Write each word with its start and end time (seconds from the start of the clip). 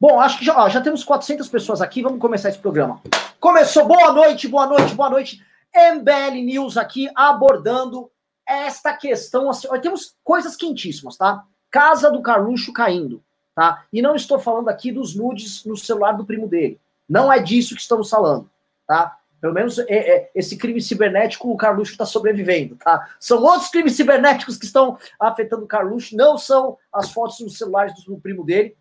Bom, 0.00 0.18
acho 0.18 0.38
que 0.38 0.44
já, 0.46 0.56
ó, 0.56 0.66
já 0.66 0.80
temos 0.80 1.04
400 1.04 1.46
pessoas 1.50 1.82
aqui, 1.82 2.00
vamos 2.00 2.18
começar 2.18 2.48
esse 2.48 2.58
programa. 2.58 3.02
Começou, 3.38 3.84
boa 3.84 4.14
noite, 4.14 4.48
boa 4.48 4.66
noite, 4.66 4.94
boa 4.94 5.10
noite. 5.10 5.44
MBL 5.74 6.42
News 6.42 6.78
aqui 6.78 7.10
abordando 7.14 8.10
esta 8.48 8.94
questão. 8.94 9.50
Assim, 9.50 9.68
ó, 9.70 9.78
temos 9.78 10.16
coisas 10.24 10.56
quentíssimas, 10.56 11.18
tá? 11.18 11.44
Casa 11.70 12.10
do 12.10 12.22
Carluxo 12.22 12.72
caindo, 12.72 13.22
tá? 13.54 13.84
E 13.92 14.00
não 14.00 14.16
estou 14.16 14.38
falando 14.38 14.70
aqui 14.70 14.90
dos 14.90 15.14
nudes 15.14 15.66
no 15.66 15.76
celular 15.76 16.12
do 16.12 16.24
primo 16.24 16.48
dele. 16.48 16.80
Não 17.06 17.30
é 17.30 17.38
disso 17.38 17.74
que 17.74 17.82
estamos 17.82 18.08
falando, 18.08 18.50
tá? 18.86 19.18
Pelo 19.38 19.52
menos 19.52 19.78
é, 19.80 19.84
é, 19.88 20.30
esse 20.34 20.56
crime 20.56 20.80
cibernético 20.80 21.50
o 21.50 21.56
Carluxo 21.58 21.92
está 21.92 22.06
sobrevivendo, 22.06 22.74
tá? 22.76 23.06
São 23.20 23.42
outros 23.42 23.68
crimes 23.68 23.96
cibernéticos 23.96 24.56
que 24.56 24.64
estão 24.64 24.96
afetando 25.18 25.64
o 25.64 25.68
Carluxo, 25.68 26.16
não 26.16 26.38
são 26.38 26.78
as 26.90 27.12
fotos 27.12 27.40
nos 27.40 27.58
celulares 27.58 28.02
do 28.04 28.18
primo 28.18 28.46
dele. 28.46 28.79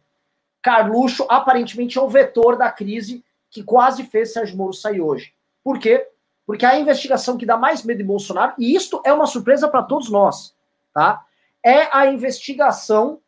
Carluxo 0.62 1.26
aparentemente 1.30 1.98
é 1.98 2.02
o 2.02 2.10
vetor 2.10 2.58
da 2.58 2.72
crise 2.72 3.24
que 3.50 3.64
quase 3.64 4.04
fez 4.04 4.34
Sérgio 4.34 4.58
Moro 4.58 4.74
sair 4.74 5.02
hoje. 5.02 5.34
Por 5.64 5.80
quê? 5.80 6.08
Porque 6.46 6.66
a 6.66 6.80
investigação 6.80 7.38
que 7.38 7.46
dá 7.46 7.58
mais 7.58 7.84
medo 7.84 8.00
de 8.00 8.04
Bolsonaro, 8.04 8.54
e 8.58 8.76
isto 8.76 9.02
é 9.06 9.14
uma 9.14 9.28
surpresa 9.28 9.68
para 9.68 9.84
todos 9.84 10.10
nós, 10.10 10.56
tá? 10.94 11.26
É 11.64 11.96
a 11.96 12.08
investigação 12.08 13.20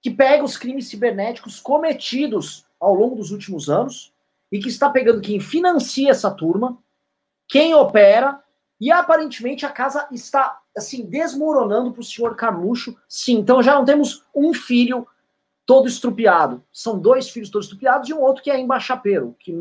que 0.00 0.10
pega 0.10 0.44
os 0.44 0.56
crimes 0.56 0.88
cibernéticos 0.88 1.60
cometidos 1.60 2.66
ao 2.78 2.94
longo 2.94 3.14
dos 3.14 3.30
últimos 3.30 3.70
anos 3.70 4.12
e 4.50 4.58
que 4.58 4.68
está 4.68 4.90
pegando 4.90 5.20
quem 5.20 5.40
financia 5.40 6.10
essa 6.10 6.30
turma, 6.30 6.76
quem 7.48 7.74
opera, 7.74 8.42
e 8.80 8.90
aparentemente 8.90 9.64
a 9.64 9.70
casa 9.70 10.08
está 10.10 10.60
assim 10.76 11.04
desmoronando 11.04 11.92
para 11.92 12.00
o 12.00 12.04
senhor 12.04 12.34
Carluxo. 12.34 12.96
Sim, 13.08 13.34
então 13.38 13.62
já 13.62 13.74
não 13.74 13.84
temos 13.84 14.24
um 14.34 14.52
filho 14.52 15.06
todo 15.72 15.88
estrupiado. 15.88 16.62
São 16.70 16.98
dois 16.98 17.30
filhos 17.30 17.48
todos 17.48 17.64
estrupiados 17.64 18.06
e 18.06 18.12
um 18.12 18.20
outro 18.20 18.42
que 18.42 18.50
é 18.50 18.60
embaixapeiro, 18.60 19.34
que 19.38 19.52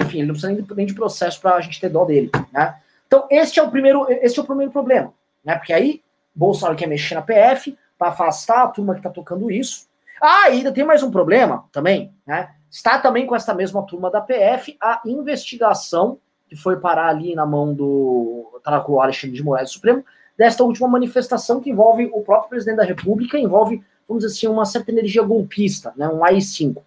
enfim, 0.00 0.18
ele 0.18 0.28
não 0.28 0.34
precisa 0.34 0.64
nem 0.76 0.86
de, 0.86 0.94
processo 0.94 1.40
para 1.40 1.56
a 1.56 1.60
gente 1.60 1.80
ter 1.80 1.88
dó 1.88 2.04
dele, 2.04 2.30
né? 2.52 2.76
Então, 3.04 3.26
este 3.28 3.58
é 3.58 3.62
o 3.62 3.68
primeiro, 3.68 4.06
este 4.08 4.38
é 4.38 4.42
o 4.42 4.46
primeiro 4.46 4.70
problema, 4.70 5.12
né? 5.44 5.56
Porque 5.56 5.72
aí 5.72 6.02
Bolsonaro 6.32 6.78
quer 6.78 6.86
mexer 6.86 7.16
na 7.16 7.22
PF 7.22 7.76
para 7.98 8.10
afastar 8.10 8.62
a 8.62 8.68
turma 8.68 8.94
que 8.94 9.00
está 9.00 9.10
tocando 9.10 9.50
isso. 9.50 9.88
Ah, 10.22 10.44
ainda 10.44 10.70
tem 10.70 10.84
mais 10.84 11.02
um 11.02 11.10
problema 11.10 11.64
também, 11.72 12.14
né? 12.24 12.52
Está 12.70 13.00
também 13.00 13.26
com 13.26 13.34
essa 13.34 13.52
mesma 13.52 13.82
turma 13.82 14.08
da 14.08 14.20
PF 14.20 14.76
a 14.80 15.00
investigação 15.04 16.18
que 16.48 16.54
foi 16.54 16.76
parar 16.76 17.08
ali 17.08 17.34
na 17.34 17.44
mão 17.44 17.74
do 17.74 18.60
tá 18.62 18.78
com 18.78 18.92
o 18.92 19.00
Alexandre 19.00 19.36
de 19.36 19.42
Moraes 19.42 19.72
Supremo 19.72 20.04
desta 20.38 20.62
última 20.62 20.86
manifestação 20.86 21.60
que 21.60 21.70
envolve 21.70 22.08
o 22.12 22.22
próprio 22.22 22.50
presidente 22.50 22.76
da 22.76 22.84
República, 22.84 23.36
envolve 23.36 23.82
vamos 24.10 24.24
dizer 24.24 24.36
assim, 24.36 24.46
uma 24.48 24.64
certa 24.64 24.90
energia 24.90 25.22
golpista, 25.22 25.92
né, 25.96 26.08
um 26.08 26.24
AI-5. 26.24 26.82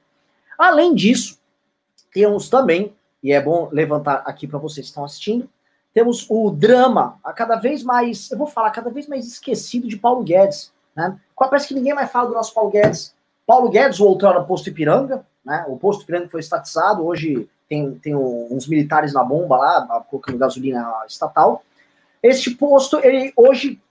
Além 0.58 0.94
disso, 0.94 1.40
temos 2.14 2.50
também, 2.50 2.94
e 3.24 3.32
é 3.32 3.42
bom 3.42 3.70
levantar 3.72 4.24
aqui 4.26 4.46
para 4.46 4.60
vocês 4.60 4.86
que 4.86 4.90
estão 4.90 5.06
assistindo, 5.06 5.50
temos 5.94 6.26
o 6.30 6.52
drama, 6.52 7.18
a 7.24 7.32
cada 7.32 7.56
vez 7.56 7.82
mais, 7.82 8.30
eu 8.30 8.38
vou 8.38 8.48
falar, 8.48 8.72
cada 8.72 8.90
vez 8.90 9.08
mais 9.08 9.26
esquecido 9.26 9.88
de 9.88 9.96
Paulo 9.96 10.22
Guedes. 10.22 10.74
Né? 10.94 11.18
Parece 11.38 11.68
que 11.68 11.74
ninguém 11.74 11.94
mais 11.94 12.12
fala 12.12 12.28
do 12.28 12.34
nosso 12.34 12.54
Paulo 12.54 12.72
Guedes. 12.72 13.16
Paulo 13.48 13.70
Guedes, 13.70 14.02
o 14.02 14.06
outrora 14.06 14.44
posto 14.44 14.70
Ipiranga, 14.70 15.26
né? 15.46 15.64
o 15.70 15.78
posto 15.78 16.04
Ipiranga 16.04 16.28
foi 16.28 16.42
estatizado, 16.42 17.06
hoje 17.06 17.48
tem, 17.70 17.96
tem 17.96 18.16
uns 18.16 18.68
militares 18.68 19.14
na 19.14 19.24
bomba 19.24 19.56
lá, 19.56 20.06
colocando 20.10 20.38
gasolina 20.38 20.92
estatal. 21.08 21.64
Este 22.24 22.52
posto, 22.52 23.02
ele 23.04 23.34
hoje, 23.36 23.82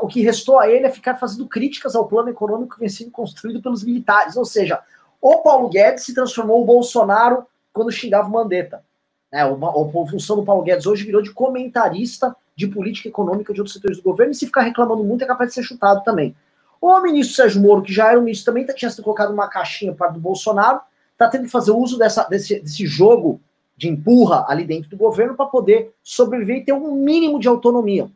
o 0.00 0.06
que 0.06 0.22
restou 0.22 0.58
a 0.58 0.66
ele 0.66 0.86
é 0.86 0.90
ficar 0.90 1.16
fazendo 1.16 1.46
críticas 1.46 1.94
ao 1.94 2.08
plano 2.08 2.30
econômico 2.30 2.74
que 2.74 2.80
vem 2.80 2.88
sendo 2.88 3.10
construído 3.10 3.60
pelos 3.60 3.84
militares. 3.84 4.34
Ou 4.34 4.46
seja, 4.46 4.80
o 5.20 5.42
Paulo 5.42 5.68
Guedes 5.68 6.04
se 6.04 6.14
transformou 6.14 6.62
o 6.62 6.64
Bolsonaro 6.64 7.46
quando 7.70 7.92
xingava 7.92 8.28
o 8.28 8.32
Mandetta. 8.32 8.82
É, 9.30 9.42
a 9.42 9.54
função 10.10 10.36
do 10.36 10.42
Paulo 10.42 10.62
Guedes 10.62 10.86
hoje 10.86 11.04
virou 11.04 11.20
de 11.20 11.32
comentarista 11.32 12.34
de 12.56 12.66
política 12.66 13.08
econômica 13.08 13.52
de 13.52 13.60
outros 13.60 13.74
setores 13.74 13.98
do 13.98 14.02
governo, 14.02 14.32
e 14.32 14.34
se 14.34 14.46
ficar 14.46 14.62
reclamando 14.62 15.04
muito 15.04 15.24
é 15.24 15.26
capaz 15.26 15.50
de 15.50 15.54
ser 15.54 15.62
chutado 15.62 16.02
também. 16.02 16.34
O 16.80 16.98
ministro 17.00 17.36
Sérgio 17.36 17.62
Moro, 17.62 17.82
que 17.82 17.92
já 17.92 18.10
era 18.10 18.18
um 18.18 18.22
ministro, 18.22 18.52
também 18.52 18.66
tinha 18.74 18.90
sido 18.90 19.02
colocado 19.02 19.32
uma 19.32 19.48
caixinha 19.48 19.94
para 19.94 20.08
do 20.08 20.18
Bolsonaro, 20.18 20.80
está 21.12 21.28
tendo 21.28 21.44
que 21.44 21.50
fazer 21.50 21.70
uso 21.70 21.98
dessa, 21.98 22.24
desse, 22.24 22.60
desse 22.60 22.86
jogo 22.86 23.40
de 23.76 23.88
empurra 23.88 24.44
ali 24.48 24.64
dentro 24.64 24.90
do 24.90 24.96
governo 24.96 25.34
para 25.34 25.46
poder 25.46 25.94
sobreviver 26.02 26.58
e 26.58 26.64
ter 26.64 26.72
um 26.72 26.94
mínimo 26.94 27.38
de 27.38 27.48
autonomia. 27.48 28.10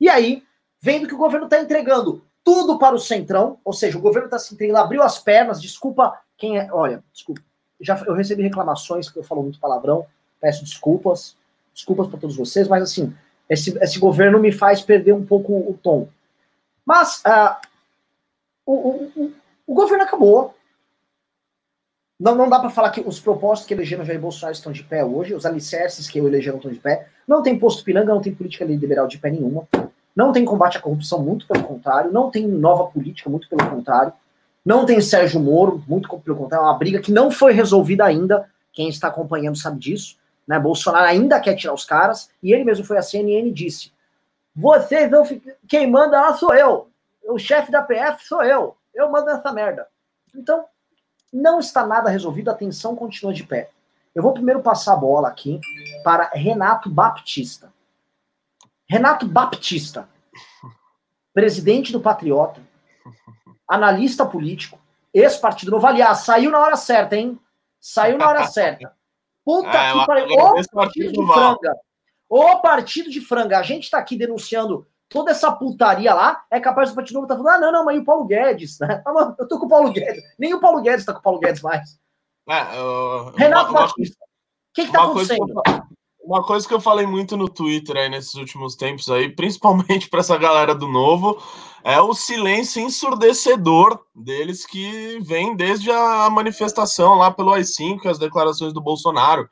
E 0.00 0.08
aí, 0.08 0.42
vendo 0.80 1.06
que 1.06 1.14
o 1.14 1.18
governo 1.18 1.46
está 1.46 1.60
entregando 1.60 2.22
tudo 2.44 2.78
para 2.78 2.94
o 2.94 2.98
centrão, 2.98 3.58
ou 3.64 3.72
seja, 3.72 3.98
o 3.98 4.00
governo 4.00 4.26
está 4.26 4.38
se 4.38 4.54
entregando, 4.54 4.78
abriu 4.78 5.02
as 5.02 5.18
pernas, 5.18 5.60
desculpa 5.60 6.20
quem 6.36 6.58
é. 6.58 6.72
Olha, 6.72 7.02
desculpa. 7.12 7.42
Já, 7.80 8.02
eu 8.06 8.14
recebi 8.14 8.42
reclamações 8.42 9.10
que 9.10 9.18
eu 9.18 9.24
falo 9.24 9.42
muito 9.42 9.60
palavrão, 9.60 10.06
peço 10.40 10.64
desculpas, 10.64 11.36
desculpas 11.74 12.06
para 12.06 12.18
todos 12.18 12.36
vocês, 12.36 12.68
mas 12.68 12.82
assim, 12.82 13.14
esse, 13.48 13.76
esse 13.82 13.98
governo 13.98 14.38
me 14.38 14.52
faz 14.52 14.80
perder 14.80 15.12
um 15.12 15.26
pouco 15.26 15.52
o 15.52 15.78
tom. 15.82 16.08
Mas 16.84 17.22
uh, 17.26 17.56
o, 18.64 18.72
o, 18.74 19.32
o 19.66 19.74
governo 19.74 20.04
acabou, 20.04 20.55
não, 22.18 22.34
não 22.34 22.48
dá 22.48 22.58
para 22.58 22.70
falar 22.70 22.90
que 22.90 23.00
os 23.00 23.20
propósitos 23.20 23.68
que 23.68 23.74
elegeram 23.74 24.04
Jair 24.04 24.20
Bolsonaro 24.20 24.54
estão 24.54 24.72
de 24.72 24.82
pé 24.82 25.04
hoje, 25.04 25.34
os 25.34 25.44
alicerces 25.44 26.08
que 26.08 26.18
elegeram 26.18 26.56
estão 26.56 26.72
de 26.72 26.78
pé. 26.78 27.08
Não 27.28 27.42
tem 27.42 27.58
posto 27.58 27.84
piranga, 27.84 28.14
não 28.14 28.22
tem 28.22 28.34
política 28.34 28.64
liberal 28.64 29.06
de 29.06 29.18
pé 29.18 29.30
nenhuma. 29.30 29.68
Não 30.14 30.32
tem 30.32 30.44
combate 30.44 30.78
à 30.78 30.80
corrupção, 30.80 31.22
muito 31.22 31.46
pelo 31.46 31.62
contrário. 31.62 32.10
Não 32.10 32.30
tem 32.30 32.48
nova 32.48 32.86
política, 32.86 33.28
muito 33.28 33.46
pelo 33.50 33.68
contrário. 33.68 34.14
Não 34.64 34.86
tem 34.86 35.00
Sérgio 35.00 35.38
Moro, 35.38 35.84
muito 35.86 36.08
pelo 36.20 36.36
contrário. 36.36 36.64
É 36.64 36.68
uma 36.68 36.78
briga 36.78 37.00
que 37.00 37.12
não 37.12 37.30
foi 37.30 37.52
resolvida 37.52 38.04
ainda. 38.06 38.48
Quem 38.72 38.88
está 38.88 39.08
acompanhando 39.08 39.58
sabe 39.58 39.78
disso. 39.78 40.16
Né? 40.48 40.58
Bolsonaro 40.58 41.04
ainda 41.04 41.38
quer 41.38 41.54
tirar 41.54 41.74
os 41.74 41.84
caras. 41.84 42.30
E 42.42 42.50
ele 42.50 42.64
mesmo 42.64 42.84
foi 42.84 42.96
à 42.96 43.02
CNN 43.02 43.48
e 43.48 43.52
disse: 43.52 43.92
Vocês 44.54 45.10
vão 45.10 45.22
ficar. 45.22 45.52
Quem 45.68 45.90
manda 45.90 46.18
lá 46.18 46.34
sou 46.34 46.54
eu. 46.54 46.88
O 47.28 47.38
chefe 47.38 47.70
da 47.70 47.82
PF 47.82 48.24
sou 48.24 48.42
eu. 48.42 48.74
Eu 48.94 49.10
mando 49.10 49.28
essa 49.28 49.52
merda. 49.52 49.86
Então, 50.34 50.64
não 51.32 51.58
está 51.58 51.86
nada 51.86 52.10
resolvido, 52.10 52.50
a 52.50 52.54
tensão 52.54 52.94
continua 52.94 53.32
de 53.32 53.44
pé. 53.44 53.70
Eu 54.14 54.22
vou 54.22 54.32
primeiro 54.32 54.62
passar 54.62 54.94
a 54.94 54.96
bola 54.96 55.28
aqui 55.28 55.60
para 56.02 56.30
Renato 56.32 56.88
Baptista. 56.88 57.72
Renato 58.88 59.26
Baptista, 59.26 60.08
presidente 61.34 61.92
do 61.92 62.00
Patriota, 62.00 62.62
analista 63.68 64.24
político, 64.24 64.78
ex-partido 65.12 65.72
novo. 65.72 65.86
Aliás, 65.86 66.18
saiu 66.18 66.50
na 66.50 66.60
hora 66.60 66.76
certa, 66.76 67.16
hein? 67.16 67.38
Saiu 67.80 68.16
na 68.16 68.28
hora 68.28 68.46
certa. 68.48 68.94
Puta 69.44 69.68
é, 69.68 69.92
que 69.92 70.06
pariu. 70.06 70.26
Ô 70.28 70.62
partido 70.72 71.12
de 71.12 71.32
franga. 71.32 71.76
Ô 72.28 72.60
partido 72.60 73.10
de 73.10 73.20
franga. 73.20 73.58
A 73.58 73.62
gente 73.62 73.84
está 73.84 73.98
aqui 73.98 74.16
denunciando 74.16 74.86
toda 75.08 75.30
essa 75.30 75.52
putaria 75.52 76.12
lá, 76.12 76.42
é 76.50 76.60
capaz 76.60 76.90
do 76.90 76.96
Partido 76.96 77.14
Novo 77.14 77.26
estar 77.26 77.36
tá 77.36 77.42
falando, 77.42 77.56
ah, 77.56 77.66
não, 77.66 77.78
não, 77.78 77.84
mas 77.84 77.96
e 77.96 78.00
o 78.00 78.04
Paulo 78.04 78.26
Guedes, 78.26 78.78
né? 78.80 79.02
Ah, 79.06 79.34
eu 79.38 79.48
tô 79.48 79.58
com 79.58 79.66
o 79.66 79.68
Paulo 79.68 79.92
Guedes. 79.92 80.22
Nem 80.38 80.54
o 80.54 80.60
Paulo 80.60 80.82
Guedes 80.82 81.04
tá 81.04 81.12
com 81.12 81.20
o 81.20 81.22
Paulo 81.22 81.40
Guedes 81.40 81.62
mais. 81.62 81.98
É, 82.48 82.62
Renato 83.36 83.70
uma, 83.70 83.80
Batista, 83.80 84.24
o 84.24 84.74
que 84.74 84.86
que 84.86 84.92
tá 84.92 85.02
acontecendo? 85.02 85.52
Coisa 85.52 85.80
que 85.80 85.96
uma 86.26 86.42
coisa 86.42 86.66
que 86.66 86.74
eu 86.74 86.80
falei 86.80 87.06
muito 87.06 87.36
no 87.36 87.48
Twitter 87.48 87.96
aí 87.96 88.08
nesses 88.08 88.34
últimos 88.34 88.74
tempos 88.74 89.08
aí, 89.08 89.28
principalmente 89.28 90.08
para 90.10 90.20
essa 90.20 90.36
galera 90.36 90.74
do 90.74 90.88
Novo, 90.88 91.40
é 91.84 92.00
o 92.00 92.12
silêncio 92.12 92.82
ensurdecedor 92.82 93.98
deles 94.12 94.66
que 94.66 95.20
vem 95.20 95.54
desde 95.54 95.90
a 95.90 96.28
manifestação 96.28 97.14
lá 97.14 97.30
pelo 97.30 97.52
AI-5, 97.52 98.06
as 98.06 98.18
declarações 98.18 98.72
do 98.72 98.80
Bolsonaro, 98.80 99.48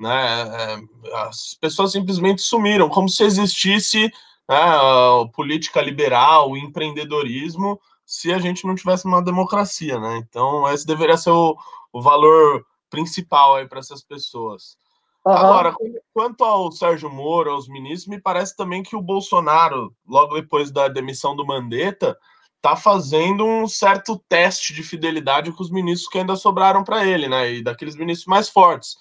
né? 0.00 0.42
É, 0.42 1.16
as 1.18 1.54
pessoas 1.60 1.92
simplesmente 1.92 2.40
sumiram, 2.40 2.88
como 2.88 3.08
se 3.10 3.22
existisse 3.22 4.10
né, 4.48 4.56
política 5.34 5.80
liberal, 5.80 6.56
empreendedorismo, 6.56 7.80
se 8.04 8.32
a 8.32 8.38
gente 8.38 8.66
não 8.66 8.74
tivesse 8.74 9.04
uma 9.04 9.22
democracia, 9.22 9.98
né? 9.98 10.18
Então, 10.18 10.68
esse 10.72 10.86
deveria 10.86 11.16
ser 11.16 11.30
o, 11.30 11.56
o 11.92 12.00
valor 12.00 12.64
principal 12.88 13.56
aí 13.56 13.66
para 13.66 13.80
essas 13.80 14.02
pessoas. 14.02 14.76
Uhum. 15.26 15.32
Agora, 15.32 15.74
quanto 16.14 16.44
ao 16.44 16.70
Sérgio 16.70 17.10
Moro, 17.10 17.50
aos 17.50 17.68
ministros, 17.68 18.06
me 18.06 18.20
parece 18.20 18.56
também 18.56 18.82
que 18.84 18.94
o 18.94 19.02
Bolsonaro, 19.02 19.92
logo 20.06 20.34
depois 20.36 20.70
da 20.70 20.86
demissão 20.86 21.34
do 21.34 21.44
Mandetta, 21.44 22.16
está 22.56 22.76
fazendo 22.76 23.44
um 23.44 23.66
certo 23.66 24.22
teste 24.28 24.72
de 24.72 24.84
fidelidade 24.84 25.50
com 25.50 25.62
os 25.62 25.70
ministros 25.70 26.08
que 26.08 26.18
ainda 26.18 26.36
sobraram 26.36 26.84
para 26.84 27.04
ele, 27.04 27.28
né? 27.28 27.54
E 27.54 27.62
daqueles 27.62 27.96
ministros 27.96 28.26
mais 28.26 28.48
fortes. 28.48 28.96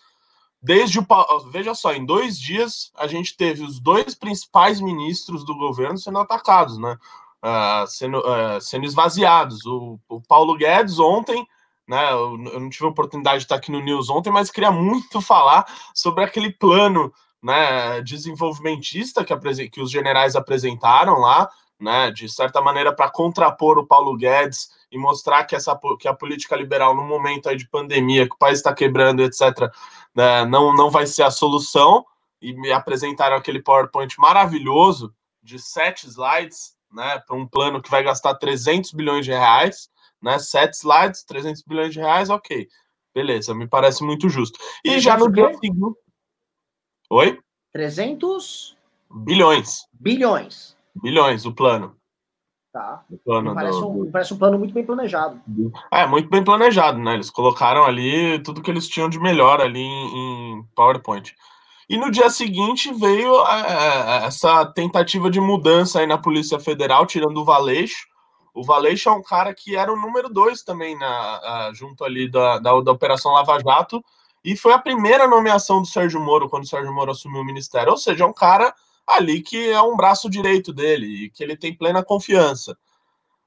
Desde 0.65 0.97
o. 0.97 1.06
Veja 1.51 1.75
só, 1.75 1.94
em 1.94 2.03
dois 2.03 2.39
dias 2.39 2.91
a 2.97 3.06
gente 3.06 3.38
teve 3.38 3.62
os 3.62 3.79
dois 3.79 4.15
principais 4.15 4.81
ministros 4.81 5.45
do 5.45 5.56
governo 5.56 5.95
sendo 6.00 6.17
atacados, 6.17 6.79
né? 6.79 6.97
Uh, 7.44 7.85
sendo, 7.85 8.17
uh, 8.17 8.59
sendo 8.59 8.83
esvaziados. 8.83 9.63
O, 9.67 10.00
o, 10.09 10.19
Paulo 10.21 10.57
Guedes 10.57 10.97
ontem, 10.97 11.47
né? 11.88 12.12
Eu, 12.12 12.31
eu, 12.51 12.59
não 12.59 12.67
tive 12.67 12.85
a 12.85 12.89
oportunidade 12.89 13.38
de 13.38 13.44
estar 13.44 13.57
aqui 13.57 13.71
no 13.71 13.79
News 13.79 14.09
ontem, 14.09 14.31
mas 14.31 14.50
queria 14.50 14.71
muito 14.71 15.21
falar 15.21 15.67
sobre 15.94 16.23
aquele 16.23 16.51
plano 16.51 17.13
né, 17.44 18.01
desenvolvimentista 18.01 19.23
que, 19.23 19.69
que 19.69 19.81
os 19.81 19.91
generais 19.91 20.35
apresentaram 20.35 21.19
lá, 21.19 21.47
né? 21.79 22.09
De 22.09 22.27
certa 22.27 22.59
maneira, 22.59 22.91
para 22.91 23.12
contrapor 23.12 23.77
o 23.77 23.85
Paulo 23.85 24.17
Guedes 24.17 24.71
e 24.91 24.97
mostrar 24.97 25.44
que, 25.44 25.56
essa, 25.56 25.79
que 26.00 26.07
a 26.07 26.13
política 26.13 26.56
liberal, 26.56 26.95
no 26.95 27.03
momento 27.03 27.50
aí 27.50 27.56
de 27.56 27.67
pandemia, 27.67 28.27
que 28.27 28.33
o 28.33 28.39
país 28.39 28.57
está 28.57 28.73
quebrando, 28.73 29.21
etc., 29.21 29.69
né, 30.15 30.45
não, 30.45 30.73
não 30.73 30.89
vai 30.89 31.06
ser 31.06 31.23
a 31.23 31.31
solução, 31.31 32.06
e 32.41 32.53
me 32.53 32.71
apresentaram 32.71 33.35
aquele 33.35 33.62
PowerPoint 33.62 34.13
maravilhoso 34.19 35.13
de 35.41 35.59
sete 35.59 36.07
slides, 36.07 36.75
né, 36.91 37.19
para 37.19 37.35
um 37.35 37.47
plano 37.47 37.81
que 37.81 37.89
vai 37.89 38.03
gastar 38.03 38.35
300 38.35 38.91
bilhões 38.91 39.25
de 39.25 39.31
reais, 39.31 39.89
né, 40.21 40.39
sete 40.39 40.73
slides, 40.75 41.23
300 41.23 41.63
bilhões 41.63 41.94
de 41.94 42.00
reais, 42.00 42.29
ok, 42.29 42.67
beleza, 43.13 43.53
me 43.53 43.67
parece 43.67 44.03
muito 44.03 44.29
justo. 44.29 44.59
E 44.83 45.00
já 45.00 45.17
no 45.17 45.31
dia 45.31 45.53
seguinte... 45.53 45.79
Oi? 47.09 47.39
300? 47.71 48.77
Bilhões. 49.12 49.88
Bilhões. 49.94 50.75
Bilhões, 50.95 51.45
o 51.45 51.53
plano. 51.53 51.95
Tá. 52.75 53.06
Parece, 53.54 53.80
do, 53.80 53.89
um, 53.89 54.12
parece 54.12 54.33
um 54.33 54.38
plano 54.38 54.60
muito 54.60 54.74
bem 54.74 54.86
planejado. 54.86 55.39
É, 55.89 56.06
muito 56.06 56.30
bem 56.30 56.44
planejado, 56.44 57.00
né? 57.00 57.13
Eles 57.13 57.30
colocaram 57.30 57.86
ali 57.86 58.38
tudo 58.39 58.62
que 58.62 58.69
eles 58.69 58.86
tinham 58.86 59.07
de 59.07 59.18
melhor 59.18 59.62
ali 59.62 59.80
em, 59.80 60.57
em 60.57 60.63
PowerPoint. 60.75 61.33
E 61.89 61.95
no 61.95 62.12
dia 62.12 62.30
seguinte 62.30 62.92
veio 62.92 63.33
é, 63.45 63.62
é, 63.62 64.25
essa 64.25 64.66
tentativa 64.66 65.31
de 65.31 65.39
mudança 65.39 66.01
aí 66.01 66.06
na 66.06 66.18
Polícia 66.18 66.60
Federal, 66.60 67.06
tirando 67.06 67.38
o 67.38 67.45
Valeixo. 67.45 68.07
O 68.54 68.62
Valeixo 68.62 69.07
é 69.07 69.13
um 69.13 69.24
cara 69.24 69.54
que 69.54 69.77
era 69.77 69.94
o 69.94 69.95
número 69.95 70.27
dois 70.27 70.62
também 70.62 71.00
na, 71.00 71.72
junto 71.74 72.04
ali 72.04 72.30
da, 72.30 72.60
da, 72.60 72.81
da 72.81 72.92
Operação 72.92 73.31
Lava 73.31 73.57
Jato, 73.57 74.04
e 74.44 74.57
foi 74.57 74.74
a 74.74 74.80
primeira 74.80 75.30
nomeação 75.30 75.81
do 75.81 75.88
Sérgio 75.88 76.19
Moro 76.19 76.50
quando 76.50 76.63
o 76.63 76.68
Sérgio 76.68 76.94
Moro 76.94 77.12
assumiu 77.12 77.39
o 77.39 77.45
ministério. 77.45 77.92
Ou 77.92 77.98
seja, 77.98 78.25
é 78.25 78.27
um 78.27 78.33
cara 78.33 78.74
ali 79.07 79.41
que 79.41 79.69
é 79.69 79.81
um 79.81 79.95
braço 79.95 80.29
direito 80.29 80.73
dele 80.73 81.25
e 81.25 81.29
que 81.29 81.43
ele 81.43 81.55
tem 81.55 81.75
plena 81.75 82.03
confiança. 82.03 82.77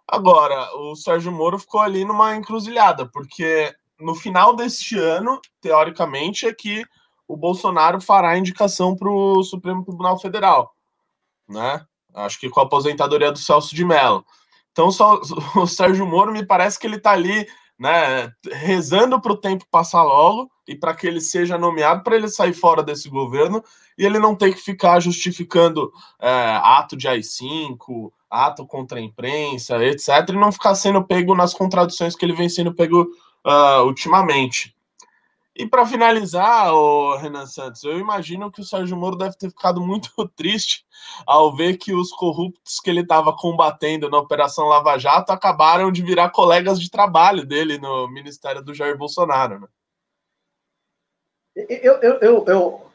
Agora, 0.07 0.75
o 0.77 0.95
Sérgio 0.95 1.31
Moro 1.31 1.59
ficou 1.59 1.81
ali 1.81 2.05
numa 2.05 2.35
encruzilhada, 2.35 3.07
porque 3.07 3.75
no 4.01 4.15
final 4.15 4.57
deste 4.57 4.99
ano, 4.99 5.41
teoricamente, 5.61 6.47
é 6.47 6.55
que 6.55 6.85
o 7.27 7.37
Bolsonaro 7.37 8.01
fará 8.01 8.31
a 8.31 8.39
indicação 8.39 8.97
para 8.97 9.11
o 9.11 9.43
Supremo 9.43 9.85
Tribunal 9.85 10.19
Federal, 10.19 10.75
né? 11.47 11.85
Acho 12.15 12.41
que 12.41 12.49
com 12.49 12.61
a 12.61 12.63
aposentadoria 12.63 13.31
do 13.31 13.39
Celso 13.39 13.75
de 13.75 13.85
Mello. 13.85 14.25
Então, 14.73 14.89
o 15.57 15.67
Sérgio 15.67 16.07
Moro 16.07 16.33
me 16.33 16.45
parece 16.45 16.79
que 16.79 16.87
ele 16.87 16.97
está 16.97 17.11
ali, 17.11 17.47
né, 17.79 18.33
rezando 18.53 19.21
para 19.21 19.33
o 19.33 19.37
tempo 19.37 19.65
passar 19.71 20.03
logo 20.03 20.51
e 20.67 20.75
para 20.75 20.95
que 20.95 21.07
ele 21.07 21.21
seja 21.21 21.57
nomeado, 21.57 22.03
para 22.03 22.17
ele 22.17 22.29
sair 22.29 22.53
fora 22.53 22.83
desse 22.83 23.09
governo 23.09 23.63
e 23.97 24.05
ele 24.05 24.19
não 24.19 24.35
ter 24.35 24.55
que 24.55 24.61
ficar 24.61 25.01
justificando 25.01 25.93
é, 26.21 26.29
ato 26.63 26.97
de 26.97 27.07
AI-5, 27.07 28.13
ato 28.31 28.67
contra 28.67 28.99
a 28.99 29.03
imprensa, 29.03 29.83
etc., 29.85 30.29
e 30.29 30.33
não 30.33 30.53
ficar 30.53 30.75
sendo 30.75 31.05
pego 31.05 31.35
nas 31.35 31.55
contradições 31.55 32.15
que 32.15 32.25
ele 32.25 32.35
vem 32.35 32.49
sendo 32.49 32.75
pego 32.75 33.09
uh, 33.47 33.85
ultimamente. 33.85 34.75
E 35.59 35.67
para 35.67 35.85
finalizar, 35.85 36.73
o 36.73 37.17
Renan 37.17 37.45
Santos, 37.45 37.83
eu 37.83 37.99
imagino 37.99 38.49
que 38.49 38.61
o 38.61 38.65
Sérgio 38.65 38.97
Moro 38.97 39.17
deve 39.17 39.37
ter 39.37 39.51
ficado 39.51 39.81
muito 39.81 40.09
triste 40.37 40.87
ao 41.27 41.53
ver 41.57 41.77
que 41.77 41.93
os 41.93 42.13
corruptos 42.13 42.79
que 42.79 42.89
ele 42.89 43.01
estava 43.01 43.37
combatendo 43.37 44.09
na 44.09 44.19
Operação 44.19 44.69
Lava 44.69 44.97
Jato 44.97 45.33
acabaram 45.33 45.91
de 45.91 46.01
virar 46.01 46.31
colegas 46.31 46.81
de 46.81 46.89
trabalho 46.89 47.45
dele 47.45 47.77
no 47.77 48.07
Ministério 48.07 48.63
do 48.63 48.73
Jair 48.73 48.97
Bolsonaro. 48.97 49.59
Né? 49.59 49.67
Eu, 51.57 52.01
eu, 52.03 52.19
eu, 52.21 52.45
eu 52.47 52.87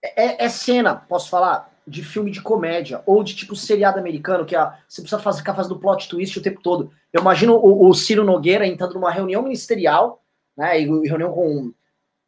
é, 0.00 0.44
é, 0.44 0.48
cena, 0.48 0.94
posso 0.94 1.28
falar, 1.28 1.74
de 1.84 2.04
filme 2.04 2.30
de 2.30 2.40
comédia, 2.40 3.02
ou 3.04 3.24
de 3.24 3.34
tipo 3.34 3.56
seriado 3.56 3.98
americano, 3.98 4.46
que 4.46 4.54
a, 4.54 4.78
você 4.86 5.02
precisa 5.02 5.20
fazer, 5.20 5.38
ficar 5.38 5.56
fazendo 5.56 5.80
plot 5.80 6.08
twist 6.08 6.38
o 6.38 6.42
tempo 6.42 6.62
todo. 6.62 6.92
Eu 7.12 7.20
imagino 7.20 7.56
o, 7.56 7.88
o 7.88 7.94
Ciro 7.94 8.22
Nogueira 8.22 8.64
entrando 8.64 8.94
numa 8.94 9.10
reunião 9.10 9.42
ministerial, 9.42 10.22
né, 10.56 10.80
e 10.80 10.84
reunião 11.08 11.32
com 11.32 11.74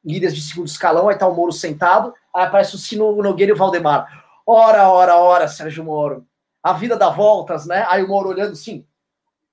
líderes 0.04 0.34
de 0.34 0.42
segundo 0.42 0.66
escalão, 0.66 1.08
aí 1.08 1.16
tá 1.16 1.26
o 1.26 1.34
Moro 1.34 1.52
sentado, 1.52 2.14
aí 2.34 2.44
aparece 2.44 2.74
o 2.74 2.78
Ciro 2.78 3.22
Nogueira 3.22 3.52
e 3.52 3.54
o 3.54 3.58
Valdemar. 3.58 4.06
Ora, 4.46 4.88
ora, 4.88 5.16
ora, 5.16 5.48
Sérgio 5.48 5.84
Moro. 5.84 6.26
A 6.62 6.72
vida 6.72 6.96
dá 6.96 7.10
voltas, 7.10 7.66
né? 7.66 7.84
Aí 7.88 8.02
o 8.02 8.08
Moro 8.08 8.30
olhando 8.30 8.52
assim, 8.52 8.86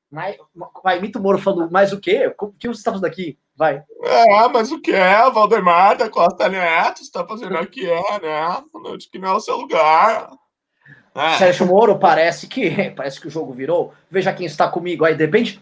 mas, 0.09 0.37
vai, 0.83 0.97
imita 0.97 1.19
o 1.19 1.21
Moro 1.21 1.37
falando, 1.37 1.69
mas 1.71 1.91
o 1.91 1.99
quê? 1.99 2.33
O 2.39 2.51
que 2.53 2.67
você 2.67 2.79
está 2.79 2.91
fazendo 2.91 3.05
aqui? 3.05 3.37
Vai. 3.57 3.83
É, 4.03 4.47
mas 4.47 4.71
o 4.71 4.79
que 4.79 4.91
é? 4.91 5.29
Valdemar 5.29 5.97
da 5.97 6.09
Costa 6.09 6.47
Neto 6.47 7.01
está 7.01 7.25
fazendo 7.25 7.57
aqui, 7.57 7.89
é, 7.89 8.19
né? 8.21 8.63
Falando 8.71 8.97
que 8.97 9.19
não 9.19 9.29
é 9.29 9.33
o 9.33 9.39
seu 9.39 9.57
lugar. 9.57 10.29
É. 11.13 11.37
Sérgio 11.37 11.65
Moro 11.65 11.97
parece 11.97 12.47
que 12.47 12.91
parece 12.95 13.19
que 13.19 13.27
o 13.27 13.31
jogo 13.31 13.53
virou. 13.53 13.93
Veja 14.09 14.33
quem 14.33 14.45
está 14.45 14.69
comigo 14.69 15.05
aí, 15.05 15.15
depende. 15.15 15.61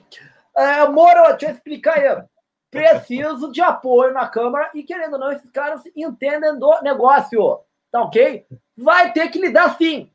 É, 0.56 0.88
Moro, 0.88 1.30
deixa 1.32 1.48
eu 1.48 1.56
explicar 1.56 1.98
aí. 1.98 2.24
Preciso 2.74 3.52
de 3.52 3.62
apoio 3.62 4.12
na 4.14 4.28
Câmara 4.28 4.72
e, 4.74 4.84
querendo 4.84 5.14
ou 5.14 5.20
não, 5.20 5.32
esses 5.32 5.50
caras 5.52 5.82
entendem 5.96 6.58
do 6.58 6.82
negócio. 6.82 7.60
Tá 7.92 8.02
ok? 8.02 8.46
Vai 8.76 9.14
ter 9.14 9.30
que 9.30 9.40
lidar 9.40 9.78
sim. 9.78 10.10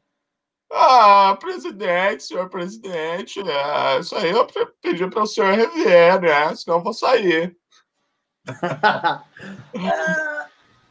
Ah, 0.70 1.37
presidente, 1.40 2.25
senhor 2.25 2.50
presidente, 2.50 3.40
é, 3.40 4.00
isso 4.00 4.14
aí 4.14 4.31
eu 4.31 4.46
pedi 4.82 5.06
para 5.08 5.22
o 5.22 5.26
senhor 5.26 5.55
rever, 5.55 6.20
né? 6.20 6.55
Senão 6.55 6.76
eu 6.78 6.82
vou 6.82 6.93
sair. 6.93 7.56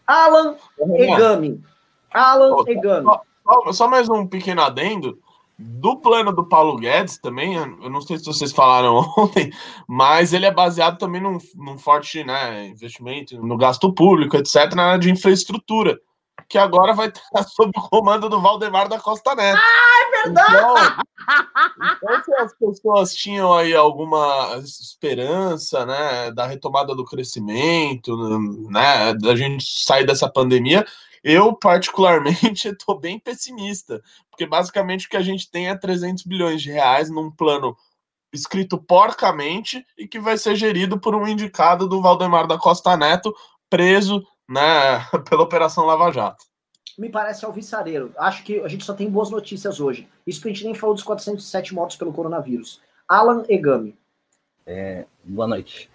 Alan 0.07 0.55
Egami. 0.79 1.63
Alan 2.11 2.63
Egami. 2.65 3.05
Só, 3.05 3.73
só, 3.73 3.87
mais 3.87 4.09
um 4.09 4.25
pequeno 4.25 4.61
adendo. 4.63 5.21
Do 5.59 5.99
plano 5.99 6.31
do 6.31 6.47
Paulo 6.47 6.75
Guedes 6.75 7.17
também, 7.17 7.55
eu 7.55 7.89
não 7.89 7.99
sei 7.99 8.19
se 8.19 8.25
vocês 8.25 8.51
falaram 8.51 8.97
ontem, 9.17 9.51
mas 9.87 10.31
ele 10.31 10.45
é 10.45 10.53
baseado 10.53 10.99
também 10.99 11.19
num, 11.19 11.39
num 11.55 11.77
forte 11.77 12.23
né, 12.23 12.67
investimento 12.67 13.41
no 13.41 13.57
gasto 13.57 13.91
público, 13.91 14.37
etc., 14.37 14.75
na 14.75 14.83
área 14.83 14.99
de 14.99 15.09
infraestrutura 15.09 15.99
que 16.47 16.57
agora 16.57 16.93
vai 16.93 17.07
estar 17.09 17.43
sob 17.43 17.71
o 17.75 17.89
comando 17.89 18.29
do 18.29 18.39
Valdemar 18.39 18.87
da 18.87 18.99
Costa 18.99 19.35
Neto. 19.35 19.59
Ah, 19.59 19.99
é 20.01 20.23
verdade! 20.23 20.51
Então, 20.51 20.75
então, 21.93 22.23
se 22.23 22.35
as 22.35 22.53
pessoas 22.57 23.15
tinham 23.15 23.53
aí 23.53 23.73
alguma 23.75 24.57
esperança, 24.63 25.85
né, 25.85 26.31
da 26.31 26.45
retomada 26.45 26.95
do 26.95 27.03
crescimento, 27.03 28.15
né, 28.69 29.13
da 29.15 29.35
gente 29.35 29.65
sair 29.83 30.05
dessa 30.05 30.29
pandemia, 30.29 30.85
eu, 31.27 31.53
particularmente, 31.53 32.69
estou 32.71 32.97
bem 32.97 33.19
pessimista, 33.19 34.01
porque 34.31 34.45
basicamente 34.45 35.07
o 35.07 35.09
que 35.09 35.17
a 35.17 35.21
gente 35.21 35.51
tem 35.51 35.67
é 35.67 35.75
300 35.75 36.23
bilhões 36.23 36.61
de 36.61 36.71
reais 36.71 37.09
num 37.09 37.29
plano 37.29 37.75
escrito 38.31 38.77
porcamente 38.77 39.85
e 39.97 40.07
que 40.07 40.21
vai 40.21 40.37
ser 40.37 40.55
gerido 40.55 40.97
por 40.97 41.13
um 41.13 41.27
indicado 41.27 41.85
do 41.85 42.01
Valdemar 42.01 42.47
da 42.47 42.57
Costa 42.57 42.95
Neto, 42.95 43.35
preso 43.69 44.25
né, 44.47 44.99
pela 45.29 45.43
Operação 45.43 45.85
Lava 45.85 46.13
Jato. 46.13 46.45
Me 46.97 47.09
parece 47.09 47.43
alvissareiro. 47.43 48.13
Acho 48.17 48.41
que 48.43 48.61
a 48.61 48.67
gente 48.69 48.85
só 48.85 48.93
tem 48.93 49.09
boas 49.09 49.29
notícias 49.29 49.81
hoje. 49.81 50.07
Isso 50.25 50.41
que 50.41 50.47
a 50.47 50.53
gente 50.53 50.63
nem 50.63 50.73
falou 50.73 50.95
dos 50.95 51.03
407 51.03 51.75
mortos 51.75 51.97
pelo 51.97 52.13
coronavírus. 52.13 52.81
Alan 53.05 53.43
Egami. 53.49 53.97
É, 54.65 55.05
boa 55.25 55.47
noite. 55.47 55.89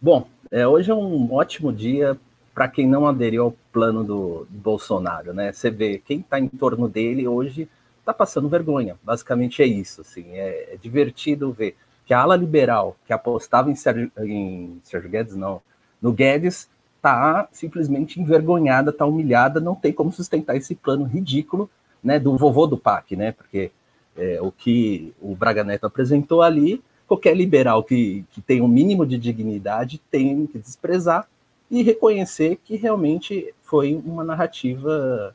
Bom, 0.00 0.28
é, 0.48 0.66
hoje 0.66 0.92
é 0.92 0.94
um 0.94 1.34
ótimo 1.34 1.72
dia 1.72 2.18
para 2.56 2.68
quem 2.68 2.88
não 2.88 3.06
aderiu 3.06 3.42
ao 3.44 3.56
plano 3.70 4.02
do, 4.02 4.46
do 4.48 4.58
Bolsonaro, 4.58 5.34
né? 5.34 5.52
Você 5.52 5.70
vê 5.70 5.98
quem 6.02 6.20
está 6.20 6.40
em 6.40 6.48
torno 6.48 6.88
dele 6.88 7.28
hoje 7.28 7.68
está 8.00 8.14
passando 8.14 8.48
vergonha. 8.48 8.96
Basicamente 9.02 9.62
é 9.62 9.66
isso. 9.66 10.00
Assim, 10.00 10.24
é, 10.30 10.72
é, 10.72 10.76
divertido 10.80 11.52
ver 11.52 11.76
que 12.06 12.14
a 12.14 12.20
ala 12.20 12.34
liberal 12.34 12.96
que 13.06 13.12
apostava 13.12 13.70
em 13.70 13.74
Sérgio, 13.74 14.10
em 14.20 14.80
Sérgio 14.82 15.10
Guedes, 15.10 15.36
não, 15.36 15.60
no 16.00 16.14
Guedes, 16.14 16.70
está 16.96 17.46
simplesmente 17.52 18.18
envergonhada, 18.18 18.88
está 18.88 19.04
humilhada, 19.04 19.60
não 19.60 19.74
tem 19.74 19.92
como 19.92 20.10
sustentar 20.10 20.56
esse 20.56 20.74
plano 20.74 21.04
ridículo 21.04 21.68
né, 22.02 22.18
do 22.18 22.38
vovô 22.38 22.66
do 22.66 22.78
PAC, 22.78 23.16
né? 23.16 23.32
Porque 23.32 23.70
é, 24.16 24.40
o 24.40 24.50
que 24.50 25.12
o 25.20 25.36
Braga 25.36 25.62
Neto 25.62 25.84
apresentou 25.84 26.40
ali, 26.40 26.82
qualquer 27.06 27.36
liberal 27.36 27.84
que, 27.84 28.24
que 28.30 28.40
tem 28.40 28.62
um 28.62 28.68
mínimo 28.68 29.04
de 29.04 29.18
dignidade 29.18 30.00
tem 30.10 30.46
que 30.46 30.58
desprezar 30.58 31.28
e 31.70 31.82
reconhecer 31.82 32.56
que 32.64 32.76
realmente 32.76 33.52
foi 33.62 33.94
uma 34.04 34.22
narrativa 34.22 35.34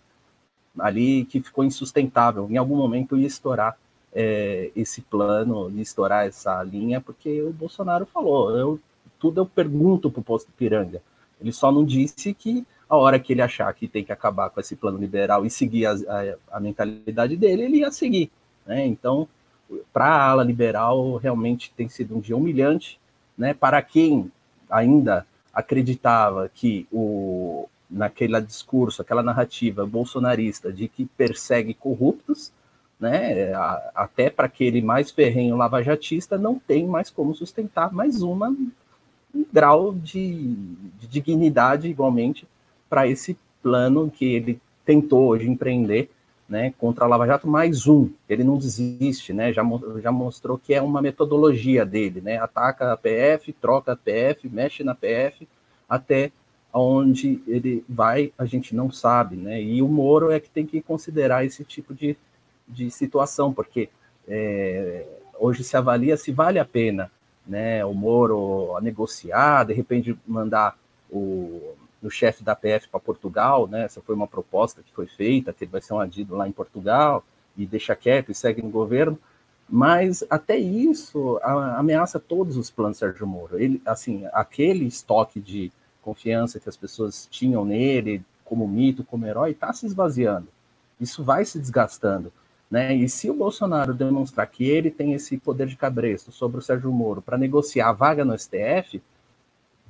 ali 0.79 1.25
que 1.25 1.41
ficou 1.41 1.63
insustentável. 1.63 2.47
Em 2.49 2.57
algum 2.57 2.75
momento 2.75 3.17
ia 3.17 3.27
estourar 3.27 3.77
é, 4.13 4.71
esse 4.75 5.01
plano, 5.01 5.69
ia 5.71 5.81
estourar 5.81 6.25
essa 6.25 6.61
linha, 6.63 7.01
porque 7.01 7.41
o 7.41 7.51
Bolsonaro 7.51 8.05
falou, 8.05 8.57
eu, 8.57 8.79
tudo 9.19 9.41
eu 9.41 9.45
pergunto 9.45 10.09
para 10.09 10.19
o 10.19 10.23
posto 10.23 10.51
Piranga. 10.57 11.01
Ele 11.39 11.51
só 11.51 11.71
não 11.71 11.83
disse 11.83 12.33
que 12.33 12.65
a 12.89 12.95
hora 12.95 13.19
que 13.19 13.33
ele 13.33 13.41
achar 13.41 13.73
que 13.73 13.87
tem 13.87 14.03
que 14.03 14.11
acabar 14.11 14.49
com 14.49 14.59
esse 14.59 14.75
plano 14.75 14.97
liberal 14.97 15.45
e 15.45 15.49
seguir 15.49 15.85
a, 15.85 15.93
a, 15.93 16.57
a 16.57 16.59
mentalidade 16.59 17.35
dele, 17.35 17.63
ele 17.63 17.77
ia 17.77 17.91
seguir. 17.91 18.29
Né? 18.65 18.85
Então, 18.85 19.27
para 19.93 20.05
a 20.05 20.29
ala 20.29 20.43
liberal, 20.43 21.15
realmente 21.15 21.71
tem 21.75 21.87
sido 21.87 22.15
um 22.15 22.19
dia 22.19 22.35
humilhante. 22.35 22.99
Né? 23.37 23.53
Para 23.53 23.81
quem 23.81 24.31
ainda 24.69 25.25
acreditava 25.53 26.49
que 26.53 26.87
o, 26.91 27.67
naquele 27.89 28.39
discurso, 28.41 29.01
aquela 29.01 29.21
narrativa 29.21 29.85
bolsonarista 29.85 30.71
de 30.71 30.87
que 30.87 31.05
persegue 31.05 31.73
corruptos, 31.73 32.51
né, 32.99 33.51
até 33.95 34.29
para 34.29 34.45
aquele 34.45 34.81
mais 34.81 35.09
ferrenho 35.11 35.57
lavajatista, 35.57 36.37
não 36.37 36.59
tem 36.59 36.87
mais 36.87 37.09
como 37.09 37.33
sustentar 37.33 37.91
mais 37.91 38.21
uma, 38.21 38.49
um 39.33 39.45
grau 39.51 39.93
de, 39.93 40.53
de 40.99 41.07
dignidade 41.07 41.87
igualmente 41.87 42.47
para 42.89 43.07
esse 43.07 43.37
plano 43.61 44.11
que 44.11 44.25
ele 44.25 44.61
tentou 44.85 45.27
hoje 45.29 45.49
empreender 45.49 46.09
né, 46.51 46.73
contra 46.77 47.05
a 47.05 47.07
Lava 47.07 47.25
Jato, 47.25 47.47
mais 47.47 47.87
um, 47.87 48.09
ele 48.27 48.43
não 48.43 48.57
desiste, 48.57 49.31
né, 49.31 49.53
já, 49.53 49.63
já 50.03 50.11
mostrou 50.11 50.57
que 50.57 50.73
é 50.73 50.81
uma 50.81 51.01
metodologia 51.01 51.85
dele, 51.85 52.19
né, 52.19 52.39
ataca 52.39 52.91
a 52.91 52.97
PF, 52.97 53.53
troca 53.53 53.93
a 53.93 53.95
PF, 53.95 54.49
mexe 54.49 54.83
na 54.83 54.93
PF, 54.93 55.47
até 55.87 56.29
onde 56.73 57.41
ele 57.47 57.85
vai, 57.87 58.33
a 58.37 58.43
gente 58.45 58.75
não 58.75 58.91
sabe, 58.91 59.37
né, 59.37 59.61
e 59.63 59.81
o 59.81 59.87
Moro 59.87 60.29
é 60.29 60.41
que 60.41 60.49
tem 60.49 60.65
que 60.65 60.81
considerar 60.81 61.45
esse 61.45 61.63
tipo 61.63 61.93
de, 61.93 62.17
de 62.67 62.91
situação, 62.91 63.53
porque 63.53 63.87
é, 64.27 65.05
hoje 65.39 65.63
se 65.63 65.77
avalia 65.77 66.17
se 66.17 66.33
vale 66.33 66.59
a 66.59 66.65
pena, 66.65 67.09
né, 67.47 67.85
o 67.85 67.93
Moro 67.93 68.77
negociar, 68.81 69.63
de 69.63 69.73
repente 69.73 70.17
mandar 70.27 70.77
o 71.09 71.75
no 72.01 72.09
chefe 72.09 72.43
da 72.43 72.55
PF 72.55 72.87
para 72.89 72.99
Portugal, 72.99 73.67
né? 73.67 73.83
Essa 73.83 74.01
foi 74.01 74.15
uma 74.15 74.27
proposta 74.27 74.81
que 74.81 74.91
foi 74.93 75.05
feita, 75.05 75.53
que 75.53 75.63
ele 75.63 75.71
vai 75.71 75.81
ser 75.81 75.93
um 75.93 75.99
adido 75.99 76.35
lá 76.35 76.47
em 76.47 76.51
Portugal 76.51 77.23
e 77.55 77.65
deixa 77.65 77.95
quieto 77.95 78.31
e 78.31 78.35
segue 78.35 78.61
no 78.61 78.69
governo. 78.69 79.19
Mas 79.69 80.23
até 80.29 80.57
isso 80.57 81.39
ameaça 81.43 82.19
todos 82.19 82.57
os 82.57 82.69
planos 82.69 82.97
Sérgio 82.97 83.25
Moro. 83.25 83.57
Ele, 83.57 83.81
assim, 83.85 84.25
aquele 84.33 84.85
estoque 84.85 85.39
de 85.39 85.71
confiança 86.01 86.59
que 86.59 86.67
as 86.67 86.75
pessoas 86.75 87.27
tinham 87.31 87.63
nele, 87.63 88.23
como 88.43 88.67
mito, 88.67 89.03
como 89.03 89.25
herói, 89.25 89.51
está 89.51 89.71
se 89.71 89.85
esvaziando. 89.85 90.47
Isso 90.99 91.23
vai 91.23 91.45
se 91.45 91.57
desgastando. 91.57 92.33
Né? 92.69 92.95
E 92.95 93.07
se 93.07 93.29
o 93.29 93.33
Bolsonaro 93.33 93.93
demonstrar 93.93 94.47
que 94.47 94.63
ele 94.69 94.89
tem 94.89 95.13
esse 95.13 95.37
poder 95.37 95.67
de 95.67 95.77
cabresto 95.77 96.31
sobre 96.31 96.59
o 96.59 96.61
Sérgio 96.61 96.91
Moro 96.91 97.21
para 97.21 97.37
negociar 97.37 97.89
a 97.89 97.93
vaga 97.93 98.25
no 98.25 98.37
STF, 98.37 99.01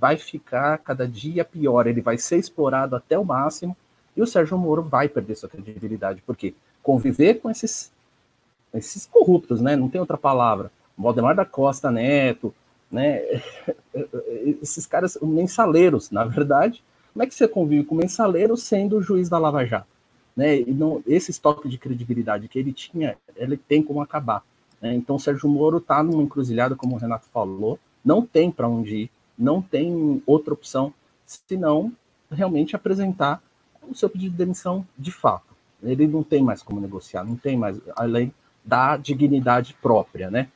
vai 0.01 0.17
ficar 0.17 0.79
cada 0.79 1.07
dia 1.07 1.45
pior, 1.45 1.85
ele 1.85 2.01
vai 2.01 2.17
ser 2.17 2.37
explorado 2.37 2.95
até 2.95 3.19
o 3.19 3.23
máximo 3.23 3.77
e 4.17 4.21
o 4.21 4.25
Sérgio 4.25 4.57
Moro 4.57 4.81
vai 4.81 5.07
perder 5.07 5.35
sua 5.35 5.47
credibilidade, 5.47 6.23
porque 6.25 6.55
conviver 6.81 7.35
com 7.35 7.51
esses, 7.51 7.91
esses 8.73 9.05
corruptos, 9.05 9.61
né? 9.61 9.75
Não 9.75 9.87
tem 9.87 10.01
outra 10.01 10.17
palavra. 10.17 10.71
Valdemar 10.97 11.35
da 11.35 11.45
Costa 11.45 11.91
Neto, 11.91 12.53
né? 12.91 13.21
Esses 14.61 14.87
caras, 14.87 15.17
mensaleiros, 15.21 16.09
na 16.09 16.25
verdade. 16.25 16.83
Como 17.13 17.23
é 17.23 17.27
que 17.27 17.35
você 17.35 17.47
convive 17.47 17.85
com 17.85 17.95
mensaleiro 17.95 18.57
sendo 18.57 19.01
juiz 19.01 19.29
da 19.29 19.37
Lava 19.37 19.65
Jato? 19.65 19.87
Né? 20.35 20.61
E 20.61 20.71
não, 20.71 21.03
esse 21.05 21.29
estoque 21.29 21.69
de 21.69 21.77
credibilidade 21.77 22.47
que 22.47 22.57
ele 22.57 22.73
tinha, 22.73 23.17
ele 23.35 23.55
tem 23.55 23.83
como 23.83 24.01
acabar. 24.01 24.43
Né? 24.81 24.95
Então, 24.95 25.17
o 25.17 25.19
Sérgio 25.19 25.47
Moro 25.47 25.77
está 25.77 26.01
numa 26.01 26.23
encruzilhada, 26.23 26.75
como 26.75 26.95
o 26.95 26.97
Renato 26.97 27.25
falou, 27.31 27.79
não 28.03 28.25
tem 28.25 28.49
para 28.49 28.67
onde 28.67 28.95
ir 28.95 29.11
não 29.37 29.61
tem 29.61 30.21
outra 30.25 30.53
opção 30.53 30.93
senão 31.25 31.91
realmente 32.29 32.75
apresentar 32.75 33.41
o 33.87 33.95
seu 33.95 34.09
pedido 34.09 34.31
de 34.31 34.37
demissão 34.37 34.85
de 34.97 35.11
fato. 35.11 35.55
Ele 35.83 36.07
não 36.07 36.23
tem 36.23 36.43
mais 36.43 36.61
como 36.61 36.79
negociar, 36.79 37.23
não 37.23 37.35
tem 37.35 37.57
mais, 37.57 37.79
além 37.95 38.33
da 38.63 38.95
dignidade 38.97 39.75
própria, 39.81 40.29
né? 40.29 40.49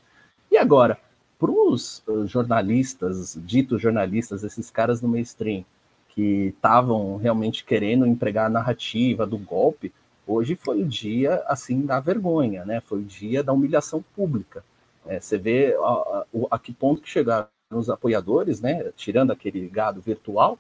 E 0.52 0.58
agora, 0.58 0.98
para 1.40 1.52
os 1.52 2.04
eh, 2.08 2.28
jornalistas, 2.28 3.38
ditos 3.44 3.82
jornalistas, 3.82 4.44
esses 4.44 4.70
caras 4.70 5.02
no 5.02 5.10
mainstream, 5.10 5.66
que 6.10 6.54
estavam 6.56 7.18
realmente 7.18 7.66
querendo 7.66 8.06
empregar 8.06 8.46
a 8.46 8.50
narrativa 8.50 9.28
do 9.28 9.38
golpe, 9.38 9.92
hoje 10.26 10.56
foi 10.56 10.82
o 10.82 10.88
dia, 10.88 11.44
assim, 11.48 11.86
da 11.86 12.00
vergonha, 12.00 12.64
né? 12.64 12.80
Foi 12.80 13.00
o 13.00 13.04
dia 13.04 13.44
da 13.44 13.52
humilhação 13.52 14.04
pública. 14.16 14.64
É, 15.06 15.20
você 15.20 15.38
vê 15.38 15.76
a, 15.78 15.82
a, 15.82 16.26
a 16.52 16.60
que 16.60 16.72
ponto 16.72 17.02
que 17.02 17.10
chegaram 17.10 17.48
nos 17.70 17.90
apoiadores, 17.90 18.62
né, 18.62 18.92
tirando 18.96 19.32
aquele 19.32 19.68
gado 19.68 20.02
virtual, 20.02 20.58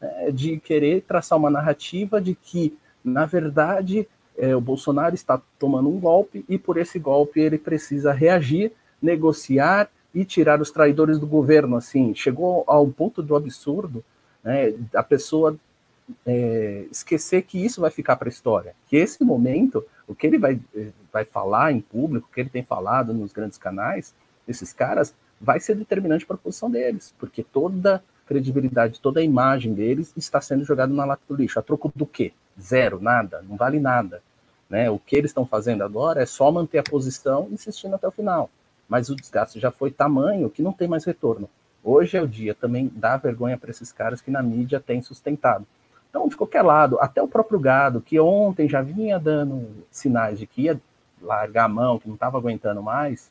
é, 0.00 0.30
de 0.30 0.58
querer 0.58 1.02
traçar 1.02 1.38
uma 1.38 1.50
narrativa 1.50 2.20
de 2.20 2.34
que, 2.34 2.76
na 3.04 3.26
verdade, 3.26 4.06
é, 4.36 4.54
o 4.54 4.60
Bolsonaro 4.60 5.14
está 5.14 5.40
tomando 5.58 5.88
um 5.88 5.98
golpe 5.98 6.44
e 6.48 6.58
por 6.58 6.76
esse 6.76 6.98
golpe 6.98 7.40
ele 7.40 7.58
precisa 7.58 8.12
reagir, 8.12 8.72
negociar 9.00 9.88
e 10.14 10.24
tirar 10.24 10.60
os 10.60 10.70
traidores 10.70 11.18
do 11.18 11.26
governo. 11.26 11.76
Assim, 11.76 12.14
chegou 12.14 12.64
ao 12.66 12.86
ponto 12.88 13.22
do 13.22 13.36
absurdo, 13.36 14.04
né, 14.42 14.74
a 14.94 15.02
pessoa 15.02 15.56
é, 16.24 16.86
esquecer 16.90 17.42
que 17.42 17.62
isso 17.62 17.80
vai 17.80 17.90
ficar 17.90 18.16
para 18.16 18.28
a 18.28 18.30
história, 18.30 18.74
que 18.86 18.96
esse 18.96 19.22
momento, 19.24 19.84
o 20.06 20.14
que 20.14 20.26
ele 20.26 20.38
vai, 20.38 20.58
vai 21.12 21.24
falar 21.24 21.72
em 21.72 21.80
público, 21.80 22.28
o 22.30 22.34
que 22.34 22.40
ele 22.40 22.48
tem 22.48 22.62
falado 22.62 23.12
nos 23.12 23.32
grandes 23.32 23.58
canais, 23.58 24.14
esses 24.46 24.72
caras 24.72 25.14
vai 25.40 25.60
ser 25.60 25.74
determinante 25.74 26.26
para 26.26 26.36
a 26.36 26.38
posição 26.38 26.70
deles, 26.70 27.14
porque 27.18 27.42
toda 27.42 28.02
credibilidade, 28.26 29.00
toda 29.00 29.20
a 29.20 29.22
imagem 29.22 29.72
deles 29.72 30.12
está 30.16 30.40
sendo 30.40 30.64
jogada 30.64 30.92
na 30.92 31.04
lata 31.04 31.22
do 31.28 31.36
lixo. 31.36 31.58
A 31.58 31.62
troco 31.62 31.92
do 31.94 32.04
quê? 32.04 32.32
Zero, 32.60 33.00
nada, 33.00 33.42
não 33.48 33.56
vale 33.56 33.78
nada. 33.78 34.22
Né? 34.68 34.90
O 34.90 34.98
que 34.98 35.16
eles 35.16 35.30
estão 35.30 35.46
fazendo 35.46 35.84
agora 35.84 36.22
é 36.22 36.26
só 36.26 36.50
manter 36.50 36.78
a 36.78 36.82
posição 36.82 37.48
insistindo 37.52 37.94
até 37.94 38.08
o 38.08 38.12
final. 38.12 38.50
Mas 38.88 39.08
o 39.08 39.16
desgaste 39.16 39.60
já 39.60 39.70
foi 39.70 39.90
tamanho 39.90 40.50
que 40.50 40.62
não 40.62 40.72
tem 40.72 40.88
mais 40.88 41.04
retorno. 41.04 41.48
Hoje 41.84 42.16
é 42.16 42.22
o 42.22 42.26
dia 42.26 42.54
também 42.54 42.90
dá 42.92 43.16
vergonha 43.16 43.56
para 43.56 43.70
esses 43.70 43.92
caras 43.92 44.20
que 44.20 44.30
na 44.30 44.42
mídia 44.42 44.80
tem 44.80 45.00
sustentado. 45.02 45.64
Então, 46.10 46.28
de 46.28 46.36
qualquer 46.36 46.62
lado, 46.62 46.98
até 47.00 47.22
o 47.22 47.28
próprio 47.28 47.60
gado, 47.60 48.00
que 48.00 48.18
ontem 48.18 48.68
já 48.68 48.82
vinha 48.82 49.18
dando 49.20 49.84
sinais 49.90 50.38
de 50.38 50.46
que 50.46 50.62
ia 50.62 50.80
largar 51.20 51.64
a 51.64 51.68
mão, 51.68 51.98
que 51.98 52.08
não 52.08 52.14
estava 52.14 52.38
aguentando 52.38 52.82
mais, 52.82 53.30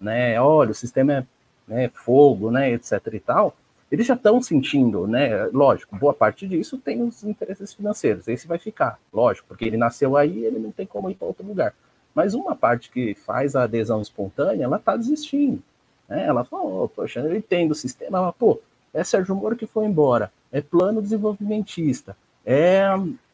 né? 0.00 0.40
Olha, 0.40 0.70
o 0.70 0.74
sistema 0.74 1.12
é 1.12 1.26
né, 1.72 1.90
fogo, 1.94 2.50
né, 2.50 2.70
etc 2.72 3.00
e 3.12 3.20
tal, 3.20 3.56
eles 3.90 4.06
já 4.06 4.14
estão 4.14 4.40
sentindo, 4.42 5.06
né, 5.06 5.46
lógico, 5.46 5.96
boa 5.96 6.14
parte 6.14 6.46
disso 6.46 6.78
tem 6.78 7.02
os 7.02 7.24
interesses 7.24 7.72
financeiros, 7.72 8.28
esse 8.28 8.46
vai 8.46 8.58
ficar, 8.58 8.98
lógico, 9.12 9.48
porque 9.48 9.64
ele 9.64 9.76
nasceu 9.76 10.16
aí, 10.16 10.44
ele 10.44 10.58
não 10.58 10.70
tem 10.70 10.86
como 10.86 11.10
ir 11.10 11.14
para 11.14 11.26
outro 11.26 11.46
lugar. 11.46 11.74
Mas 12.14 12.34
uma 12.34 12.54
parte 12.54 12.90
que 12.90 13.14
faz 13.14 13.56
a 13.56 13.62
adesão 13.62 14.02
espontânea, 14.02 14.64
ela 14.64 14.76
está 14.76 14.94
desistindo. 14.96 15.62
Né? 16.06 16.26
Ela 16.26 16.44
fala, 16.44 16.62
oh, 16.64 16.88
poxa, 16.88 17.20
eu 17.20 17.34
entendo 17.34 17.70
o 17.70 17.74
sistema, 17.74 18.30
pô, 18.34 18.60
é 18.92 19.02
Sérgio 19.02 19.34
Moro 19.34 19.56
que 19.56 19.66
foi 19.66 19.86
embora, 19.86 20.30
é 20.50 20.60
plano 20.60 21.00
desenvolvimentista, 21.00 22.14
é, 22.44 22.86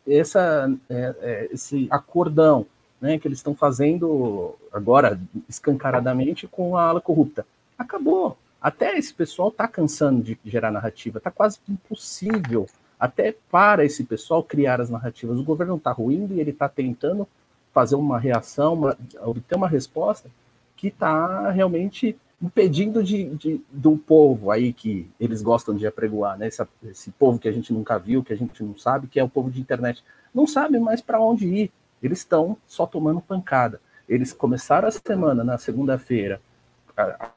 essa, 0.06 0.72
é, 0.88 1.14
é 1.20 1.48
esse 1.52 1.88
acordão 1.90 2.66
né, 3.00 3.18
que 3.18 3.26
eles 3.26 3.38
estão 3.38 3.54
fazendo 3.54 4.54
agora 4.72 5.18
escancaradamente 5.48 6.46
com 6.46 6.76
a 6.76 6.84
ala 6.84 7.00
corrupta 7.00 7.44
acabou. 7.78 8.36
Até 8.60 8.98
esse 8.98 9.14
pessoal 9.14 9.48
está 9.48 9.68
cansando 9.68 10.22
de 10.22 10.38
gerar 10.44 10.70
narrativa, 10.70 11.18
está 11.18 11.30
quase 11.30 11.60
impossível 11.68 12.66
até 12.98 13.36
para 13.50 13.84
esse 13.84 14.02
pessoal 14.02 14.42
criar 14.42 14.80
as 14.80 14.90
narrativas. 14.90 15.38
O 15.38 15.44
governo 15.44 15.76
está 15.76 15.92
ruindo 15.92 16.34
e 16.34 16.40
ele 16.40 16.50
está 16.50 16.68
tentando 16.68 17.26
fazer 17.72 17.94
uma 17.94 18.18
reação, 18.18 18.74
uma, 18.74 18.98
obter 19.20 19.54
uma 19.54 19.68
resposta 19.68 20.28
que 20.76 20.88
está 20.88 21.50
realmente 21.50 22.18
impedindo 22.42 23.02
de, 23.02 23.30
de, 23.36 23.60
do 23.70 23.96
povo 23.96 24.50
aí 24.50 24.72
que 24.72 25.08
eles 25.18 25.42
gostam 25.42 25.76
de 25.76 25.86
apregoar, 25.86 26.38
né? 26.38 26.48
Esse, 26.48 26.66
esse, 26.84 27.10
povo 27.12 27.38
que 27.38 27.48
a 27.48 27.52
gente 27.52 27.72
nunca 27.72 27.98
viu, 27.98 28.22
que 28.22 28.32
a 28.32 28.36
gente 28.36 28.62
não 28.62 28.76
sabe, 28.76 29.08
que 29.08 29.18
é 29.18 29.24
o 29.24 29.28
povo 29.28 29.50
de 29.50 29.60
internet, 29.60 30.04
não 30.34 30.46
sabe 30.46 30.78
mais 30.78 31.00
para 31.00 31.20
onde 31.20 31.46
ir. 31.46 31.72
Eles 32.02 32.18
estão 32.18 32.56
só 32.66 32.86
tomando 32.86 33.20
pancada. 33.20 33.80
Eles 34.08 34.32
começaram 34.32 34.86
a 34.88 34.90
semana 34.90 35.42
na 35.42 35.58
segunda-feira 35.58 36.40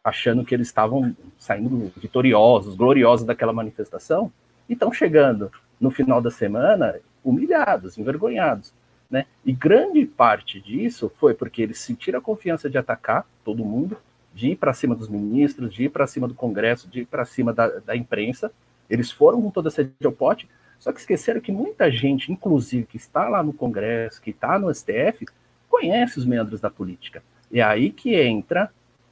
achando 0.03 0.43
que 0.43 0.55
eles 0.55 0.67
estavam 0.67 1.15
saindo 1.37 1.91
vitoriosos, 1.97 2.75
gloriosos 2.75 3.25
daquela 3.25 3.53
manifestação, 3.53 4.31
e 4.67 4.73
estão 4.73 4.91
chegando 4.91 5.51
no 5.79 5.91
final 5.91 6.21
da 6.21 6.31
semana 6.31 6.99
humilhados, 7.23 7.97
envergonhados. 7.97 8.73
Né? 9.09 9.25
E 9.45 9.51
grande 9.51 10.05
parte 10.05 10.61
disso 10.61 11.11
foi 11.19 11.33
porque 11.33 11.61
eles 11.61 11.79
sentiram 11.79 12.19
a 12.19 12.21
confiança 12.21 12.69
de 12.69 12.77
atacar 12.77 13.25
todo 13.43 13.65
mundo, 13.65 13.97
de 14.33 14.51
ir 14.51 14.55
para 14.55 14.73
cima 14.73 14.95
dos 14.95 15.09
ministros, 15.09 15.73
de 15.73 15.83
ir 15.83 15.89
para 15.89 16.07
cima 16.07 16.27
do 16.27 16.33
Congresso, 16.33 16.87
de 16.87 17.01
ir 17.01 17.05
para 17.05 17.25
cima 17.25 17.53
da, 17.53 17.67
da, 17.79 17.95
imprensa. 17.95 18.51
Eles 18.89 19.11
foram 19.11 19.41
com 19.41 19.51
toda 19.51 19.67
a 19.67 19.71
sede 19.71 19.91
ao 20.05 20.11
pote, 20.11 20.47
só 20.79 20.91
que 20.93 20.99
esqueceram 20.99 21.41
que 21.41 21.51
muita 21.51 21.91
gente, 21.91 22.31
inclusive 22.31 22.85
que 22.85 22.97
está 22.97 23.27
lá 23.27 23.43
no 23.43 23.51
Congresso, 23.51 24.21
que 24.21 24.29
está 24.29 24.57
no 24.57 24.73
STF, 24.73 25.25
conhece 25.69 26.17
os 26.17 26.25
meandros 26.25 26.61
da 26.61 26.69
política. 26.69 27.21
É 27.51 27.61
aí 27.61 27.91
que 27.91 28.15
entra 28.15 28.71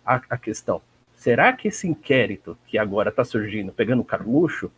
a, 0.10 0.22
a 0.32 0.38
questão. 0.38 0.82
Será 1.16 1.54
que 1.54 1.68
esse 1.68 1.88
inquérito 1.88 2.58
que 2.66 2.78
agora 2.78 3.10
está 3.10 3.24
surgindo, 3.24 3.72
pegando 3.72 4.02
o 4.02 4.06
Carluxo, 4.06 4.72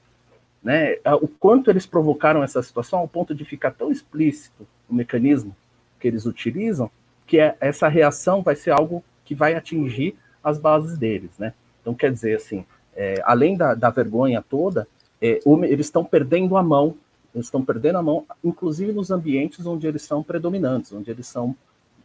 né, 0.61 0.97
o 1.21 1.27
quanto 1.27 1.69
eles 1.69 1.85
provocaram 1.85 2.43
essa 2.43 2.61
situação 2.61 2.99
ao 2.99 3.07
ponto 3.07 3.33
de 3.33 3.45
ficar 3.45 3.71
tão 3.71 3.91
explícito 3.91 4.67
o 4.89 4.93
mecanismo 4.93 5.55
que 5.99 6.07
eles 6.07 6.25
utilizam, 6.25 6.91
que 7.25 7.39
é, 7.39 7.55
essa 7.61 7.87
reação 7.87 8.41
vai 8.41 8.55
ser 8.55 8.71
algo 8.71 9.03
que 9.23 9.33
vai 9.33 9.55
atingir 9.55 10.15
as 10.43 10.59
bases 10.59 10.97
deles, 10.97 11.31
né? 11.39 11.53
Então, 11.81 11.93
quer 11.93 12.11
dizer, 12.11 12.35
assim, 12.35 12.65
é, 12.95 13.21
além 13.23 13.55
da, 13.55 13.73
da, 13.73 13.89
vergonha 13.89 14.43
toda, 14.47 14.87
é, 15.21 15.39
eles 15.63 15.85
estão 15.85 16.03
perdendo 16.03 16.57
a 16.57 16.63
mão, 16.63 16.97
eles 17.33 17.47
estão 17.47 17.63
perdendo 17.63 17.97
a 17.97 18.03
mão, 18.03 18.25
inclusive 18.43 18.91
nos 18.91 19.09
ambientes 19.09 19.65
onde 19.65 19.87
eles 19.87 20.01
são 20.01 20.21
predominantes, 20.21 20.91
onde 20.91 21.09
eles 21.09 21.27
são 21.27 21.55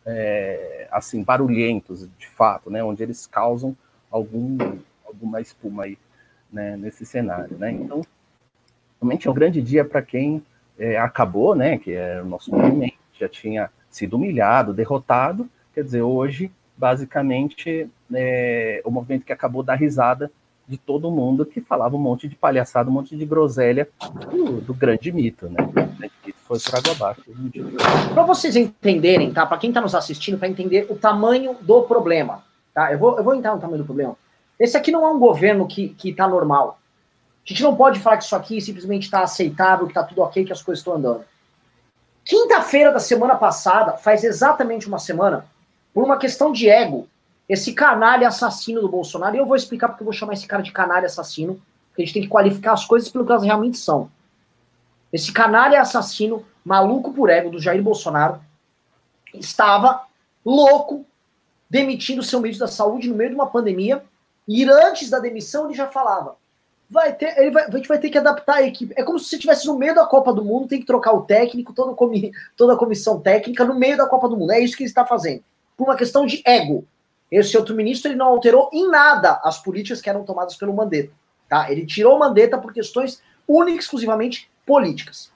é, 0.06 0.86
assim 0.90 1.22
barulhentos, 1.22 2.08
de 2.16 2.28
fato, 2.28 2.70
né, 2.70 2.82
onde 2.82 3.02
eles 3.02 3.26
causam 3.26 3.76
algum, 4.10 4.56
alguma 5.04 5.40
espuma 5.40 5.84
aí 5.84 5.98
né, 6.52 6.76
nesse 6.76 7.04
cenário. 7.04 7.56
Né? 7.58 7.72
Então, 7.72 8.02
realmente 9.00 9.26
é 9.26 9.30
um 9.30 9.34
grande 9.34 9.60
dia 9.60 9.84
para 9.84 10.00
quem 10.00 10.42
é, 10.78 10.96
acabou, 10.96 11.54
né, 11.54 11.76
que 11.76 11.92
é 11.92 12.22
o 12.22 12.26
nosso 12.26 12.50
movimento, 12.54 12.96
já 13.18 13.28
tinha 13.28 13.70
sido 13.90 14.16
humilhado, 14.16 14.72
derrotado, 14.72 15.48
quer 15.74 15.82
dizer, 15.82 16.02
hoje, 16.02 16.50
basicamente, 16.76 17.90
é, 18.14 18.80
o 18.84 18.90
movimento 18.90 19.24
que 19.24 19.32
acabou 19.32 19.62
da 19.62 19.74
risada 19.74 20.30
de 20.68 20.76
todo 20.76 21.10
mundo 21.10 21.46
que 21.46 21.60
falava 21.60 21.94
um 21.94 22.00
monte 22.00 22.28
de 22.28 22.34
palhaçada, 22.34 22.90
um 22.90 22.92
monte 22.92 23.16
de 23.16 23.24
groselha 23.24 23.88
do, 24.30 24.60
do 24.60 24.74
grande 24.74 25.12
mito, 25.12 25.48
né? 25.48 25.56
Foi 26.44 26.58
por 26.58 26.74
água 26.76 26.92
abaixo. 26.92 27.22
Para 28.12 28.22
vocês 28.22 28.56
entenderem, 28.56 29.32
tá? 29.32 29.44
Para 29.46 29.58
quem 29.58 29.70
está 29.70 29.80
nos 29.80 29.94
assistindo, 29.94 30.38
para 30.38 30.48
entender 30.48 30.86
o 30.90 30.96
tamanho 30.96 31.56
do 31.60 31.82
problema, 31.82 32.44
tá? 32.74 32.92
Eu 32.92 32.98
vou, 32.98 33.16
eu 33.16 33.24
vou 33.24 33.34
entrar 33.34 33.54
no 33.54 33.60
tamanho 33.60 33.82
do 33.82 33.86
problema. 33.86 34.16
Esse 34.58 34.76
aqui 34.76 34.90
não 34.90 35.04
é 35.04 35.10
um 35.10 35.18
governo 35.18 35.66
que, 35.66 35.90
que 35.90 36.12
tá 36.12 36.26
normal. 36.26 36.78
A 37.44 37.48
gente 37.48 37.62
não 37.62 37.76
pode 37.76 38.00
falar 38.00 38.16
que 38.16 38.24
isso 38.24 38.34
aqui 38.34 38.60
simplesmente 38.60 39.04
está 39.04 39.22
aceitável, 39.22 39.86
que 39.86 39.92
está 39.92 40.02
tudo 40.02 40.22
ok, 40.22 40.44
que 40.44 40.52
as 40.52 40.62
coisas 40.62 40.80
estão 40.80 40.94
andando. 40.94 41.24
Quinta-feira 42.24 42.90
da 42.90 42.98
semana 42.98 43.36
passada, 43.36 43.92
faz 43.92 44.24
exatamente 44.24 44.88
uma 44.88 44.98
semana, 44.98 45.46
por 45.94 46.02
uma 46.02 46.16
questão 46.16 46.50
de 46.50 46.68
ego, 46.68 47.08
esse 47.48 47.72
canalha 47.72 48.28
assassino 48.28 48.80
do 48.80 48.88
Bolsonaro, 48.88 49.36
e 49.36 49.38
eu 49.38 49.46
vou 49.46 49.56
explicar 49.56 49.88
porque 49.88 50.02
eu 50.02 50.06
vou 50.06 50.12
chamar 50.12 50.32
esse 50.32 50.46
cara 50.46 50.62
de 50.62 50.72
canalha 50.72 51.06
assassino, 51.06 51.60
porque 51.88 52.02
a 52.02 52.04
gente 52.04 52.14
tem 52.14 52.22
que 52.22 52.28
qualificar 52.28 52.72
as 52.72 52.84
coisas 52.84 53.08
pelo 53.08 53.24
que 53.24 53.30
elas 53.30 53.44
realmente 53.44 53.78
são. 53.78 54.10
Esse 55.12 55.32
canalha 55.32 55.80
assassino, 55.80 56.44
maluco 56.64 57.12
por 57.12 57.30
ego 57.30 57.50
do 57.50 57.60
Jair 57.60 57.82
Bolsonaro, 57.82 58.40
estava 59.32 60.02
louco, 60.44 61.06
demitindo 61.70 62.22
seu 62.22 62.40
ministro 62.40 62.66
da 62.66 62.72
saúde 62.72 63.08
no 63.08 63.14
meio 63.14 63.30
de 63.30 63.36
uma 63.36 63.46
pandemia, 63.46 64.02
e 64.46 64.64
antes 64.68 65.10
da 65.10 65.18
demissão 65.18 65.66
ele 65.66 65.74
já 65.74 65.86
falava: 65.86 66.36
vai 66.88 67.12
ter, 67.12 67.38
ele 67.38 67.50
vai, 67.50 67.64
a 67.64 67.70
gente 67.70 67.88
vai 67.88 67.98
ter 67.98 68.10
que 68.10 68.18
adaptar 68.18 68.56
a 68.56 68.62
equipe. 68.62 68.94
É 68.96 69.02
como 69.02 69.18
se 69.18 69.26
você 69.26 69.36
estivesse 69.36 69.66
no 69.66 69.76
meio 69.76 69.94
da 69.94 70.06
Copa 70.06 70.32
do 70.32 70.44
Mundo, 70.44 70.68
tem 70.68 70.80
que 70.80 70.86
trocar 70.86 71.12
o 71.12 71.22
técnico, 71.22 71.72
toda, 71.72 71.94
comi, 71.94 72.32
toda 72.56 72.74
a 72.74 72.76
comissão 72.76 73.20
técnica 73.20 73.64
no 73.64 73.74
meio 73.74 73.96
da 73.96 74.06
Copa 74.06 74.28
do 74.28 74.36
Mundo. 74.36 74.52
É 74.52 74.60
isso 74.60 74.76
que 74.76 74.82
ele 74.82 74.90
está 74.90 75.04
fazendo. 75.04 75.42
Por 75.76 75.84
uma 75.84 75.96
questão 75.96 76.26
de 76.26 76.42
ego. 76.44 76.84
Esse 77.30 77.56
outro 77.56 77.74
ministro 77.74 78.10
ele 78.10 78.18
não 78.18 78.26
alterou 78.26 78.70
em 78.72 78.88
nada 78.88 79.40
as 79.42 79.58
políticas 79.58 80.00
que 80.00 80.08
eram 80.08 80.24
tomadas 80.24 80.56
pelo 80.56 80.74
Mandetta. 80.74 81.12
Tá? 81.48 81.70
Ele 81.70 81.86
tirou 81.86 82.16
o 82.16 82.18
Mandetta 82.18 82.58
por 82.58 82.72
questões 82.72 83.22
únicas, 83.46 83.84
exclusivamente 83.84 84.50
políticas. 84.64 85.32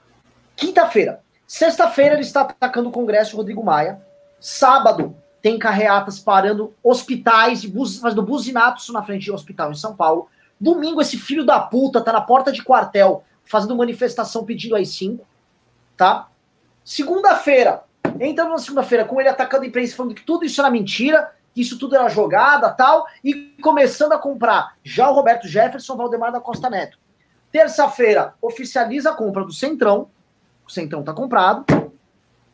Quinta-feira. 0.56 1.22
Sexta-feira 1.46 2.14
ele 2.14 2.22
está 2.22 2.42
atacando 2.42 2.88
o 2.88 2.92
Congresso 2.92 3.36
Rodrigo 3.36 3.64
Maia. 3.64 4.00
Sábado 4.38 5.16
tem 5.42 5.58
carreatas 5.58 6.18
parando 6.18 6.74
hospitais, 6.82 7.62
fazendo 8.00 8.22
buzinatos 8.22 8.88
na 8.90 9.02
frente 9.02 9.24
de 9.24 9.32
um 9.32 9.34
hospital 9.34 9.72
em 9.72 9.76
São 9.76 9.96
Paulo. 9.96 10.28
Domingo 10.60 11.00
esse 11.00 11.18
filho 11.18 11.44
da 11.44 11.58
puta 11.58 12.00
tá 12.00 12.12
na 12.12 12.20
porta 12.20 12.52
de 12.52 12.62
quartel 12.62 13.24
fazendo 13.44 13.74
manifestação 13.74 14.44
pedindo 14.44 14.76
aí 14.76 14.86
5 14.86 15.26
tá? 16.00 16.28
Segunda-feira, 16.82 17.84
entrando 18.18 18.52
na 18.52 18.58
segunda-feira 18.58 19.04
com 19.04 19.20
ele 19.20 19.28
atacando 19.28 19.64
a 19.64 19.66
imprensa 19.66 19.94
falando 19.94 20.14
que 20.14 20.24
tudo 20.24 20.46
isso 20.46 20.58
era 20.58 20.70
mentira, 20.70 21.30
que 21.52 21.60
isso 21.60 21.78
tudo 21.78 21.96
era 21.96 22.08
jogada 22.08 22.70
tal, 22.70 23.06
e 23.22 23.56
começando 23.62 24.12
a 24.12 24.18
comprar 24.18 24.76
já 24.84 25.10
o 25.10 25.14
Roberto 25.14 25.48
Jefferson, 25.48 25.96
Valdemar 25.96 26.32
da 26.32 26.40
Costa 26.40 26.70
Neto. 26.70 26.98
Terça-feira, 27.50 28.34
oficializa 28.40 29.10
a 29.10 29.14
compra 29.14 29.44
do 29.44 29.52
Centrão, 29.52 30.08
o 30.66 30.70
Centrão 30.70 31.02
tá 31.02 31.12
comprado, 31.12 31.64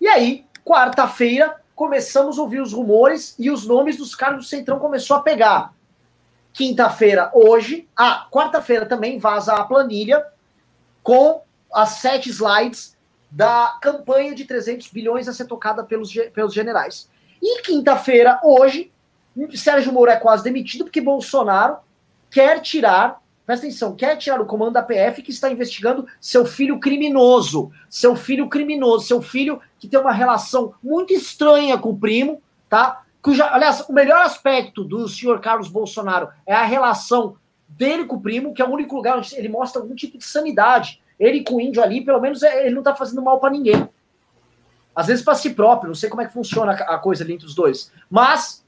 e 0.00 0.08
aí, 0.08 0.46
quarta-feira, 0.64 1.60
começamos 1.74 2.38
a 2.38 2.42
ouvir 2.42 2.60
os 2.60 2.72
rumores 2.72 3.34
e 3.38 3.50
os 3.50 3.66
nomes 3.66 3.96
dos 3.96 4.14
caras 4.14 4.38
do 4.38 4.44
Centrão 4.44 4.78
começou 4.78 5.16
a 5.16 5.22
pegar. 5.22 5.74
Quinta-feira, 6.52 7.30
hoje, 7.34 7.86
ah, 7.94 8.26
quarta-feira 8.30 8.86
também 8.86 9.18
vaza 9.18 9.52
a 9.52 9.64
planilha 9.64 10.26
com 11.02 11.42
as 11.72 11.90
sete 11.90 12.30
slides 12.30 12.96
da 13.30 13.78
campanha 13.82 14.34
de 14.34 14.46
300 14.46 14.88
bilhões 14.88 15.28
a 15.28 15.32
ser 15.34 15.44
tocada 15.44 15.84
pelos, 15.84 16.12
pelos 16.32 16.54
generais. 16.54 17.10
E 17.48 17.62
quinta-feira, 17.62 18.40
hoje, 18.42 18.90
Sérgio 19.54 19.92
Moro 19.92 20.10
é 20.10 20.16
quase 20.16 20.42
demitido 20.42 20.82
porque 20.82 21.00
Bolsonaro 21.00 21.76
quer 22.28 22.60
tirar, 22.60 23.22
presta 23.46 23.64
atenção, 23.64 23.94
quer 23.94 24.16
tirar 24.16 24.40
o 24.40 24.46
comando 24.46 24.72
da 24.72 24.82
PF 24.82 25.22
que 25.22 25.30
está 25.30 25.48
investigando 25.48 26.08
seu 26.20 26.44
filho 26.44 26.80
criminoso. 26.80 27.70
Seu 27.88 28.16
filho 28.16 28.48
criminoso, 28.48 29.06
seu 29.06 29.22
filho 29.22 29.60
que 29.78 29.86
tem 29.86 30.00
uma 30.00 30.10
relação 30.10 30.74
muito 30.82 31.12
estranha 31.12 31.78
com 31.78 31.90
o 31.90 31.96
primo, 31.96 32.42
tá? 32.68 33.04
Cuja, 33.22 33.46
aliás, 33.54 33.88
o 33.88 33.92
melhor 33.92 34.22
aspecto 34.22 34.82
do 34.82 35.08
senhor 35.08 35.40
Carlos 35.40 35.68
Bolsonaro 35.68 36.30
é 36.44 36.52
a 36.52 36.64
relação 36.64 37.36
dele 37.68 38.06
com 38.06 38.16
o 38.16 38.20
primo, 38.20 38.52
que 38.54 38.60
é 38.60 38.64
o 38.64 38.72
único 38.72 38.96
lugar 38.96 39.18
onde 39.18 39.32
ele 39.36 39.48
mostra 39.48 39.80
algum 39.80 39.94
tipo 39.94 40.18
de 40.18 40.24
sanidade. 40.24 41.00
Ele 41.16 41.44
com 41.44 41.54
o 41.54 41.60
índio 41.60 41.80
ali, 41.80 42.04
pelo 42.04 42.20
menos, 42.20 42.42
é, 42.42 42.66
ele 42.66 42.74
não 42.74 42.82
tá 42.82 42.92
fazendo 42.92 43.22
mal 43.22 43.38
para 43.38 43.50
ninguém. 43.50 43.88
Às 44.96 45.08
vezes 45.08 45.22
para 45.22 45.34
si 45.34 45.50
próprio, 45.50 45.88
não 45.88 45.94
sei 45.94 46.08
como 46.08 46.22
é 46.22 46.26
que 46.26 46.32
funciona 46.32 46.72
a 46.72 46.96
coisa 46.96 47.22
ali 47.22 47.34
entre 47.34 47.46
os 47.46 47.54
dois. 47.54 47.92
Mas 48.10 48.64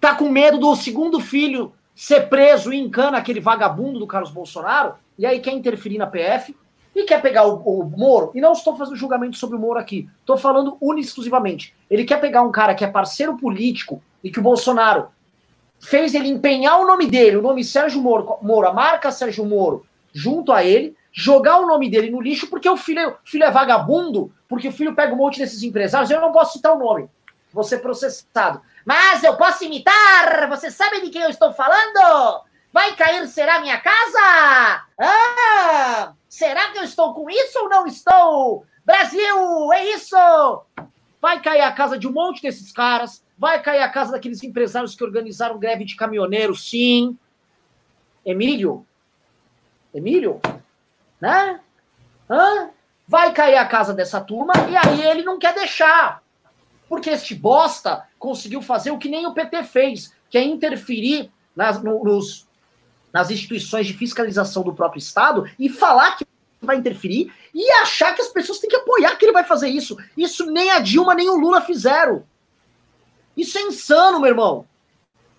tá 0.00 0.14
com 0.14 0.28
medo 0.28 0.56
do 0.56 0.76
segundo 0.76 1.18
filho 1.18 1.72
ser 1.94 2.28
preso 2.28 2.72
e 2.72 2.78
encana 2.78 3.18
aquele 3.18 3.40
vagabundo 3.40 3.98
do 3.98 4.06
Carlos 4.06 4.30
Bolsonaro, 4.30 4.94
e 5.18 5.26
aí 5.26 5.40
quer 5.40 5.52
interferir 5.52 5.98
na 5.98 6.06
PF 6.06 6.56
e 6.94 7.04
quer 7.04 7.20
pegar 7.20 7.44
o, 7.46 7.56
o 7.56 7.84
Moro. 7.84 8.30
E 8.34 8.40
não 8.40 8.52
estou 8.52 8.76
fazendo 8.76 8.96
julgamento 8.96 9.36
sobre 9.36 9.56
o 9.56 9.58
Moro 9.58 9.78
aqui, 9.78 10.08
estou 10.20 10.38
falando 10.38 10.78
exclusivamente. 10.96 11.74
Ele 11.90 12.04
quer 12.04 12.20
pegar 12.20 12.42
um 12.42 12.52
cara 12.52 12.74
que 12.74 12.84
é 12.84 12.88
parceiro 12.88 13.36
político 13.36 14.02
e 14.22 14.30
que 14.30 14.38
o 14.38 14.42
Bolsonaro 14.42 15.08
fez 15.78 16.14
ele 16.14 16.28
empenhar 16.28 16.80
o 16.80 16.86
nome 16.86 17.06
dele, 17.06 17.36
o 17.36 17.42
nome 17.42 17.64
Sérgio 17.64 18.00
Moro, 18.00 18.36
Moro 18.42 18.68
a 18.68 18.72
marca 18.72 19.10
Sérgio 19.10 19.44
Moro, 19.44 19.84
junto 20.12 20.52
a 20.52 20.64
ele, 20.64 20.96
jogar 21.12 21.58
o 21.58 21.66
nome 21.66 21.90
dele 21.90 22.10
no 22.10 22.20
lixo 22.20 22.48
porque 22.48 22.68
o 22.68 22.76
filho, 22.76 23.00
é, 23.00 23.16
filho 23.24 23.44
é 23.44 23.50
vagabundo, 23.50 24.32
porque 24.48 24.68
o 24.68 24.72
filho 24.72 24.94
pega 24.94 25.12
um 25.12 25.16
monte 25.16 25.38
desses 25.38 25.62
empresários, 25.62 26.10
eu 26.10 26.20
não 26.20 26.32
posso 26.32 26.54
citar 26.54 26.72
o 26.72 26.78
nome, 26.78 27.08
vou 27.52 27.64
ser 27.64 27.78
processado. 27.78 28.60
Mas 28.84 29.22
eu 29.22 29.36
posso 29.36 29.64
imitar! 29.64 30.48
Você 30.48 30.70
sabe 30.70 31.00
de 31.00 31.10
quem 31.10 31.22
eu 31.22 31.30
estou 31.30 31.52
falando? 31.52 32.44
Vai 32.72 32.94
cair, 32.94 33.26
será 33.26 33.60
minha 33.60 33.80
casa? 33.80 34.84
Ah! 34.98 36.12
Será 36.28 36.70
que 36.70 36.78
eu 36.78 36.84
estou 36.84 37.12
com 37.12 37.28
isso 37.28 37.58
ou 37.58 37.68
não 37.68 37.86
estou? 37.86 38.64
Brasil, 38.84 39.72
é 39.72 39.84
isso! 39.90 40.16
Vai 41.20 41.40
cair 41.40 41.62
a 41.62 41.72
casa 41.72 41.98
de 41.98 42.08
um 42.08 42.12
monte 42.12 42.40
desses 42.40 42.72
caras, 42.72 43.22
vai 43.36 43.60
cair 43.60 43.82
a 43.82 43.88
casa 43.88 44.12
daqueles 44.12 44.42
empresários 44.42 44.94
que 44.94 45.04
organizaram 45.04 45.58
greve 45.58 45.84
de 45.84 45.96
caminhoneiros, 45.96 46.70
sim. 46.70 47.18
Emílio? 48.24 48.86
Emílio? 49.92 50.40
Né? 51.20 51.60
Hã? 52.28 52.70
Vai 53.06 53.32
cair 53.32 53.56
a 53.56 53.66
casa 53.66 53.92
dessa 53.92 54.20
turma 54.20 54.52
e 54.70 54.76
aí 54.76 55.02
ele 55.02 55.22
não 55.22 55.38
quer 55.38 55.54
deixar. 55.54 56.22
Porque 56.88 57.10
este 57.10 57.34
bosta 57.34 58.06
conseguiu 58.18 58.62
fazer 58.62 58.90
o 58.90 58.98
que 58.98 59.08
nem 59.08 59.26
o 59.26 59.34
PT 59.34 59.64
fez, 59.64 60.14
que 60.28 60.38
é 60.38 60.42
interferir 60.44 61.30
nas, 61.54 61.82
no, 61.82 62.02
nos, 62.04 62.48
nas 63.12 63.30
instituições 63.30 63.86
de 63.86 63.94
fiscalização 63.94 64.62
do 64.62 64.74
próprio 64.74 64.98
Estado 64.98 65.50
e 65.58 65.68
falar 65.68 66.16
que 66.16 66.26
vai 66.60 66.76
interferir 66.76 67.32
e 67.54 67.70
achar 67.82 68.14
que 68.14 68.22
as 68.22 68.28
pessoas 68.28 68.58
têm 68.58 68.70
que 68.70 68.76
apoiar 68.76 69.16
que 69.16 69.24
ele 69.24 69.32
vai 69.32 69.44
fazer 69.44 69.68
isso. 69.68 69.96
Isso 70.16 70.46
nem 70.46 70.70
a 70.70 70.78
Dilma 70.78 71.14
nem 71.14 71.28
o 71.28 71.36
Lula 71.36 71.60
fizeram. 71.60 72.24
Isso 73.36 73.58
é 73.58 73.62
insano, 73.62 74.20
meu 74.20 74.28
irmão. 74.28 74.66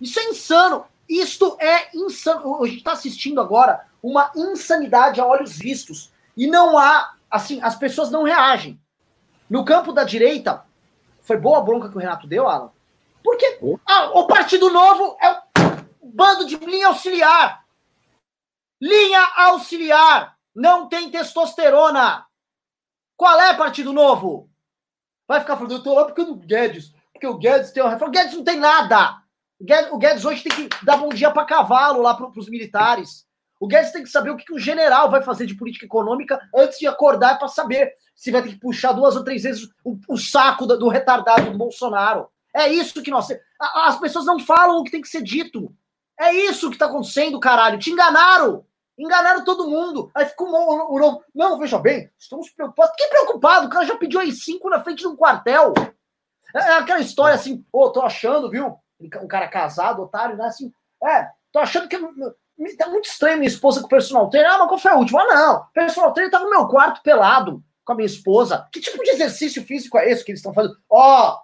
Isso 0.00 0.18
é 0.18 0.24
insano. 0.24 0.84
Isto 1.08 1.56
é 1.60 1.90
insano. 1.94 2.62
A 2.62 2.66
gente 2.66 2.78
está 2.78 2.92
assistindo 2.92 3.40
agora 3.40 3.86
uma 4.02 4.32
insanidade 4.34 5.20
a 5.20 5.26
olhos 5.26 5.56
vistos. 5.56 6.12
E 6.36 6.46
não 6.46 6.76
há, 6.76 7.14
assim, 7.30 7.60
as 7.62 7.76
pessoas 7.76 8.10
não 8.10 8.24
reagem. 8.24 8.80
No 9.48 9.64
campo 9.64 9.92
da 9.92 10.02
direita, 10.02 10.64
foi 11.20 11.36
boa 11.36 11.58
a 11.58 11.62
bronca 11.62 11.88
que 11.88 11.96
o 11.96 12.00
Renato 12.00 12.26
deu, 12.26 12.48
Alan? 12.48 12.72
Porque 13.22 13.60
ah, 13.86 14.18
o 14.18 14.26
Partido 14.26 14.70
Novo 14.70 15.16
é 15.22 15.30
um 16.02 16.10
bando 16.10 16.44
de 16.46 16.56
linha 16.56 16.88
auxiliar. 16.88 17.64
Linha 18.80 19.20
auxiliar. 19.36 20.36
Não 20.54 20.88
tem 20.88 21.10
testosterona. 21.10 22.26
Qual 23.16 23.40
é 23.40 23.54
Partido 23.54 23.92
Novo? 23.92 24.50
Vai 25.28 25.40
ficar 25.40 25.56
falando, 25.56 25.74
eu 25.74 25.82
tô 25.82 25.94
lá 25.94 26.04
porque 26.04 26.20
o 26.20 26.34
Guedes. 26.34 26.92
Porque 27.12 27.26
o 27.26 27.38
Guedes 27.38 27.70
tem 27.70 27.82
uma 27.82 27.90
reforma. 27.90 28.10
O 28.10 28.12
Guedes 28.12 28.34
não 28.34 28.44
tem 28.44 28.58
nada. 28.58 29.22
O 29.92 29.98
Guedes 29.98 30.24
hoje 30.24 30.42
tem 30.42 30.68
que 30.68 30.84
dar 30.84 30.96
bom 30.96 31.10
dia 31.10 31.30
para 31.30 31.44
cavalo 31.44 32.02
lá 32.02 32.14
para 32.14 32.28
os 32.36 32.48
militares. 32.48 33.24
O 33.62 33.68
Guedes 33.68 33.92
tem 33.92 34.02
que 34.02 34.08
saber 34.08 34.30
o 34.30 34.36
que, 34.36 34.52
o 34.52 34.58
general 34.58 35.08
vai 35.08 35.22
fazer 35.22 35.46
de 35.46 35.54
política 35.54 35.86
econômica 35.86 36.40
antes 36.52 36.80
de 36.80 36.86
acordar 36.88 37.38
para 37.38 37.46
saber 37.46 37.94
se 38.12 38.32
vai 38.32 38.42
ter 38.42 38.48
que 38.48 38.58
puxar 38.58 38.90
duas 38.90 39.14
ou 39.14 39.22
três 39.22 39.44
vezes 39.44 39.68
o, 39.84 39.96
o 40.08 40.18
saco 40.18 40.66
do, 40.66 40.76
do, 40.76 40.88
retardado 40.88 41.48
do 41.48 41.56
Bolsonaro. 41.56 42.28
É 42.52 42.66
isso 42.66 43.00
que 43.00 43.10
nós. 43.12 43.28
As 43.60 44.00
pessoas 44.00 44.26
não 44.26 44.40
falam 44.40 44.78
o 44.78 44.82
que 44.82 44.90
tem 44.90 45.00
que 45.00 45.06
ser 45.06 45.22
dito. 45.22 45.72
É 46.18 46.34
isso 46.34 46.70
que 46.70 46.74
está 46.74 46.86
acontecendo, 46.86 47.38
caralho. 47.38 47.78
Te 47.78 47.92
enganaram. 47.92 48.66
Enganaram 48.98 49.44
todo 49.44 49.70
mundo. 49.70 50.10
Aí 50.12 50.26
ficou 50.26 50.48
o, 50.48 50.96
o, 50.96 51.12
o 51.12 51.22
Não, 51.32 51.56
veja 51.56 51.78
bem, 51.78 52.10
estamos 52.18 52.50
preocupados. 52.50 52.96
Que 52.96 53.06
preocupado? 53.06 53.68
O 53.68 53.70
cara 53.70 53.86
já 53.86 53.96
pediu 53.96 54.18
aí 54.18 54.32
cinco 54.32 54.68
na 54.68 54.82
frente 54.82 55.02
de 55.02 55.06
um 55.06 55.14
quartel. 55.14 55.72
É, 56.52 56.58
é 56.58 56.72
aquela 56.78 56.98
história 56.98 57.36
assim, 57.36 57.64
pô, 57.70 57.88
tô 57.90 58.02
achando, 58.02 58.50
viu? 58.50 58.74
Um 59.22 59.28
cara 59.28 59.46
casado, 59.46 60.02
otário, 60.02 60.36
né? 60.36 60.46
Assim, 60.46 60.72
é, 61.04 61.28
tô 61.52 61.60
achando 61.60 61.86
que 61.86 61.96
tá 62.76 62.88
muito 62.88 63.06
estranho 63.06 63.38
minha 63.38 63.48
esposa 63.48 63.80
com 63.80 63.86
o 63.86 63.90
personal 63.90 64.28
trainer. 64.28 64.52
Ah, 64.52 64.58
mas 64.58 64.68
qual 64.68 64.78
foi 64.78 64.90
a 64.90 64.96
última? 64.96 65.22
Ah, 65.22 65.34
não. 65.34 65.56
O 65.60 65.72
personal 65.72 66.12
trainer 66.12 66.30
tava 66.30 66.44
no 66.44 66.50
meu 66.50 66.68
quarto 66.68 67.02
pelado 67.02 67.62
com 67.84 67.92
a 67.92 67.96
minha 67.96 68.06
esposa. 68.06 68.68
Que 68.72 68.80
tipo 68.80 69.02
de 69.02 69.10
exercício 69.10 69.64
físico 69.64 69.98
é 69.98 70.10
esse 70.10 70.24
que 70.24 70.30
eles 70.30 70.40
estão 70.40 70.54
fazendo? 70.54 70.76
Ó, 70.88 71.30
oh, 71.30 71.38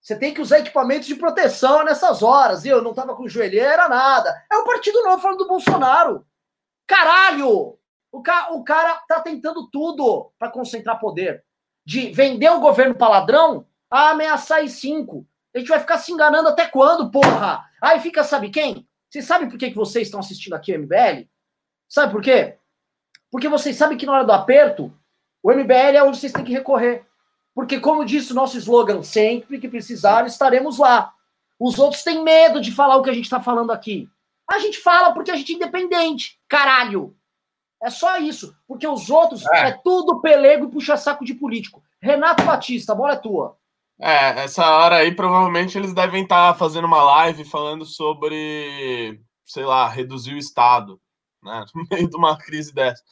você 0.00 0.16
tem 0.16 0.32
que 0.32 0.40
usar 0.40 0.60
equipamentos 0.60 1.06
de 1.06 1.16
proteção 1.16 1.84
nessas 1.84 2.22
horas. 2.22 2.64
E 2.64 2.68
eu 2.68 2.80
não 2.82 2.94
tava 2.94 3.14
com 3.14 3.28
joelheira, 3.28 3.88
nada. 3.88 4.34
É 4.50 4.56
o 4.56 4.64
Partido 4.64 5.02
Novo 5.02 5.20
falando 5.20 5.38
do 5.38 5.48
Bolsonaro. 5.48 6.24
Caralho! 6.86 7.78
O, 8.10 8.22
ca 8.22 8.48
o 8.52 8.64
cara 8.64 9.02
tá 9.06 9.20
tentando 9.20 9.68
tudo 9.70 10.32
para 10.38 10.50
concentrar 10.50 10.98
poder. 10.98 11.44
De 11.84 12.10
vender 12.10 12.48
o 12.50 12.60
governo 12.60 12.94
para 12.94 13.08
ladrão 13.08 13.66
a 13.90 14.10
ameaçar 14.10 14.64
e 14.64 14.68
cinco. 14.70 15.26
A 15.54 15.58
gente 15.58 15.68
vai 15.68 15.80
ficar 15.80 15.98
se 15.98 16.10
enganando 16.10 16.48
até 16.48 16.66
quando, 16.66 17.10
porra? 17.10 17.64
Aí 17.82 18.00
fica, 18.00 18.24
sabe 18.24 18.48
quem? 18.48 18.87
Vocês 19.10 19.24
sabem 19.24 19.48
por 19.48 19.58
que, 19.58 19.70
que 19.70 19.76
vocês 19.76 20.08
estão 20.08 20.20
assistindo 20.20 20.54
aqui 20.54 20.74
o 20.74 20.78
MBL? 20.78 21.26
Sabe 21.88 22.12
por 22.12 22.22
quê? 22.22 22.58
Porque 23.30 23.48
vocês 23.48 23.76
sabem 23.76 23.96
que 23.96 24.06
na 24.06 24.12
hora 24.12 24.24
do 24.24 24.32
aperto, 24.32 24.92
o 25.42 25.52
MBL 25.52 25.96
é 25.96 26.02
onde 26.02 26.18
vocês 26.18 26.32
têm 26.32 26.44
que 26.44 26.52
recorrer. 26.52 27.06
Porque, 27.54 27.80
como 27.80 28.04
disse 28.04 28.32
o 28.32 28.34
nosso 28.34 28.56
slogan, 28.56 29.02
sempre 29.02 29.58
que 29.58 29.68
precisar, 29.68 30.26
estaremos 30.26 30.78
lá. 30.78 31.12
Os 31.58 31.78
outros 31.78 32.04
têm 32.04 32.22
medo 32.22 32.60
de 32.60 32.70
falar 32.70 32.96
o 32.96 33.02
que 33.02 33.10
a 33.10 33.12
gente 33.12 33.24
está 33.24 33.40
falando 33.40 33.72
aqui. 33.72 34.08
A 34.48 34.58
gente 34.60 34.78
fala 34.78 35.12
porque 35.12 35.30
a 35.30 35.36
gente 35.36 35.52
é 35.52 35.56
independente. 35.56 36.38
Caralho! 36.48 37.16
É 37.82 37.90
só 37.90 38.16
isso. 38.18 38.56
Porque 38.66 38.86
os 38.86 39.10
outros 39.10 39.44
é, 39.46 39.68
é 39.68 39.72
tudo 39.72 40.20
pelego 40.20 40.66
e 40.66 40.70
puxa-saco 40.70 41.24
de 41.24 41.34
político. 41.34 41.82
Renato 42.00 42.44
Batista, 42.44 42.92
a 42.92 42.94
bola 42.94 43.14
é 43.14 43.16
tua. 43.16 43.57
É, 44.00 44.44
essa 44.44 44.64
hora 44.64 44.96
aí 44.96 45.12
provavelmente 45.14 45.76
eles 45.76 45.92
devem 45.92 46.22
estar 46.22 46.52
tá 46.52 46.58
fazendo 46.58 46.86
uma 46.86 47.02
live 47.02 47.44
falando 47.44 47.84
sobre, 47.84 49.20
sei 49.44 49.64
lá, 49.64 49.88
reduzir 49.88 50.34
o 50.34 50.38
Estado, 50.38 51.00
né? 51.42 51.64
No 51.74 51.84
meio 51.90 52.08
de 52.08 52.16
uma 52.16 52.36
crise 52.38 52.72
dessa. 52.72 53.02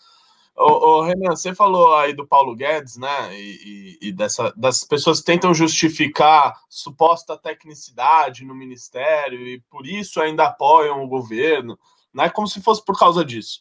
Ô, 0.57 1.01
ô 1.01 1.03
Renan, 1.03 1.37
você 1.37 1.55
falou 1.55 1.94
aí 1.96 2.14
do 2.14 2.27
Paulo 2.27 2.55
Guedes, 2.55 2.96
né? 2.96 3.37
E, 3.38 3.99
e, 4.01 4.09
e 4.09 4.12
dessa, 4.12 4.53
das 4.57 4.85
pessoas 4.85 5.20
que 5.20 5.27
tentam 5.27 5.53
justificar 5.53 6.55
suposta 6.70 7.37
tecnicidade 7.37 8.44
no 8.44 8.55
ministério 8.55 9.40
e 9.46 9.61
por 9.68 9.87
isso 9.87 10.20
ainda 10.20 10.46
apoiam 10.46 11.03
o 11.05 11.09
governo, 11.09 11.79
né? 12.14 12.31
Como 12.31 12.46
se 12.46 12.62
fosse 12.62 12.85
por 12.85 12.99
causa 12.99 13.25
disso. 13.25 13.61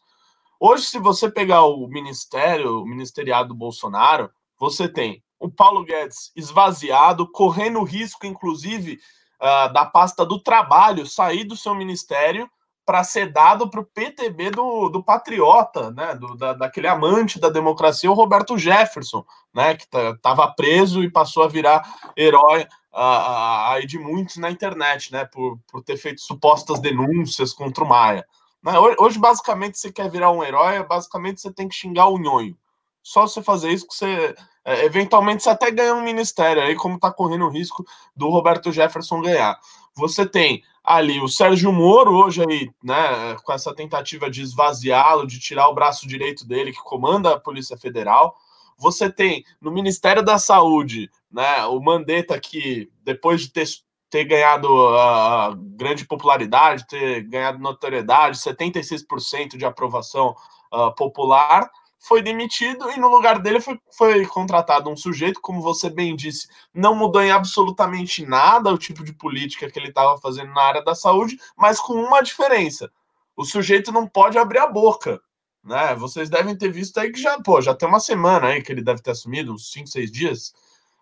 Hoje, 0.59 0.85
se 0.85 0.99
você 0.99 1.29
pegar 1.29 1.63
o 1.65 1.87
ministério, 1.87 2.81
o 2.81 2.85
ministeriado 2.85 3.49
do 3.49 3.55
Bolsonaro, 3.55 4.31
você 4.57 4.87
tem 4.87 5.23
o 5.45 5.51
Paulo 5.51 5.83
Guedes 5.83 6.31
esvaziado, 6.35 7.27
correndo 7.31 7.83
risco, 7.83 8.25
inclusive, 8.25 8.99
uh, 9.39 9.71
da 9.71 9.85
pasta 9.85 10.25
do 10.25 10.39
trabalho 10.39 11.05
sair 11.05 11.43
do 11.43 11.55
seu 11.55 11.75
ministério 11.75 12.49
para 12.85 13.03
ser 13.03 13.31
dado 13.31 13.69
para 13.69 13.79
o 13.79 13.85
PTB 13.85 14.51
do, 14.51 14.89
do 14.89 15.03
patriota, 15.03 15.89
né, 15.91 16.15
do, 16.15 16.35
da, 16.35 16.53
daquele 16.53 16.87
amante 16.87 17.39
da 17.39 17.49
democracia, 17.49 18.11
o 18.11 18.13
Roberto 18.13 18.57
Jefferson, 18.57 19.25
né, 19.53 19.75
que 19.75 19.85
estava 19.85 20.47
preso 20.51 21.03
e 21.03 21.09
passou 21.09 21.43
a 21.43 21.47
virar 21.47 21.83
herói 22.15 22.61
uh, 22.93 23.71
aí 23.71 23.87
de 23.87 23.97
muitos 23.97 24.37
na 24.37 24.51
internet, 24.51 25.11
né, 25.11 25.25
por, 25.25 25.57
por 25.67 25.83
ter 25.83 25.97
feito 25.97 26.21
supostas 26.21 26.79
denúncias 26.79 27.53
contra 27.53 27.83
o 27.83 27.87
Maia. 27.87 28.23
Né, 28.63 28.73
hoje, 28.99 29.17
basicamente, 29.17 29.79
você 29.79 29.91
quer 29.91 30.09
virar 30.09 30.29
um 30.31 30.43
herói, 30.43 30.83
basicamente 30.83 31.41
você 31.41 31.51
tem 31.51 31.67
que 31.67 31.75
xingar 31.75 32.07
o 32.07 32.19
nhonho. 32.19 32.55
Só 33.01 33.27
você 33.27 33.41
fazer 33.41 33.71
isso 33.71 33.87
que 33.87 33.95
você 33.95 34.35
é, 34.65 34.83
eventualmente 34.83 35.43
você 35.43 35.49
até 35.51 35.69
ganha 35.69 35.93
um 35.93 36.01
ministério 36.01 36.63
aí, 36.63 36.75
como 36.75 36.95
está 36.95 37.11
correndo 37.11 37.45
o 37.45 37.51
risco 37.51 37.85
do 38.15 38.29
Roberto 38.29 38.71
Jefferson 38.71 39.21
ganhar. 39.21 39.59
Você 39.95 40.25
tem 40.25 40.63
ali 40.83 41.21
o 41.21 41.27
Sérgio 41.27 41.71
Moro, 41.71 42.15
hoje 42.15 42.43
aí, 42.47 42.69
né, 42.83 43.35
com 43.43 43.53
essa 43.53 43.73
tentativa 43.73 44.29
de 44.29 44.41
esvaziá-lo, 44.41 45.27
de 45.27 45.39
tirar 45.39 45.69
o 45.69 45.73
braço 45.73 46.07
direito 46.07 46.47
dele, 46.47 46.71
que 46.71 46.83
comanda 46.83 47.33
a 47.33 47.39
Polícia 47.39 47.77
Federal. 47.77 48.35
Você 48.77 49.09
tem 49.09 49.45
no 49.61 49.71
Ministério 49.71 50.23
da 50.23 50.39
Saúde, 50.39 51.09
né, 51.31 51.63
o 51.65 51.79
Mandetta, 51.79 52.39
que 52.39 52.89
depois 53.03 53.41
de 53.41 53.51
ter, 53.51 53.67
ter 54.09 54.25
ganhado 54.25 54.67
uh, 54.67 55.55
grande 55.75 56.05
popularidade, 56.05 56.87
ter 56.87 57.21
ganhado 57.21 57.59
notoriedade, 57.59 58.37
76% 58.37 59.57
de 59.57 59.65
aprovação 59.65 60.35
uh, 60.73 60.93
popular, 60.95 61.69
foi 62.07 62.21
demitido 62.21 62.91
e 62.91 62.99
no 62.99 63.07
lugar 63.07 63.39
dele 63.39 63.59
foi, 63.59 63.79
foi 63.91 64.25
contratado 64.27 64.91
um 64.91 64.95
sujeito, 64.95 65.41
como 65.41 65.59
você 65.59 65.89
bem 65.89 66.15
disse, 66.15 66.47
não 66.71 66.93
mudou 66.93 67.19
em 67.19 67.31
absolutamente 67.31 68.23
nada 68.23 68.71
o 68.71 68.77
tipo 68.77 69.03
de 69.03 69.11
política 69.11 69.71
que 69.71 69.79
ele 69.79 69.89
estava 69.89 70.15
fazendo 70.19 70.53
na 70.53 70.61
área 70.61 70.83
da 70.83 70.93
saúde, 70.93 71.39
mas 71.57 71.79
com 71.79 71.93
uma 71.93 72.21
diferença: 72.21 72.91
o 73.35 73.43
sujeito 73.43 73.91
não 73.91 74.07
pode 74.07 74.37
abrir 74.37 74.59
a 74.59 74.67
boca. 74.67 75.19
Né? 75.63 75.95
Vocês 75.95 76.29
devem 76.29 76.55
ter 76.55 76.69
visto 76.69 76.95
aí 76.99 77.11
que 77.11 77.19
já, 77.19 77.41
pô, 77.41 77.59
já 77.59 77.73
tem 77.73 77.89
uma 77.89 77.99
semana 77.99 78.49
aí 78.49 78.61
que 78.61 78.71
ele 78.71 78.83
deve 78.83 79.01
ter 79.01 79.09
assumido, 79.09 79.51
uns 79.51 79.71
5, 79.71 79.87
6 79.87 80.11
dias. 80.11 80.53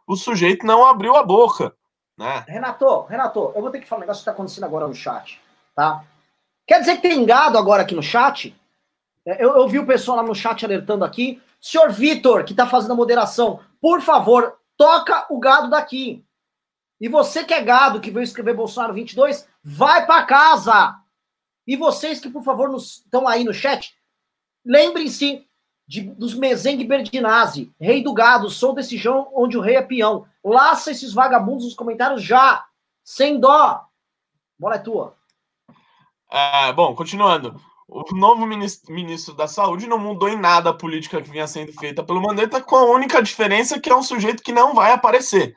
O 0.07 0.15
sujeito 0.15 0.65
não 0.65 0.85
abriu 0.85 1.17
a 1.17 1.23
boca. 1.23 1.75
Né? 2.17 2.45
Renato, 2.47 3.01
Renato, 3.03 3.51
eu 3.53 3.61
vou 3.61 3.71
ter 3.71 3.81
que 3.81 3.87
falar 3.87 3.99
um 3.99 4.01
negócio 4.01 4.21
que 4.21 4.29
está 4.29 4.31
acontecendo 4.31 4.63
agora 4.63 4.87
no 4.87 4.95
chat. 4.95 5.41
Tá? 5.75 6.05
Quer 6.65 6.79
dizer 6.79 6.95
que 6.95 7.01
tem 7.01 7.25
gado 7.25 7.57
agora 7.57 7.81
aqui 7.81 7.93
no 7.93 8.01
chat? 8.01 8.55
É, 9.25 9.43
eu, 9.43 9.55
eu 9.55 9.67
vi 9.67 9.79
o 9.79 9.85
pessoal 9.85 10.17
lá 10.17 10.23
no 10.23 10.35
chat 10.35 10.63
alertando 10.65 11.05
aqui. 11.05 11.41
Senhor 11.59 11.91
Vitor, 11.91 12.43
que 12.43 12.51
está 12.51 12.67
fazendo 12.67 12.91
a 12.91 12.95
moderação, 12.95 13.59
por 13.81 14.01
favor, 14.01 14.57
toca 14.77 15.25
o 15.29 15.39
gado 15.39 15.69
daqui. 15.69 16.25
E 16.99 17.07
você 17.07 17.43
que 17.43 17.53
é 17.53 17.61
gado, 17.61 18.01
que 18.01 18.11
veio 18.11 18.23
escrever 18.23 18.55
Bolsonaro 18.55 18.93
22, 18.93 19.47
vai 19.63 20.05
para 20.05 20.25
casa. 20.25 20.99
E 21.65 21.75
vocês 21.75 22.19
que, 22.19 22.29
por 22.29 22.43
favor, 22.43 22.73
estão 22.75 23.27
aí 23.27 23.43
no 23.43 23.53
chat, 23.53 23.95
lembrem-se 24.65 25.47
dos 26.17 26.33
Mezengue 26.33 26.85
Berdinazzi, 26.85 27.73
rei 27.79 28.01
do 28.03 28.13
gado, 28.13 28.49
sou 28.49 28.73
desse 28.73 28.97
chão 28.97 29.29
onde 29.33 29.57
o 29.57 29.61
rei 29.61 29.75
é 29.75 29.81
peão. 29.81 30.25
Laça 30.43 30.91
esses 30.91 31.13
vagabundos 31.13 31.65
nos 31.65 31.73
comentários 31.73 32.23
já, 32.23 32.65
sem 33.03 33.39
dó. 33.39 33.85
Bola 34.57 34.75
é 34.75 34.79
tua. 34.79 35.15
É, 36.29 36.73
bom, 36.73 36.95
continuando 36.95 37.61
o 37.93 38.15
novo 38.15 38.43
ministro 38.89 39.35
da 39.35 39.47
Saúde 39.47 39.85
não 39.85 39.99
mudou 39.99 40.27
em 40.27 40.35
nada 40.35 40.71
a 40.71 40.73
política 40.73 41.21
que 41.21 41.29
vinha 41.29 41.45
sendo 41.45 41.71
feita 41.73 42.03
pelo 42.03 42.19
Mandetta, 42.19 42.59
com 42.59 42.75
a 42.75 42.85
única 42.85 43.21
diferença 43.21 43.79
que 43.79 43.89
é 43.89 43.95
um 43.95 44.01
sujeito 44.01 44.41
que 44.41 44.51
não 44.51 44.73
vai 44.73 44.91
aparecer. 44.91 45.55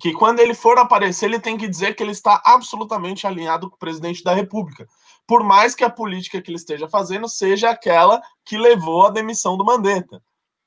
Que 0.00 0.14
quando 0.14 0.40
ele 0.40 0.54
for 0.54 0.78
aparecer, 0.78 1.26
ele 1.26 1.38
tem 1.38 1.58
que 1.58 1.68
dizer 1.68 1.94
que 1.94 2.02
ele 2.02 2.12
está 2.12 2.40
absolutamente 2.42 3.26
alinhado 3.26 3.68
com 3.68 3.76
o 3.76 3.78
presidente 3.78 4.24
da 4.24 4.32
República. 4.32 4.86
Por 5.26 5.44
mais 5.44 5.74
que 5.74 5.84
a 5.84 5.90
política 5.90 6.40
que 6.40 6.50
ele 6.50 6.56
esteja 6.56 6.88
fazendo 6.88 7.28
seja 7.28 7.68
aquela 7.68 8.20
que 8.46 8.56
levou 8.56 9.06
à 9.06 9.10
demissão 9.10 9.56
do 9.56 9.64
Mandetta. 9.64 10.22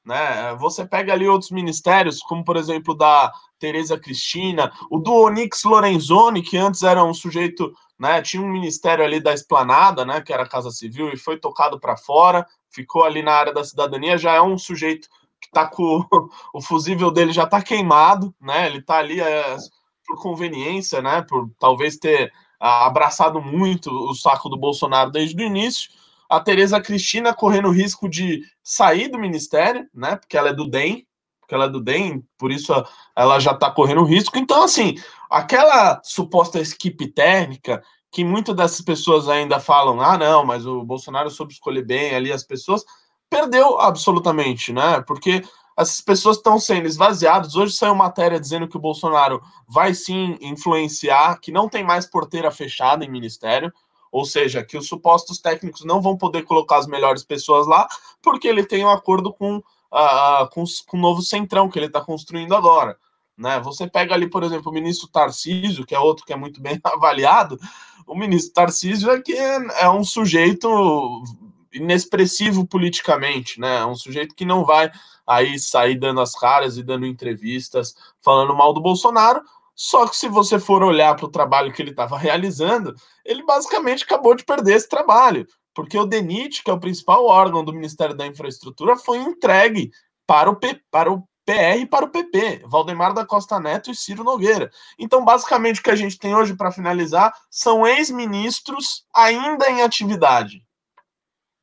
Né? 0.06 0.56
Você 0.60 0.86
pega 0.86 1.14
ali 1.14 1.28
outros 1.28 1.50
ministérios, 1.50 2.20
como 2.20 2.44
por 2.44 2.58
exemplo 2.58 2.96
da 2.96 3.32
Tereza 3.60 4.00
Cristina, 4.00 4.72
o 4.90 5.00
do 5.00 5.14
Onyx 5.14 5.64
Lorenzoni, 5.64 6.44
que 6.44 6.58
antes 6.58 6.84
era 6.84 7.04
um 7.04 7.14
sujeito 7.14 7.74
né? 8.00 8.22
Tinha 8.22 8.42
um 8.42 8.52
ministério 8.52 9.04
ali 9.04 9.20
da 9.20 9.34
esplanada, 9.34 10.06
né? 10.06 10.22
Que 10.22 10.34
era 10.34 10.44
a 10.44 10.50
Casa 10.50 10.72
Civil 10.72 11.10
e 11.10 11.18
foi 11.18 11.38
tocado 11.38 11.80
para 11.80 11.98
fora, 11.98 12.46
ficou 12.70 13.04
ali 13.04 13.22
na 13.22 13.34
área 13.34 13.54
da 13.54 13.64
cidadania, 13.64 14.18
já 14.18 14.34
é 14.34 14.42
um 14.42 14.58
sujeito 14.58 15.08
que 15.42 15.50
tá 15.52 15.68
com 15.68 16.06
o 16.54 16.62
fusível 16.62 17.12
dele 17.12 17.32
já 17.32 17.46
tá 17.46 17.62
queimado, 17.62 18.34
né? 18.42 18.68
Ele 18.68 18.82
tá 18.82 18.98
ali 18.98 19.20
é, 19.20 19.58
por 20.06 20.22
conveniência, 20.22 21.02
né? 21.02 21.22
Por 21.22 21.50
talvez 21.60 21.98
ter 21.98 22.32
abraçado 22.60 23.42
muito 23.42 23.92
o 23.92 24.16
saco 24.16 24.50
do 24.50 24.58
Bolsonaro 24.58 25.12
desde 25.12 25.42
o 25.42 25.46
início. 25.46 25.92
A 26.30 26.40
Tereza 26.40 26.82
Cristina 26.82 27.34
correndo 27.34 27.70
risco 27.70 28.10
de 28.10 28.42
sair 28.64 29.08
do 29.08 29.20
ministério, 29.20 29.88
né? 29.94 30.16
Porque 30.16 30.38
ela 30.38 30.50
é 30.50 30.54
do 30.54 30.68
DEM, 30.68 31.06
porque 31.40 31.56
ela 31.56 31.66
é 31.66 31.70
do 31.70 31.80
DEM, 31.80 32.22
por 32.38 32.52
isso 32.52 32.74
ela 33.16 33.40
já 33.40 33.52
está 33.52 33.72
correndo 33.72 34.04
risco. 34.04 34.38
Então, 34.38 34.64
assim, 34.64 34.96
aquela 35.30 36.02
suposta 36.04 36.60
equipe 36.60 37.08
técnica 37.08 37.84
que 38.12 38.24
muitas 38.24 38.56
dessas 38.56 38.82
pessoas 38.82 39.28
ainda 39.28 39.60
falam, 39.60 40.02
ah, 40.02 40.18
não, 40.18 40.46
mas 40.46 40.66
o 40.66 40.84
Bolsonaro 40.84 41.30
soube 41.30 41.54
escolher 41.54 41.86
bem 41.86 42.16
ali 42.16 42.32
as 42.32 42.44
pessoas, 42.44 42.84
perdeu 43.30 43.80
absolutamente, 43.80 44.72
né? 44.72 45.02
Porque 45.02 45.44
essas 45.78 46.02
pessoas 46.02 46.38
estão 46.38 46.60
sendo 46.60 46.88
esvaziadas. 46.88 47.56
Hoje 47.56 47.74
saiu 47.74 47.94
matéria 47.94 48.40
dizendo 48.40 48.68
que 48.68 48.78
o 48.78 48.80
Bolsonaro 48.82 49.42
vai 49.68 49.94
sim 49.94 50.38
influenciar, 50.42 51.40
que 51.40 51.52
não 51.52 51.70
tem 51.70 51.84
mais 51.84 52.06
porteira 52.06 52.50
fechada 52.50 53.06
em 53.06 53.12
ministério, 53.12 53.72
ou 54.12 54.26
seja, 54.26 54.64
que 54.64 54.78
os 54.78 54.88
supostos 54.88 55.40
técnicos 55.40 55.84
não 55.84 56.02
vão 56.02 56.18
poder 56.18 56.44
colocar 56.44 56.78
as 56.78 56.88
melhores 56.88 57.24
pessoas 57.24 57.68
lá, 57.68 57.88
porque 58.24 58.48
ele 58.48 58.66
tem 58.66 58.84
um 58.84 58.90
acordo 58.90 59.32
com 59.34 59.58
uh, 59.58 60.50
com, 60.52 60.64
com 60.88 60.98
o 60.98 61.02
novo 61.02 61.22
centrão 61.22 61.70
que 61.70 61.78
ele 61.78 61.88
está 61.88 62.02
construindo 62.02 62.56
agora. 62.56 62.98
Né? 63.38 63.60
Você 63.60 63.88
pega 63.88 64.14
ali, 64.14 64.30
por 64.30 64.44
exemplo, 64.44 64.72
o 64.72 64.74
ministro 64.74 65.08
Tarcísio, 65.08 65.86
que 65.86 65.94
é 65.94 66.00
outro 66.00 66.26
que 66.26 66.34
é 66.34 66.36
muito 66.36 66.60
bem 66.60 66.80
avaliado. 66.84 67.60
O 68.06 68.16
ministro 68.16 68.54
Tarcísio 68.54 69.12
é 69.12 69.22
que 69.22 69.34
é 69.34 69.90
um 69.90 70.04
sujeito 70.04 71.24
inexpressivo 71.72 72.66
politicamente, 72.66 73.60
né? 73.60 73.78
É 73.78 73.86
um 73.86 73.96
sujeito 73.96 74.34
que 74.34 74.46
não 74.46 74.66
vai 74.66 74.92
aí 75.26 75.60
sair 75.60 76.00
dando 76.00 76.22
as 76.22 76.34
caras 76.34 76.78
e 76.78 76.84
dando 76.84 77.06
entrevistas 77.06 77.94
falando 78.22 78.56
mal 78.56 78.74
do 78.74 78.82
Bolsonaro. 78.82 79.42
Só 79.76 80.08
que 80.08 80.16
se 80.16 80.28
você 80.28 80.58
for 80.58 80.82
olhar 80.82 81.16
para 81.16 81.26
o 81.26 81.32
trabalho 81.32 81.72
que 81.72 81.82
ele 81.82 81.92
estava 81.92 82.18
realizando, 82.18 82.96
ele 83.24 83.44
basicamente 83.44 84.06
acabou 84.06 84.34
de 84.34 84.44
perder 84.44 84.76
esse 84.76 84.90
trabalho, 84.90 85.46
porque 85.74 85.98
o 85.98 86.06
DENIT, 86.06 86.64
que 86.64 86.72
é 86.72 86.74
o 86.74 86.80
principal 86.80 87.26
órgão 87.26 87.64
do 87.64 87.74
Ministério 87.74 88.16
da 88.16 88.26
Infraestrutura, 88.26 88.98
foi 88.98 89.20
entregue 89.20 89.92
para 90.26 90.50
o, 90.50 90.58
para 90.90 91.14
o 91.14 91.24
PR 91.48 91.88
para 91.90 92.04
o 92.04 92.10
PP, 92.10 92.64
Valdemar 92.66 93.14
da 93.14 93.26
Costa 93.26 93.58
Neto 93.58 93.90
e 93.90 93.96
Ciro 93.96 94.22
Nogueira. 94.22 94.70
Então, 95.00 95.24
basicamente, 95.24 95.80
o 95.80 95.84
que 95.84 95.90
a 95.90 95.96
gente 95.96 96.20
tem 96.20 96.36
hoje 96.36 96.54
para 96.54 96.74
finalizar 96.74 97.34
são 97.50 97.88
ex-ministros 97.88 99.06
ainda 99.16 99.70
em 99.72 99.82
atividade. 99.82 100.62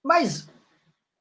Mas 0.03 0.49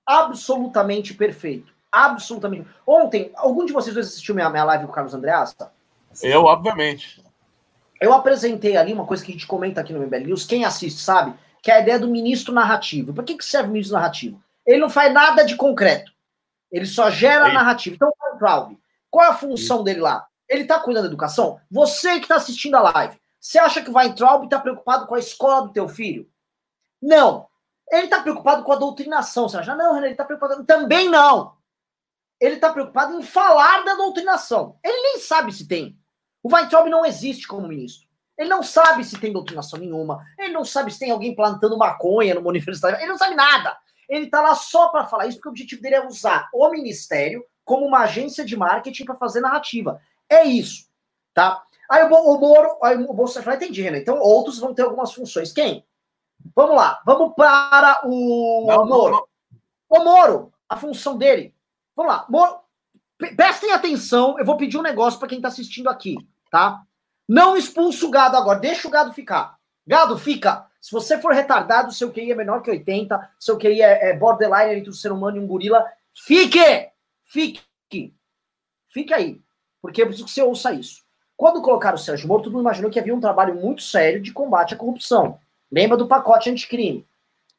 absolutamente 0.08 1.14
perfeito. 1.14 1.74
Absolutamente. 1.92 2.70
Ontem, 2.88 3.34
algum 3.36 3.66
de 3.66 3.74
vocês 3.74 3.94
dois 3.94 4.08
assistiu 4.08 4.34
minha, 4.34 4.50
minha 4.50 4.64
live 4.64 4.86
com 4.86 4.92
o 4.92 4.96
Carlos 4.96 5.14
Andreassa? 5.14 5.74
Eu, 6.22 6.46
obviamente. 6.46 7.22
Eu 8.00 8.14
apresentei 8.14 8.78
ali 8.78 8.94
uma 8.94 9.06
coisa 9.06 9.24
que 9.24 9.32
a 9.32 9.34
gente 9.34 9.46
comenta 9.46 9.82
aqui 9.82 9.92
no 9.92 10.00
MBL 10.00 10.28
News, 10.28 10.46
quem 10.46 10.64
assiste 10.64 11.02
sabe, 11.02 11.34
que 11.62 11.70
é 11.70 11.76
a 11.76 11.80
ideia 11.82 12.00
do 12.00 12.08
ministro 12.08 12.54
narrativo. 12.54 13.14
Para 13.14 13.26
que, 13.26 13.36
que 13.36 13.46
serve 13.46 13.70
o 13.70 13.74
ministro 13.74 13.98
narrativo? 13.98 14.42
Ele 14.66 14.80
não 14.80 14.90
faz 14.90 15.14
nada 15.14 15.44
de 15.44 15.58
concreto. 15.58 16.14
Ele 16.72 16.88
só 16.88 17.12
gera 17.12 17.46
Sim. 17.46 17.54
narrativa. 17.54 17.96
Então, 17.96 18.12
Traub, 18.44 18.78
qual 19.10 19.26
é 19.26 19.30
a 19.30 19.34
função 19.34 19.86
dele 19.86 20.02
lá? 20.02 20.28
Ele 20.50 20.64
está 20.64 20.78
cuidando 20.78 21.04
da 21.04 21.10
educação? 21.10 21.62
Você 21.72 22.16
que 22.16 22.26
está 22.26 22.36
assistindo 22.36 22.76
a 22.76 22.92
live, 22.92 23.18
você 23.40 23.58
acha 23.58 23.82
que 23.82 23.90
o 23.90 23.96
Weintraub 23.96 24.44
está 24.44 24.60
preocupado 24.60 25.08
com 25.08 25.16
a 25.16 25.20
escola 25.20 25.68
do 25.68 25.72
teu 25.72 25.88
filho? 25.88 26.30
Não. 27.02 27.48
Ele 27.90 28.06
está 28.06 28.22
preocupado 28.22 28.64
com 28.64 28.74
a 28.74 28.76
doutrinação. 28.76 29.48
Você 29.48 29.58
acha, 29.58 29.76
não, 29.76 29.94
Renan, 29.94 30.08
ele 30.08 30.14
está 30.14 30.26
preocupado. 30.26 30.66
Também 30.66 31.08
não. 31.08 31.56
Ele 32.38 32.56
está 32.56 32.74
preocupado 32.74 33.18
em 33.18 33.24
falar 33.24 33.86
da 33.86 33.96
doutrinação. 33.96 34.78
Ele 34.84 35.02
nem 35.02 35.20
sabe 35.20 35.54
se 35.54 35.68
tem. 35.68 35.98
O 36.42 36.54
Weintraub 36.54 36.90
não 36.90 37.06
existe 37.06 37.48
como 37.48 37.68
ministro. 37.68 38.10
Ele 38.38 38.50
não 38.50 38.62
sabe 38.62 39.06
se 39.06 39.18
tem 39.18 39.32
doutrinação 39.32 39.80
nenhuma. 39.80 40.22
Ele 40.38 40.52
não 40.54 40.66
sabe 40.66 40.92
se 40.92 41.00
tem 41.00 41.12
alguém 41.12 41.34
plantando 41.34 41.78
maconha 41.78 42.36
numa 42.36 42.50
universidade. 42.50 42.98
Ele 42.98 43.12
não 43.12 43.18
sabe 43.18 43.36
nada. 43.36 43.78
Ele 44.10 44.26
está 44.26 44.42
lá 44.42 44.54
só 44.54 44.90
para 44.90 45.06
falar 45.06 45.28
isso, 45.28 45.38
porque 45.38 45.48
o 45.48 45.52
objetivo 45.52 45.82
dele 45.82 45.96
é 45.96 46.06
usar 46.06 46.50
o 46.54 46.70
ministério 46.70 47.44
como 47.64 47.86
uma 47.86 48.00
agência 48.00 48.46
de 48.46 48.58
marketing 48.58 49.06
para 49.06 49.16
fazer 49.16 49.42
narrativa. 49.42 50.02
É 50.30 50.44
isso, 50.44 50.88
tá? 51.34 51.64
Aí 51.90 52.04
o, 52.06 52.14
o 52.14 52.40
Moro, 52.40 52.78
aí 52.82 52.98
o 52.98 53.14
Bolsonaro 53.14 53.46
fala, 53.46 53.58
entendi, 53.58 53.82
Renan. 53.82 53.98
Então 53.98 54.20
outros 54.20 54.60
vão 54.60 54.74
ter 54.74 54.84
algumas 54.84 55.14
funções. 55.14 55.52
Quem? 55.52 55.86
Vamos 56.56 56.76
lá, 56.76 57.02
vamos 57.06 57.34
para 57.36 58.02
o, 58.06 58.66
não, 58.68 58.86
Moro. 58.86 59.12
Não, 59.12 59.20
não. 59.20 59.28
O 59.90 60.04
Moro, 60.04 60.54
a 60.68 60.76
função 60.76 61.18
dele. 61.18 61.54
Vamos 61.96 62.12
lá, 62.12 62.26
Moro, 62.30 62.60
prestem 63.36 63.72
atenção, 63.72 64.38
eu 64.40 64.46
vou 64.46 64.58
pedir 64.58 64.78
um 64.78 64.82
negócio 64.82 65.20
para 65.20 65.28
quem 65.28 65.38
está 65.38 65.48
assistindo 65.48 65.90
aqui 65.90 66.18
tá? 66.54 66.84
Não 67.28 67.58
expulsa 67.58 68.06
o 68.06 68.12
gado 68.12 68.38
agora, 68.38 68.60
deixa 68.60 68.88
o 68.88 68.92
gado 68.92 69.12
ficar. 69.12 69.58
Gado, 69.88 70.20
fica. 70.20 70.68
Se 70.80 70.92
você 70.92 71.20
for 71.20 71.34
retardado, 71.34 71.92
seu 71.92 72.12
QI 72.12 72.32
é 72.32 72.36
menor 72.36 72.62
que 72.62 72.70
80, 72.70 73.32
seu 73.40 73.58
QI 73.58 73.82
é, 73.82 74.12
é 74.12 74.14
borderline 74.16 74.76
entre 74.76 74.92
um 74.92 74.94
ser 74.94 75.12
humano 75.12 75.38
e 75.38 75.40
um 75.40 75.48
gorila, 75.48 75.84
fique! 76.14 76.60
Fique! 77.34 78.14
Fique 78.90 79.12
aí. 79.12 79.42
Porque 79.82 80.04
eu 80.04 80.06
preciso 80.06 80.28
que 80.28 80.32
você 80.32 80.44
ouça 80.44 80.72
isso. 80.72 81.02
Quando 81.36 81.64
colocaram 81.64 81.96
o 81.96 82.00
Sérgio 82.00 82.28
Moro, 82.28 82.44
todo 82.44 82.52
mundo 82.54 82.62
imaginou 82.62 82.92
que 82.92 83.00
havia 83.00 83.16
um 83.16 83.20
trabalho 83.20 83.56
muito 83.56 83.82
sério 83.82 84.22
de 84.22 84.32
combate 84.32 84.76
à 84.76 84.78
corrupção. 84.78 85.40
Lembra 85.72 85.98
do 85.98 86.08
pacote 86.08 86.52
anticrime. 86.52 87.08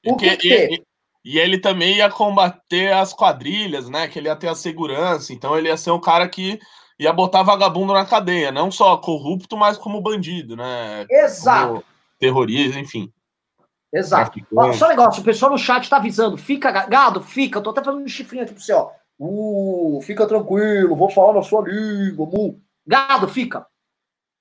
O 0.07 0.17
que, 0.17 0.37
que 0.37 0.55
e, 0.55 0.83
e, 1.25 1.39
ele 1.41 1.59
também 1.59 1.97
ia 1.97 2.09
combater 2.09 2.93
as 2.93 3.13
quadrilhas, 3.13 3.89
né? 3.89 4.07
Que 4.07 4.21
ele 4.21 4.29
ia 4.29 4.37
ter 4.37 4.47
a 4.47 4.55
segurança. 4.55 5.33
Então 5.33 5.59
ele 5.59 5.67
ia 5.67 5.77
ser 5.77 5.91
um 5.91 6.01
cara 6.01 6.29
que 6.29 6.61
ia 6.97 7.13
botar 7.13 7.43
vagabundo 7.43 7.93
na 7.93 8.07
cadeia, 8.07 8.53
não 8.53 8.71
só 8.71 8.97
corrupto, 8.97 9.57
mas 9.57 9.77
como 9.77 10.01
bandido, 10.01 10.55
né? 10.55 11.05
Exato. 11.11 11.67
Como 11.67 11.85
terrorista, 12.21 12.79
enfim. 12.79 13.13
Exato. 13.93 14.39
Ó, 14.57 14.73
só 14.73 14.87
um 14.87 14.91
negócio, 14.91 15.21
o 15.21 15.25
pessoal 15.25 15.51
no 15.51 15.59
chat 15.59 15.91
tá 15.91 15.97
avisando, 15.97 16.37
fica, 16.37 16.71
gado, 16.87 17.21
fica, 17.21 17.59
eu 17.59 17.63
tô 17.63 17.71
até 17.71 17.83
fazendo 17.83 18.05
um 18.05 18.09
chifrinho 18.09 18.45
aqui 18.45 18.53
pro 18.53 18.63
você, 18.63 18.73
ó. 18.73 18.91
Uh, 19.19 20.01
fica 20.03 20.27
tranquilo, 20.27 20.97
vou 20.97 21.11
falar 21.11 21.35
na 21.35 21.43
sua 21.43 21.63
língua, 21.63 22.27
mu. 22.27 22.61
Gado, 22.87 23.29
fica. 23.29 23.61
O 23.61 23.67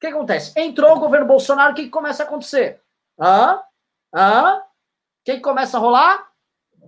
que 0.02 0.08
acontece? 0.08 0.54
Entrou 0.60 0.96
o 0.96 1.00
governo 1.00 1.28
Bolsonaro, 1.28 1.72
o 1.72 1.76
que, 1.76 1.84
que 1.84 1.90
começa 1.90 2.24
a 2.24 2.26
acontecer? 2.26 2.82
Hã? 3.20 3.60
Hã? 4.14 4.58
O 4.58 4.62
que, 5.24 5.36
que 5.36 5.42
começa 5.42 5.78
a 5.78 5.80
rolar? 5.80 6.28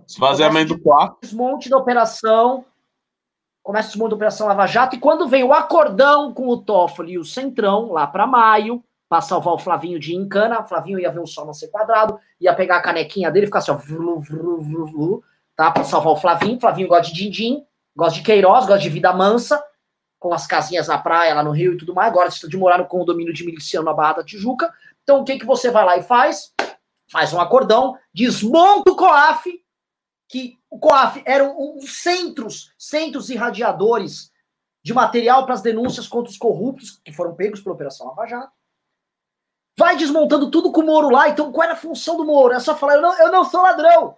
Esvaziamento 0.06 0.74
do 0.74 0.82
quarto. 0.82 1.18
Desmonte 1.22 1.70
da 1.70 1.78
operação 1.78 2.64
começa 3.66 3.88
esse 3.88 3.98
mundo 3.98 4.10
da 4.10 4.14
Operação 4.14 4.46
Lava 4.46 4.64
Jato, 4.64 4.94
e 4.94 5.00
quando 5.00 5.26
vem 5.26 5.42
o 5.42 5.52
acordão 5.52 6.32
com 6.32 6.46
o 6.46 6.56
Toffoli 6.56 7.14
e 7.14 7.18
o 7.18 7.24
Centrão, 7.24 7.90
lá 7.90 8.06
para 8.06 8.24
maio, 8.24 8.80
para 9.08 9.20
salvar 9.20 9.54
o 9.54 9.58
Flavinho 9.58 9.98
de 9.98 10.14
Encana, 10.14 10.60
o 10.60 10.64
Flavinho 10.64 11.00
ia 11.00 11.10
ver 11.10 11.18
o 11.18 11.26
sol 11.26 11.44
não 11.44 11.52
ser 11.52 11.66
quadrado, 11.66 12.16
ia 12.40 12.54
pegar 12.54 12.76
a 12.76 12.80
canequinha 12.80 13.28
dele 13.28 13.46
e 13.46 13.48
ficar 13.48 13.58
assim, 13.58 13.72
ó, 13.72 13.74
vlu, 13.74 14.20
vlu, 14.20 14.60
vlu, 14.60 14.86
vlu, 14.86 15.24
tá? 15.56 15.68
Para 15.72 15.82
salvar 15.82 16.12
o 16.12 16.16
Flavinho. 16.16 16.60
Flavinho 16.60 16.86
gosta 16.86 17.12
de 17.12 17.24
din-din, 17.24 17.66
gosta 17.96 18.18
de 18.18 18.24
Queiroz, 18.24 18.66
gosta 18.66 18.82
de 18.82 18.90
vida 18.90 19.12
mansa, 19.12 19.62
com 20.18 20.32
as 20.34 20.46
casinhas 20.46 20.88
na 20.88 20.98
praia, 20.98 21.34
lá 21.34 21.42
no 21.42 21.50
Rio 21.50 21.74
e 21.74 21.76
tudo 21.78 21.94
mais. 21.94 22.08
Agora 22.08 22.28
está 22.28 22.46
de 22.46 22.56
morar 22.56 22.78
no 22.78 22.86
condomínio 22.86 23.32
de 23.32 23.44
miliciano 23.44 23.86
na 23.86 23.94
Barra 23.94 24.14
da 24.14 24.24
Tijuca. 24.24 24.72
Então, 25.02 25.20
o 25.20 25.24
que, 25.24 25.38
que 25.38 25.46
você 25.46 25.70
vai 25.70 25.84
lá 25.84 25.96
e 25.96 26.02
faz? 26.02 26.52
Faz 27.10 27.32
um 27.32 27.40
acordão, 27.40 27.96
desmonta 28.12 28.90
o 28.90 28.96
COAF, 28.96 29.64
que 30.28 30.58
o 30.68 30.78
COAF 30.78 31.22
eram 31.24 31.76
os 31.76 32.02
centros, 32.02 32.74
centros 32.76 33.30
irradiadores 33.30 34.32
de 34.82 34.92
material 34.92 35.44
para 35.44 35.54
as 35.54 35.62
denúncias 35.62 36.06
contra 36.06 36.30
os 36.30 36.36
corruptos 36.36 37.00
que 37.04 37.12
foram 37.12 37.34
pegos 37.34 37.60
pela 37.60 37.74
Operação 37.74 38.08
Lava 38.08 38.26
Jato. 38.26 38.52
Vai 39.78 39.96
desmontando 39.96 40.50
tudo 40.50 40.72
com 40.72 40.80
o 40.80 40.86
Moro 40.86 41.10
lá. 41.10 41.28
Então, 41.28 41.52
qual 41.52 41.64
era 41.64 41.74
a 41.74 41.76
função 41.76 42.16
do 42.16 42.24
Moro? 42.24 42.54
É 42.54 42.60
só 42.60 42.74
falar, 42.76 42.94
eu 42.94 43.02
não, 43.02 43.18
eu 43.18 43.30
não 43.30 43.44
sou 43.44 43.62
ladrão. 43.62 44.16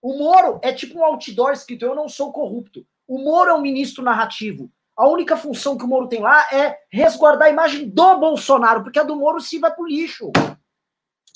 O 0.00 0.16
Moro 0.16 0.58
é 0.62 0.72
tipo 0.72 0.98
um 0.98 1.04
outdoor 1.04 1.52
escrito, 1.52 1.84
eu 1.84 1.94
não 1.94 2.08
sou 2.08 2.32
corrupto. 2.32 2.86
O 3.10 3.18
Moro 3.18 3.50
é 3.50 3.54
um 3.54 3.60
ministro 3.60 4.04
narrativo. 4.04 4.70
A 4.96 5.08
única 5.08 5.36
função 5.36 5.76
que 5.76 5.82
o 5.82 5.88
Moro 5.88 6.06
tem 6.06 6.20
lá 6.20 6.46
é 6.52 6.78
resguardar 6.92 7.48
a 7.48 7.50
imagem 7.50 7.88
do 7.88 8.16
Bolsonaro, 8.20 8.84
porque 8.84 9.00
a 9.00 9.02
do 9.02 9.16
Moro 9.16 9.40
se 9.40 9.58
vai 9.58 9.74
pro 9.74 9.84
lixo. 9.84 10.30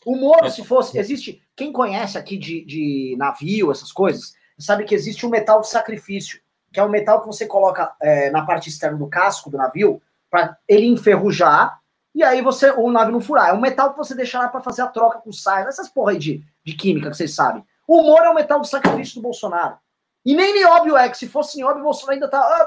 O 0.07 0.15
Moro, 0.15 0.49
se 0.49 0.65
fosse. 0.65 0.97
Existe. 0.97 1.43
Quem 1.57 1.73
conhece 1.73 2.17
aqui 2.17 2.39
de, 2.39 2.65
de 2.65 3.17
navio, 3.19 3.73
essas 3.73 3.91
coisas, 3.91 4.35
sabe 4.57 4.85
que 4.85 4.95
existe 4.95 5.27
um 5.27 5.29
metal 5.29 5.61
de 5.63 5.69
sacrifício, 5.69 6.39
que 6.73 6.79
é 6.79 6.85
um 6.85 6.89
metal 6.89 7.21
que 7.21 7.27
você 7.27 7.45
coloca 7.45 7.93
é, 8.01 8.31
na 8.31 8.47
parte 8.47 8.69
externa 8.69 8.97
do 8.97 9.09
casco 9.09 9.51
do 9.51 9.57
navio, 9.57 10.01
para 10.31 10.57
ele 10.69 10.87
enferrujar, 10.87 11.81
e 12.15 12.23
aí 12.23 12.41
você. 12.41 12.71
o 12.71 12.89
navio 12.89 13.15
não 13.15 13.21
furar. 13.21 13.49
É 13.49 13.53
um 13.53 13.61
metal 13.61 13.91
que 13.91 13.99
você 13.99 14.15
deixa 14.15 14.39
lá 14.39 14.47
para 14.47 14.61
fazer 14.61 14.83
a 14.83 14.87
troca 14.87 15.19
com 15.19 15.33
sais, 15.33 15.67
essas 15.67 15.89
porra 15.89 16.13
aí 16.13 16.19
de, 16.19 16.45
de 16.63 16.73
química 16.75 17.11
que 17.11 17.17
vocês 17.17 17.35
sabem. 17.35 17.65
O 17.85 18.01
Moro 18.01 18.27
é 18.27 18.31
o 18.31 18.35
metal 18.35 18.61
de 18.61 18.69
sacrifício 18.69 19.17
do 19.17 19.23
Bolsonaro. 19.23 19.77
E 20.25 20.35
nem 20.35 20.55
Nióbio 20.55 20.97
é, 20.97 21.09
que 21.09 21.19
se 21.19 21.29
fosse 21.29 21.57
Nióbio, 21.57 21.81
o 21.81 21.85
Bolsonaro 21.85 22.15
ainda 22.15 22.31
tá. 22.31 22.39
Ah, 22.39 22.67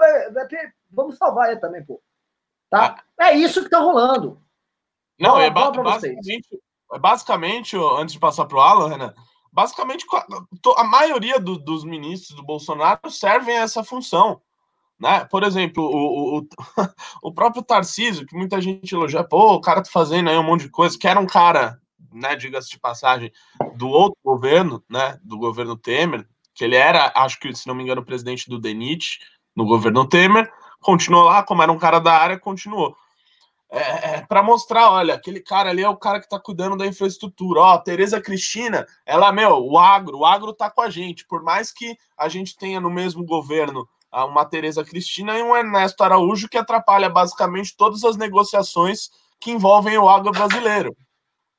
vamos 0.92 1.18
salvar 1.18 1.52
ele 1.52 1.60
também, 1.60 1.84
pô. 1.84 2.02
Tá? 2.70 3.04
Ah. 3.18 3.30
É 3.30 3.34
isso 3.36 3.64
que 3.64 3.70
tá 3.70 3.80
rolando. 3.80 4.42
Não, 5.20 5.40
é 5.40 5.50
ba 5.50 5.72
basicamente, 5.72 6.62
basicamente, 7.00 7.78
antes 7.98 8.14
de 8.14 8.20
passar 8.20 8.46
para 8.46 8.58
o 8.58 8.62
Alan, 8.62 8.90
Renan, 8.90 9.14
basicamente 9.52 10.06
a 10.78 10.84
maioria 10.84 11.40
do, 11.40 11.58
dos 11.58 11.84
ministros 11.84 12.36
do 12.36 12.44
Bolsonaro 12.44 13.10
servem 13.10 13.58
a 13.58 13.62
essa 13.62 13.84
função. 13.84 14.40
Né? 15.00 15.26
Por 15.26 15.44
exemplo, 15.44 15.84
o, 15.84 16.40
o, 16.40 16.48
o 17.24 17.34
próprio 17.34 17.64
Tarcísio, 17.64 18.26
que 18.26 18.36
muita 18.36 18.62
gente 18.62 18.94
elogia, 18.94 19.24
pô, 19.24 19.54
o 19.54 19.62
cara 19.62 19.82
tá 19.82 19.90
fazendo 19.90 20.30
aí 20.30 20.38
um 20.38 20.44
monte 20.44 20.62
de 20.62 20.70
coisa, 20.70 20.98
que 20.98 21.08
era 21.08 21.20
um 21.20 21.28
cara, 21.28 21.80
né, 22.12 22.36
diga-se 22.36 22.70
de 22.70 22.80
passagem, 22.80 23.32
do 23.76 23.88
outro 23.88 24.18
governo, 24.24 24.84
né, 24.90 25.20
do 25.24 25.38
governo 25.38 25.76
Temer, 25.78 26.28
que 26.58 26.64
ele 26.64 26.76
era, 26.76 27.12
acho 27.16 27.40
que, 27.40 27.54
se 27.56 27.68
não 27.68 27.76
me 27.76 27.84
engano, 27.84 28.04
presidente 28.04 28.50
do 28.50 28.60
DENIT 28.60 29.20
no 29.56 29.66
governo 29.66 30.08
Temer, 30.08 30.52
continuou 30.82 31.24
lá, 31.24 31.44
como 31.44 31.62
era 31.62 31.72
um 31.72 31.78
cara 31.78 32.00
da 32.00 32.14
área, 32.14 32.40
continuou 32.40 32.96
é, 33.70 34.16
é 34.16 34.22
para 34.22 34.42
mostrar, 34.42 34.92
olha, 34.92 35.14
aquele 35.14 35.40
cara 35.40 35.70
ali 35.70 35.84
é 35.84 35.90
o 35.90 35.98
cara 35.98 36.20
que 36.20 36.26
está 36.26 36.40
cuidando 36.40 36.78
da 36.78 36.88
infraestrutura. 36.88 37.60
Ó, 37.60 37.78
Tereza 37.78 38.22
Cristina, 38.22 38.86
ela, 39.06 39.32
meu, 39.32 39.66
o 39.66 39.78
agro, 39.78 40.20
o 40.20 40.26
agro 40.26 40.54
tá 40.54 40.70
com 40.70 40.82
a 40.82 40.90
gente. 40.90 41.26
Por 41.26 41.44
mais 41.44 41.72
que 41.72 41.98
a 42.18 42.30
gente 42.30 42.58
tenha 42.58 42.80
no 42.80 42.90
mesmo 42.90 43.26
governo 43.26 43.88
ah, 44.12 44.26
uma 44.26 44.46
Tereza 44.46 44.84
Cristina 44.84 45.38
e 45.38 45.44
um 45.44 45.56
Ernesto 45.56 46.04
Araújo 46.04 46.48
que 46.48 46.58
atrapalha 46.58 47.10
basicamente 47.10 47.76
todas 47.76 48.04
as 48.04 48.16
negociações 48.16 49.10
que 49.40 49.52
envolvem 49.52 49.98
o 49.98 50.10
agro 50.10 50.32
brasileiro. 50.32 50.96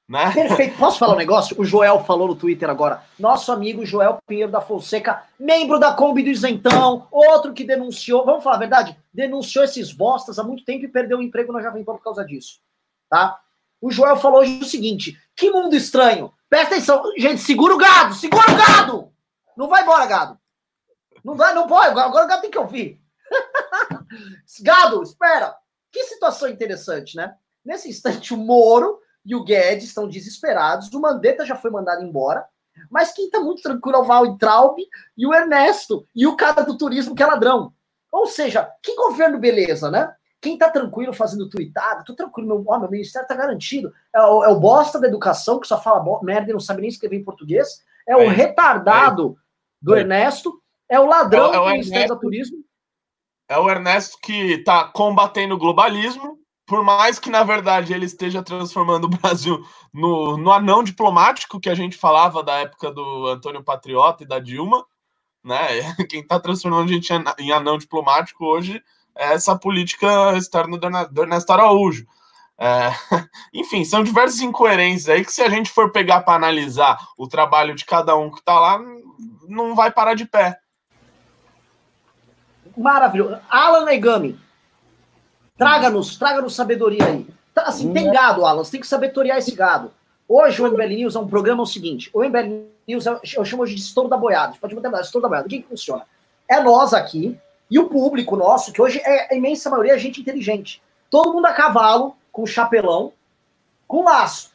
Né? 0.08 0.32
Perfeito. 0.32 0.78
Posso 0.78 0.98
falar 0.98 1.12
um 1.12 1.18
negócio? 1.18 1.54
O 1.60 1.64
Joel 1.66 2.02
falou 2.02 2.28
no 2.28 2.34
Twitter 2.34 2.70
agora. 2.70 3.04
Nosso 3.18 3.52
amigo 3.52 3.84
Joel 3.84 4.18
Pinheiro 4.26 4.50
da 4.50 4.60
Fonseca, 4.60 5.22
membro 5.38 5.78
da 5.78 5.92
Kombi 5.92 6.22
do 6.22 6.30
Isentão, 6.30 7.06
outro 7.10 7.52
que 7.52 7.62
denunciou, 7.62 8.24
vamos 8.24 8.42
falar 8.42 8.56
a 8.56 8.60
verdade, 8.60 8.96
denunciou 9.12 9.64
esses 9.66 9.92
bostas 9.92 10.38
há 10.38 10.42
muito 10.42 10.64
tempo 10.64 10.86
e 10.86 10.88
perdeu 10.88 11.18
o 11.18 11.22
emprego 11.22 11.52
na 11.52 11.60
Jovem 11.60 11.84
Pan 11.84 11.92
por 11.96 12.02
causa 12.02 12.24
disso. 12.24 12.58
Tá? 13.10 13.38
O 13.82 13.90
Joel 13.90 14.16
falou 14.16 14.40
hoje 14.40 14.60
o 14.60 14.64
seguinte: 14.64 15.20
que 15.36 15.50
mundo 15.50 15.76
estranho. 15.76 16.32
Presta 16.48 16.76
atenção, 16.76 17.02
gente, 17.18 17.42
segura 17.42 17.74
o 17.74 17.78
gado, 17.78 18.14
segura 18.14 18.50
o 18.50 18.56
gado! 18.56 19.12
Não 19.54 19.68
vai 19.68 19.82
embora, 19.82 20.06
gado. 20.06 20.38
Não 21.22 21.34
vai, 21.34 21.52
não 21.52 21.66
pode, 21.66 21.88
agora 21.88 22.24
o 22.24 22.28
gado 22.28 22.40
tem 22.40 22.50
que 22.50 22.58
ouvir. 22.58 22.98
gado, 24.62 25.02
espera. 25.02 25.54
Que 25.92 26.04
situação 26.04 26.48
interessante, 26.48 27.14
né? 27.14 27.34
Nesse 27.62 27.90
instante, 27.90 28.32
o 28.32 28.38
Moro 28.38 28.98
e 29.28 29.34
o 29.34 29.44
Guedes 29.44 29.84
estão 29.84 30.08
desesperados. 30.08 30.90
O 30.90 31.00
Mandetta 31.00 31.44
já 31.44 31.54
foi 31.54 31.70
mandado 31.70 32.02
embora. 32.02 32.46
Mas 32.90 33.12
quem 33.12 33.26
está 33.26 33.38
muito 33.40 33.60
tranquilo 33.60 33.98
é 33.98 34.00
o 34.00 34.04
Valtraub 34.04 34.78
e 35.16 35.26
o 35.26 35.34
Ernesto. 35.34 36.06
E 36.14 36.26
o 36.26 36.34
cara 36.34 36.62
do 36.62 36.78
turismo, 36.78 37.14
que 37.14 37.22
é 37.22 37.26
ladrão. 37.26 37.74
Ou 38.10 38.26
seja, 38.26 38.72
que 38.82 38.96
governo 38.96 39.38
beleza, 39.38 39.90
né? 39.90 40.10
Quem 40.40 40.56
tá 40.56 40.70
tranquilo 40.70 41.12
fazendo 41.12 41.50
tweetado, 41.50 42.04
tô 42.04 42.14
tranquilo, 42.14 42.48
meu, 42.48 42.64
ó, 42.66 42.78
meu 42.78 42.90
ministério 42.90 43.28
tá 43.28 43.34
garantido. 43.34 43.92
É 44.14 44.22
o, 44.22 44.44
é 44.44 44.48
o 44.48 44.58
bosta 44.58 44.98
da 44.98 45.08
educação, 45.08 45.60
que 45.60 45.66
só 45.66 45.78
fala 45.78 46.22
merda 46.22 46.48
e 46.48 46.52
não 46.54 46.60
sabe 46.60 46.80
nem 46.80 46.88
escrever 46.88 47.16
em 47.16 47.24
português. 47.24 47.84
É, 48.08 48.12
é 48.12 48.16
o 48.16 48.30
retardado 48.30 49.36
é. 49.36 49.42
do 49.82 49.94
Ernesto. 49.94 50.62
É 50.88 50.98
o 50.98 51.06
ladrão 51.06 51.52
é, 51.52 51.56
é 51.56 51.58
o 51.58 51.64
do 51.64 51.70
Ministério 51.70 52.08
do 52.08 52.20
Turismo. 52.20 52.64
É 53.46 53.58
o 53.58 53.68
Ernesto 53.68 54.16
que 54.22 54.62
tá 54.64 54.88
combatendo 54.88 55.54
o 55.54 55.58
globalismo, 55.58 56.38
por 56.68 56.84
mais 56.84 57.18
que, 57.18 57.30
na 57.30 57.42
verdade, 57.42 57.94
ele 57.94 58.04
esteja 58.04 58.42
transformando 58.42 59.04
o 59.04 59.08
Brasil 59.08 59.64
no, 59.92 60.36
no 60.36 60.52
anão 60.52 60.84
diplomático 60.84 61.58
que 61.58 61.70
a 61.70 61.74
gente 61.74 61.96
falava 61.96 62.42
da 62.42 62.56
época 62.58 62.92
do 62.92 63.26
Antônio 63.26 63.64
Patriota 63.64 64.22
e 64.22 64.26
da 64.26 64.38
Dilma, 64.38 64.84
né? 65.42 65.94
Quem 66.10 66.20
está 66.20 66.38
transformando 66.38 66.90
a 66.90 66.92
gente 66.92 67.10
em 67.38 67.52
anão 67.52 67.78
diplomático 67.78 68.44
hoje 68.44 68.82
é 69.16 69.32
essa 69.32 69.58
política 69.58 70.36
externa 70.36 70.76
do 70.76 71.22
Ernesto 71.22 71.50
Araújo. 71.50 72.06
É, 72.58 72.90
enfim, 73.54 73.82
são 73.82 74.04
diversas 74.04 74.40
incoerências 74.40 75.08
aí 75.08 75.24
que, 75.24 75.32
se 75.32 75.40
a 75.40 75.48
gente 75.48 75.70
for 75.70 75.90
pegar 75.90 76.20
para 76.20 76.34
analisar 76.34 76.98
o 77.16 77.26
trabalho 77.26 77.74
de 77.74 77.86
cada 77.86 78.14
um 78.14 78.30
que 78.30 78.40
está 78.40 78.60
lá, 78.60 78.78
não 79.48 79.74
vai 79.74 79.90
parar 79.90 80.12
de 80.12 80.26
pé. 80.26 80.58
Maravilhoso. 82.76 83.40
Alan 83.48 83.86
Negami, 83.86 84.38
traga-nos, 85.58 86.16
traga-nos 86.16 86.54
sabedoria 86.54 87.04
aí. 87.04 87.26
Tá, 87.52 87.62
assim, 87.64 87.92
tem 87.92 88.10
gado, 88.10 88.46
Alan, 88.46 88.62
você 88.62 88.70
tem 88.70 88.80
que 88.80 88.86
sabedorear 88.86 89.38
esse 89.38 89.54
gado. 89.54 89.92
Hoje 90.28 90.62
o 90.62 90.70
MBL 90.70 90.94
News 90.94 91.16
é 91.16 91.18
um 91.18 91.26
programa 91.26 91.62
é 91.62 91.64
o 91.64 91.66
seguinte: 91.66 92.08
o 92.14 92.22
MBL 92.22 92.66
News 92.86 93.06
é, 93.06 93.20
eu 93.36 93.44
chamo 93.44 93.64
hoje 93.64 93.74
de 93.74 93.80
estouro 93.80 94.08
da 94.08 94.16
boiada. 94.16 94.54
Pode 94.60 94.74
mudar, 94.74 95.00
estouro 95.00 95.22
da 95.22 95.28
boiada. 95.28 95.46
O 95.46 95.50
que, 95.50 95.62
que 95.62 95.68
funciona? 95.68 96.06
É 96.48 96.60
nós 96.60 96.94
aqui, 96.94 97.38
e 97.70 97.78
o 97.78 97.88
público 97.88 98.36
nosso, 98.36 98.72
que 98.72 98.80
hoje 98.80 99.00
é 99.04 99.34
a 99.34 99.36
imensa 99.36 99.68
maioria 99.68 99.94
é 99.94 99.98
gente 99.98 100.20
inteligente. 100.20 100.80
Todo 101.10 101.32
mundo 101.32 101.46
a 101.46 101.52
cavalo, 101.52 102.16
com 102.30 102.46
chapelão, 102.46 103.12
com 103.86 104.04
laço. 104.04 104.52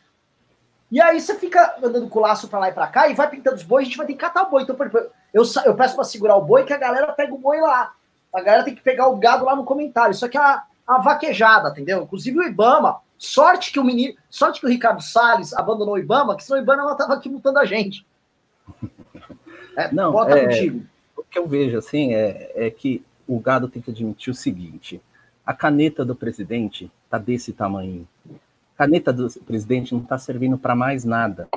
E 0.92 1.02
aí 1.02 1.20
você 1.20 1.36
fica 1.36 1.76
andando 1.84 2.08
com 2.08 2.20
o 2.20 2.22
laço 2.22 2.48
pra 2.48 2.60
lá 2.60 2.70
e 2.70 2.72
pra 2.72 2.88
cá 2.88 3.08
e 3.08 3.16
vai 3.16 3.28
pintando 3.28 3.56
os 3.56 3.64
bois, 3.64 3.84
a 3.84 3.86
gente 3.86 3.98
vai 3.98 4.06
ter 4.06 4.14
que 4.14 4.20
catar 4.20 4.44
o 4.44 4.50
boi. 4.50 4.62
Então, 4.62 4.78
eu, 5.34 5.44
eu 5.66 5.76
peço 5.76 5.96
pra 5.96 6.04
segurar 6.04 6.36
o 6.36 6.42
boi 6.42 6.64
que 6.64 6.74
a 6.74 6.78
galera 6.78 7.12
pega 7.12 7.34
o 7.34 7.38
boi 7.38 7.60
lá. 7.60 7.94
A 8.32 8.42
galera 8.42 8.64
tem 8.64 8.76
que 8.76 8.82
pegar 8.82 9.08
o 9.08 9.18
gado 9.18 9.46
lá 9.46 9.56
no 9.56 9.64
comentário. 9.64 10.12
Isso 10.12 10.26
aqui 10.26 10.38
é 10.38 10.42
a, 10.42 10.64
a 10.86 11.00
vaquejada, 11.00 11.70
entendeu? 11.70 12.04
Inclusive 12.04 12.40
o 12.40 12.44
Ibama, 12.44 13.00
sorte 13.18 13.72
que 13.72 13.80
o 13.80 13.84
menino, 13.84 14.16
sorte 14.30 14.60
que 14.60 14.66
o 14.66 14.70
Ricardo 14.70 15.02
Salles 15.02 15.54
abandonou 15.54 15.96
o 15.96 16.00
Ibama, 16.00 16.36
que 16.36 16.44
senão 16.44 16.60
o 16.60 16.64
Ibama 16.64 16.96
tava 16.96 17.14
aqui 17.14 17.30
multando 17.30 17.60
a 17.60 17.66
gente. 17.66 18.06
É, 19.76 19.92
Não, 19.92 20.12
bota 20.12 20.38
é... 20.38 20.46
contigo 20.46 20.86
que 21.34 21.40
eu 21.40 21.48
vejo 21.48 21.80
assim 21.80 22.14
é, 22.14 22.52
é 22.56 22.70
que 22.70 23.04
o 23.28 23.40
gado 23.40 23.68
tem 23.68 23.82
que 23.82 23.90
admitir 23.90 24.30
o 24.30 24.36
seguinte: 24.36 25.02
a 25.44 25.54
caneta 25.54 26.06
do 26.06 26.16
presidente 26.16 26.92
tá 27.10 27.18
desse 27.18 27.52
tamanho. 27.52 28.08
A 28.76 28.78
caneta 28.78 29.12
do 29.12 29.28
presidente 29.42 29.94
não 29.94 30.02
está 30.02 30.18
servindo 30.18 30.58
para 30.58 30.76
mais 30.76 31.04
nada. 31.04 31.48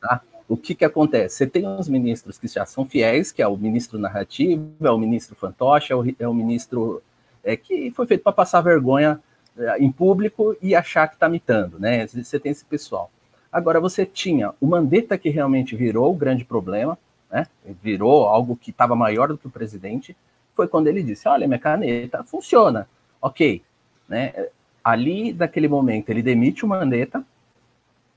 Tá? 0.00 0.20
O 0.48 0.56
que, 0.56 0.74
que 0.74 0.84
acontece? 0.84 1.36
Você 1.36 1.46
tem 1.46 1.66
uns 1.66 1.88
ministros 1.88 2.38
que 2.38 2.46
já 2.46 2.66
são 2.66 2.84
fiéis, 2.84 3.32
que 3.32 3.42
é 3.42 3.48
o 3.48 3.56
ministro 3.56 3.98
narrativo, 3.98 4.70
é 4.80 4.90
o 4.90 4.98
ministro 4.98 5.34
fantoche, 5.34 5.92
é 5.92 5.96
o, 5.96 6.04
é 6.18 6.28
o 6.28 6.34
ministro 6.34 7.02
é, 7.46 7.56
que 7.56 7.92
foi 7.92 8.06
feito 8.06 8.24
para 8.24 8.32
passar 8.32 8.60
vergonha 8.60 9.20
é, 9.56 9.78
em 9.78 9.90
público 9.90 10.56
e 10.60 10.74
achar 10.74 11.06
que 11.06 11.14
está 11.14 11.28
mitando, 11.28 11.78
né? 11.78 12.04
Você 12.06 12.40
tem 12.40 12.50
esse 12.50 12.64
pessoal. 12.64 13.08
Agora, 13.50 13.80
você 13.80 14.04
tinha 14.04 14.52
o 14.60 14.66
Mandetta, 14.66 15.16
que 15.16 15.30
realmente 15.30 15.76
virou 15.76 16.12
o 16.12 16.16
grande 16.16 16.44
problema, 16.44 16.98
né? 17.30 17.46
Virou 17.80 18.26
algo 18.26 18.56
que 18.56 18.70
estava 18.70 18.96
maior 18.96 19.28
do 19.28 19.38
que 19.38 19.46
o 19.46 19.50
presidente. 19.50 20.16
Foi 20.56 20.66
quando 20.66 20.88
ele 20.88 21.02
disse: 21.02 21.28
Olha, 21.28 21.46
minha 21.46 21.58
caneta 21.58 22.24
funciona. 22.24 22.88
Ok. 23.22 23.62
Né? 24.08 24.48
Ali, 24.82 25.32
naquele 25.32 25.68
momento, 25.68 26.10
ele 26.10 26.22
demite 26.22 26.64
o 26.64 26.68
Mandetta, 26.68 27.24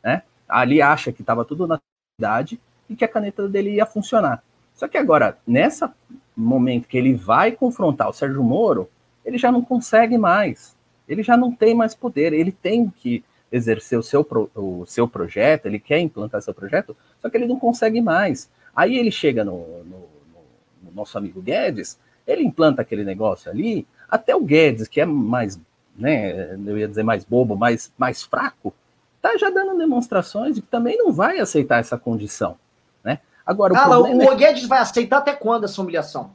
né? 0.03 0.23
ali 0.47 0.81
acha 0.81 1.11
que 1.11 1.21
estava 1.21 1.45
tudo 1.45 1.67
na 1.67 1.79
idade 2.19 2.59
e 2.89 2.95
que 2.95 3.05
a 3.05 3.07
caneta 3.07 3.47
dele 3.47 3.75
ia 3.75 3.85
funcionar. 3.85 4.43
Só 4.73 4.87
que 4.87 4.97
agora, 4.97 5.37
nesse 5.45 5.87
momento 6.35 6.87
que 6.87 6.97
ele 6.97 7.13
vai 7.13 7.51
confrontar 7.51 8.09
o 8.09 8.13
Sérgio 8.13 8.43
Moro, 8.43 8.89
ele 9.25 9.37
já 9.37 9.51
não 9.51 9.61
consegue 9.61 10.17
mais. 10.17 10.75
Ele 11.07 11.23
já 11.23 11.35
não 11.35 11.51
tem 11.51 11.73
mais 11.73 11.95
poder. 11.95 12.33
Ele 12.33 12.51
tem 12.51 12.89
que 12.89 13.23
exercer 13.51 13.97
o 13.97 14.03
seu, 14.03 14.23
pro, 14.23 14.49
o 14.55 14.85
seu 14.85 15.07
projeto, 15.07 15.65
ele 15.65 15.79
quer 15.79 15.99
implantar 15.99 16.41
seu 16.41 16.53
projeto, 16.53 16.95
só 17.21 17.29
que 17.29 17.37
ele 17.37 17.47
não 17.47 17.59
consegue 17.59 18.01
mais. 18.01 18.49
Aí 18.75 18.97
ele 18.97 19.11
chega 19.11 19.43
no, 19.43 19.83
no, 19.83 20.07
no, 20.83 20.91
nosso 20.93 21.17
amigo 21.17 21.41
Guedes, 21.41 21.99
ele 22.27 22.43
implanta 22.43 22.81
aquele 22.81 23.03
negócio 23.03 23.49
ali, 23.49 23.87
até 24.07 24.35
o 24.35 24.41
Guedes, 24.41 24.87
que 24.87 25.01
é 25.01 25.05
mais, 25.05 25.59
né, 25.97 26.55
eu 26.65 26.77
ia 26.77 26.87
dizer 26.87 27.03
mais 27.03 27.23
bobo, 27.25 27.55
mais, 27.55 27.91
mais 27.97 28.23
fraco, 28.23 28.73
tá 29.21 29.35
já 29.37 29.49
dando 29.49 29.77
demonstrações 29.77 30.55
de 30.55 30.61
que 30.61 30.67
também 30.67 30.97
não 30.97 31.11
vai 31.11 31.39
aceitar 31.39 31.79
essa 31.79 31.97
condição, 31.97 32.55
né? 33.03 33.19
Agora, 33.45 33.73
o, 33.73 34.17
o 34.17 34.31
é... 34.31 34.35
Guedes 34.35 34.65
vai 34.65 34.79
aceitar 34.79 35.17
até 35.17 35.33
quando 35.33 35.63
essa 35.63 35.81
humilhação? 35.81 36.31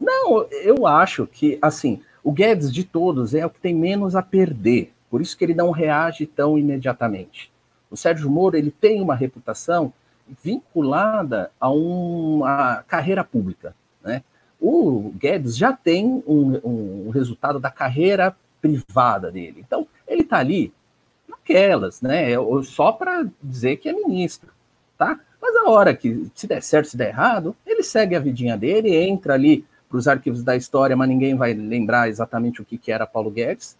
Não, 0.00 0.46
eu 0.50 0.86
acho 0.86 1.26
que, 1.26 1.58
assim, 1.60 2.00
o 2.24 2.32
Guedes 2.32 2.72
de 2.72 2.82
todos 2.82 3.34
é 3.34 3.44
o 3.44 3.50
que 3.50 3.60
tem 3.60 3.74
menos 3.74 4.16
a 4.16 4.22
perder, 4.22 4.92
por 5.10 5.20
isso 5.20 5.36
que 5.36 5.44
ele 5.44 5.54
não 5.54 5.70
reage 5.70 6.26
tão 6.26 6.58
imediatamente. 6.58 7.52
O 7.90 7.96
Sérgio 7.96 8.30
Moro, 8.30 8.56
ele 8.56 8.70
tem 8.70 9.00
uma 9.02 9.14
reputação 9.14 9.92
vinculada 10.42 11.50
a 11.60 11.70
uma 11.70 12.82
carreira 12.88 13.22
pública. 13.22 13.76
Né? 14.02 14.22
O 14.58 15.12
Guedes 15.16 15.54
já 15.54 15.72
tem 15.72 16.24
um, 16.26 16.60
um 16.64 17.10
resultado 17.10 17.60
da 17.60 17.70
carreira 17.70 18.34
privada 18.60 19.30
dele. 19.30 19.62
Então, 19.64 19.86
ele 20.08 20.22
está 20.22 20.38
ali 20.38 20.72
naquelas, 21.28 22.00
né? 22.00 22.30
Só 22.64 22.90
para 22.90 23.26
dizer 23.42 23.76
que 23.76 23.90
é 23.90 23.92
ministro, 23.92 24.48
tá? 24.96 25.20
Mas 25.40 25.54
a 25.56 25.68
hora 25.68 25.94
que 25.94 26.30
se 26.34 26.46
der 26.46 26.62
certo, 26.62 26.88
se 26.88 26.96
der 26.96 27.08
errado, 27.08 27.54
ele 27.66 27.82
segue 27.82 28.16
a 28.16 28.20
vidinha 28.20 28.56
dele, 28.56 28.96
entra 28.96 29.34
ali 29.34 29.66
para 29.94 30.00
os 30.00 30.08
arquivos 30.08 30.42
da 30.42 30.56
história, 30.56 30.96
mas 30.96 31.08
ninguém 31.08 31.36
vai 31.36 31.54
lembrar 31.54 32.08
exatamente 32.08 32.60
o 32.60 32.64
que, 32.64 32.76
que 32.76 32.90
era 32.90 33.06
Paulo 33.06 33.30
Guedes, 33.30 33.76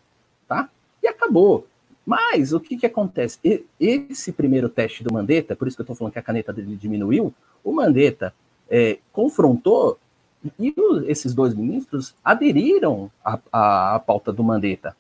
tá? 0.47 0.69
E 1.03 1.09
acabou. 1.09 1.67
Mas 2.07 2.53
o 2.53 2.61
que, 2.61 2.77
que 2.77 2.87
acontece? 2.87 3.67
Esse 3.81 4.31
primeiro 4.31 4.69
teste 4.69 5.03
do 5.03 5.13
Mandetta, 5.13 5.57
por 5.57 5.67
isso 5.67 5.77
que 5.77 5.81
eu 5.81 5.85
estou 5.85 5.97
falando 5.97 6.13
que 6.13 6.19
a 6.21 6.23
caneta 6.23 6.53
dele 6.53 6.77
diminuiu, 6.77 7.35
o 7.65 7.73
Mandetta 7.73 8.33
é, 8.71 8.99
confrontou 9.13 9.99
e 10.57 10.73
esses 11.09 11.35
dois 11.35 11.53
ministros 11.53 12.15
aderiram 12.25 13.11
à, 13.51 14.01
pauta 14.07 14.33
do 14.33 14.45
Mandetta. 14.45 14.97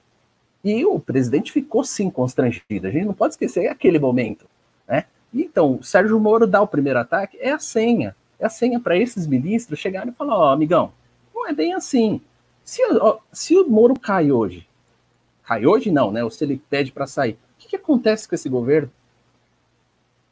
E 0.64 0.84
o 0.84 0.98
presidente 0.98 1.52
ficou 1.52 1.84
sim 1.84 2.10
constrangido. 2.10 2.88
A 2.88 2.90
gente 2.90 3.06
não 3.06 3.14
pode 3.14 3.34
esquecer 3.34 3.68
aquele 3.68 4.00
momento. 4.00 4.46
Né? 4.88 5.04
Então, 5.32 5.80
Sérgio 5.80 6.18
Moro 6.18 6.44
dá 6.44 6.60
o 6.60 6.66
primeiro 6.66 6.98
ataque, 6.98 7.38
é 7.40 7.52
a 7.52 7.58
senha. 7.60 8.16
É 8.38 8.46
a 8.46 8.50
senha 8.50 8.80
para 8.80 8.96
esses 8.96 9.26
ministros 9.26 9.78
chegarem 9.78 10.10
e 10.10 10.14
falar: 10.14 10.36
Ó, 10.36 10.48
oh, 10.48 10.52
amigão, 10.52 10.92
não 11.44 11.50
é 11.50 11.52
bem 11.52 11.74
assim. 11.74 12.20
Se, 12.64 12.82
se 13.30 13.54
o 13.54 13.68
Moro 13.68 13.98
cai 13.98 14.32
hoje, 14.32 14.66
cai 15.44 15.66
hoje 15.66 15.90
não, 15.90 16.10
né? 16.10 16.24
Ou 16.24 16.30
se 16.30 16.42
ele 16.42 16.60
pede 16.70 16.90
para 16.90 17.06
sair. 17.06 17.32
O 17.32 17.36
que, 17.58 17.68
que 17.68 17.76
acontece 17.76 18.26
com 18.26 18.34
esse 18.34 18.48
governo? 18.48 18.90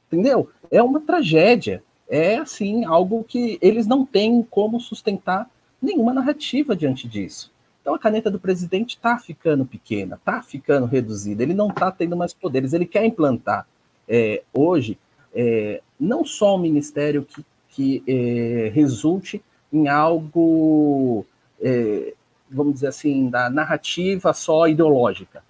Entendeu? 0.06 0.50
É 0.70 0.82
uma 0.82 1.00
tragédia. 1.00 1.84
É 2.08 2.36
assim, 2.36 2.84
algo 2.84 3.22
que 3.24 3.58
eles 3.60 3.86
não 3.86 4.04
têm 4.04 4.42
como 4.42 4.80
sustentar 4.80 5.48
nenhuma 5.80 6.12
narrativa 6.12 6.74
diante 6.74 7.06
disso. 7.06 7.52
Então 7.80 7.94
a 7.94 7.98
caneta 7.98 8.30
do 8.30 8.38
presidente 8.38 8.96
está 8.96 9.18
ficando 9.18 9.64
pequena, 9.64 10.16
está 10.16 10.40
ficando 10.40 10.86
reduzida, 10.86 11.42
ele 11.42 11.54
não 11.54 11.68
está 11.68 11.90
tendo 11.90 12.16
mais 12.16 12.32
poderes, 12.32 12.72
ele 12.72 12.86
quer 12.86 13.04
implantar 13.04 13.66
é, 14.08 14.42
hoje 14.52 14.98
é, 15.34 15.82
não 15.98 16.24
só 16.24 16.56
um 16.56 16.60
ministério 16.60 17.24
que, 17.24 17.44
que 17.70 18.02
é, 18.06 18.70
resulte 18.72 19.42
em 19.72 19.88
algo 19.88 21.24
é, 21.60 22.14
vamos 22.52 22.74
dizer 22.74 22.88
assim, 22.88 23.28
da 23.28 23.48
narrativa 23.48 24.32
só 24.32 24.68
ideológica. 24.68 25.42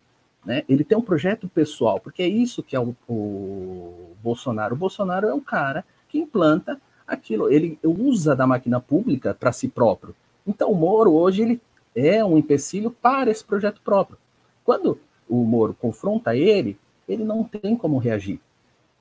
Né? 0.45 0.65
Ele 0.69 0.85
tem 0.85 0.97
um 0.97 1.03
projeto 1.03 1.49
pessoal, 1.49 2.01
porque 2.01 2.23
é 2.23 2.29
isso 2.29 2.63
que 2.63 2.77
é 2.77 2.81
o, 2.81 2.95
o 3.09 4.13
Bolsonaro. 4.23 4.75
O 4.75 4.79
Bolsonaro 4.79 5.29
é 5.29 5.35
um 5.35 5.41
cara 5.41 5.85
que 6.09 6.19
implanta 6.19 6.81
aquilo, 7.07 7.51
ele 7.51 7.79
usa 7.83 8.35
da 8.35 8.47
máquina 8.47 8.81
pública 8.81 9.35
para 9.35 9.53
si 9.53 9.69
próprio. 9.69 10.15
Então 10.47 10.71
o 10.71 10.75
Moro 10.75 11.13
hoje 11.13 11.43
ele 11.43 11.61
é 11.95 12.25
um 12.25 12.39
empecilho 12.39 12.91
para 12.91 13.31
esse 13.31 13.45
projeto 13.45 13.81
próprio. 13.83 14.19
Quando 14.65 14.99
o 15.29 15.45
Moro 15.45 15.75
confronta 15.75 16.35
ele, 16.35 16.79
ele 17.09 17.25
não 17.25 17.45
tem 17.45 17.77
como 17.77 17.99
reagir. 17.99 18.41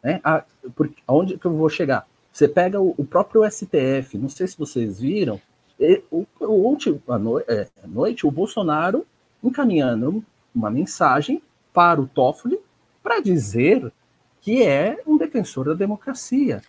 Né? 0.04 0.20
A, 0.24 0.44
porque, 0.76 1.02
aonde 1.08 1.38
que 1.38 1.46
eu 1.46 1.54
vou 1.54 1.70
chegar? 1.70 2.08
Você 2.32 2.48
pega 2.48 2.80
o, 2.80 2.94
o 2.98 3.04
próprio 3.04 3.44
STF, 3.50 4.18
não 4.18 4.30
sei 4.30 4.48
se 4.48 4.58
vocês 4.58 5.00
viram, 5.00 5.40
o, 6.12 6.26
o, 6.40 6.78
a, 7.08 7.18
no, 7.18 7.40
é, 7.40 7.68
noite, 7.86 8.26
o 8.26 8.32
Bolsonaro 8.32 9.06
encaminhando 9.44 10.24
uma 10.54 10.70
mensagem 10.70 11.42
para 11.74 12.00
o 12.00 12.08
Toffoli 12.08 12.60
para 13.02 13.20
dizer 13.20 13.92
que 14.40 14.64
é 14.64 15.02
um 15.06 15.18
defensor 15.18 15.66
da 15.66 15.74
democracia. 15.74 16.62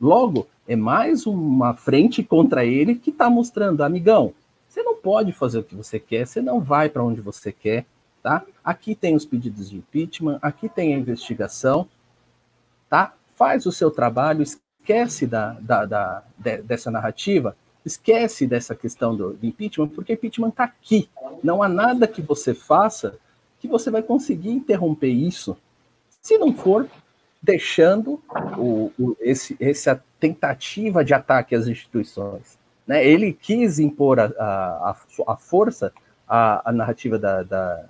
Logo, 0.00 0.46
é 0.68 0.76
mais 0.76 1.26
uma 1.26 1.74
frente 1.74 2.22
contra 2.22 2.64
ele 2.64 2.94
que 2.94 3.10
está 3.10 3.30
mostrando, 3.30 3.82
amigão, 3.82 4.34
você 4.68 4.82
não 4.82 4.96
pode 4.96 5.32
fazer 5.32 5.58
o 5.58 5.64
que 5.64 5.74
você 5.74 5.98
quer, 5.98 6.26
você 6.26 6.42
não 6.42 6.60
vai 6.60 6.88
para 6.88 7.04
onde 7.04 7.20
você 7.20 7.50
quer, 7.50 7.86
tá? 8.22 8.44
Aqui 8.62 8.94
tem 8.94 9.14
os 9.14 9.24
pedidos 9.24 9.70
de 9.70 9.76
impeachment, 9.76 10.38
aqui 10.42 10.68
tem 10.68 10.94
a 10.94 10.98
investigação, 10.98 11.88
tá? 12.88 13.14
Faz 13.36 13.66
o 13.66 13.72
seu 13.72 13.90
trabalho, 13.90 14.42
esquece 14.42 15.26
da, 15.26 15.52
da, 15.60 15.84
da 15.84 16.22
dessa 16.64 16.90
narrativa, 16.90 17.56
esquece 17.84 18.46
dessa 18.46 18.74
questão 18.74 19.14
do, 19.14 19.34
do 19.34 19.46
impeachment, 19.46 19.88
porque 19.88 20.14
impeachment 20.14 20.48
está 20.48 20.64
aqui. 20.64 21.08
Não 21.42 21.62
há 21.62 21.68
nada 21.68 22.08
que 22.08 22.20
você 22.20 22.52
faça 22.52 23.18
que 23.60 23.68
você 23.68 23.90
vai 23.90 24.02
conseguir 24.02 24.50
interromper 24.50 25.08
isso, 25.08 25.56
se 26.20 26.36
não 26.36 26.52
for 26.52 26.88
deixando 27.42 28.20
o, 28.58 28.90
o, 28.98 29.16
esse, 29.20 29.56
essa 29.60 30.02
tentativa 30.18 31.04
de 31.04 31.14
ataque 31.14 31.54
às 31.54 31.68
instituições. 31.68 32.58
Né? 32.86 33.06
Ele 33.06 33.32
quis 33.32 33.78
impor 33.78 34.18
a, 34.18 34.26
a, 34.26 34.96
a 35.28 35.36
força, 35.36 35.92
a, 36.28 36.68
a 36.70 36.72
narrativa 36.72 37.18
da, 37.18 37.42
da, 37.42 37.88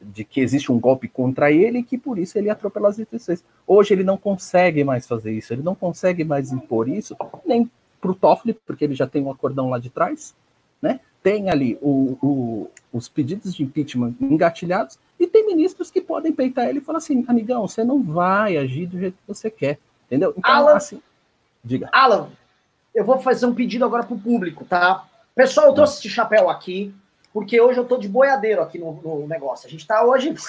de 0.00 0.24
que 0.24 0.40
existe 0.40 0.70
um 0.70 0.78
golpe 0.78 1.08
contra 1.08 1.50
ele 1.50 1.78
e 1.78 1.82
que 1.82 1.98
por 1.98 2.18
isso 2.18 2.38
ele 2.38 2.50
atropela 2.50 2.88
as 2.88 2.98
instituições. 2.98 3.44
Hoje 3.66 3.94
ele 3.94 4.04
não 4.04 4.16
consegue 4.16 4.84
mais 4.84 5.06
fazer 5.06 5.32
isso, 5.32 5.52
ele 5.52 5.62
não 5.62 5.74
consegue 5.74 6.24
mais 6.24 6.52
impor 6.52 6.88
isso, 6.88 7.16
nem 7.44 7.70
para 8.00 8.10
o 8.10 8.14
Toffoli, 8.14 8.54
porque 8.66 8.84
ele 8.84 8.94
já 8.94 9.06
tem 9.06 9.22
um 9.22 9.30
acordão 9.30 9.70
lá 9.70 9.78
de 9.78 9.90
trás, 9.90 10.34
né? 10.80 11.00
tem 11.22 11.50
ali 11.50 11.78
o, 11.80 12.18
o, 12.20 12.70
os 12.92 13.08
pedidos 13.08 13.54
de 13.54 13.62
impeachment 13.62 14.14
engatilhados, 14.20 14.98
e 15.18 15.26
tem 15.26 15.46
ministros 15.46 15.90
que 15.90 16.00
podem 16.00 16.32
peitar 16.32 16.68
ele 16.68 16.78
e 16.78 16.82
falar 16.82 16.98
assim, 16.98 17.24
amigão, 17.28 17.66
você 17.66 17.84
não 17.84 18.02
vai 18.02 18.56
agir 18.56 18.86
do 18.86 18.98
jeito 18.98 19.14
que 19.14 19.28
você 19.28 19.48
quer, 19.48 19.78
entendeu? 20.06 20.34
Então, 20.36 20.50
Alan, 20.50 20.74
assim, 20.74 21.00
diga. 21.62 21.88
Alan, 21.92 22.28
eu 22.92 23.04
vou 23.04 23.20
fazer 23.20 23.46
um 23.46 23.54
pedido 23.54 23.84
agora 23.84 24.02
para 24.02 24.16
o 24.16 24.20
público, 24.20 24.64
tá? 24.64 25.06
Pessoal, 25.34 25.68
eu 25.68 25.74
trouxe 25.74 26.00
esse 26.00 26.08
chapéu 26.08 26.50
aqui, 26.50 26.92
porque 27.32 27.60
hoje 27.60 27.78
eu 27.78 27.84
tô 27.84 27.96
de 27.96 28.08
boiadeiro 28.08 28.62
aqui 28.62 28.78
no, 28.78 28.92
no 28.92 29.26
negócio. 29.26 29.66
A 29.66 29.70
gente 29.70 29.86
tá 29.86 30.04
hoje... 30.04 30.34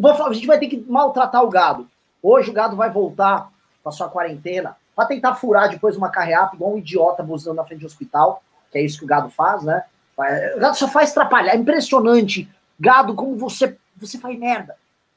Vou 0.00 0.14
falar, 0.14 0.30
a 0.30 0.32
gente 0.32 0.46
vai 0.46 0.58
ter 0.58 0.68
que 0.68 0.84
maltratar 0.88 1.42
o 1.42 1.48
gado. 1.48 1.88
Hoje 2.22 2.50
o 2.50 2.52
gado 2.52 2.76
vai 2.76 2.88
voltar 2.88 3.50
para 3.82 3.90
sua 3.90 4.08
quarentena, 4.08 4.76
para 4.94 5.06
tentar 5.06 5.34
furar 5.34 5.68
depois 5.68 5.96
uma 5.96 6.08
carreata, 6.08 6.54
igual 6.54 6.72
um 6.72 6.78
idiota 6.78 7.22
buzinando 7.22 7.56
na 7.56 7.64
frente 7.64 7.80
do 7.80 7.86
hospital, 7.86 8.42
que 8.70 8.78
é 8.78 8.82
isso 8.82 8.98
que 8.98 9.04
o 9.04 9.08
gado 9.08 9.28
faz, 9.28 9.64
né? 9.64 9.82
O 10.56 10.60
gado 10.60 10.76
só 10.76 10.86
faz 10.86 11.10
atrapalhar. 11.10 11.54
É 11.54 11.56
impressionante 11.56 12.48
Gado, 12.78 13.14
como 13.14 13.36
você, 13.36 13.76
você 13.96 14.18
faz 14.18 14.38
merda. 14.38 14.76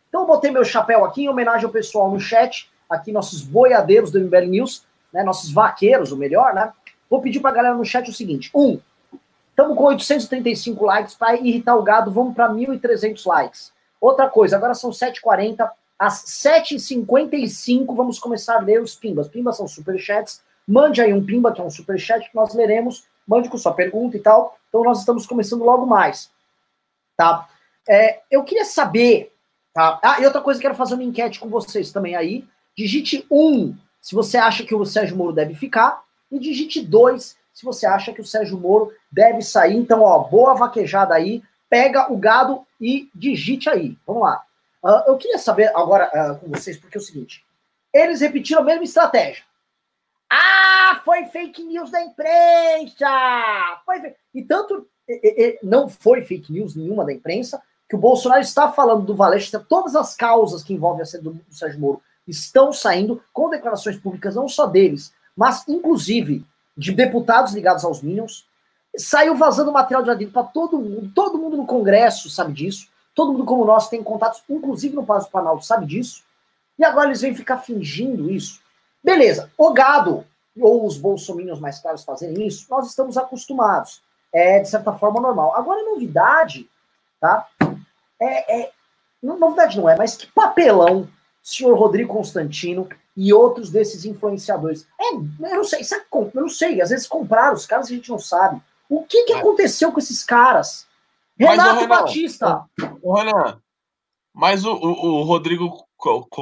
Então 0.09 0.21
eu 0.21 0.27
botei 0.27 0.49
meu 0.49 0.65
chapéu 0.65 1.05
aqui 1.05 1.23
em 1.23 1.29
homenagem 1.29 1.65
ao 1.65 1.71
pessoal 1.71 2.09
no 2.09 2.19
chat, 2.19 2.69
aqui 2.89 3.11
nossos 3.11 3.43
boiadeiros 3.43 4.11
do 4.11 4.19
MBL 4.19 4.47
News, 4.47 4.83
né, 5.13 5.23
nossos 5.23 5.51
vaqueiros, 5.51 6.11
o 6.11 6.17
melhor, 6.17 6.53
né? 6.53 6.73
Vou 7.09 7.21
pedir 7.21 7.39
pra 7.39 7.51
galera 7.51 7.75
no 7.75 7.85
chat 7.85 8.09
o 8.09 8.13
seguinte: 8.13 8.49
um, 8.55 8.79
estamos 9.61 9.77
com 9.77 9.83
835 9.85 10.85
likes 10.85 11.15
para 11.15 11.35
irritar 11.35 11.75
o 11.75 11.83
gado, 11.83 12.11
vamos 12.11 12.33
para 12.33 12.49
1.300 12.49 13.25
likes. 13.25 13.71
Outra 13.99 14.29
coisa, 14.29 14.55
agora 14.55 14.73
são 14.73 14.89
7h40, 14.89 15.69
às 15.97 16.23
7h55 16.25 17.95
vamos 17.95 18.17
começar 18.17 18.57
a 18.57 18.61
ler 18.61 18.81
os 18.81 18.95
pimbas. 18.95 19.27
Pimbas 19.27 19.57
são 19.57 19.67
superchats. 19.67 20.41
Mande 20.67 21.01
aí 21.01 21.13
um 21.13 21.23
pimba, 21.23 21.51
que 21.51 21.61
é 21.61 21.63
um 21.63 21.69
superchat 21.69 22.29
que 22.29 22.35
nós 22.35 22.53
leremos. 22.55 23.03
Mande 23.27 23.49
com 23.49 23.57
sua 23.57 23.73
pergunta 23.73 24.17
e 24.17 24.19
tal. 24.19 24.57
Então 24.67 24.83
nós 24.83 24.99
estamos 24.99 25.27
começando 25.27 25.63
logo 25.63 25.85
mais 25.85 26.31
tá? 27.21 27.47
É, 27.87 28.21
eu 28.31 28.43
queria 28.43 28.65
saber, 28.65 29.31
tá? 29.73 29.99
Ah, 30.03 30.19
e 30.19 30.25
outra 30.25 30.41
coisa, 30.41 30.59
quero 30.59 30.73
fazer 30.73 30.95
uma 30.95 31.03
enquete 31.03 31.39
com 31.39 31.49
vocês 31.49 31.91
também 31.91 32.15
aí. 32.15 32.43
Digite 32.75 33.25
um 33.29 33.75
se 34.01 34.15
você 34.15 34.37
acha 34.37 34.63
que 34.63 34.73
o 34.73 34.83
Sérgio 34.83 35.15
Moro 35.15 35.33
deve 35.33 35.53
ficar, 35.53 36.03
e 36.31 36.39
digite 36.39 36.81
dois 36.81 37.37
se 37.61 37.65
você 37.65 37.85
acha 37.85 38.11
que 38.11 38.21
o 38.21 38.25
Sérgio 38.25 38.59
Moro 38.59 38.91
deve 39.11 39.43
sair. 39.43 39.77
Então, 39.77 40.01
ó, 40.01 40.17
boa 40.17 40.55
vaquejada 40.55 41.13
aí, 41.13 41.43
pega 41.69 42.11
o 42.11 42.17
gado 42.17 42.65
e 42.79 43.07
digite 43.13 43.69
aí. 43.69 43.95
Vamos 44.05 44.23
lá. 44.23 44.43
Uh, 44.83 45.11
eu 45.11 45.17
queria 45.17 45.37
saber 45.37 45.71
agora 45.75 46.09
uh, 46.09 46.39
com 46.39 46.49
vocês, 46.49 46.75
porque 46.75 46.97
é 46.97 46.99
o 46.99 47.03
seguinte: 47.03 47.45
eles 47.93 48.19
repetiram 48.19 48.63
a 48.63 48.65
mesma 48.65 48.83
estratégia. 48.83 49.43
Ah, 50.27 51.01
foi 51.05 51.25
fake 51.25 51.63
news 51.63 51.91
da 51.91 52.01
imprensa! 52.01 53.05
Foi 53.85 54.15
E 54.33 54.41
tanto 54.41 54.87
não 55.61 55.89
foi 55.89 56.21
fake 56.21 56.53
news 56.53 56.73
nenhuma 56.73 57.05
da 57.05 57.11
imprensa, 57.11 57.61
que 57.87 57.95
o 57.95 57.99
Bolsonaro 57.99 58.41
está 58.41 58.71
falando 58.71 59.05
do 59.05 59.13
Valete, 59.13 59.51
todas 59.67 59.93
as 59.93 60.15
causas 60.15 60.63
que 60.63 60.73
envolvem 60.73 61.01
a 61.01 61.05
saída 61.05 61.29
do 61.29 61.43
Sérgio 61.49 61.79
Moro 61.79 62.01
estão 62.25 62.71
saindo 62.71 63.21
com 63.33 63.49
declarações 63.49 63.97
públicas, 63.97 64.35
não 64.35 64.47
só 64.47 64.65
deles, 64.65 65.13
mas 65.35 65.67
inclusive 65.67 66.45
de 66.77 66.91
deputados 66.91 67.53
ligados 67.53 67.83
aos 67.83 68.01
Minions. 68.01 68.47
Saiu 68.97 69.35
vazando 69.35 69.71
material 69.71 70.03
de 70.03 70.09
ladrilho 70.09 70.31
para 70.31 70.43
todo 70.43 70.77
mundo, 70.77 71.11
todo 71.13 71.37
mundo 71.37 71.57
no 71.57 71.65
Congresso 71.65 72.29
sabe 72.29 72.53
disso, 72.53 72.87
todo 73.15 73.31
mundo 73.31 73.45
como 73.45 73.65
nós 73.65 73.87
tem 73.89 74.03
contatos, 74.03 74.43
inclusive 74.49 74.95
no 74.95 75.05
Palácio 75.05 75.29
do 75.29 75.31
Planalto, 75.31 75.65
sabe 75.65 75.85
disso. 75.85 76.23
E 76.77 76.83
agora 76.83 77.07
eles 77.07 77.21
vêm 77.21 77.35
ficar 77.35 77.57
fingindo 77.57 78.29
isso. 78.29 78.59
Beleza, 79.03 79.51
o 79.57 79.71
gado 79.71 80.25
ou 80.59 80.85
os 80.85 80.97
bolsominions 80.97 81.59
mais 81.59 81.79
claros 81.79 82.03
fazerem 82.03 82.45
isso, 82.45 82.67
nós 82.69 82.87
estamos 82.87 83.17
acostumados 83.17 84.01
é, 84.33 84.59
de 84.59 84.69
certa 84.69 84.93
forma, 84.93 85.19
normal. 85.19 85.55
Agora, 85.55 85.83
novidade, 85.83 86.69
tá? 87.19 87.47
É, 88.19 88.61
é, 88.61 88.71
novidade 89.21 89.77
não 89.77 89.89
é, 89.89 89.95
mas 89.95 90.15
que 90.15 90.27
papelão 90.27 91.07
senhor 91.41 91.77
Rodrigo 91.77 92.13
Constantino 92.13 92.87
e 93.15 93.33
outros 93.33 93.69
desses 93.69 94.05
influenciadores. 94.05 94.87
É, 94.99 95.13
eu 95.13 95.57
não 95.57 95.63
sei, 95.63 95.83
sabe, 95.83 96.05
eu 96.11 96.31
não 96.33 96.49
sei, 96.49 96.81
às 96.81 96.89
vezes 96.89 97.07
compraram 97.07 97.53
os 97.53 97.65
caras 97.65 97.87
a 97.87 97.89
gente 97.89 98.09
não 98.09 98.19
sabe. 98.19 98.61
O 98.89 99.03
que, 99.03 99.23
que 99.23 99.33
aconteceu 99.33 99.91
com 99.91 99.99
esses 99.99 100.23
caras? 100.23 100.87
Renato 101.37 101.79
Renan, 101.79 101.87
Batista. 101.87 102.65
O 103.01 103.13
Renan, 103.13 103.59
mas 104.33 104.65
o, 104.65 104.73
o, 104.73 105.19
o 105.19 105.23
Rodrigo 105.23 105.85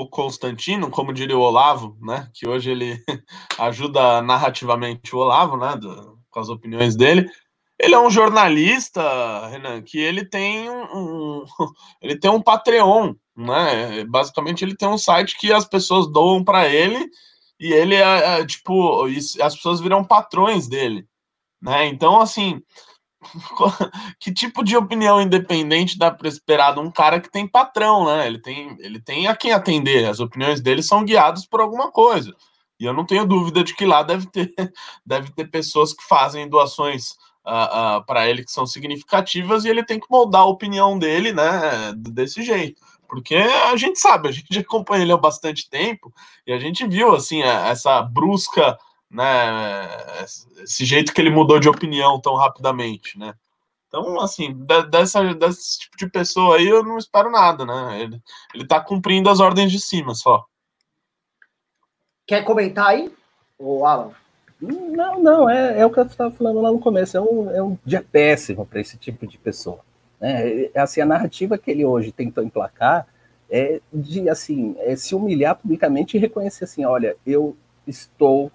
Constantino, 0.09 0.89
como 0.89 1.13
diria 1.13 1.37
o 1.37 1.41
Olavo, 1.41 1.97
né? 2.01 2.29
Que 2.33 2.47
hoje 2.47 2.71
ele 2.71 3.03
ajuda 3.57 4.21
narrativamente 4.21 5.15
o 5.15 5.19
Olavo, 5.19 5.57
né? 5.57 5.75
Do, 5.75 6.17
com 6.29 6.39
as 6.39 6.49
opiniões 6.49 6.95
dele. 6.95 7.29
Ele 7.77 7.95
é 7.95 7.99
um 7.99 8.09
jornalista, 8.09 9.47
Renan, 9.47 9.81
que 9.81 9.97
ele 9.97 10.25
tem 10.25 10.69
um, 10.69 10.83
um, 10.83 11.45
ele 12.01 12.19
tem 12.19 12.29
um 12.29 12.41
Patreon, 12.41 13.15
né? 13.39 14.03
Basicamente 14.05 14.63
ele 14.63 14.75
tem 14.75 14.87
um 14.87 14.97
site 14.97 15.37
que 15.37 15.51
as 15.53 15.65
pessoas 15.65 16.11
doam 16.11 16.43
para 16.43 16.67
ele 16.67 17.09
e 17.59 17.71
ele 17.73 17.95
é, 17.95 18.39
é, 18.39 18.45
tipo, 18.45 19.05
as 19.41 19.55
pessoas 19.55 19.79
viram 19.79 20.03
patrões 20.03 20.67
dele, 20.67 21.07
né? 21.61 21.87
Então 21.87 22.19
assim, 22.19 22.61
que 24.19 24.33
tipo 24.33 24.63
de 24.63 24.75
opinião 24.75 25.21
independente 25.21 25.97
dá 25.97 26.11
para 26.11 26.27
esperar 26.27 26.73
de 26.73 26.79
um 26.79 26.91
cara 26.91 27.19
que 27.19 27.31
tem 27.31 27.47
patrão, 27.47 28.05
né? 28.05 28.27
Ele 28.27 28.39
tem, 28.39 28.75
ele 28.79 28.99
tem 28.99 29.27
a 29.27 29.35
quem 29.35 29.53
atender. 29.53 30.09
As 30.09 30.19
opiniões 30.19 30.61
dele 30.61 30.83
são 30.83 31.05
guiadas 31.05 31.45
por 31.45 31.61
alguma 31.61 31.91
coisa. 31.91 32.35
E 32.79 32.85
eu 32.85 32.93
não 32.93 33.05
tenho 33.05 33.25
dúvida 33.25 33.63
de 33.63 33.75
que 33.75 33.85
lá 33.85 34.03
deve 34.03 34.25
ter, 34.27 34.53
deve 35.05 35.31
ter 35.31 35.49
pessoas 35.49 35.93
que 35.93 36.03
fazem 36.03 36.47
doações 36.49 37.11
uh, 37.45 37.99
uh, 37.99 38.05
para 38.05 38.29
ele 38.29 38.43
que 38.43 38.51
são 38.51 38.65
significativas 38.65 39.65
e 39.65 39.69
ele 39.69 39.83
tem 39.83 39.99
que 39.99 40.07
moldar 40.09 40.41
a 40.41 40.45
opinião 40.45 40.97
dele, 40.97 41.33
né, 41.33 41.93
desse 41.95 42.41
jeito. 42.41 42.81
Porque 43.09 43.35
a 43.35 43.75
gente 43.75 43.99
sabe, 43.99 44.29
a 44.29 44.31
gente 44.31 44.47
acompanha 44.59 45.03
ele 45.03 45.11
há 45.11 45.17
bastante 45.17 45.69
tempo 45.69 46.13
e 46.45 46.53
a 46.53 46.59
gente 46.59 46.87
viu, 46.87 47.13
assim, 47.13 47.41
essa 47.41 48.01
brusca, 48.01 48.77
né, 49.09 49.89
esse 50.61 50.85
jeito 50.85 51.11
que 51.11 51.19
ele 51.19 51.31
mudou 51.31 51.59
de 51.59 51.67
opinião 51.67 52.21
tão 52.21 52.35
rapidamente, 52.35 53.17
né. 53.17 53.33
Então, 53.87 54.19
assim, 54.21 54.55
dessa, 54.91 55.33
desse 55.33 55.79
tipo 55.79 55.97
de 55.97 56.07
pessoa 56.07 56.57
aí 56.57 56.67
eu 56.67 56.83
não 56.83 56.99
espero 56.99 57.31
nada, 57.31 57.65
né? 57.65 57.99
Ele, 57.99 58.21
ele 58.53 58.67
tá 58.67 58.79
cumprindo 58.79 59.31
as 59.31 59.39
ordens 59.39 59.71
de 59.71 59.79
cima 59.79 60.13
só. 60.13 60.45
Quer 62.27 62.43
comentar 62.43 62.89
aí, 62.89 63.11
o 63.57 63.83
Alan? 63.87 64.11
Não, 64.61 65.19
não, 65.19 65.49
é, 65.49 65.79
é 65.79 65.85
o 65.87 65.89
que 65.89 65.99
eu 65.99 66.05
estava 66.05 66.29
falando 66.29 66.61
lá 66.61 66.71
no 66.71 66.79
começo, 66.79 67.17
é 67.17 67.21
um, 67.21 67.49
é 67.49 67.63
um 67.63 67.75
dia 67.83 68.05
péssimo 68.11 68.63
para 68.63 68.79
esse 68.79 68.95
tipo 68.95 69.25
de 69.25 69.39
pessoa. 69.39 69.79
Né? 70.19 70.69
É, 70.73 70.79
assim, 70.79 71.01
a 71.01 71.05
narrativa 71.05 71.57
que 71.57 71.71
ele 71.71 71.85
hoje 71.85 72.11
tentou 72.11 72.43
emplacar 72.43 73.07
é 73.49 73.81
de 73.91 74.29
assim, 74.29 74.75
é 74.79 74.95
se 74.95 75.15
humilhar 75.15 75.55
publicamente 75.55 76.15
e 76.15 76.19
reconhecer 76.19 76.65
assim, 76.65 76.85
olha, 76.85 77.15
eu 77.25 77.55
estou 77.87 78.51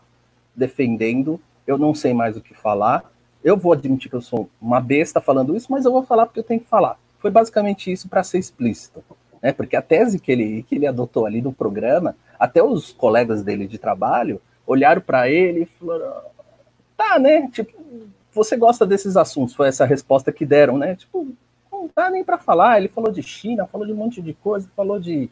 defendendo, 0.54 1.40
eu 1.66 1.76
não 1.76 1.94
sei 1.94 2.14
mais 2.14 2.36
o 2.36 2.40
que 2.40 2.54
falar, 2.54 3.10
eu 3.42 3.56
vou 3.56 3.72
admitir 3.72 4.08
que 4.08 4.16
eu 4.16 4.22
sou 4.22 4.48
uma 4.60 4.80
besta 4.80 5.20
falando 5.20 5.56
isso, 5.56 5.70
mas 5.70 5.84
eu 5.84 5.92
vou 5.92 6.02
falar 6.02 6.26
porque 6.26 6.40
eu 6.40 6.44
tenho 6.44 6.60
que 6.60 6.66
falar. 6.66 6.98
Foi 7.18 7.30
basicamente 7.30 7.90
isso 7.90 8.08
para 8.08 8.22
ser 8.22 8.38
explícito. 8.38 9.04
Né? 9.42 9.52
Porque 9.52 9.76
a 9.76 9.82
tese 9.82 10.18
que 10.18 10.32
ele, 10.32 10.62
que 10.62 10.74
ele 10.74 10.86
adotou 10.86 11.26
ali 11.26 11.42
no 11.42 11.52
programa, 11.52 12.16
até 12.38 12.62
os 12.62 12.92
colegas 12.92 13.42
dele 13.42 13.66
de 13.66 13.78
trabalho 13.78 14.40
olharam 14.66 15.02
para 15.02 15.28
ele 15.28 15.62
e 15.62 15.66
falaram: 15.66 16.22
tá, 16.96 17.18
né? 17.18 17.48
Tipo, 17.52 17.72
você 18.32 18.56
gosta 18.56 18.86
desses 18.86 19.16
assuntos? 19.16 19.54
Foi 19.54 19.68
essa 19.68 19.84
resposta 19.84 20.32
que 20.32 20.46
deram, 20.46 20.78
né? 20.78 20.96
Tipo, 20.96 21.28
não 21.84 21.90
dá 21.94 22.10
nem 22.10 22.24
para 22.24 22.38
falar. 22.38 22.78
Ele 22.78 22.88
falou 22.88 23.12
de 23.12 23.22
China, 23.22 23.66
falou 23.66 23.86
de 23.86 23.92
um 23.92 23.96
monte 23.96 24.20
de 24.22 24.32
coisa, 24.32 24.68
falou 24.74 24.98
de, 24.98 25.28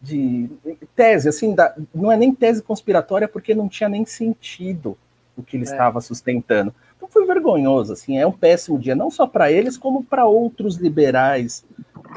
de 0.00 0.48
tese, 0.94 1.28
assim, 1.28 1.54
da, 1.54 1.74
não 1.94 2.10
é 2.10 2.16
nem 2.16 2.34
tese 2.34 2.62
conspiratória 2.62 3.28
porque 3.28 3.54
não 3.54 3.68
tinha 3.68 3.88
nem 3.88 4.04
sentido 4.06 4.96
o 5.36 5.42
que 5.42 5.56
ele 5.56 5.68
é. 5.68 5.70
estava 5.70 6.00
sustentando. 6.00 6.74
Então 6.96 7.08
foi 7.08 7.24
vergonhoso, 7.26 7.92
assim, 7.92 8.18
é 8.18 8.26
um 8.26 8.32
péssimo 8.32 8.78
dia, 8.78 8.94
não 8.94 9.10
só 9.10 9.26
para 9.26 9.52
eles, 9.52 9.78
como 9.78 10.02
para 10.02 10.26
outros 10.26 10.76
liberais, 10.76 11.64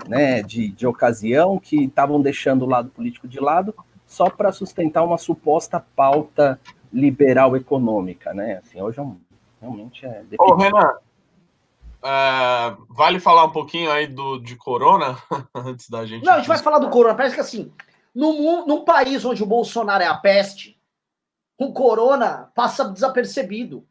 né, 0.08 0.42
de, 0.42 0.70
de 0.70 0.88
ocasião, 0.88 1.60
que 1.60 1.84
estavam 1.84 2.20
deixando 2.20 2.64
o 2.64 2.68
lado 2.68 2.90
político 2.90 3.28
de 3.28 3.40
lado 3.40 3.76
só 4.08 4.30
para 4.30 4.52
sustentar 4.52 5.04
uma 5.04 5.18
suposta 5.18 5.80
pauta 5.96 6.60
liberal 6.92 7.56
econômica, 7.56 8.34
né? 8.34 8.60
Assim, 8.62 8.82
hoje 8.82 9.00
é 9.00 9.02
um, 9.02 9.16
realmente 9.62 10.06
é. 10.06 10.24
Ô, 10.38 10.56
Renan, 10.56 10.96
é, 12.04 12.78
vale 12.90 13.20
falar 13.20 13.46
um 13.46 13.52
pouquinho 13.52 13.92
aí 13.92 14.08
do, 14.08 14.40
de 14.40 14.56
Corona 14.56 15.18
antes 15.56 15.90
da 15.90 16.06
gente. 16.06 16.26
Não, 16.26 16.34
a 16.34 16.38
gente 16.38 16.48
vai 16.48 16.58
falar 16.58 16.80
do 16.80 16.90
Corona. 16.90 17.16
Parece 17.16 17.36
que 17.36 17.42
assim, 17.42 17.72
num, 18.14 18.66
num 18.66 18.84
país 18.84 19.24
onde 19.24 19.44
o 19.44 19.48
Bolsonaro 19.48 20.04
é 20.04 20.08
a 20.08 20.18
peste, 20.18 20.80
o 21.58 21.72
Corona 21.72 22.52
passa 22.56 22.86
desapercebido. 22.86 23.88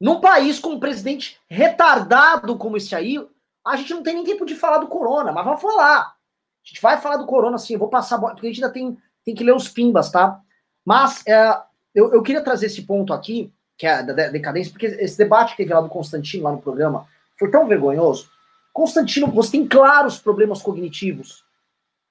Num 0.00 0.20
país 0.20 0.60
com 0.60 0.70
um 0.70 0.80
presidente 0.80 1.40
retardado 1.48 2.56
como 2.56 2.76
esse 2.76 2.94
aí, 2.94 3.18
a 3.66 3.76
gente 3.76 3.92
não 3.92 4.02
tem 4.02 4.14
nem 4.14 4.24
tempo 4.24 4.46
de 4.46 4.54
falar 4.54 4.78
do 4.78 4.86
Corona, 4.86 5.32
mas 5.32 5.44
vamos 5.44 5.60
falar. 5.60 6.00
A 6.00 6.14
gente 6.62 6.80
vai 6.80 7.00
falar 7.00 7.16
do 7.16 7.26
Corona, 7.26 7.58
sim. 7.58 7.72
Eu 7.72 7.78
vou 7.78 7.88
passar, 7.88 8.18
porque 8.18 8.46
a 8.46 8.50
gente 8.50 8.62
ainda 8.62 8.72
tem, 8.72 8.96
tem 9.24 9.34
que 9.34 9.42
ler 9.42 9.54
os 9.54 9.68
pimbas, 9.68 10.10
tá? 10.10 10.40
Mas 10.84 11.26
é, 11.26 11.62
eu, 11.94 12.12
eu 12.12 12.22
queria 12.22 12.44
trazer 12.44 12.66
esse 12.66 12.82
ponto 12.82 13.12
aqui, 13.12 13.52
que 13.78 13.86
é 13.86 14.02
da 14.02 14.28
decadência, 14.28 14.72
porque 14.72 14.86
esse 14.86 15.16
debate 15.16 15.52
que 15.52 15.58
teve 15.58 15.72
lá 15.72 15.80
do 15.80 15.88
Constantino, 15.88 16.42
lá 16.42 16.52
no 16.52 16.60
programa, 16.60 17.06
foi 17.38 17.48
tão 17.48 17.68
vergonhoso. 17.68 18.28
Constantino, 18.72 19.28
você 19.28 19.52
tem 19.52 19.66
claros 19.66 20.18
problemas 20.18 20.60
cognitivos. 20.60 21.44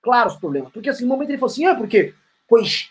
Claros 0.02 0.38
problemas. 0.38 0.72
Porque 0.72 0.90
assim, 0.90 1.04
no 1.04 1.10
momento 1.10 1.30
ele 1.30 1.38
falou 1.38 1.52
assim, 1.52 1.66
ah, 1.66 1.76
porque, 1.76 2.14
pois, 2.48 2.90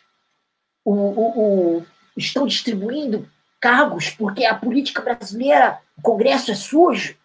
o, 0.84 0.92
o, 0.92 1.76
o, 1.78 1.86
estão 2.14 2.46
distribuindo 2.46 3.26
cargos 3.58 4.10
porque 4.10 4.44
a 4.44 4.54
política 4.54 5.00
brasileira, 5.00 5.80
o 5.96 6.02
Congresso 6.02 6.50
é 6.50 6.54
sujo, 6.54 7.16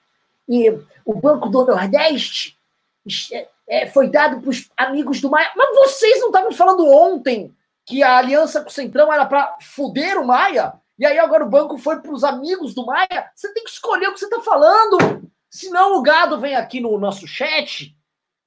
e 0.47 0.69
o 1.05 1.15
Banco 1.15 1.49
do 1.49 1.65
Nordeste 1.65 2.57
é, 3.31 3.47
é 3.67 3.87
foi 3.87 4.09
dado 4.09 4.39
para 4.39 4.49
os 4.49 4.71
amigos 4.77 5.19
do 5.19 5.29
Maia. 5.29 5.51
Mas 5.55 5.75
vocês 5.75 6.19
não 6.21 6.27
estavam 6.27 6.51
falando 6.53 6.87
ontem 6.87 7.53
que 7.85 8.01
a 8.01 8.17
aliança 8.17 8.61
com 8.61 8.69
o 8.69 8.71
Centrão 8.71 9.11
era 9.11 9.25
para 9.25 9.57
fuder 9.59 10.17
o 10.17 10.25
Maia? 10.25 10.80
E 11.01 11.05
aí 11.07 11.17
agora 11.17 11.43
o 11.43 11.49
banco 11.49 11.79
foi 11.79 11.99
para 11.99 12.13
os 12.13 12.23
amigos 12.23 12.75
do 12.75 12.85
Maia. 12.85 13.31
Você 13.33 13.51
tem 13.55 13.63
que 13.63 13.71
escolher 13.71 14.07
o 14.07 14.13
que 14.13 14.19
você 14.19 14.25
está 14.25 14.39
falando. 14.39 15.27
Senão 15.49 15.97
o 15.97 16.03
gado 16.03 16.39
vem 16.39 16.55
aqui 16.55 16.79
no 16.79 16.95
nosso 16.99 17.25
chat 17.25 17.97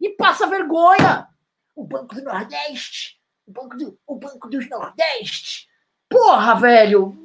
e 0.00 0.10
passa 0.10 0.46
vergonha. 0.46 1.26
O 1.74 1.82
Banco 1.82 2.14
do 2.14 2.22
Nordeste. 2.22 3.18
O 3.44 3.50
Banco, 3.50 3.76
do, 3.76 3.98
o 4.06 4.14
banco 4.14 4.48
dos 4.48 4.70
Nordeste. 4.70 5.66
Porra, 6.08 6.54
velho. 6.54 7.18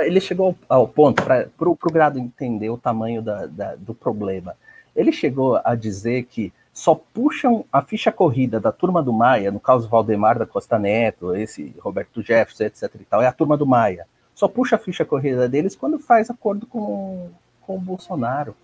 Ele 0.00 0.20
chegou 0.20 0.58
ao 0.68 0.88
ponto, 0.88 1.22
para 1.22 1.48
o 1.60 1.76
Grado 1.76 2.18
entender 2.18 2.68
o 2.68 2.76
tamanho 2.76 3.22
da, 3.22 3.46
da, 3.46 3.76
do 3.76 3.94
problema. 3.94 4.56
Ele 4.96 5.12
chegou 5.12 5.60
a 5.62 5.76
dizer 5.76 6.24
que 6.24 6.52
só 6.72 6.92
puxam 6.92 7.64
a 7.72 7.82
ficha 7.82 8.10
corrida 8.10 8.58
da 8.58 8.72
turma 8.72 9.00
do 9.00 9.12
Maia, 9.12 9.52
no 9.52 9.60
caso 9.60 9.88
Valdemar 9.88 10.40
da 10.40 10.46
Costa 10.46 10.76
Neto, 10.76 11.36
esse 11.36 11.72
Roberto 11.78 12.20
Jefferson, 12.20 12.64
etc 12.64 13.00
e 13.00 13.04
tal, 13.04 13.22
é 13.22 13.28
a 13.28 13.32
turma 13.32 13.56
do 13.56 13.64
Maia 13.64 14.08
só 14.34 14.48
puxa 14.48 14.76
a 14.76 14.78
ficha 14.78 15.04
corrida 15.04 15.48
deles 15.48 15.76
quando 15.76 15.98
faz 15.98 16.30
acordo 16.30 16.66
com, 16.66 17.28
com 17.60 17.76
o 17.76 17.80
Bolsonaro. 17.80 18.54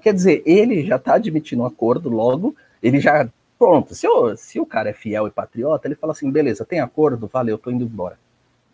Quer 0.00 0.14
dizer, 0.14 0.42
ele 0.46 0.84
já 0.84 0.96
está 0.96 1.14
admitindo 1.14 1.62
um 1.62 1.66
acordo 1.66 2.08
logo, 2.08 2.54
ele 2.82 3.00
já. 3.00 3.28
Pronto, 3.58 3.94
se 3.94 4.08
o, 4.08 4.34
se 4.36 4.58
o 4.58 4.64
cara 4.64 4.88
é 4.88 4.94
fiel 4.94 5.26
e 5.26 5.30
patriota, 5.30 5.86
ele 5.86 5.94
fala 5.94 6.12
assim: 6.12 6.30
beleza, 6.30 6.64
tem 6.64 6.80
acordo, 6.80 7.28
valeu, 7.30 7.58
tô 7.58 7.70
indo 7.70 7.84
embora. 7.84 8.18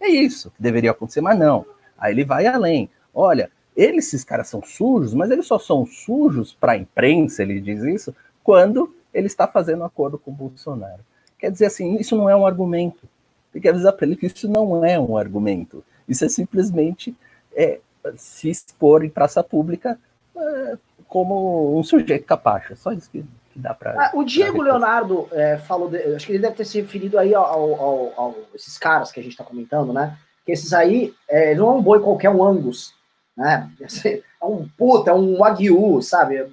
É 0.01 0.09
isso 0.09 0.51
que 0.51 0.63
deveria 0.63 0.93
acontecer, 0.93 1.21
mas 1.21 1.39
não. 1.39 1.67
Aí 1.99 2.13
ele 2.13 2.25
vai 2.25 2.47
além. 2.47 2.89
Olha, 3.13 3.51
eles, 3.77 4.07
esses 4.07 4.25
caras 4.25 4.49
são 4.49 4.63
sujos, 4.63 5.13
mas 5.13 5.31
eles 5.31 5.47
só 5.47 5.59
são 5.59 5.85
sujos 5.85 6.55
para 6.55 6.73
a 6.73 6.77
imprensa, 6.77 7.43
ele 7.43 7.61
diz 7.61 7.83
isso, 7.83 8.15
quando 8.45 8.95
ele 9.13 9.27
está 9.27 9.47
fazendo 9.47 9.85
acordo 9.85 10.19
com 10.19 10.31
o 10.31 10.35
Bolsonaro. 10.35 11.01
Quer 11.39 11.51
dizer 11.51 11.67
assim, 11.67 11.97
isso 11.97 12.17
não 12.17 12.29
é 12.31 12.37
um 12.37 12.47
argumento. 12.47 13.09
Tem 13.53 13.61
que 13.61 13.69
avisar 13.69 13.93
para 13.93 14.07
ele 14.07 14.17
que 14.17 14.27
isso 14.27 14.49
não 14.49 14.85
é 14.85 14.99
um 14.99 15.17
argumento. 15.17 15.83
Isso 16.09 16.25
é 16.25 16.29
simplesmente 16.29 17.17
é, 17.55 17.81
se 18.17 18.49
expor 18.49 19.05
em 19.05 19.09
praça 19.09 19.43
pública 19.43 19.99
é, 20.37 20.79
como 21.09 21.79
um 21.79 21.83
sujeito 21.83 22.25
capacho. 22.25 22.77
Só 22.77 22.93
isso 22.93 23.11
que, 23.11 23.25
que 23.53 23.59
dá 23.59 23.75
para. 23.75 23.93
Ah, 23.93 24.11
o 24.15 24.25
Diego 24.25 24.63
Leonardo 24.63 25.29
é, 25.33 25.57
falou, 25.57 25.89
de, 25.89 25.99
acho 26.15 26.27
que 26.27 26.33
ele 26.33 26.39
deve 26.39 26.57
ter 26.57 26.65
se 26.65 26.81
referido 26.81 27.19
aí 27.19 27.35
ao, 27.35 27.45
ao, 27.45 28.13
ao, 28.17 28.35
esses 28.55 28.79
caras 28.79 29.11
que 29.11 29.21
a 29.21 29.23
gente 29.23 29.33
está 29.33 29.45
comentando, 29.45 29.93
né? 29.93 30.17
Que 30.45 30.53
esses 30.53 30.73
aí 30.73 31.15
é, 31.29 31.55
não 31.55 31.69
é 31.69 31.73
um 31.73 31.83
boi 31.83 32.01
qualquer, 32.01 32.31
um 32.31 32.45
Angus, 32.45 32.95
né? 33.37 33.71
É 34.39 34.45
um 34.45 34.69
puta, 34.77 35.11
é 35.11 35.15
um 35.15 35.39
Wagyu, 35.39 36.01
sabe? 36.03 36.47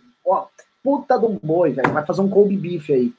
puta 0.84 1.18
de 1.18 1.26
um 1.26 1.38
boi, 1.42 1.72
velho. 1.72 1.94
Vai 1.94 2.06
fazer 2.06 2.22
um 2.22 2.30
Kobe 2.30 2.58
Beef 2.58 2.90
aí. 2.90 3.14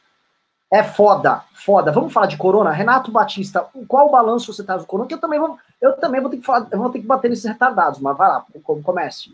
É 0.75 0.83
foda, 0.83 1.45
foda. 1.53 1.93
Vamos 1.93 2.12
falar 2.12 2.27
de 2.27 2.37
Corona? 2.37 2.72
Renato 2.72 3.12
Batista, 3.12 3.64
qual 3.87 4.09
o 4.09 4.11
balanço 4.11 4.53
você 4.53 4.64
traz 4.64 4.83
do 4.83 4.89
Corona? 4.89 5.07
Que 5.07 5.14
eu 5.14 5.20
também 5.20 5.39
vou, 5.39 5.57
eu 5.81 5.93
também 5.93 6.20
vou 6.20 6.29
ter 6.29 6.39
que 6.39 6.45
falar, 6.45 6.66
eu 6.68 6.79
vou 6.81 6.91
ter 6.91 6.99
que 6.99 7.07
bater 7.07 7.31
nesses 7.31 7.45
retardados, 7.45 8.01
mas 8.01 8.16
vai 8.16 8.29
lá, 8.29 8.45
comece. 8.83 9.31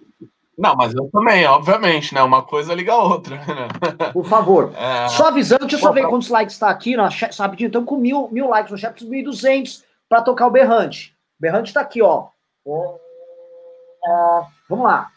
Não, 0.58 0.76
mas 0.76 0.94
eu 0.94 1.08
também, 1.10 1.46
obviamente, 1.46 2.12
né? 2.14 2.22
Uma 2.22 2.42
coisa 2.42 2.74
liga 2.74 2.92
a 2.92 3.02
outra, 3.02 3.36
né? 3.36 3.68
Por 4.12 4.26
favor. 4.26 4.70
É... 4.76 5.08
Só 5.08 5.28
avisando, 5.28 5.60
deixa 5.60 5.76
eu 5.76 5.80
só 5.80 5.92
ver 5.92 6.06
quantos 6.08 6.28
likes 6.28 6.56
está 6.56 6.68
aqui, 6.68 6.94
no 6.94 7.10
chat, 7.10 7.38
rapidinho. 7.38 7.68
Estamos 7.68 7.88
com 7.88 7.96
mil, 7.96 8.28
mil 8.30 8.46
likes 8.46 8.70
no 8.70 8.76
chat, 8.76 9.02
1.200 9.02 9.82
para 10.10 10.20
tocar 10.20 10.46
o 10.46 10.50
Berrante. 10.50 11.16
Berrante 11.38 11.70
está 11.70 11.80
aqui, 11.80 12.02
ó. 12.02 12.26
Uh, 12.66 12.98
vamos 14.68 14.84
lá. 14.84 15.10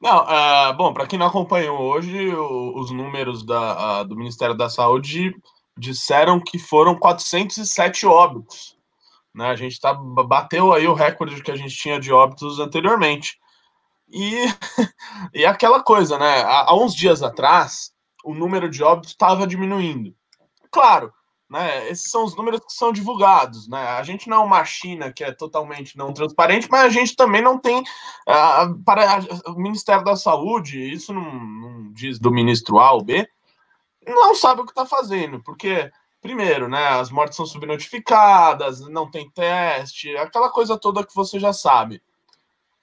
Não, 0.00 0.24
uh, 0.24 0.74
bom, 0.76 0.92
para 0.92 1.06
quem 1.06 1.18
não 1.18 1.26
acompanhou 1.26 1.80
hoje, 1.80 2.32
o, 2.34 2.78
os 2.78 2.90
números 2.90 3.44
da, 3.44 4.02
uh, 4.02 4.04
do 4.04 4.16
Ministério 4.16 4.54
da 4.54 4.70
Saúde 4.70 5.34
disseram 5.76 6.40
que 6.40 6.58
foram 6.58 6.98
407 6.98 8.06
óbitos. 8.06 8.76
Né? 9.34 9.48
A 9.48 9.56
gente 9.56 9.80
tá, 9.80 9.92
bateu 9.94 10.72
aí 10.72 10.86
o 10.86 10.94
recorde 10.94 11.42
que 11.42 11.50
a 11.50 11.56
gente 11.56 11.76
tinha 11.76 11.98
de 11.98 12.12
óbitos 12.12 12.60
anteriormente. 12.60 13.38
E, 14.10 14.44
e 15.34 15.44
aquela 15.44 15.82
coisa, 15.82 16.16
né? 16.16 16.42
Há, 16.42 16.70
há 16.70 16.76
uns 16.76 16.94
dias 16.94 17.22
atrás, 17.22 17.92
o 18.24 18.34
número 18.34 18.70
de 18.70 18.82
óbitos 18.82 19.10
estava 19.10 19.46
diminuindo. 19.46 20.14
Claro, 20.70 21.12
né? 21.48 21.88
Esses 21.88 22.10
são 22.10 22.24
os 22.24 22.36
números 22.36 22.60
que 22.60 22.72
são 22.72 22.92
divulgados, 22.92 23.68
né? 23.68 23.80
A 23.88 24.02
gente 24.02 24.28
não 24.28 24.38
é 24.38 24.46
uma 24.46 24.64
China 24.64 25.12
que 25.12 25.24
é 25.24 25.32
totalmente 25.32 25.96
não 25.96 26.12
transparente, 26.12 26.68
mas 26.70 26.84
a 26.84 26.88
gente 26.88 27.16
também 27.16 27.40
não 27.40 27.58
tem 27.58 27.80
uh, 27.80 28.82
para 28.84 29.20
o 29.46 29.54
Ministério 29.54 30.04
da 30.04 30.16
Saúde, 30.16 30.92
isso 30.92 31.12
não, 31.12 31.44
não, 31.44 31.92
diz 31.92 32.18
do 32.18 32.30
ministro 32.30 32.78
A 32.78 32.92
ou 32.92 33.02
B, 33.02 33.28
não 34.06 34.34
sabe 34.34 34.60
o 34.60 34.64
que 34.64 34.72
está 34.72 34.84
fazendo, 34.84 35.42
porque 35.42 35.90
primeiro, 36.20 36.68
né? 36.68 36.88
As 36.88 37.10
mortes 37.10 37.36
são 37.36 37.46
subnotificadas, 37.46 38.80
não 38.88 39.10
tem 39.10 39.30
teste, 39.30 40.16
aquela 40.16 40.50
coisa 40.50 40.78
toda 40.78 41.06
que 41.06 41.14
você 41.14 41.40
já 41.40 41.52
sabe. 41.52 42.02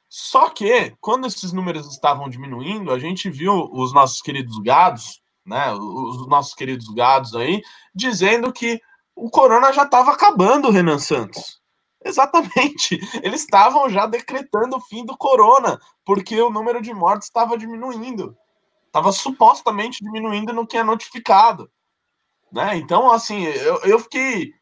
Só 0.09 0.49
que 0.49 0.95
quando 1.01 1.28
esses 1.28 1.51
números 1.51 1.88
estavam 1.88 2.30
diminuindo, 2.30 2.91
a 2.91 2.97
gente 2.97 3.30
viu 3.30 3.70
os 3.72 3.93
nossos 3.93 4.22
queridos 4.22 4.57
gados 4.59 5.22
né, 5.46 5.72
os 5.74 6.28
nossos 6.28 6.54
queridos 6.54 6.88
gados 6.89 7.36
aí, 7.36 7.62
dizendo 7.93 8.52
que 8.52 8.82
o 9.16 9.30
corona 9.30 9.72
já 9.72 9.84
estava 9.84 10.12
acabando, 10.12 10.72
Renan 10.72 11.00
Santos. 11.00 11.62
Exatamente. 12.04 13.00
Eles 13.24 13.41
estavam 13.41 13.89
já 13.89 14.06
decretando 14.06 14.78
o 14.78 14.82
fim 14.82 15.06
do 15.06 15.18
corona, 15.18 15.80
porque 16.04 16.39
o 16.41 16.50
número 16.50 16.82
de 16.82 16.93
mortes 16.93 17.28
estava 17.28 17.58
diminuindo. 17.58 18.36
Estava 18.88 19.12
supostamente 19.12 20.04
diminuindo 20.04 20.54
no 20.54 20.68
que 20.68 20.78
é 20.78 20.84
notificado. 20.84 21.70
Né? 22.52 22.78
Então, 22.78 23.12
assim, 23.12 23.43
eu, 23.43 23.82
eu 23.84 24.00
fiquei. 24.00 24.54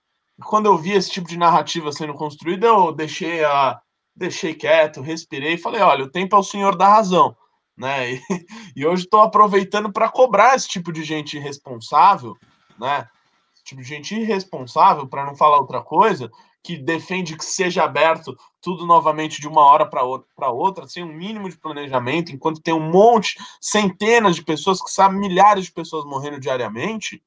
Quando 0.45 0.65
eu 0.65 0.77
vi 0.77 0.93
esse 0.93 1.11
tipo 1.11 1.27
de 1.27 1.37
narrativa 1.37 1.91
sendo 1.91 2.13
construída, 2.13 2.67
eu 2.67 2.91
deixei 2.91 3.43
a. 3.43 3.79
Deixei 4.15 4.53
quieto, 4.53 5.01
respirei 5.01 5.53
e 5.53 5.57
falei: 5.57 5.81
olha, 5.81 6.05
o 6.05 6.09
tempo 6.09 6.35
é 6.35 6.39
o 6.39 6.43
senhor 6.43 6.75
da 6.75 6.87
razão 6.87 7.35
né? 7.77 8.13
E, 8.13 8.21
e 8.75 8.85
hoje 8.85 9.03
estou 9.03 9.21
aproveitando 9.21 9.91
para 9.91 10.09
cobrar 10.09 10.55
esse 10.55 10.67
tipo 10.67 10.91
de 10.91 11.03
gente 11.03 11.37
irresponsável, 11.37 12.37
né? 12.79 13.07
Esse 13.53 13.63
tipo 13.63 13.81
de 13.81 13.87
gente 13.87 14.15
irresponsável, 14.15 15.07
para 15.07 15.25
não 15.25 15.35
falar 15.35 15.57
outra 15.57 15.81
coisa, 15.81 16.31
que 16.63 16.77
defende 16.77 17.35
que 17.35 17.43
seja 17.43 17.83
aberto 17.83 18.37
tudo 18.61 18.85
novamente 18.85 19.41
de 19.41 19.47
uma 19.47 19.61
hora 19.63 19.85
para 19.85 20.49
outra, 20.49 20.87
sem 20.87 21.03
um 21.03 21.13
mínimo 21.13 21.49
de 21.49 21.57
planejamento, 21.57 22.31
enquanto 22.31 22.61
tem 22.61 22.73
um 22.73 22.89
monte, 22.89 23.37
centenas 23.59 24.37
de 24.37 24.43
pessoas 24.43 24.81
que 24.81 24.89
sabem 24.89 25.19
milhares 25.19 25.65
de 25.65 25.71
pessoas 25.73 26.05
morrendo 26.05 26.39
diariamente. 26.39 27.21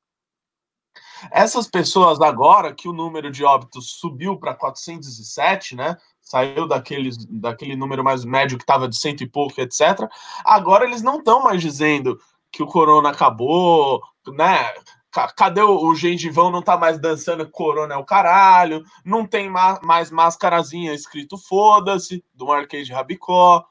Essas 1.31 1.67
pessoas 1.67 2.21
agora 2.21 2.75
que 2.75 2.89
o 2.89 2.93
número 2.93 3.31
de 3.31 3.45
óbitos 3.45 3.99
subiu 3.99 4.39
para 4.39 4.55
407, 4.55 5.77
né? 5.77 5.97
Saiu 6.27 6.67
daquele, 6.67 7.11
daquele 7.31 7.77
número 7.77 8.03
mais 8.03 8.25
médio 8.25 8.59
que 8.59 8.65
estava 8.65 8.89
de 8.89 8.99
cento 8.99 9.23
e 9.23 9.29
pouco, 9.29 9.61
etc. 9.61 10.11
Agora 10.45 10.85
eles 10.85 11.01
não 11.01 11.19
estão 11.19 11.43
mais 11.43 11.63
dizendo 11.63 12.19
que 12.51 12.65
o 12.65 12.67
corona 12.67 13.11
acabou, 13.11 14.03
né? 14.27 14.75
Cadê 15.37 15.63
o, 15.63 15.87
o 15.87 15.95
gengivão? 15.95 16.51
Não 16.51 16.61
tá 16.61 16.77
mais 16.77 16.99
dançando 16.99 17.49
Corona 17.49 17.95
é 17.95 17.97
o 17.97 18.05
caralho. 18.05 18.85
Não 19.05 19.25
tem 19.25 19.49
ma 19.49 19.81
mais 19.83 20.11
máscarazinha 20.11 20.93
escrito 20.93 21.39
foda-se, 21.39 22.23
do 22.35 22.47
Marquês 22.47 22.87
de 22.87 22.93
Rabicó. 22.93 23.65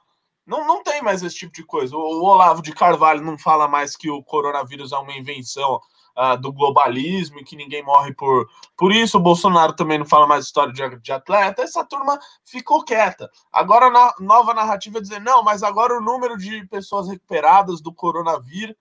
Não, 0.48 0.66
não 0.66 0.82
tem 0.82 1.02
mais 1.04 1.22
esse 1.24 1.36
tipo 1.36 1.54
de 1.54 1.64
coisa. 1.64 1.96
O, 1.96 2.00
o, 2.00 2.24
Olavo 2.24 2.62
de 2.62 2.72
Carvalho 2.72 3.22
não 3.22 3.38
fala 3.38 3.68
mais 3.68 3.96
que 3.98 4.10
o 4.10 4.24
coronavírus 4.24 4.92
é 4.92 4.98
uma 4.98 5.14
invenção 5.14 5.80
uh, 6.18 6.40
do 6.40 6.52
globalismo 6.52 7.40
e 7.40 7.44
que 7.44 7.56
ninguém 7.56 7.84
morre 7.84 8.14
por, 8.14 8.48
por 8.78 8.92
isso. 8.92 9.18
O 9.18 9.22
Bolsonaro 9.22 9.74
também 9.74 9.98
não 9.98 10.06
fala 10.06 10.28
mais 10.28 10.46
história 10.46 10.74
de, 10.74 11.00
de 11.00 11.12
atleta. 11.12 11.62
Essa 11.62 11.84
turma 11.86 12.20
ficou 12.44 12.84
quieta. 12.84 13.30
Agora 13.52 13.88
a 13.88 14.14
nova 14.20 14.54
narrativa 14.54 14.98
é 14.98 15.02
dizer, 15.02 15.22
não, 15.22 15.44
mas 15.44 15.64
agora 15.64 15.98
o 15.98 16.02
número 16.02 16.38
de 16.38 16.66
pessoas 16.68 17.08
recuperadas 17.08 17.82
do 17.82 17.94
coronavírus 17.94 18.76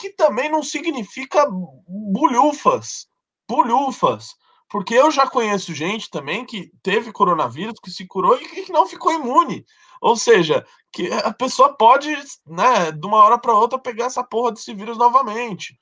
que 0.00 0.10
também 0.10 0.50
não 0.50 0.62
significa 0.62 1.46
bulhufas, 1.86 3.06
bulhufas, 3.46 4.34
porque 4.66 4.94
eu 4.94 5.10
já 5.10 5.28
conheço 5.28 5.74
gente 5.74 6.08
também 6.08 6.46
que 6.46 6.72
teve 6.82 7.12
coronavírus, 7.12 7.78
que 7.78 7.90
se 7.90 8.06
curou 8.06 8.34
e 8.36 8.64
que 8.64 8.72
não 8.72 8.86
ficou 8.86 9.12
imune. 9.12 9.66
Ou 10.00 10.16
seja, 10.16 10.64
que 10.90 11.12
a 11.12 11.32
pessoa 11.32 11.76
pode, 11.76 12.08
né, 12.46 12.90
de 12.92 13.06
uma 13.06 13.18
hora 13.18 13.38
para 13.38 13.54
outra 13.54 13.78
pegar 13.78 14.06
essa 14.06 14.24
porra 14.24 14.52
desse 14.52 14.72
vírus 14.72 14.96
novamente. 14.96 15.78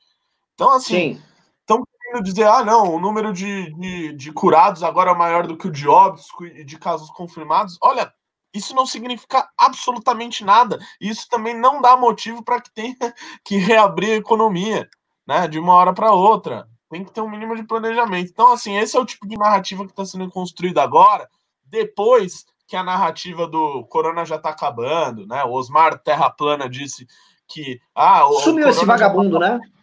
Então, 0.59 0.73
assim, 0.73 1.23
estão 1.61 1.85
querendo 2.03 2.25
dizer, 2.25 2.45
ah, 2.49 2.65
não, 2.65 2.97
o 2.97 2.99
número 2.99 3.33
de, 3.33 3.73
de, 3.75 4.13
de, 4.13 4.33
curados 4.33 4.83
agora 4.83 5.13
é 5.13 5.15
maior 5.15 5.47
do 5.47 5.57
que 5.57 5.69
o 5.69 5.71
de 5.71 5.87
óbitos 5.87 6.27
e 6.41 6.65
de 6.65 6.77
casos 6.77 7.09
confirmados. 7.11 7.79
Olha, 7.81 8.13
isso 8.53 8.75
não 8.75 8.85
significa 8.85 9.49
absolutamente 9.57 10.45
nada. 10.45 10.77
Isso 11.01 11.29
também 11.31 11.57
não 11.57 11.81
dá 11.81 11.97
motivo 11.97 12.43
para 12.43 12.61
que 12.61 12.73
tenha 12.75 12.97
que 13.45 13.57
reabrir 13.57 14.11
a 14.11 14.17
economia, 14.17 14.89
né? 15.25 15.47
De 15.47 15.61
uma 15.61 15.75
hora 15.75 15.93
para 15.93 16.11
outra. 16.11 16.67
Tem 16.91 17.05
que 17.05 17.13
ter 17.13 17.21
um 17.21 17.31
mínimo 17.31 17.55
de 17.55 17.63
planejamento. 17.63 18.29
Então, 18.29 18.51
assim, 18.51 18.77
esse 18.77 18.97
é 18.97 19.01
o 19.01 19.07
tipo 19.07 19.29
de 19.29 19.37
narrativa 19.37 19.85
que 19.85 19.93
está 19.93 20.05
sendo 20.05 20.29
construída 20.29 20.83
agora, 20.83 21.29
depois 21.63 22.45
que 22.67 22.75
a 22.75 22.83
narrativa 22.83 23.47
do 23.47 23.85
Corona 23.85 24.25
já 24.25 24.35
está 24.35 24.51
acabando, 24.51 25.25
né? 25.25 25.45
O 25.45 25.53
Osmar 25.53 26.01
Terra 26.01 26.29
Plana 26.31 26.69
disse 26.69 27.07
que. 27.47 27.79
Ah, 27.95 28.23
Sumiu 28.43 28.69
esse 28.69 28.85
vagabundo, 28.85 29.39
já 29.39 29.51
tá, 29.51 29.59
né? 29.59 29.78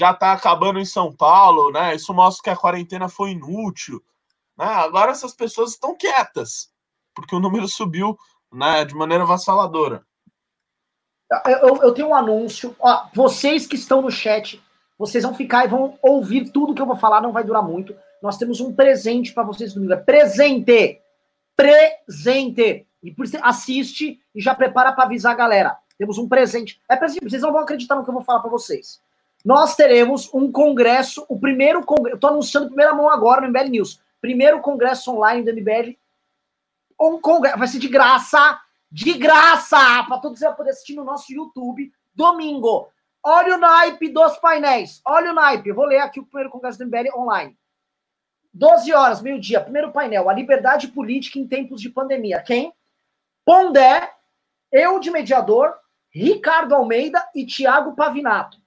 Já 0.00 0.12
está 0.12 0.32
acabando 0.32 0.80
em 0.80 0.84
São 0.86 1.14
Paulo, 1.14 1.70
né? 1.70 1.94
Isso 1.94 2.14
mostra 2.14 2.42
que 2.42 2.50
a 2.50 2.56
quarentena 2.56 3.06
foi 3.06 3.32
inútil. 3.32 4.02
Né? 4.56 4.64
Agora 4.64 5.10
essas 5.10 5.34
pessoas 5.34 5.72
estão 5.72 5.94
quietas 5.94 6.70
porque 7.20 7.34
o 7.34 7.40
número 7.40 7.68
subiu 7.68 8.18
né, 8.50 8.84
de 8.84 8.94
maneira 8.94 9.24
avassaladora. 9.24 10.04
Eu, 11.46 11.76
eu 11.82 11.92
tenho 11.92 12.08
um 12.08 12.14
anúncio. 12.14 12.74
Ó, 12.80 13.06
vocês 13.14 13.66
que 13.66 13.76
estão 13.76 14.02
no 14.02 14.10
chat, 14.10 14.60
vocês 14.98 15.22
vão 15.22 15.34
ficar 15.34 15.64
e 15.64 15.68
vão 15.68 15.98
ouvir 16.02 16.50
tudo 16.50 16.74
que 16.74 16.82
eu 16.82 16.86
vou 16.86 16.96
falar, 16.96 17.20
não 17.20 17.32
vai 17.32 17.44
durar 17.44 17.62
muito. 17.62 17.94
Nós 18.22 18.36
temos 18.36 18.60
um 18.60 18.74
presente 18.74 19.32
para 19.32 19.44
vocês 19.44 19.72
domingo. 19.74 19.92
É 19.92 19.96
presente! 19.96 21.00
Presente! 21.54 22.86
E 23.02 23.10
por 23.12 23.24
isso 23.24 23.38
assiste 23.42 24.20
e 24.34 24.40
já 24.40 24.54
prepara 24.54 24.92
para 24.92 25.04
avisar 25.04 25.32
a 25.32 25.36
galera. 25.36 25.76
Temos 25.96 26.18
um 26.18 26.28
presente. 26.28 26.80
É 26.88 26.96
presente, 26.96 27.28
vocês 27.28 27.42
não 27.42 27.52
vão 27.52 27.60
acreditar 27.60 27.94
no 27.94 28.02
que 28.02 28.10
eu 28.10 28.14
vou 28.14 28.24
falar 28.24 28.40
para 28.40 28.50
vocês. 28.50 29.00
Nós 29.44 29.74
teremos 29.74 30.32
um 30.34 30.50
congresso, 30.50 31.24
o 31.28 31.38
primeiro 31.38 31.84
congresso. 31.84 32.18
Tô 32.18 32.28
anunciando 32.28 32.68
primeira 32.68 32.94
mão 32.94 33.08
agora 33.08 33.40
no 33.40 33.48
MBL 33.48 33.70
News. 33.70 34.00
Primeiro 34.20 34.60
congresso 34.60 35.12
online 35.12 35.42
do 35.42 35.52
MBL 35.52 35.96
um 37.00 37.20
congresso, 37.20 37.58
vai 37.58 37.66
ser 37.66 37.78
de 37.78 37.88
graça, 37.88 38.60
de 38.90 39.14
graça, 39.14 40.04
para 40.04 40.18
todos 40.18 40.38
vocês 40.38 40.54
poder 40.54 40.70
assistir 40.70 40.94
no 40.94 41.04
nosso 41.04 41.32
YouTube, 41.32 41.90
domingo. 42.14 42.90
Olha 43.22 43.54
o 43.54 43.58
naipe 43.58 44.08
dos 44.08 44.36
painéis, 44.36 45.00
olha 45.04 45.30
o 45.30 45.34
naipe, 45.34 45.72
vou 45.72 45.86
ler 45.86 45.98
aqui 45.98 46.20
o 46.20 46.26
primeiro 46.26 46.50
congresso 46.50 46.78
do 46.78 46.86
MBL 46.86 47.16
online. 47.16 47.56
12 48.52 48.92
horas, 48.92 49.22
meio-dia, 49.22 49.60
primeiro 49.60 49.92
painel, 49.92 50.28
a 50.28 50.34
liberdade 50.34 50.88
política 50.88 51.38
em 51.38 51.46
tempos 51.46 51.80
de 51.80 51.88
pandemia. 51.88 52.42
Quem? 52.42 52.72
Pondé, 53.44 54.12
eu 54.72 54.98
de 54.98 55.10
mediador, 55.10 55.74
Ricardo 56.10 56.74
Almeida 56.74 57.26
e 57.34 57.46
Tiago 57.46 57.94
Pavinato. 57.94 58.59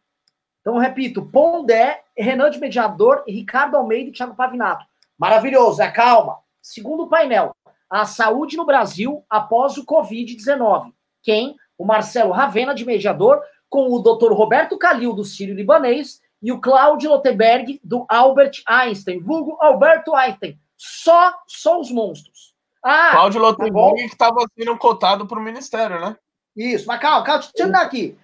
Então, 0.63 0.77
repito, 0.77 1.25
Pondé, 1.25 2.03
Renan 2.17 2.49
de 2.49 2.57
mediador, 2.57 3.25
Ricardo 3.27 3.75
Almeida 3.75 4.09
e 4.09 4.13
Tiago 4.13 4.33
Pavinato. 4.33 4.85
Maravilhoso, 5.19 5.81
é 5.81 5.91
calma. 5.91 6.39
Segundo 6.61 7.07
painel, 7.07 7.53
a 7.89 8.05
saúde 8.05 8.55
no 8.55 8.65
Brasil 8.65 9.25
após 9.29 9.77
o 9.77 9.85
Covid-19. 9.85 10.93
Quem? 11.21 11.57
O 11.77 11.85
Marcelo 11.85 12.31
Ravena, 12.31 12.73
de 12.73 12.85
mediador, 12.85 13.41
com 13.69 13.91
o 13.91 13.99
Dr. 13.99 14.31
Roberto 14.31 14.77
Calil, 14.77 15.11
do 15.11 15.25
Sírio 15.25 15.53
Libanês, 15.53 16.21
e 16.41 16.49
o 16.51 16.61
Cláudio 16.61 17.09
Loteberg, 17.09 17.81
do 17.83 18.05
Albert 18.07 18.61
Einstein, 18.65 19.19
vulgo 19.19 19.57
Alberto 19.59 20.15
Einstein. 20.15 20.57
Só, 20.77 21.33
só 21.45 21.79
os 21.79 21.91
monstros. 21.91 22.53
Ah, 22.81 23.11
Cláudio 23.11 23.41
tá 23.41 23.47
Loteberg 23.47 23.95
que 23.95 24.05
estava 24.05 24.45
sendo 24.57 24.77
cotado 24.77 25.25
para 25.27 25.39
o 25.39 25.43
Ministério, 25.43 25.99
né? 25.99 26.15
Isso, 26.55 26.87
mas 26.87 26.99
calma, 27.01 27.23
calma, 27.25 27.41
deixa 27.41 27.67
eu 27.67 27.71
dar 27.71 27.81
aqui. 27.81 28.17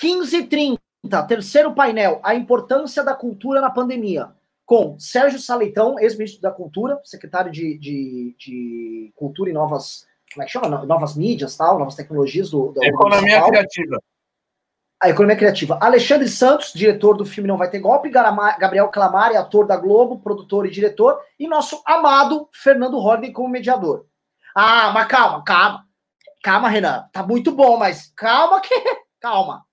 15h30, 0.00 0.78
terceiro 1.08 1.74
painel, 1.74 2.20
a 2.22 2.34
importância 2.34 3.02
da 3.02 3.14
cultura 3.14 3.60
na 3.60 3.70
pandemia 3.70 4.30
com 4.66 4.98
Sérgio 4.98 5.38
Saleitão, 5.38 5.98
ex-ministro 5.98 6.42
da 6.42 6.50
Cultura, 6.50 7.00
secretário 7.04 7.52
de, 7.52 7.78
de, 7.78 8.36
de, 8.36 9.12
Cultura 9.14 9.48
e 9.48 9.52
Novas, 9.52 10.04
como 10.34 10.42
é 10.42 10.46
que 10.46 10.52
chama? 10.52 10.84
Novas 10.84 11.14
mídias, 11.14 11.56
tal, 11.56 11.78
novas 11.78 11.94
tecnologias 11.94 12.50
do, 12.50 12.72
do 12.72 12.84
Economia 12.84 13.40
Criativa. 13.44 14.02
A 15.00 15.08
Economia 15.08 15.36
Criativa. 15.36 15.78
Alexandre 15.80 16.28
Santos, 16.28 16.72
diretor 16.74 17.16
do 17.16 17.24
filme 17.24 17.46
Não 17.46 17.56
Vai 17.56 17.70
Ter 17.70 17.78
Golpe, 17.78 18.10
Gabriel 18.10 18.88
Clamari, 18.88 19.36
ator 19.36 19.66
da 19.66 19.76
Globo, 19.76 20.18
produtor 20.18 20.66
e 20.66 20.70
diretor, 20.70 21.20
e 21.38 21.46
nosso 21.46 21.80
amado 21.86 22.48
Fernando 22.52 22.98
Holliday 22.98 23.30
como 23.30 23.48
mediador. 23.48 24.06
Ah, 24.54 24.90
mas 24.90 25.06
calma, 25.06 25.44
calma. 25.44 25.86
Calma, 26.42 26.68
Renan. 26.68 27.08
Tá 27.12 27.22
muito 27.22 27.52
bom, 27.52 27.76
mas 27.76 28.12
calma 28.16 28.60
que. 28.60 28.74
Calma. 29.18 29.65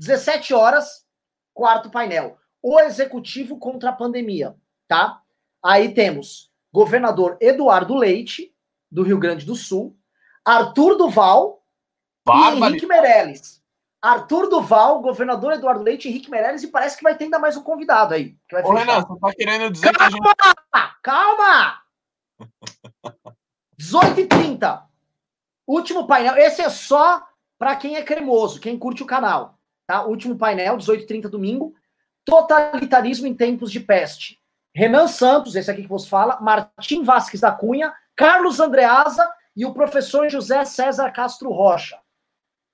17 0.00 0.54
horas, 0.54 1.06
quarto 1.54 1.90
painel 1.90 2.40
o 2.62 2.78
executivo 2.80 3.58
contra 3.58 3.90
a 3.90 3.92
pandemia, 3.92 4.54
tá? 4.86 5.22
Aí 5.62 5.92
temos 5.94 6.50
governador 6.72 7.36
Eduardo 7.40 7.94
Leite, 7.94 8.54
do 8.90 9.02
Rio 9.02 9.18
Grande 9.18 9.46
do 9.46 9.54
Sul, 9.54 9.96
Arthur 10.44 10.96
Duval 10.96 11.62
Bárbaro. 12.24 12.56
e 12.56 12.68
Henrique 12.68 12.86
Meirelles. 12.86 13.60
Arthur 14.02 14.48
Duval, 14.48 15.02
governador 15.02 15.52
Eduardo 15.52 15.82
Leite 15.82 16.08
Henrique 16.08 16.30
Meirelles, 16.30 16.62
e 16.62 16.68
parece 16.68 16.96
que 16.96 17.02
vai 17.02 17.16
ter 17.16 17.24
ainda 17.24 17.38
mais 17.38 17.56
um 17.56 17.62
convidado 17.62 18.14
aí. 18.14 18.36
Que 18.48 18.56
vai 18.56 18.62
Ô, 18.62 18.72
Renan, 18.72 19.00
você 19.02 19.20
tá 19.20 19.34
querendo 19.34 19.70
dizer 19.70 19.92
calma, 19.92 20.20
que 20.20 20.26
a 20.42 20.48
gente... 20.48 21.00
Calma! 21.02 21.82
18h30. 23.78 24.82
Último 25.66 26.06
painel. 26.06 26.36
Esse 26.36 26.62
é 26.62 26.70
só 26.70 27.26
para 27.58 27.76
quem 27.76 27.96
é 27.96 28.02
cremoso, 28.02 28.58
quem 28.58 28.78
curte 28.78 29.02
o 29.02 29.06
canal. 29.06 29.59
Tá? 29.90 30.04
Último 30.04 30.38
painel, 30.38 30.76
18h30 30.76 31.22
domingo. 31.22 31.74
Totalitarismo 32.24 33.26
em 33.26 33.34
tempos 33.34 33.72
de 33.72 33.80
peste. 33.80 34.38
Renan 34.72 35.08
Santos, 35.08 35.56
esse 35.56 35.68
aqui 35.68 35.82
que 35.82 35.88
você 35.88 36.08
fala, 36.08 36.40
Martim 36.40 37.02
Vasques 37.02 37.40
da 37.40 37.50
Cunha, 37.50 37.92
Carlos 38.14 38.60
Andreasa 38.60 39.28
e 39.56 39.66
o 39.66 39.74
professor 39.74 40.30
José 40.30 40.64
César 40.64 41.10
Castro 41.10 41.50
Rocha. 41.50 41.98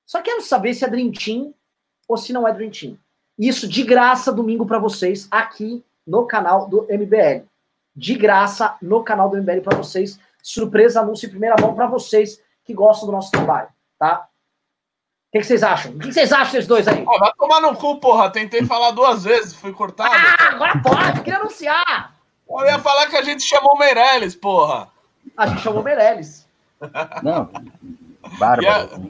Só 0.04 0.20
quero 0.20 0.42
saber 0.42 0.74
se 0.74 0.84
é 0.84 0.88
Dream 0.88 1.10
Team 1.10 1.54
ou 2.06 2.18
se 2.18 2.34
não 2.34 2.46
é 2.46 2.52
Dream 2.52 2.70
Team. 2.70 2.98
Isso 3.38 3.66
de 3.66 3.82
graça 3.82 4.30
domingo 4.30 4.66
para 4.66 4.78
vocês 4.78 5.26
aqui 5.30 5.82
no 6.06 6.26
canal 6.26 6.68
do 6.68 6.82
MBL. 6.82 7.46
De 7.94 8.14
graça 8.14 8.76
no 8.82 9.02
canal 9.02 9.30
do 9.30 9.38
MBL 9.38 9.62
para 9.62 9.78
vocês. 9.78 10.20
Surpresa, 10.42 11.00
anúncio 11.00 11.28
em 11.28 11.30
primeira 11.30 11.56
mão 11.58 11.74
para 11.74 11.86
vocês 11.86 12.42
que 12.62 12.74
gostam 12.74 13.06
do 13.06 13.12
nosso 13.12 13.30
trabalho, 13.30 13.70
tá? 13.98 14.28
Que, 15.36 15.40
que 15.40 15.46
vocês 15.46 15.62
acham? 15.62 15.92
O 15.92 15.98
que, 15.98 16.08
que 16.08 16.14
vocês 16.14 16.32
acham 16.32 16.52
desses 16.52 16.66
dois 16.66 16.88
aí? 16.88 17.04
vai 17.04 17.32
tomar 17.38 17.60
no 17.60 17.76
cu, 17.76 17.96
porra. 17.96 18.30
Tentei 18.30 18.64
falar 18.64 18.90
duas 18.92 19.24
vezes, 19.24 19.54
fui 19.54 19.72
cortado. 19.72 20.14
Ah, 20.14 20.54
agora 20.54 20.80
pode, 20.82 21.22
queria 21.22 21.38
anunciar. 21.38 22.14
Eu 22.48 22.64
ia 22.64 22.78
falar 22.78 23.08
que 23.08 23.16
a 23.16 23.22
gente 23.22 23.42
chamou 23.42 23.74
o 23.74 23.78
Meirelles, 23.78 24.34
porra. 24.34 24.88
A 25.36 25.46
gente 25.46 25.62
chamou 25.62 25.80
o 25.80 25.84
Meirelles. 25.84 26.46
Não, 27.22 27.48
bárbaro. 28.38 28.62
Yeah. 28.62 29.00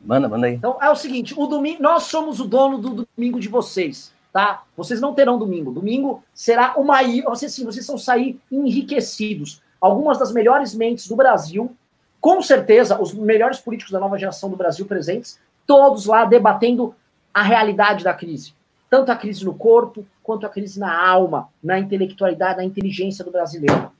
Manda, 0.00 0.28
manda 0.28 0.46
aí. 0.46 0.54
Então 0.54 0.78
é 0.80 0.90
o 0.90 0.96
seguinte: 0.96 1.34
o 1.36 1.46
domingo, 1.46 1.82
nós 1.82 2.04
somos 2.04 2.40
o 2.40 2.44
dono 2.44 2.78
do 2.78 3.06
domingo 3.16 3.38
de 3.40 3.48
vocês, 3.48 4.12
tá? 4.32 4.62
Vocês 4.76 5.00
não 5.00 5.14
terão 5.14 5.38
domingo. 5.38 5.72
Domingo 5.72 6.22
será 6.34 6.74
uma. 6.76 6.98
Vocês 7.24 7.54
sim, 7.54 7.64
vocês 7.64 7.86
vão 7.86 7.98
sair 7.98 8.40
enriquecidos. 8.50 9.62
Algumas 9.80 10.18
das 10.18 10.32
melhores 10.32 10.74
mentes 10.74 11.08
do 11.08 11.16
Brasil 11.16 11.74
com 12.20 12.42
certeza, 12.42 13.00
os 13.00 13.14
melhores 13.14 13.58
políticos 13.58 13.92
da 13.92 13.98
nova 13.98 14.18
geração 14.18 14.50
do 14.50 14.56
Brasil 14.56 14.84
presentes, 14.84 15.40
todos 15.66 16.06
lá 16.06 16.24
debatendo 16.24 16.94
a 17.32 17.42
realidade 17.42 18.04
da 18.04 18.12
crise. 18.12 18.54
Tanto 18.90 19.10
a 19.10 19.16
crise 19.16 19.44
no 19.44 19.54
corpo, 19.54 20.06
quanto 20.22 20.44
a 20.44 20.48
crise 20.48 20.78
na 20.78 21.08
alma, 21.08 21.48
na 21.62 21.78
intelectualidade, 21.78 22.58
na 22.58 22.64
inteligência 22.64 23.24
do 23.24 23.30
brasileiro. 23.30 23.90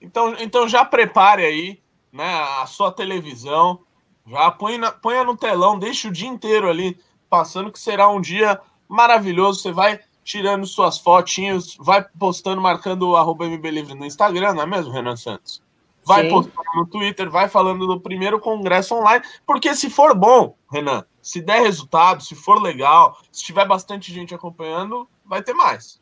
Então, 0.00 0.34
então 0.38 0.68
já 0.68 0.84
prepare 0.84 1.44
aí 1.44 1.80
né, 2.12 2.40
a 2.60 2.66
sua 2.66 2.92
televisão, 2.92 3.80
já 4.26 4.50
põe 4.50 4.78
na, 4.78 4.92
ponha 4.92 5.24
no 5.24 5.36
telão, 5.36 5.78
deixa 5.78 6.08
o 6.08 6.12
dia 6.12 6.28
inteiro 6.28 6.68
ali 6.70 6.98
passando, 7.28 7.72
que 7.72 7.80
será 7.80 8.08
um 8.08 8.20
dia 8.20 8.60
maravilhoso. 8.88 9.60
Você 9.60 9.72
vai 9.72 10.00
tirando 10.22 10.66
suas 10.66 10.98
fotinhas, 10.98 11.76
vai 11.78 12.04
postando, 12.18 12.60
marcando 12.60 13.10
o 13.10 13.16
arroba 13.16 13.46
no 13.48 14.06
Instagram, 14.06 14.54
não 14.54 14.62
é 14.62 14.66
mesmo, 14.66 14.92
Renan 14.92 15.16
Santos? 15.16 15.62
Vai 16.08 16.22
Sim. 16.22 16.30
postando 16.30 16.70
no 16.74 16.86
Twitter, 16.86 17.28
vai 17.28 17.50
falando 17.50 17.86
do 17.86 18.00
primeiro 18.00 18.40
congresso 18.40 18.94
online, 18.94 19.22
porque 19.46 19.74
se 19.74 19.90
for 19.90 20.14
bom, 20.14 20.56
Renan, 20.72 21.04
se 21.20 21.42
der 21.42 21.60
resultado, 21.60 22.24
se 22.24 22.34
for 22.34 22.62
legal, 22.62 23.18
se 23.30 23.44
tiver 23.44 23.66
bastante 23.68 24.10
gente 24.10 24.34
acompanhando, 24.34 25.06
vai 25.22 25.42
ter 25.42 25.52
mais. 25.52 26.00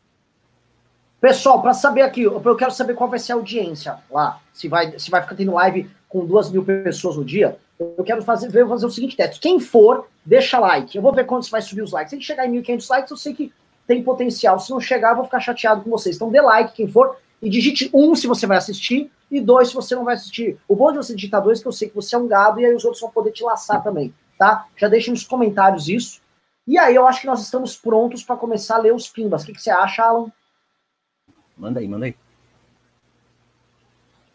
Pessoal, 1.20 1.60
para 1.60 1.74
saber 1.74 2.02
aqui, 2.02 2.22
eu 2.22 2.56
quero 2.56 2.70
saber 2.70 2.94
qual 2.94 3.10
vai 3.10 3.18
ser 3.18 3.32
a 3.32 3.34
audiência 3.34 3.98
lá. 4.08 4.38
Se 4.52 4.68
vai, 4.68 4.96
se 4.96 5.10
vai 5.10 5.20
ficar 5.22 5.34
tendo 5.34 5.54
live 5.54 5.90
com 6.08 6.24
duas 6.24 6.48
mil 6.50 6.64
pessoas 6.64 7.16
no 7.16 7.24
dia. 7.24 7.58
Eu 7.80 8.04
quero 8.04 8.22
fazer, 8.22 8.54
eu 8.54 8.68
fazer 8.68 8.86
o 8.86 8.90
seguinte 8.90 9.16
teste. 9.16 9.40
Quem 9.40 9.58
for, 9.58 10.06
deixa 10.24 10.60
like. 10.60 10.96
Eu 10.96 11.02
vou 11.02 11.12
ver 11.12 11.26
quantos 11.26 11.48
vai 11.48 11.60
subir 11.60 11.82
os 11.82 11.90
likes. 11.90 12.10
Se 12.10 12.14
a 12.14 12.18
gente 12.18 12.26
chegar 12.26 12.46
em 12.46 12.52
1.500 12.62 12.90
likes, 12.90 13.10
eu 13.10 13.16
sei 13.16 13.34
que 13.34 13.52
tem 13.88 14.04
potencial. 14.04 14.60
Se 14.60 14.70
não 14.70 14.78
chegar, 14.80 15.10
eu 15.10 15.16
vou 15.16 15.24
ficar 15.24 15.40
chateado 15.40 15.82
com 15.82 15.90
vocês. 15.90 16.14
Então 16.14 16.30
dê 16.30 16.40
like 16.40 16.74
quem 16.74 16.86
for 16.86 17.16
e 17.40 17.50
digite 17.50 17.90
um 17.92 18.14
se 18.14 18.26
você 18.26 18.46
vai 18.46 18.56
assistir 18.56 19.10
e 19.30 19.40
dois 19.40 19.68
se 19.68 19.74
você 19.74 19.94
não 19.94 20.04
vai 20.04 20.14
assistir. 20.14 20.58
O 20.68 20.74
bom 20.74 20.90
de 20.90 20.98
você 20.98 21.14
digitar 21.14 21.42
dois 21.42 21.58
é 21.58 21.62
que 21.62 21.68
eu 21.68 21.72
sei 21.72 21.88
que 21.88 21.94
você 21.94 22.14
é 22.14 22.18
um 22.18 22.26
gado 22.26 22.60
e 22.60 22.66
aí 22.66 22.74
os 22.74 22.84
outros 22.84 23.00
vão 23.00 23.10
poder 23.10 23.32
te 23.32 23.42
laçar 23.42 23.82
também, 23.82 24.14
tá? 24.38 24.66
Já 24.76 24.88
deixem 24.88 25.12
nos 25.12 25.24
comentários 25.24 25.88
isso. 25.88 26.20
E 26.66 26.78
aí 26.78 26.94
eu 26.94 27.06
acho 27.06 27.20
que 27.20 27.26
nós 27.26 27.42
estamos 27.42 27.76
prontos 27.76 28.24
para 28.24 28.36
começar 28.36 28.76
a 28.76 28.80
ler 28.80 28.94
os 28.94 29.08
pimbas. 29.08 29.42
O 29.42 29.46
que, 29.46 29.52
que 29.52 29.62
você 29.62 29.70
acha, 29.70 30.02
Alan? 30.02 30.32
Manda 31.56 31.80
aí, 31.80 31.88
manda 31.88 32.06
aí. 32.06 32.16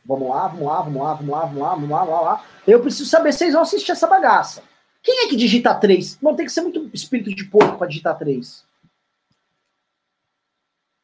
Vamos 0.06 0.30
lá, 0.30 0.48
vamos 0.48 0.66
lá, 0.66 0.82
vamos 0.82 1.02
lá, 1.02 1.14
vamos 1.14 1.30
lá, 1.30 1.46
vamos 1.46 1.60
lá, 1.62 1.76
vamos 1.76 1.90
lá, 1.90 2.06
vamos 2.06 2.26
lá. 2.26 2.44
Eu 2.66 2.82
preciso 2.82 3.10
saber 3.10 3.32
se 3.32 3.40
vocês 3.40 3.54
vão 3.54 3.62
assistir 3.62 3.92
essa 3.92 4.08
bagaça. 4.08 4.64
Quem 5.04 5.26
é 5.26 5.28
que 5.28 5.36
digita 5.36 5.74
3? 5.74 6.20
Não 6.22 6.36
tem 6.36 6.46
que 6.46 6.52
ser 6.52 6.62
muito 6.62 6.90
espírito 6.94 7.34
de 7.36 7.46
porco 7.46 7.78
para 7.78 7.88
digitar 7.88 8.18
3. 8.18 8.64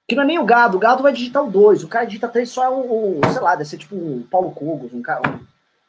Que 0.08 0.16
não 0.16 0.24
é 0.24 0.26
nem 0.26 0.40
o 0.40 0.46
gado, 0.46 0.78
o 0.78 0.80
gado 0.80 1.04
vai 1.04 1.12
digitar 1.12 1.44
o 1.44 1.52
2. 1.52 1.84
O 1.84 1.88
cara 1.88 2.06
digita 2.06 2.28
3 2.28 2.50
só 2.50 2.64
é 2.64 2.70
o, 2.70 3.20
sei 3.32 3.42
lá, 3.42 3.56
deve 3.56 3.70
ser 3.70 3.78
tipo 3.78 3.96
um 3.96 4.24
Paulo 4.30 4.52
Cogos, 4.52 4.94
um 4.94 5.02
cara. 5.02 5.30
Um... 5.30 5.40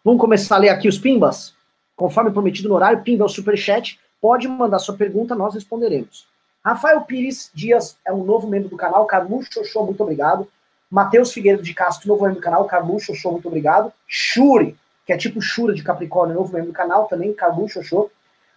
Vamos 0.05 0.21
começar 0.21 0.57
a 0.57 0.59
ler 0.59 0.71
aqui 0.71 0.89
os 0.89 0.99
pimbas? 0.99 1.55
Conforme 1.95 2.31
prometido 2.31 2.69
no 2.69 2.75
horário, 2.75 3.03
pimba 3.03 3.25
é 3.25 3.27
o 3.27 3.29
superchat. 3.29 3.99
Pode 4.21 4.49
mandar 4.49 4.81
sua 4.81 4.97
pergunta, 4.97 5.35
nós 5.35 5.55
responderemos. 5.55 6.27
Rafael 6.65 7.01
Pires 7.03 7.51
Dias 7.55 7.97
é 8.05 8.13
um 8.13 8.25
novo 8.25 8.49
membro 8.49 8.69
do 8.69 8.77
canal. 8.77 9.07
Carluxo 9.07 9.65
Show, 9.65 9.85
muito 9.85 10.03
obrigado. 10.03 10.49
Matheus 10.91 11.33
Figueiredo 11.33 11.63
de 11.63 11.73
Castro, 11.73 12.09
novo 12.09 12.23
membro 12.23 12.41
do 12.41 12.43
canal. 12.43 12.65
Carluxo 12.65 13.15
Show, 13.15 13.33
muito 13.33 13.47
obrigado. 13.47 13.93
Shuri, 14.07 14.77
que 15.07 15.13
é 15.13 15.17
tipo 15.17 15.41
Shura 15.41 15.75
de 15.75 15.83
Capricórnio, 15.83 16.35
novo 16.35 16.53
membro 16.53 16.71
do 16.71 16.75
canal 16.75 17.07
também. 17.07 17.33
Carluxo 17.33 17.83
Show. 17.83 18.11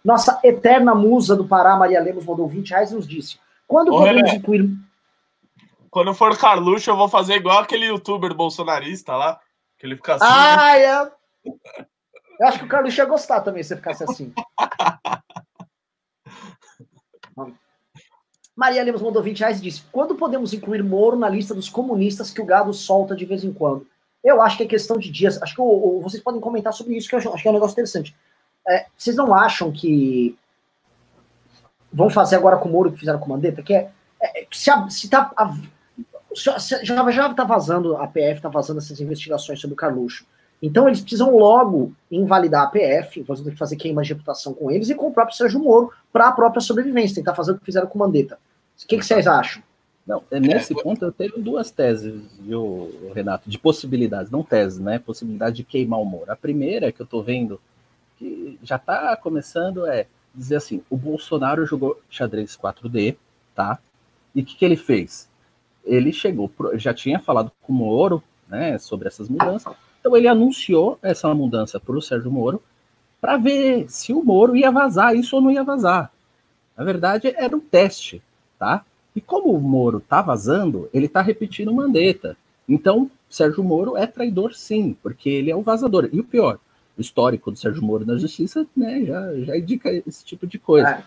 Nossa 0.04 0.40
eterna 0.42 0.94
musa 0.94 1.36
do 1.36 1.46
Pará, 1.46 1.76
Maria 1.76 2.00
Lemos, 2.00 2.24
mandou 2.24 2.48
20 2.48 2.70
reais 2.70 2.90
e 2.90 2.94
nos 2.94 3.06
disse: 3.06 3.38
quando 3.68 3.94
Oi, 3.94 3.98
podemos 3.98 4.32
incluir. 4.32 4.70
Quando 5.92 6.12
for 6.14 6.36
Carluxo, 6.38 6.88
eu 6.88 6.96
vou 6.96 7.06
fazer 7.06 7.34
igual 7.34 7.58
aquele 7.58 7.84
youtuber 7.84 8.32
bolsonarista 8.32 9.14
lá. 9.14 9.38
Que 9.78 9.84
ele 9.84 9.96
fica 9.96 10.14
assim. 10.14 10.24
Ah, 10.26 10.78
é. 10.78 11.12
Eu 12.40 12.48
acho 12.48 12.60
que 12.60 12.64
o 12.64 12.68
Carluxo 12.68 12.98
ia 12.98 13.04
gostar 13.04 13.42
também 13.42 13.62
se 13.62 13.76
ficasse 13.76 14.02
assim. 14.02 14.32
Maria 18.56 18.82
Lemos 18.82 19.02
mandou 19.02 19.22
20 19.22 19.40
reais 19.40 19.58
e 19.58 19.62
disse: 19.62 19.82
Quando 19.92 20.14
podemos 20.14 20.54
incluir 20.54 20.82
Moro 20.82 21.14
na 21.14 21.28
lista 21.28 21.54
dos 21.54 21.68
comunistas 21.68 22.30
que 22.30 22.40
o 22.40 22.46
gado 22.46 22.72
solta 22.72 23.14
de 23.14 23.26
vez 23.26 23.44
em 23.44 23.52
quando? 23.52 23.86
Eu 24.24 24.40
acho 24.40 24.56
que 24.56 24.62
é 24.62 24.66
questão 24.66 24.96
de 24.96 25.10
dias. 25.10 25.42
Acho 25.42 25.56
que 25.56 25.60
o, 25.60 25.98
o, 25.98 26.00
vocês 26.00 26.22
podem 26.22 26.40
comentar 26.40 26.72
sobre 26.72 26.96
isso, 26.96 27.06
que 27.06 27.14
eu 27.14 27.18
acho, 27.18 27.30
acho 27.34 27.42
que 27.42 27.48
é 27.48 27.50
um 27.50 27.54
negócio 27.54 27.74
interessante. 27.74 28.16
É, 28.66 28.86
vocês 28.96 29.14
não 29.14 29.34
acham 29.34 29.70
que 29.70 30.38
vão 31.92 32.08
fazer 32.08 32.36
agora 32.36 32.56
com 32.56 32.70
o 32.70 32.72
Moro 32.72 32.90
que 32.90 32.98
fizeram 32.98 33.18
com 33.18 33.26
o 33.26 33.28
Mandetta? 33.28 33.62
Que 33.62 33.74
é, 33.74 33.90
é 34.22 34.46
se, 34.50 34.70
a, 34.70 34.88
se 34.88 35.10
tá. 35.10 35.30
A, 35.36 35.54
já, 36.34 36.58
já 36.58 37.34
tá 37.34 37.44
vazando, 37.44 37.96
a 37.96 38.06
PF 38.06 38.40
tá 38.40 38.48
vazando 38.48 38.78
essas 38.78 39.00
investigações 39.00 39.60
sobre 39.60 39.74
o 39.74 39.76
Carluxo. 39.76 40.24
Então 40.62 40.86
eles 40.86 41.00
precisam 41.00 41.36
logo 41.36 41.92
invalidar 42.10 42.62
a 42.62 42.66
PF, 42.68 43.24
ter 43.24 43.50
que 43.50 43.56
fazer 43.56 43.76
queima 43.76 44.02
de 44.02 44.10
reputação 44.10 44.54
com 44.54 44.70
eles 44.70 44.88
e 44.88 44.94
com 44.94 45.08
o 45.08 45.12
próprio 45.12 45.36
Sérgio 45.36 45.58
Moro 45.58 45.90
para 46.12 46.28
a 46.28 46.32
própria 46.32 46.60
sobrevivência, 46.60 47.16
tentar 47.16 47.34
fazer 47.34 47.52
o 47.52 47.58
que 47.58 47.64
fizeram 47.64 47.88
com 47.88 47.98
o 47.98 47.98
Mandetta. 47.98 48.38
O 48.82 48.86
que, 48.86 48.96
que 48.96 49.04
vocês 49.04 49.26
acham? 49.26 49.62
Não, 50.06 50.22
é, 50.30 50.40
nesse 50.40 50.74
ponto 50.74 51.04
eu 51.04 51.12
tenho 51.12 51.38
duas 51.38 51.70
teses, 51.70 52.22
viu, 52.40 53.12
Renato, 53.14 53.48
de 53.48 53.58
possibilidades, 53.58 54.30
não 54.30 54.42
teses, 54.42 54.78
né? 54.78 54.98
Possibilidade 54.98 55.56
de 55.56 55.64
queimar 55.64 56.00
o 56.00 56.04
Moro. 56.04 56.30
A 56.30 56.36
primeira 56.36 56.90
que 56.90 57.00
eu 57.00 57.06
tô 57.06 57.22
vendo, 57.22 57.60
que 58.18 58.58
já 58.62 58.78
tá 58.78 59.16
começando, 59.16 59.86
é 59.86 60.06
dizer 60.34 60.56
assim: 60.56 60.82
o 60.90 60.96
Bolsonaro 60.96 61.64
jogou 61.66 62.00
xadrez 62.10 62.56
4D, 62.56 63.16
tá? 63.54 63.78
E 64.34 64.42
o 64.42 64.44
que, 64.44 64.56
que 64.56 64.64
ele 64.64 64.76
fez? 64.76 65.28
Ele 65.84 66.12
chegou, 66.12 66.50
já 66.74 66.94
tinha 66.94 67.18
falado 67.18 67.50
com 67.62 67.72
o 67.72 67.76
Moro, 67.76 68.22
né, 68.48 68.78
sobre 68.78 69.08
essas 69.08 69.28
mudanças, 69.28 69.72
então 70.00 70.16
ele 70.16 70.28
anunciou 70.28 70.98
essa 71.02 71.32
mudança 71.34 71.80
para 71.80 71.96
o 71.96 72.02
Sérgio 72.02 72.30
Moro 72.30 72.62
para 73.20 73.36
ver 73.36 73.86
se 73.88 74.12
o 74.12 74.22
Moro 74.22 74.56
ia 74.56 74.70
vazar 74.70 75.16
isso 75.16 75.36
ou 75.36 75.42
não 75.42 75.50
ia 75.50 75.64
vazar. 75.64 76.12
Na 76.76 76.84
verdade, 76.84 77.32
era 77.36 77.56
um 77.56 77.60
teste 77.60 78.22
tá? 78.62 78.84
E 79.16 79.20
como 79.20 79.50
o 79.50 79.60
Moro 79.60 79.98
tá 79.98 80.22
vazando, 80.22 80.88
ele 80.94 81.08
tá 81.08 81.20
repetindo 81.20 81.72
o 81.72 81.74
Mandetta. 81.74 82.36
Então, 82.68 83.10
Sérgio 83.28 83.64
Moro 83.64 83.96
é 83.96 84.06
traidor 84.06 84.54
sim, 84.54 84.96
porque 85.02 85.28
ele 85.28 85.50
é 85.50 85.56
o 85.56 85.62
vazador. 85.62 86.08
E 86.12 86.20
o 86.20 86.24
pior, 86.24 86.60
o 86.96 87.00
histórico 87.00 87.50
do 87.50 87.58
Sérgio 87.58 87.82
Moro 87.82 88.06
na 88.06 88.16
justiça, 88.16 88.64
né, 88.76 89.04
já, 89.04 89.34
já 89.40 89.58
indica 89.58 89.90
esse 90.06 90.24
tipo 90.24 90.46
de 90.46 90.60
coisa. 90.60 90.88
É. 90.90 91.04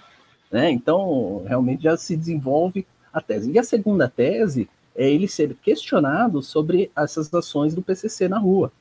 Né? 0.51 0.69
Então, 0.69 1.45
realmente 1.47 1.83
já 1.83 1.95
se 1.95 2.17
desenvolve 2.17 2.85
a 3.15 3.21
tese. 3.21 3.49
E 3.51 3.57
a 3.57 3.63
segunda 3.63 4.09
tese 4.09 4.69
é 4.93 5.09
ele 5.09 5.27
ser 5.27 5.55
questionado 5.55 6.41
sobre 6.41 6.91
essas 6.95 7.33
ações 7.33 7.73
do 7.73 7.81
PCC 7.81 8.27
na 8.27 8.37
rua. 8.37 8.71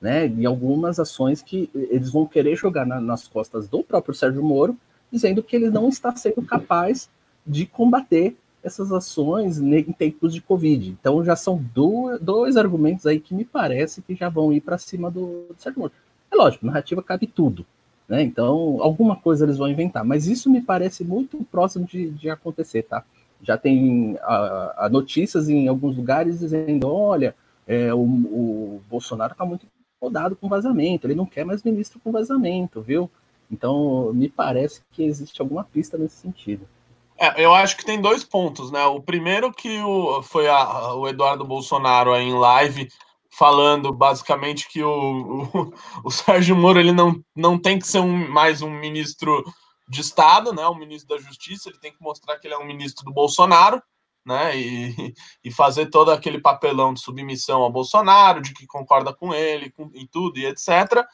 Né, 0.00 0.28
e 0.28 0.46
algumas 0.46 1.00
ações 1.00 1.42
que 1.42 1.68
eles 1.74 2.12
vão 2.12 2.24
querer 2.24 2.54
jogar 2.54 2.86
na, 2.86 3.00
nas 3.00 3.26
costas 3.26 3.68
do 3.68 3.82
próprio 3.82 4.14
Sérgio 4.14 4.44
Moro, 4.44 4.76
dizendo 5.10 5.42
que 5.42 5.56
ele 5.56 5.70
não 5.70 5.88
está 5.88 6.14
sendo 6.14 6.40
capaz 6.40 7.10
de 7.44 7.66
combater 7.66 8.36
essas 8.62 8.92
ações 8.92 9.58
em 9.58 9.92
tempos 9.92 10.32
de 10.32 10.40
Covid. 10.40 10.90
Então 10.90 11.24
já 11.24 11.34
são 11.34 11.60
dois, 11.74 12.20
dois 12.20 12.56
argumentos 12.56 13.06
aí 13.06 13.18
que 13.18 13.34
me 13.34 13.44
parece 13.44 14.00
que 14.00 14.14
já 14.14 14.28
vão 14.28 14.52
ir 14.52 14.60
para 14.60 14.78
cima 14.78 15.10
do, 15.10 15.46
do 15.48 15.56
Sérgio 15.58 15.80
Moro. 15.80 15.92
É 16.30 16.36
lógico, 16.36 16.64
narrativa 16.64 17.02
cabe 17.02 17.26
tudo. 17.26 17.66
Né? 18.08 18.22
Então, 18.22 18.78
alguma 18.80 19.16
coisa 19.16 19.44
eles 19.44 19.58
vão 19.58 19.68
inventar, 19.68 20.04
mas 20.04 20.28
isso 20.28 20.48
me 20.48 20.62
parece 20.62 21.04
muito 21.04 21.44
próximo 21.50 21.84
de, 21.84 22.08
de 22.10 22.30
acontecer, 22.30 22.84
tá? 22.84 23.04
Já 23.42 23.56
tem 23.56 24.16
a, 24.22 24.86
a 24.86 24.88
notícias 24.88 25.48
em 25.48 25.68
alguns 25.68 25.96
lugares 25.96 26.40
dizendo: 26.40 26.92
olha, 26.92 27.34
é, 27.66 27.92
o, 27.94 28.00
o 28.00 28.82
Bolsonaro 28.88 29.32
está 29.32 29.44
muito 29.44 29.66
incomodado 29.98 30.36
com 30.36 30.48
vazamento, 30.48 31.06
ele 31.06 31.14
não 31.14 31.26
quer 31.26 31.44
mais 31.44 31.62
ministro 31.62 32.00
com 32.02 32.12
vazamento, 32.12 32.80
viu? 32.80 33.10
Então, 33.50 34.12
me 34.12 34.28
parece 34.28 34.82
que 34.92 35.02
existe 35.02 35.40
alguma 35.40 35.64
pista 35.64 35.96
nesse 35.96 36.16
sentido. 36.16 36.68
É, 37.16 37.44
eu 37.44 37.52
acho 37.52 37.76
que 37.76 37.84
tem 37.84 38.00
dois 38.00 38.22
pontos, 38.22 38.70
né? 38.70 38.84
O 38.84 39.00
primeiro 39.00 39.52
que 39.52 39.80
o, 39.80 40.22
foi 40.22 40.48
a, 40.48 40.94
o 40.94 41.08
Eduardo 41.08 41.44
Bolsonaro 41.44 42.12
aí 42.12 42.24
em 42.24 42.38
live 42.38 42.88
falando 43.30 43.92
basicamente 43.92 44.68
que 44.68 44.82
o, 44.82 45.48
o, 45.52 45.72
o, 46.04 46.10
Sérgio 46.10 46.56
Moro 46.56 46.78
ele 46.78 46.92
não, 46.92 47.22
não 47.36 47.58
tem 47.58 47.78
que 47.78 47.86
ser 47.86 48.00
um, 48.00 48.28
mais 48.30 48.62
um 48.62 48.70
ministro 48.70 49.44
de 49.88 50.00
Estado, 50.00 50.52
né? 50.52 50.66
Um 50.68 50.74
ministro 50.74 51.16
da 51.16 51.22
Justiça, 51.22 51.68
ele 51.68 51.78
tem 51.78 51.92
que 51.92 52.02
mostrar 52.02 52.38
que 52.38 52.46
ele 52.46 52.54
é 52.54 52.58
um 52.58 52.66
ministro 52.66 53.04
do 53.04 53.12
Bolsonaro, 53.12 53.82
né? 54.24 54.56
E, 54.56 55.14
e 55.42 55.50
fazer 55.50 55.86
todo 55.86 56.10
aquele 56.10 56.40
papelão 56.40 56.92
de 56.92 57.00
submissão 57.00 57.62
ao 57.62 57.72
Bolsonaro, 57.72 58.42
de 58.42 58.52
que 58.52 58.66
concorda 58.66 59.12
com 59.14 59.32
ele 59.32 59.70
com, 59.70 59.90
tudo, 60.10 60.38
e 60.38 60.46
etc. 60.46 61.04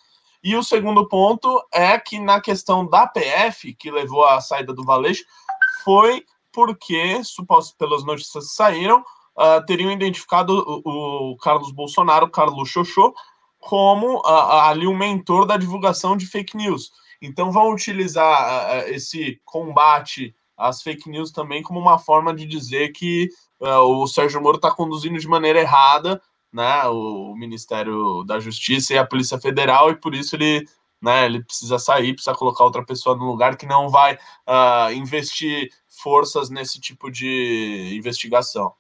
E 0.42 0.56
o 0.56 0.62
segundo 0.62 1.08
ponto 1.08 1.62
é 1.72 1.98
que 1.98 2.18
na 2.18 2.40
questão 2.40 2.86
da 2.86 3.06
PF, 3.06 3.74
que 3.74 3.90
levou 3.90 4.24
à 4.24 4.40
saída 4.40 4.74
do 4.74 4.84
Valeixo, 4.84 5.24
foi 5.84 6.24
porque, 6.52 7.22
suposto 7.24 7.76
pelas 7.76 8.04
notícias 8.04 8.48
que 8.48 8.54
saíram, 8.54 9.00
uh, 9.00 9.64
teriam 9.66 9.90
identificado 9.90 10.52
o, 10.84 11.32
o, 11.32 11.36
Carlos 11.38 11.72
Bolsonaro, 11.72 12.30
Carlos 12.30 12.68
Xoxô, 12.68 13.14
como 13.58 14.18
uh, 14.18 14.60
ali 14.62 14.86
um 14.86 14.96
mentor 14.96 15.46
da 15.46 15.56
divulgação 15.56 16.16
de 16.16 16.26
fake 16.26 16.56
news. 16.56 16.92
Então 17.26 17.50
vão 17.50 17.72
utilizar 17.72 18.84
uh, 18.84 18.88
esse 18.88 19.40
combate 19.44 20.34
às 20.56 20.82
fake 20.82 21.08
news 21.10 21.32
também 21.32 21.62
como 21.62 21.80
uma 21.80 21.98
forma 21.98 22.34
de 22.34 22.46
dizer 22.46 22.92
que 22.92 23.28
o 23.60 24.06
Sérgio 24.06 24.42
Moro 24.42 24.56
está 24.56 24.70
conduzindo 24.70 25.18
de 25.18 25.26
maneira 25.26 25.58
errada 25.58 26.20
né, 26.52 26.84
o 26.84 27.34
Ministério 27.34 28.22
da 28.24 28.38
Justiça 28.38 28.92
e 28.92 28.98
a 28.98 29.06
Polícia 29.06 29.40
Federal, 29.40 29.90
e 29.90 29.96
por 29.96 30.14
isso 30.14 30.36
ele 30.36 30.66
né? 31.04 31.26
Ele 31.26 31.44
precisa 31.44 31.78
sair, 31.78 32.14
precisa 32.14 32.34
colocar 32.34 32.64
outra 32.64 32.82
pessoa 32.82 33.14
no 33.14 33.26
lugar 33.26 33.58
que 33.58 33.66
não 33.66 33.90
vai 33.90 34.14
uh, 34.14 34.90
investir 34.94 35.70
forças 35.86 36.48
nesse 36.48 36.80
tipo 36.80 37.10
de 37.10 37.94
investigação. 37.94 38.72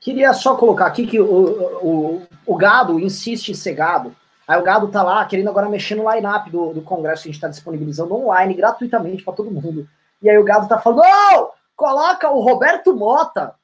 Queria 0.00 0.32
só 0.34 0.56
colocar 0.56 0.86
aqui 0.86 1.06
que 1.06 1.20
o, 1.20 1.78
o, 1.80 2.26
o 2.44 2.56
gado 2.56 2.98
insiste 2.98 3.50
em 3.50 3.54
ser 3.54 3.74
gado. 3.74 4.14
Aí 4.46 4.58
o 4.58 4.62
gado 4.62 4.88
tá 4.88 5.02
lá 5.02 5.24
querendo 5.24 5.48
agora 5.48 5.68
mexer 5.68 5.94
no 5.94 6.10
line-up 6.10 6.50
do, 6.50 6.74
do 6.74 6.82
congresso 6.82 7.22
que 7.22 7.28
a 7.28 7.32
gente 7.32 7.38
está 7.38 7.48
disponibilizando 7.48 8.14
online 8.14 8.54
gratuitamente 8.54 9.22
para 9.22 9.34
todo 9.34 9.50
mundo. 9.50 9.88
E 10.20 10.28
aí 10.28 10.38
o 10.38 10.44
gado 10.44 10.68
tá 10.68 10.78
falando: 10.78 11.02
oh, 11.02 11.50
coloca 11.76 12.30
o 12.30 12.40
Roberto 12.40 12.94
Mota. 12.94 13.54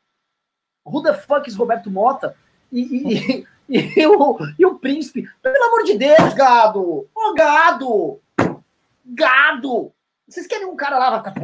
Who 0.85 1.03
the 1.03 1.15
fuck 1.15 1.49
is 1.49 1.57
Roberto 1.57 1.91
Mota? 1.91 2.35
E, 2.73 2.81
e, 2.81 3.47
e, 3.69 4.01
e, 4.01 4.07
o, 4.07 4.39
e 4.59 4.67
o 4.67 4.79
príncipe. 4.79 5.29
Pelo 5.43 5.65
amor 5.65 5.85
de 5.85 5.99
Deus, 5.99 6.33
gado! 6.35 6.83
Ô, 6.83 7.09
oh, 7.15 7.35
gado! 7.35 8.21
Gado! 9.05 9.93
Vocês 10.29 10.47
querem 10.47 10.67
um 10.67 10.77
cara 10.77 10.99
lá, 10.99 11.11
vai 11.11 11.19
ficar, 11.19 11.35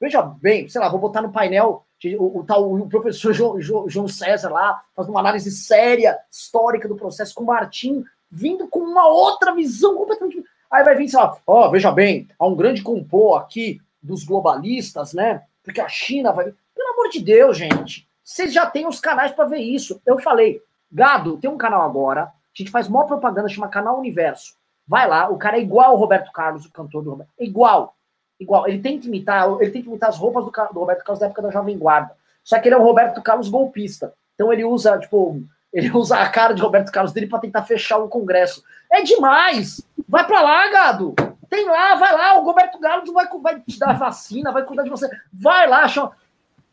veja 0.00 0.22
bem, 0.22 0.68
sei 0.68 0.80
lá, 0.80 0.88
vou 0.88 0.98
botar 0.98 1.22
no 1.22 1.30
painel 1.30 1.84
o, 2.18 2.40
o, 2.40 2.44
tal, 2.44 2.72
o 2.72 2.88
professor 2.88 3.32
João, 3.32 3.60
João 3.60 4.08
César 4.08 4.50
lá, 4.50 4.80
fazendo 4.94 5.12
uma 5.12 5.20
análise 5.20 5.50
séria, 5.52 6.18
histórica 6.30 6.88
do 6.88 6.96
processo 6.96 7.32
com 7.34 7.44
o 7.44 7.46
Martim, 7.46 8.04
vindo 8.32 8.66
com 8.66 8.80
uma 8.80 9.06
outra 9.06 9.54
visão 9.54 9.94
completamente. 9.94 10.42
Aí 10.70 10.82
vai 10.82 10.96
vir, 10.96 11.08
sei 11.08 11.20
lá, 11.20 11.36
ó, 11.46 11.66
oh, 11.66 11.70
veja 11.70 11.92
bem, 11.92 12.26
há 12.38 12.46
um 12.46 12.56
grande 12.56 12.82
complô 12.82 13.34
aqui 13.34 13.78
dos 14.02 14.24
globalistas, 14.24 15.12
né? 15.12 15.42
Porque 15.62 15.80
a 15.80 15.88
China 15.88 16.32
vai. 16.32 16.52
Pelo 16.74 16.92
amor 16.94 17.10
de 17.10 17.20
Deus, 17.20 17.56
gente. 17.56 18.08
Vocês 18.24 18.52
já 18.52 18.64
têm 18.66 18.86
os 18.86 18.98
canais 18.98 19.32
para 19.32 19.44
ver 19.44 19.58
isso. 19.58 20.00
Eu 20.06 20.18
falei, 20.18 20.62
gado, 20.90 21.36
tem 21.36 21.50
um 21.50 21.58
canal 21.58 21.82
agora, 21.82 22.22
a 22.22 22.32
gente 22.54 22.70
faz 22.70 22.88
maior 22.88 23.04
propaganda, 23.04 23.48
chama 23.48 23.68
Canal 23.68 23.98
Universo. 23.98 24.54
Vai 24.88 25.06
lá, 25.06 25.28
o 25.28 25.36
cara 25.36 25.58
é 25.58 25.60
igual 25.60 25.90
ao 25.90 25.96
Roberto 25.96 26.32
Carlos, 26.32 26.64
o 26.64 26.72
cantor 26.72 27.04
do 27.04 27.10
Roberto. 27.10 27.30
É 27.38 27.44
igual 27.44 27.94
igual. 28.42 28.68
Ele 28.68 28.80
tem 28.80 28.98
que 28.98 29.08
imitar, 29.08 29.48
ele 29.60 29.70
tem 29.70 29.82
que 29.82 29.88
imitar 29.88 30.08
as 30.08 30.18
roupas 30.18 30.44
do, 30.44 30.50
do, 30.50 30.80
Roberto 30.80 31.04
Carlos 31.04 31.20
da 31.20 31.26
época 31.26 31.42
da 31.42 31.50
Jovem 31.50 31.78
Guarda. 31.78 32.14
Só 32.44 32.58
que 32.58 32.68
ele 32.68 32.74
é 32.74 32.78
um 32.78 32.82
Roberto 32.82 33.22
Carlos 33.22 33.48
golpista. 33.48 34.12
Então 34.34 34.52
ele 34.52 34.64
usa, 34.64 34.98
tipo, 34.98 35.40
ele 35.72 35.90
usa 35.90 36.18
a 36.18 36.28
cara 36.28 36.52
de 36.52 36.62
Roberto 36.62 36.92
Carlos 36.92 37.12
dele 37.12 37.26
para 37.26 37.38
tentar 37.40 37.62
fechar 37.62 37.98
o 37.98 38.08
Congresso. 38.08 38.62
É 38.90 39.02
demais! 39.02 39.80
Vai 40.08 40.26
para 40.26 40.42
lá, 40.42 40.70
gado! 40.70 41.14
Tem 41.48 41.66
lá, 41.66 41.94
vai 41.96 42.12
lá, 42.12 42.38
o 42.38 42.44
Roberto 42.44 42.78
Carlos 42.78 43.12
vai, 43.12 43.26
vai 43.42 43.60
te 43.60 43.78
dar 43.78 43.98
vacina, 43.98 44.52
vai 44.52 44.64
cuidar 44.64 44.84
de 44.84 44.90
você. 44.90 45.08
Vai 45.32 45.68
lá, 45.68 45.86
chama. 45.88 46.12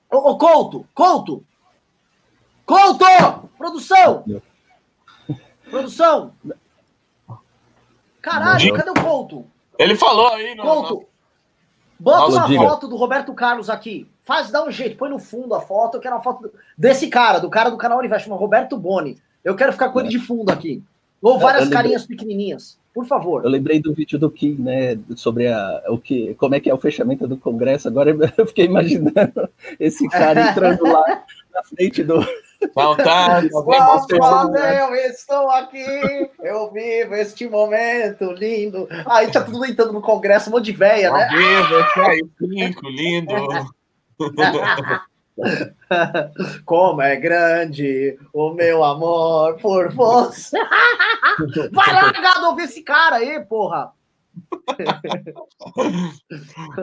Ô, 0.10 0.32
ô 0.32 0.38
Couto, 0.38 0.88
Couto! 0.94 1.46
Couto! 2.66 3.06
Produção! 3.58 4.26
Produção! 5.70 6.34
Caralho, 8.22 8.74
cadê 8.74 8.90
o 8.90 9.04
Couto? 9.04 9.46
Ele 9.78 9.96
falou 9.96 10.30
aí, 10.30 10.56
não. 10.56 10.64
Couto, 10.66 11.09
Bota 12.00 12.32
uma 12.32 12.48
diga. 12.48 12.62
foto 12.62 12.88
do 12.88 12.96
Roberto 12.96 13.34
Carlos 13.34 13.70
aqui. 13.70 14.08
Faz, 14.24 14.50
dá 14.50 14.64
um 14.64 14.72
jeito, 14.72 14.98
põe 14.98 15.10
no 15.10 15.20
fundo 15.20 15.54
a 15.54 15.60
foto. 15.60 15.98
Eu 15.98 16.02
quero 16.02 16.16
uma 16.16 16.24
foto 16.24 16.52
desse 16.78 17.08
cara, 17.08 17.40
do 17.40 17.50
cara 17.50 17.70
do 17.70 17.78
canal 17.78 18.00
Universo, 18.00 18.26
chama 18.26 18.38
Roberto 18.38 18.78
Boni. 18.78 19.18
Eu 19.44 19.56
quero 19.56 19.74
ficar 19.74 19.90
com 19.90 20.00
ele 20.00 20.10
de 20.10 20.20
fundo 20.20 20.50
aqui. 20.50 20.82
Ou 21.22 21.38
várias 21.38 21.64
lembrei, 21.64 21.78
carinhas 21.78 22.06
pequenininhas. 22.06 22.78
Por 22.94 23.06
favor. 23.06 23.44
Eu 23.44 23.50
lembrei 23.50 23.82
do 23.82 23.94
vídeo 23.94 24.18
do 24.18 24.32
Kim, 24.32 24.56
né? 24.56 24.98
Sobre 25.16 25.48
a, 25.48 25.84
o 25.90 25.98
que, 25.98 26.34
como 26.36 26.56
é 26.56 26.60
que 26.60 26.70
é 26.70 26.74
o 26.74 26.78
fechamento 26.78 27.28
do 27.28 27.38
Congresso. 27.38 27.88
Agora 27.88 28.16
eu 28.38 28.48
fiquei 28.48 28.66
imaginando 28.66 29.50
esse 29.80 30.08
cara 30.08 30.50
entrando 30.50 30.84
lá 30.84 31.04
na 31.54 31.64
frente 31.64 32.04
do, 32.04 32.26
Faltando. 32.74 33.50
Quando 33.64 34.58
eu 34.58 34.94
estou 34.96 35.50
aqui, 35.50 36.30
eu 36.42 36.70
vivo 36.72 37.16
este 37.16 37.48
momento 37.48 38.34
lindo. 38.34 38.88
Aí 39.06 39.32
tá 39.32 39.42
tudo 39.42 39.66
entrando 39.66 39.94
no 39.94 40.02
congresso, 40.02 40.50
um 40.50 40.54
monte 40.54 40.66
de 40.66 40.74
véia, 40.74 41.12
né? 41.12 41.30
Cinco, 42.38 42.90
lindo. 42.90 43.34
Como 46.66 47.02
é 47.02 47.16
grande 47.16 48.20
o 48.34 48.52
meu 48.52 48.84
amor 48.84 49.56
por 49.56 49.94
você. 49.94 50.58
Vai 51.72 51.94
lá, 51.94 52.12
gado, 52.12 52.48
ouvir 52.48 52.64
esse 52.64 52.84
cara 52.84 53.16
aí, 53.18 53.40
porra. 53.46 53.94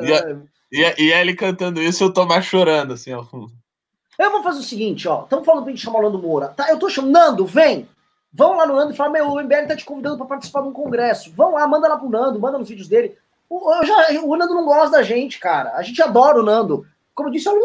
e, 0.00 0.80
e, 0.80 1.04
e 1.04 1.12
ele 1.12 1.34
cantando 1.34 1.82
isso, 1.82 2.04
eu 2.04 2.12
tô 2.12 2.24
mais 2.24 2.46
chorando, 2.46 2.94
assim, 2.94 3.12
ao 3.12 3.24
fundo. 3.24 3.52
Eu 4.18 4.30
vou 4.30 4.42
fazer 4.42 4.60
o 4.60 4.62
seguinte, 4.62 5.06
ó. 5.06 5.24
Estamos 5.24 5.44
falando 5.44 5.66
gente 5.66 5.80
chamar 5.80 5.98
o 5.98 6.02
Nando 6.02 6.18
Moura. 6.18 6.48
Tá, 6.48 6.70
eu 6.70 6.78
tô 6.78 6.88
chamando. 6.88 7.12
Nando, 7.12 7.46
vem! 7.46 7.88
Vão 8.32 8.56
lá 8.56 8.66
no 8.66 8.74
Nando 8.74 8.92
e 8.92 8.96
fala: 8.96 9.10
Meu, 9.10 9.28
o 9.28 9.42
MBL 9.42 9.66
tá 9.66 9.76
te 9.76 9.84
convidando 9.84 10.16
para 10.18 10.26
participar 10.26 10.62
de 10.62 10.68
um 10.68 10.72
congresso. 10.72 11.32
Vão 11.32 11.52
lá, 11.52 11.66
manda 11.66 11.88
lá 11.88 11.96
pro 11.96 12.08
Nando, 12.08 12.40
manda 12.40 12.58
nos 12.58 12.68
vídeos 12.68 12.88
dele. 12.88 13.16
O, 13.48 13.72
eu 13.72 13.86
já, 13.86 14.22
o 14.22 14.36
Nando 14.36 14.54
não 14.54 14.64
gosta 14.64 14.90
da 14.90 15.02
gente, 15.02 15.38
cara. 15.38 15.72
A 15.72 15.82
gente 15.82 16.02
adora 16.02 16.38
o 16.38 16.42
Nando. 16.42 16.86
Como 17.14 17.28
eu 17.28 17.32
disse, 17.32 17.48
eu, 17.48 17.58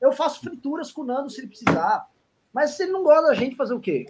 eu 0.00 0.12
faço 0.12 0.40
frituras 0.40 0.92
com 0.92 1.02
o 1.02 1.04
Nando 1.04 1.30
se 1.30 1.40
ele 1.40 1.48
precisar. 1.48 2.06
Mas 2.52 2.72
se 2.72 2.82
ele 2.82 2.92
não 2.92 3.02
gosta 3.02 3.28
da 3.28 3.34
gente, 3.34 3.56
fazer 3.56 3.74
o 3.74 3.80
quê? 3.80 4.06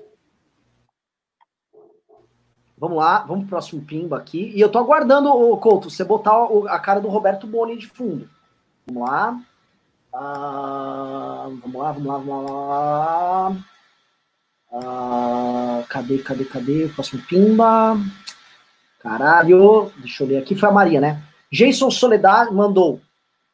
Vamos 2.76 2.98
lá, 2.98 3.20
vamos 3.20 3.44
pro 3.44 3.50
próximo 3.50 3.80
pimba 3.84 4.16
aqui. 4.16 4.52
E 4.54 4.60
eu 4.60 4.68
tô 4.68 4.78
aguardando, 4.78 5.30
o 5.30 5.56
Couto, 5.56 5.88
você 5.88 6.02
botar 6.02 6.34
a 6.68 6.80
cara 6.80 7.00
do 7.00 7.08
Roberto 7.08 7.46
Boni 7.46 7.76
de 7.76 7.86
fundo. 7.86 8.28
Vamos 8.86 9.08
lá. 9.08 9.40
Ah, 10.14 11.48
vamos 11.62 11.80
lá, 11.80 11.92
vamos 11.92 12.06
lá, 12.06 12.18
vamos 12.18 12.50
lá. 12.50 13.56
Ah, 14.72 15.84
cadê, 15.88 16.18
cadê, 16.18 16.44
cadê? 16.44 16.88
Próximo 16.88 17.22
pimba. 17.22 17.96
Caralho. 19.00 19.90
Deixa 19.98 20.22
eu 20.22 20.28
ler 20.28 20.36
aqui. 20.38 20.54
Foi 20.54 20.68
a 20.68 20.72
Maria, 20.72 21.00
né? 21.00 21.22
Jason 21.50 21.90
Soledad 21.90 22.52
mandou. 22.52 23.00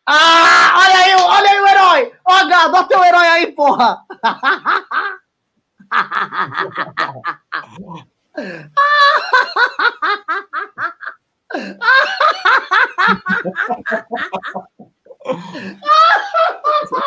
Ah, 0.06 0.74
olha 0.78 0.98
aí, 0.98 1.14
olha 1.14 1.50
aí 1.50 1.60
o 1.60 1.68
herói! 1.68 2.12
Ó, 2.24 2.40
oh, 2.40 2.46
gado, 2.48 2.76
olha 2.76 2.84
teu 2.84 3.04
herói 3.04 3.26
aí, 3.26 3.52
porra! 3.52 3.98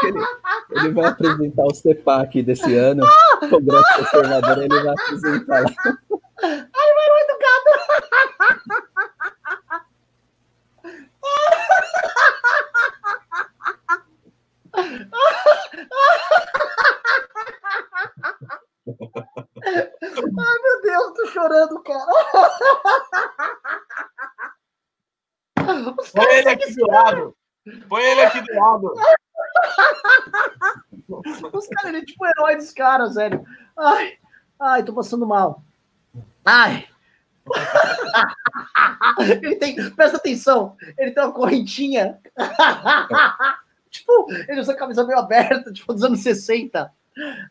Ele, 0.04 0.20
ele, 0.72 0.90
vai 0.94 1.06
apresentar 1.06 1.64
o 1.64 1.74
CEPAC 1.74 2.44
desse 2.44 2.76
ano, 2.76 3.04
o 3.42 3.50
Congresso 3.50 3.96
Conservador, 3.98 4.58
ele 4.60 4.84
vai 4.84 4.94
apresentar 4.94 5.62
lá. 5.62 5.70
Ai, 6.44 6.94
vai 6.94 7.10
muito 7.10 7.38
gado! 7.40 7.72
Ai, 19.64 20.58
meu 20.64 20.82
Deus, 20.82 21.14
tô 21.14 21.28
chorando, 21.28 21.84
cara. 21.84 22.12
Põe 26.14 26.36
ele 26.36 26.50
aqui 26.50 26.74
do 26.74 26.88
lado. 26.88 27.36
Põe 27.88 28.04
ele 28.04 28.22
aqui 28.22 28.42
do 28.42 28.54
lado. 28.54 28.94
Os 31.54 31.68
caras, 31.68 31.90
ele 31.90 31.98
é 31.98 32.06
tipo 32.06 32.26
herói 32.26 32.56
dos 32.56 32.72
caras, 32.72 33.16
velho. 33.16 33.44
Ai, 33.78 34.18
ai, 34.60 34.84
tô 34.84 34.94
passando 34.94 35.28
mal. 35.28 35.64
Ai. 36.46 36.88
ele 39.42 39.56
tem, 39.56 39.90
presta 39.92 40.18
atenção, 40.18 40.76
ele 40.98 41.12
tem 41.12 41.24
uma 41.24 41.34
correntinha. 41.34 42.20
tipo, 43.90 44.28
ele 44.48 44.60
usa 44.60 44.74
a 44.74 44.78
camisa 44.78 45.06
meio 45.06 45.20
aberta, 45.20 45.72
tipo, 45.72 45.94
dos 45.94 46.04
anos 46.04 46.22
60. 46.22 46.92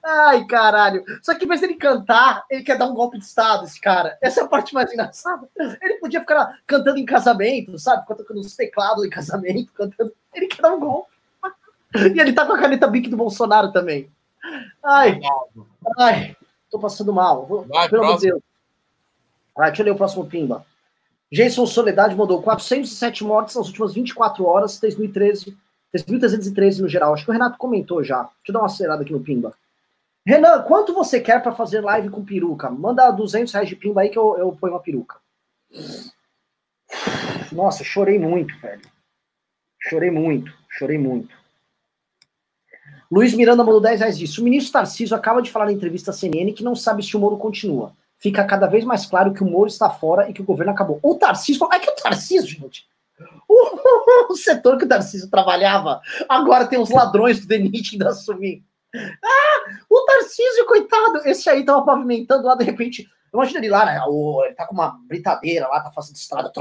Ai, 0.03 0.45
caralho. 0.47 1.05
Só 1.23 1.35
que, 1.35 1.45
em 1.45 1.49
vez 1.49 1.61
dele 1.61 1.75
cantar, 1.75 2.45
ele 2.51 2.63
quer 2.63 2.79
dar 2.79 2.87
um 2.87 2.95
golpe 2.95 3.19
de 3.19 3.25
Estado, 3.25 3.65
esse 3.65 3.81
cara. 3.81 4.17
Essa 4.21 4.41
é 4.41 4.45
a 4.45 4.49
parte 4.49 4.73
mais 4.73 4.93
engraçada. 4.93 5.49
Ele 5.81 5.95
podia 5.95 6.21
ficar 6.21 6.59
cantando 6.67 6.99
em 6.99 7.05
casamento, 7.05 7.79
sabe? 7.79 8.07
Tocando 8.07 8.41
os 8.41 8.57
teclados 8.57 9.05
em 9.05 9.11
casamento, 9.11 9.73
cantando. 9.73 10.13
Ele 10.35 10.47
quer 10.47 10.63
dar 10.63 10.73
um 10.73 10.81
golpe. 10.81 11.11
E 11.95 12.21
ele 12.21 12.33
tá 12.33 12.47
com 12.47 12.53
a 12.53 12.59
caneta 12.59 12.87
Bic 12.87 13.09
do 13.09 13.17
Bolsonaro 13.17 13.73
também. 13.73 14.11
Ai, 14.83 15.21
ai, 15.99 16.37
tô 16.71 16.79
passando 16.79 17.13
mal. 17.13 17.47
Vai, 17.69 17.89
Pelo 17.89 18.05
amor 18.05 18.17
de 18.17 18.29
Deus. 18.29 18.43
Ah, 19.59 19.67
deixa 19.67 19.83
eu 19.83 19.87
ler 19.87 19.93
o 19.93 19.97
próximo 19.97 20.27
pimba. 20.27 20.65
Jason 21.31 21.67
Soledade 21.67 22.17
mandou 22.17 22.43
407 22.43 23.25
mortes 23.25 23.55
nas 23.55 23.67
últimas 23.67 23.93
24 23.93 24.45
horas, 24.47 24.81
2013 24.81 25.57
3.313 25.95 26.80
no 26.80 26.88
geral. 26.88 27.14
Acho 27.14 27.24
que 27.24 27.30
o 27.30 27.32
Renato 27.32 27.59
comentou 27.59 28.03
já. 28.03 28.22
Deixa 28.22 28.32
eu 28.49 28.53
dar 28.53 28.61
uma 28.61 28.66
acelerada 28.66 29.03
aqui 29.03 29.12
no 29.12 29.20
Pimba. 29.20 29.55
Renan, 30.26 30.62
quanto 30.62 30.93
você 30.93 31.20
quer 31.20 31.43
para 31.43 31.53
fazer 31.53 31.80
live 31.80 32.11
com 32.11 32.24
peruca? 32.24 32.70
Manda 32.70 33.11
200 33.11 33.53
reais 33.53 33.68
de 33.68 33.76
Pimba 33.76 34.03
aí 34.03 34.11
que 34.11 34.18
eu, 34.18 34.36
eu 34.38 34.53
ponho 34.53 34.74
uma 34.74 34.80
peruca. 34.80 35.16
Nossa, 37.53 37.82
chorei 37.82 38.18
muito, 38.18 38.57
velho. 38.59 38.82
Chorei 39.82 40.11
muito, 40.11 40.53
chorei 40.68 40.99
muito. 40.99 41.34
Luiz 43.11 43.34
Miranda 43.34 43.64
mandou 43.64 43.80
10 43.80 44.01
reais 44.01 44.18
disso. 44.18 44.41
O 44.41 44.45
ministro 44.45 44.72
Tarcísio 44.72 45.16
acaba 45.16 45.43
de 45.43 45.51
falar 45.51 45.66
na 45.66 45.72
entrevista 45.72 46.11
à 46.11 46.14
CNN 46.14 46.53
que 46.53 46.62
não 46.62 46.76
sabe 46.76 47.03
se 47.03 47.16
o 47.16 47.20
Moro 47.20 47.36
continua. 47.38 47.93
Fica 48.18 48.45
cada 48.45 48.66
vez 48.66 48.84
mais 48.84 49.07
claro 49.07 49.32
que 49.32 49.43
o 49.43 49.47
Moro 49.47 49.66
está 49.66 49.91
fora 49.91 50.30
e 50.30 50.32
que 50.32 50.43
o 50.43 50.45
governo 50.45 50.72
acabou. 50.72 51.01
O 51.03 51.16
Tarcísio. 51.16 51.66
É 51.72 51.78
que 51.78 51.91
o 51.91 51.95
Tarcísio, 51.97 52.47
gente. 52.47 52.86
O, 54.30 54.36
setor 54.36 54.78
que 54.78 54.84
o 54.84 54.88
Tarcísio 54.88 55.28
trabalhava, 55.28 56.01
agora 56.28 56.66
tem 56.66 56.78
os 56.78 56.90
ladrões 56.90 57.40
do 57.40 57.48
DENIT 57.48 57.96
indo 57.96 58.07
assumir. 58.07 58.62
Ah, 58.94 59.74
o 59.88 60.05
Tarcísio, 60.05 60.66
coitado, 60.66 61.18
esse 61.24 61.51
aí 61.51 61.64
tava 61.64 61.84
pavimentando 61.84 62.46
lá, 62.46 62.55
de 62.55 62.64
repente, 62.64 63.09
imagina 63.34 63.59
ele 63.59 63.68
lá, 63.68 63.84
né, 63.84 64.01
ele 64.44 64.55
tá 64.55 64.66
com 64.66 64.74
uma 64.74 64.98
britadeira 65.07 65.66
lá, 65.66 65.80
tá 65.80 65.90
fazendo 65.90 66.16
estrada, 66.16 66.53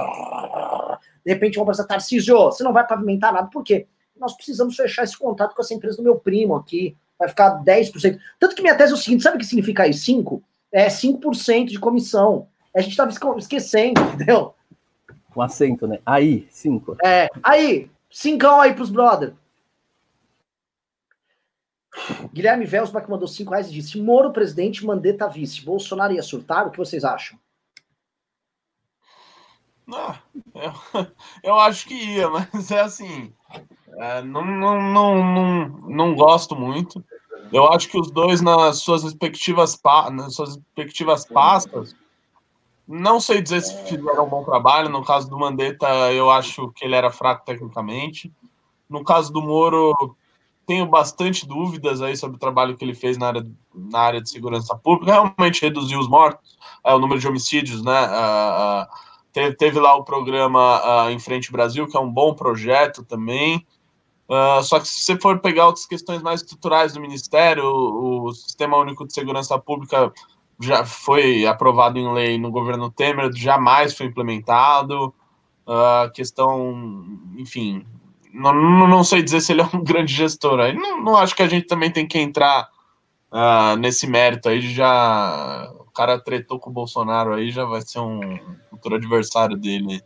de 1.25 1.31
repente 1.31 1.57
vão 1.57 1.65
pensar, 1.65 1.83
Tarcísio, 1.85 2.35
você 2.35 2.63
não 2.63 2.73
vai 2.73 2.85
pavimentar 2.87 3.33
nada, 3.33 3.49
por 3.49 3.63
quê? 3.63 3.87
Nós 4.19 4.33
precisamos 4.35 4.75
fechar 4.75 5.03
esse 5.03 5.17
contato 5.17 5.55
com 5.55 5.61
essa 5.61 5.73
empresa 5.73 5.97
do 5.97 6.03
meu 6.03 6.15
primo 6.15 6.55
aqui, 6.55 6.97
vai 7.17 7.27
ficar 7.27 7.63
10%. 7.63 8.19
Tanto 8.39 8.55
que 8.55 8.61
minha 8.61 8.75
tese 8.75 8.93
é 8.93 8.95
o 8.95 8.97
seguinte, 8.97 9.23
sabe 9.23 9.35
o 9.35 9.39
que 9.39 9.45
significa 9.45 9.83
aí? 9.83 9.93
5? 9.93 10.41
É 10.71 10.87
5% 10.87 11.65
de 11.65 11.79
comissão. 11.79 12.47
A 12.75 12.81
gente 12.81 12.95
tava 12.95 13.11
esquecendo, 13.37 14.01
entendeu? 14.13 14.55
Com 15.31 15.41
acento, 15.41 15.87
né? 15.87 15.99
Aí, 16.05 16.47
5. 16.49 16.97
É, 17.03 17.29
aí, 17.43 17.89
cincão 18.09 18.59
aí 18.59 18.73
pros 18.73 18.89
brother. 18.89 19.33
Guilherme 22.33 22.65
Velsbach 22.65 23.09
mandou 23.09 23.27
5 23.27 23.51
reais 23.51 23.69
e 23.69 23.73
disse: 23.73 23.99
Moro 23.99 24.31
presidente, 24.31 24.85
Mandetta 24.85 25.27
vice. 25.27 25.63
Bolsonaro 25.63 26.13
ia 26.13 26.23
surtar? 26.23 26.67
O 26.67 26.71
que 26.71 26.77
vocês 26.77 27.03
acham? 27.03 27.37
Ah, 29.91 30.19
eu, 30.53 31.07
eu 31.43 31.59
acho 31.59 31.87
que 31.87 31.95
ia, 31.95 32.29
mas 32.29 32.71
é 32.71 32.81
assim. 32.81 33.33
É, 33.97 34.21
não, 34.21 34.45
não, 34.45 34.81
não, 34.81 35.33
não, 35.33 35.67
não 35.89 36.15
gosto 36.15 36.55
muito. 36.55 37.03
Eu 37.51 37.67
acho 37.67 37.89
que 37.89 37.97
os 37.97 38.11
dois, 38.11 38.41
nas 38.41 38.77
suas 38.77 39.03
respectivas, 39.03 39.79
nas 40.11 40.35
suas 40.35 40.55
respectivas 40.55 41.25
pastas, 41.25 41.95
não 42.91 43.21
sei 43.21 43.39
dizer 43.39 43.61
se 43.61 43.77
fizeram 43.83 44.25
um 44.25 44.29
bom 44.29 44.43
trabalho. 44.43 44.89
No 44.89 45.05
caso 45.05 45.29
do 45.29 45.37
Mandetta, 45.37 45.87
eu 46.11 46.31
acho 46.31 46.71
que 46.71 46.83
ele 46.83 46.95
era 46.95 47.11
fraco 47.11 47.45
tecnicamente. 47.45 48.33
No 48.89 49.03
caso 49.03 49.31
do 49.31 49.43
Moro, 49.43 49.93
tenho 50.65 50.87
bastante 50.87 51.47
dúvidas 51.47 52.01
aí 52.01 52.17
sobre 52.17 52.37
o 52.37 52.39
trabalho 52.39 52.75
que 52.75 52.83
ele 52.83 52.95
fez 52.95 53.15
na 53.15 53.27
área, 53.27 53.45
na 53.75 53.99
área 53.99 54.19
de 54.19 54.27
segurança 54.27 54.75
pública. 54.75 55.11
Realmente 55.11 55.61
reduziu 55.61 55.99
os 55.99 56.07
mortos, 56.07 56.57
é, 56.83 56.91
o 56.91 56.97
número 56.97 57.19
de 57.19 57.27
homicídios, 57.27 57.83
né? 57.83 58.07
Uh, 58.07 58.83
uh, 58.83 58.87
teve, 59.31 59.55
teve, 59.55 59.79
lá 59.79 59.95
o 59.95 60.03
programa 60.03 61.05
uh, 61.05 61.11
Em 61.11 61.19
Frente 61.19 61.51
Brasil, 61.51 61.87
que 61.87 61.95
é 61.95 61.99
um 61.99 62.11
bom 62.11 62.33
projeto 62.33 63.03
também. 63.03 63.63
Só 64.61 64.79
que 64.79 64.87
se 64.87 65.01
você 65.01 65.17
for 65.17 65.39
pegar 65.39 65.65
outras 65.65 65.87
questões 65.87 66.21
mais 66.21 66.41
estruturais 66.41 66.93
do 66.93 67.01
Ministério, 67.01 67.65
o, 67.65 68.25
o, 68.25 68.31
Sistema 68.31 68.77
Único 68.77 69.07
de 69.07 69.11
Segurança 69.11 69.57
Pública 69.57 70.13
já 70.59 70.85
foi 70.85 71.45
aprovado 71.45 71.97
em 71.97 72.13
lei 72.13 72.37
no 72.37 72.51
governo 72.51 72.91
Temer, 72.91 73.31
jamais 73.33 73.95
foi 73.95 74.07
implementado. 74.07 75.13
A 75.65 76.05
uh, 76.07 76.11
questão, 76.11 77.05
enfim, 77.37 77.85
não, 78.33 78.53
não 78.87 79.03
sei 79.03 79.21
dizer 79.21 79.41
se 79.41 79.51
ele 79.51 79.61
é 79.61 79.69
um 79.73 79.81
grande 79.83 80.13
gestor. 80.13 80.59
Aí 80.59 80.73
não, 80.73 81.01
não 81.01 81.15
acho 81.15 81.35
que 81.35 81.43
a 81.43 81.47
gente 81.47 81.67
também 81.67 81.91
tem 81.91 82.07
que 82.07 82.19
entrar 82.19 82.69
uh, 83.31 83.77
nesse 83.77 84.07
mérito 84.07 84.49
aí 84.49 84.59
de 84.59 84.73
já. 84.73 85.71
O 85.79 85.91
cara 85.91 86.19
tretou 86.19 86.59
com 86.59 86.69
o 86.69 86.73
Bolsonaro 86.73 87.33
aí, 87.33 87.51
já 87.51 87.65
vai 87.65 87.81
ser 87.81 87.99
um 87.99 88.19
futuro 88.69 88.95
adversário 88.95 89.57
dele. 89.57 90.01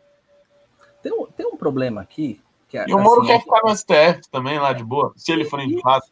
Tem 1.01 1.11
um, 1.11 1.25
tem 1.25 1.45
um 1.45 1.57
problema 1.57 2.01
aqui 2.01 2.41
que, 2.67 2.77
e 2.87 2.93
o 2.93 2.99
Moro 2.99 3.21
assim, 3.21 3.31
quer 3.31 3.41
ficar 3.41 3.61
no 3.63 3.75
STF 3.75 4.29
também, 4.31 4.57
lá 4.57 4.73
de 4.73 4.83
boa, 4.83 5.13
se 5.15 5.31
ele 5.31 5.45
for 5.45 5.59
indicado. 5.59 6.05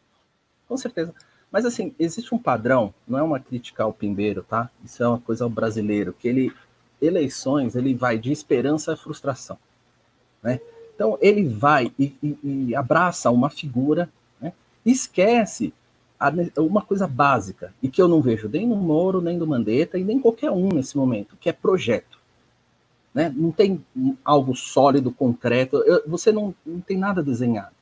Com 0.68 0.78
certeza. 0.78 1.14
Mas 1.52 1.66
assim, 1.66 1.94
existe 2.00 2.34
um 2.34 2.38
padrão, 2.38 2.94
não 3.08 3.20
é 3.20 3.24
uma 3.24 3.40
crítica 3.40 3.84
ao 3.84 3.94
Pimbeiro, 3.94 4.44
tá? 4.44 4.70
Isso 4.84 5.04
é 5.04 5.08
uma 5.08 5.20
coisa 5.20 5.44
ao 5.44 5.50
brasileiro, 5.50 6.14
que 6.14 6.28
ele, 6.28 6.54
eleições, 7.02 7.76
ele 7.76 7.94
vai 7.94 8.18
de 8.18 8.32
esperança 8.32 8.94
a 8.94 8.98
frustração, 8.98 9.58
né? 10.42 10.62
Então 10.96 11.18
ele 11.22 11.48
vai 11.48 11.92
e, 12.00 12.16
e, 12.24 12.38
e 12.44 12.76
abraça 12.76 13.30
uma 13.32 13.50
figura, 13.50 14.10
né? 14.40 14.54
esquece 14.86 15.74
a, 16.20 16.32
uma 16.58 16.82
coisa 16.82 17.08
básica, 17.08 17.74
e 17.82 17.90
que 17.90 18.02
eu 18.02 18.08
não 18.08 18.22
vejo 18.22 18.48
nem 18.48 18.66
no 18.66 18.76
Moro, 18.76 19.20
nem 19.20 19.38
no 19.38 19.48
Mandetta, 19.48 19.98
e 19.98 20.04
nem 20.04 20.20
qualquer 20.20 20.52
um 20.52 20.70
nesse 20.70 20.96
momento, 20.96 21.36
que 21.40 21.50
é 21.50 21.54
projeto 21.54 22.22
né? 23.14 23.34
Não 23.36 23.52
tem 23.52 23.84
algo 24.24 24.56
sólido, 24.56 25.12
concreto, 25.12 25.78
eu, 25.78 26.02
você 26.08 26.32
não, 26.32 26.54
não 26.66 26.80
tem 26.80 26.98
nada 26.98 27.22
desenhado, 27.22 27.76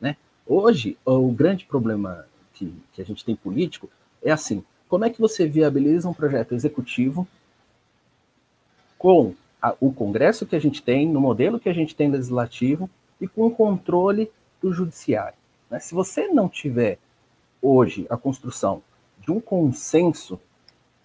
né? 0.00 0.16
Hoje, 0.46 0.96
o 1.04 1.30
grande 1.30 1.64
problema 1.64 2.26
que, 2.52 2.74
que 2.92 3.02
a 3.02 3.04
gente 3.04 3.24
tem 3.24 3.34
político 3.34 3.88
é 4.22 4.30
assim, 4.30 4.64
como 4.88 5.04
é 5.04 5.10
que 5.10 5.20
você 5.20 5.46
viabiliza 5.46 6.08
um 6.08 6.14
projeto 6.14 6.54
executivo 6.54 7.26
com 8.98 9.34
a, 9.60 9.74
o 9.80 9.92
Congresso 9.92 10.46
que 10.46 10.54
a 10.54 10.60
gente 10.60 10.82
tem, 10.82 11.08
no 11.08 11.20
modelo 11.20 11.58
que 11.58 11.68
a 11.68 11.72
gente 11.72 11.94
tem 11.94 12.10
legislativo 12.10 12.88
e 13.20 13.26
com 13.26 13.46
o 13.46 13.50
controle 13.50 14.30
do 14.60 14.72
judiciário. 14.72 15.36
Né? 15.70 15.78
Se 15.80 15.94
você 15.94 16.28
não 16.28 16.48
tiver 16.48 16.98
hoje 17.60 18.06
a 18.10 18.16
construção 18.16 18.82
de 19.18 19.30
um 19.30 19.40
consenso, 19.40 20.38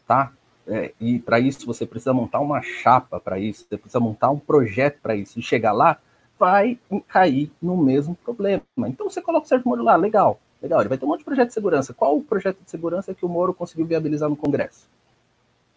tá? 0.07 0.31
É, 0.67 0.93
e 0.99 1.19
para 1.19 1.39
isso 1.39 1.65
você 1.65 1.85
precisa 1.85 2.13
montar 2.13 2.39
uma 2.39 2.61
chapa 2.61 3.19
para 3.19 3.39
isso, 3.39 3.65
você 3.69 3.77
precisa 3.77 3.99
montar 3.99 4.31
um 4.31 4.39
projeto 4.39 4.99
para 5.01 5.15
isso. 5.15 5.39
E 5.39 5.41
chegar 5.41 5.71
lá, 5.71 5.97
vai 6.37 6.77
cair 7.07 7.51
no 7.61 7.77
mesmo 7.77 8.15
problema. 8.15 8.63
Então 8.87 9.09
você 9.09 9.21
coloca 9.21 9.45
o 9.45 9.47
Sérgio 9.47 9.67
Moro 9.67 9.83
lá, 9.83 9.95
legal, 9.95 10.39
legal, 10.61 10.79
ele 10.79 10.89
vai 10.89 10.97
ter 10.97 11.05
um 11.05 11.09
monte 11.09 11.19
de 11.19 11.25
projeto 11.25 11.47
de 11.47 11.53
segurança. 11.53 11.93
Qual 11.93 12.17
o 12.17 12.23
projeto 12.23 12.57
de 12.63 12.69
segurança 12.69 13.13
que 13.13 13.25
o 13.25 13.29
Moro 13.29 13.53
conseguiu 13.53 13.85
viabilizar 13.85 14.29
no 14.29 14.35
Congresso? 14.35 14.87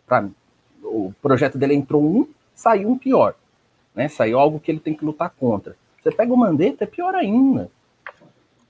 Pra, 0.06 0.28
o 0.82 1.12
projeto 1.20 1.58
dele 1.58 1.74
entrou 1.74 2.02
um, 2.02 2.26
saiu 2.54 2.88
um 2.88 2.98
pior. 2.98 3.34
Né? 3.94 4.08
Saiu 4.08 4.38
algo 4.38 4.60
que 4.60 4.70
ele 4.70 4.80
tem 4.80 4.94
que 4.94 5.04
lutar 5.04 5.30
contra. 5.30 5.76
Você 6.02 6.10
pega 6.10 6.32
o 6.32 6.36
Mandetta, 6.36 6.84
é 6.84 6.86
pior 6.86 7.14
ainda. 7.14 7.70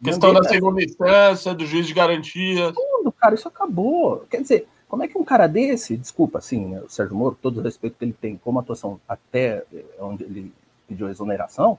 Questão 0.03 0.33
Mandetta, 0.33 0.49
da 0.49 0.55
segunda 0.55 0.83
instância, 0.83 1.55
do 1.55 1.65
juiz 1.67 1.87
de 1.87 1.95
garantia. 1.95 2.73
Tudo, 2.73 3.13
cara, 3.13 3.35
isso 3.35 3.47
acabou. 3.47 4.27
Quer 4.31 4.43
dizer, 4.43 4.67
como 4.89 5.05
é 5.05 5.09
que 5.09 5.17
um 5.17 5.25
cara 5.25 5.47
desse, 5.47 5.97
desculpa, 5.97 6.39
assim, 6.39 6.67
né, 6.67 6.81
o 6.81 6.89
Sérgio 6.89 7.15
Moro, 7.15 7.39
todo 7.41 7.59
o 7.59 7.63
respeito 7.63 7.97
que 7.97 8.05
ele 8.05 8.13
tem 8.13 8.37
como 8.37 8.59
atuação 8.59 9.01
até 9.09 9.63
eh, 9.73 9.85
onde 10.01 10.25
ele 10.25 10.53
pediu 10.89 11.09
exoneração, 11.09 11.79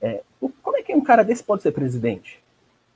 é, 0.00 0.22
como 0.62 0.76
é 0.76 0.82
que 0.82 0.94
um 0.94 1.02
cara 1.02 1.22
desse 1.22 1.44
pode 1.44 1.62
ser 1.62 1.72
presidente? 1.72 2.41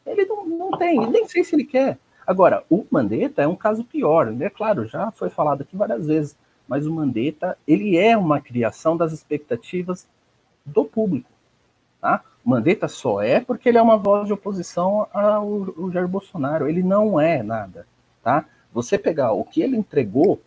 Ele 0.06 0.24
não, 0.24 0.46
não 0.46 0.70
tem, 0.78 0.98
nem 1.10 1.26
sei 1.26 1.42
se 1.42 1.54
ele 1.54 1.64
quer. 1.64 1.98
Agora, 2.26 2.64
o 2.70 2.84
Mandetta 2.90 3.42
é 3.42 3.46
um 3.46 3.56
caso 3.56 3.84
pior, 3.84 4.34
é 4.40 4.50
claro, 4.50 4.86
já 4.86 5.10
foi 5.10 5.30
falado 5.30 5.62
aqui 5.62 5.76
várias 5.76 6.06
vezes, 6.06 6.36
mas 6.66 6.86
o 6.86 6.92
Mandetta, 6.92 7.56
ele 7.66 7.96
é 7.96 8.16
uma 8.16 8.40
criação 8.40 8.96
das 8.96 9.12
expectativas 9.12 10.08
do 10.64 10.84
público, 10.84 11.30
tá? 12.00 12.22
O 12.44 12.50
Mandetta 12.50 12.88
só 12.88 13.22
é 13.22 13.40
porque 13.40 13.68
ele 13.68 13.78
é 13.78 13.82
uma 13.82 13.96
voz 13.96 14.26
de 14.26 14.32
oposição 14.32 15.06
ao, 15.12 15.74
ao 15.78 15.90
Jair 15.92 16.08
Bolsonaro, 16.08 16.68
ele 16.68 16.82
não 16.82 17.20
é 17.20 17.42
nada, 17.42 17.86
tá? 18.22 18.44
Você 18.72 18.98
pegar 18.98 19.32
o 19.32 19.44
que 19.44 19.62
ele 19.62 19.76
entregou 19.76 20.40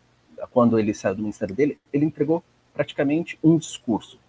quando 0.51 0.77
ele 0.79 0.93
saiu 0.93 1.15
do 1.15 1.21
ministério 1.21 1.55
dele, 1.55 1.79
ele 1.91 2.05
entregou 2.05 2.43
praticamente 2.73 3.37
um 3.43 3.57
discurso. 3.57 4.19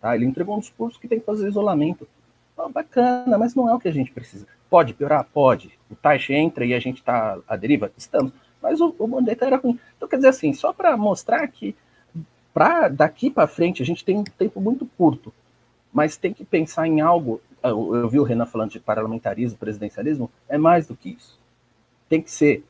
Tá? 0.00 0.14
Ele 0.14 0.24
entregou 0.24 0.56
um 0.56 0.60
discurso 0.60 0.98
que 0.98 1.08
tem 1.08 1.20
que 1.20 1.26
fazer 1.26 1.48
isolamento. 1.48 2.08
Bacana, 2.68 3.38
mas 3.38 3.54
não 3.54 3.68
é 3.68 3.74
o 3.74 3.78
que 3.78 3.88
a 3.88 3.92
gente 3.92 4.12
precisa. 4.12 4.46
Pode 4.68 4.94
piorar? 4.94 5.26
Pode. 5.32 5.78
O 5.90 5.96
Taish 5.96 6.30
entra 6.30 6.64
e 6.64 6.74
a 6.74 6.80
gente 6.80 6.98
está 6.98 7.38
à 7.48 7.56
deriva? 7.56 7.90
Estamos. 7.96 8.32
Mas 8.62 8.80
o, 8.80 8.94
o 8.98 9.30
era 9.40 9.56
ruim. 9.56 9.78
Então, 9.96 10.08
quer 10.08 10.16
dizer 10.16 10.28
assim, 10.28 10.52
só 10.52 10.72
para 10.72 10.96
mostrar 10.96 11.46
que 11.48 11.74
para 12.52 12.88
daqui 12.88 13.30
para 13.30 13.46
frente 13.46 13.82
a 13.82 13.86
gente 13.86 14.04
tem 14.04 14.18
um 14.18 14.24
tempo 14.24 14.60
muito 14.60 14.84
curto, 14.98 15.32
mas 15.92 16.16
tem 16.16 16.32
que 16.32 16.44
pensar 16.44 16.86
em 16.86 17.00
algo. 17.00 17.40
Eu, 17.62 17.94
eu 17.94 18.08
vi 18.08 18.18
o 18.18 18.24
Renan 18.24 18.46
falando 18.46 18.70
de 18.70 18.80
parlamentarismo, 18.80 19.58
presidencialismo, 19.58 20.30
é 20.48 20.58
mais 20.58 20.86
do 20.86 20.96
que 20.96 21.10
isso. 21.10 21.38
Tem 22.08 22.20
que 22.20 22.30
ser 22.30 22.64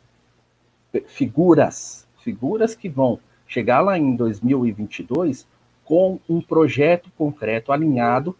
figuras, 1.07 2.07
figuras 2.19 2.75
que 2.75 2.89
vão 2.89 3.19
chegar 3.47 3.81
lá 3.81 3.99
em 3.99 4.15
2022 4.15 5.47
com 5.85 6.21
um 6.29 6.41
projeto 6.41 7.11
concreto 7.17 7.73
alinhado 7.73 8.37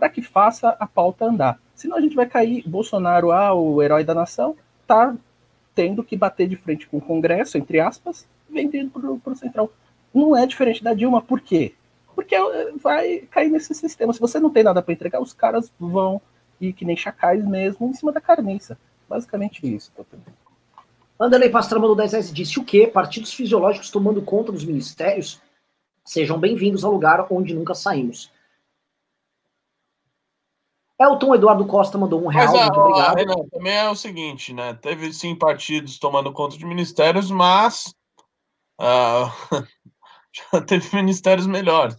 para 0.00 0.08
que 0.08 0.22
faça 0.22 0.70
a 0.80 0.86
pauta 0.86 1.26
andar. 1.26 1.60
Senão 1.74 1.98
a 1.98 2.00
gente 2.00 2.16
vai 2.16 2.24
cair, 2.24 2.66
Bolsonaro, 2.66 3.30
ah, 3.32 3.52
o 3.52 3.82
herói 3.82 4.02
da 4.02 4.14
nação, 4.14 4.56
tá 4.86 5.14
tendo 5.74 6.02
que 6.02 6.16
bater 6.16 6.48
de 6.48 6.56
frente 6.56 6.88
com 6.88 6.96
o 6.96 7.02
Congresso, 7.02 7.58
entre 7.58 7.78
aspas, 7.78 8.26
vendendo 8.48 8.90
para 8.90 9.32
o 9.32 9.36
Central. 9.36 9.70
Não 10.12 10.34
é 10.34 10.46
diferente 10.46 10.82
da 10.82 10.94
Dilma, 10.94 11.20
por 11.20 11.42
quê? 11.42 11.74
Porque 12.14 12.34
vai 12.82 13.28
cair 13.30 13.50
nesse 13.50 13.74
sistema. 13.74 14.14
Se 14.14 14.20
você 14.20 14.40
não 14.40 14.48
tem 14.48 14.64
nada 14.64 14.80
para 14.80 14.94
entregar, 14.94 15.20
os 15.20 15.34
caras 15.34 15.70
vão 15.78 16.20
ir 16.58 16.72
que 16.72 16.84
nem 16.84 16.96
chacais 16.96 17.44
mesmo 17.44 17.86
em 17.86 17.92
cima 17.92 18.10
da 18.10 18.22
carniça. 18.22 18.78
Basicamente 19.06 19.60
isso. 19.62 19.92
Anderley 21.20 21.50
Pastrama 21.50 21.86
do 21.86 21.94
10 21.94 22.32
disse 22.32 22.58
o 22.58 22.64
quê? 22.64 22.86
Partidos 22.86 23.34
fisiológicos 23.34 23.90
tomando 23.90 24.22
conta 24.22 24.50
dos 24.50 24.64
ministérios? 24.64 25.42
Sejam 26.06 26.38
bem-vindos 26.38 26.84
ao 26.84 26.92
lugar 26.92 27.26
onde 27.30 27.54
nunca 27.54 27.74
saímos. 27.74 28.32
Elton 31.00 31.34
Eduardo 31.34 31.64
Costa 31.64 31.96
mandou 31.96 32.22
um 32.22 32.28
real, 32.28 32.52
mas, 32.52 32.62
muito 32.62 32.80
obrigado. 32.80 33.16
Renan, 33.16 33.48
também 33.50 33.72
é 33.72 33.88
o 33.88 33.94
seguinte, 33.96 34.52
né? 34.52 34.74
Teve 34.74 35.12
sim 35.14 35.34
partidos 35.34 35.98
tomando 35.98 36.30
conta 36.30 36.58
de 36.58 36.66
ministérios, 36.66 37.30
mas 37.30 37.94
uh, 38.78 39.30
já 40.52 40.60
teve 40.60 40.94
ministérios 40.94 41.46
melhores. 41.46 41.96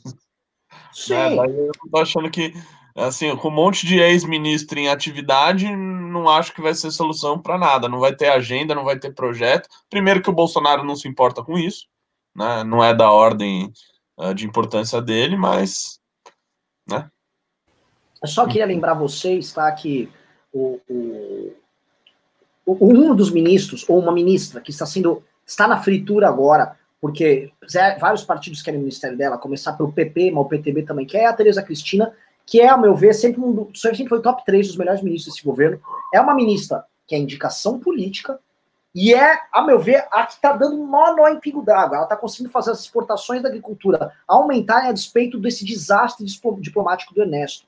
Sim. 0.93 1.16
Né? 1.16 1.36
Daí 1.36 1.58
eu 1.58 1.72
tô 1.91 1.97
achando 1.97 2.30
que, 2.30 2.54
assim, 2.95 3.36
com 3.38 3.47
um 3.47 3.52
monte 3.52 3.88
de 3.88 3.99
ex-ministro 3.99 4.78
em 4.78 4.88
atividade, 4.88 5.76
não 5.76 6.30
acho 6.30 6.54
que 6.54 6.62
vai 6.62 6.76
ser 6.76 6.91
solução 6.91 7.41
para 7.41 7.58
nada. 7.58 7.89
Não 7.89 7.99
vai 7.99 8.16
ter 8.16 8.30
agenda, 8.30 8.76
não 8.76 8.84
vai 8.84 8.99
ter 8.99 9.16
projeto. 9.16 9.68
Primeiro 9.89 10.22
que 10.22 10.30
o 10.30 10.34
Bolsonaro 10.34 10.84
não 10.84 10.95
se 10.95 11.08
importa 11.08 11.43
com 11.43 11.58
isso, 11.58 11.88
né? 12.36 12.64
Não 12.64 12.84
é 12.84 12.93
da 12.93 13.12
ordem 13.12 13.74
uh, 14.20 14.32
de 14.36 14.45
importância 14.45 15.02
dele, 15.02 15.36
mas, 15.36 15.99
né? 16.88 17.10
Eu 18.22 18.28
só 18.28 18.45
queria 18.45 18.65
lembrar 18.65 18.93
vocês, 18.93 19.51
tá, 19.51 19.72
que 19.72 20.09
o, 20.53 20.80
o, 20.89 21.53
um 22.65 23.15
dos 23.15 23.32
ministros, 23.32 23.84
ou 23.89 23.99
uma 23.99 24.11
ministra, 24.11 24.61
que 24.61 24.69
está 24.69 24.86
sendo, 24.86 25.24
está 25.45 25.67
na 25.67 25.82
fritura 25.82 26.28
agora, 26.28 26.78
porque 26.99 27.51
vários 27.99 28.24
partidos 28.24 28.61
querem 28.61 28.80
o 28.80 28.84
ministério 28.84 29.17
dela, 29.17 29.38
começar 29.38 29.74
pelo 29.74 29.91
PP, 29.91 30.32
mas 30.32 30.45
o 30.45 30.47
PTB 30.47 30.84
também 30.84 31.05
quer, 31.05 31.24
é 31.24 31.26
a 31.26 31.34
Tereza 31.34 31.63
Cristina, 31.63 32.13
que 32.45 32.61
é, 32.61 32.69
ao 32.69 32.80
meu 32.80 32.93
ver, 32.93 33.13
sempre, 33.13 33.41
um, 33.41 33.74
sempre 33.74 34.07
foi 34.07 34.22
top 34.22 34.45
3 34.45 34.67
dos 34.67 34.78
melhores 34.78 35.01
ministros 35.01 35.34
desse 35.34 35.45
governo. 35.45 35.82
É 36.13 36.22
uma 36.22 36.36
ministra 36.36 36.86
que 37.07 37.15
é 37.15 37.17
indicação 37.17 37.80
política, 37.80 38.39
e 38.93 39.13
é, 39.13 39.39
a 39.51 39.61
meu 39.61 39.80
ver, 39.80 40.05
a 40.11 40.26
que 40.26 40.34
está 40.34 40.53
dando 40.53 40.78
maior 40.78 41.15
nó 41.15 41.28
em 41.30 41.39
pingo 41.39 41.61
d'água. 41.61 41.95
Ela 41.95 42.03
está 42.03 42.15
conseguindo 42.15 42.51
fazer 42.51 42.72
as 42.72 42.82
exportações 42.82 43.41
da 43.41 43.47
agricultura 43.47 44.11
aumentarem 44.28 44.89
a 44.89 44.93
despeito 44.93 45.39
desse 45.39 45.63
desastre 45.63 46.26
diplomático 46.59 47.13
do 47.13 47.22
Ernesto. 47.22 47.65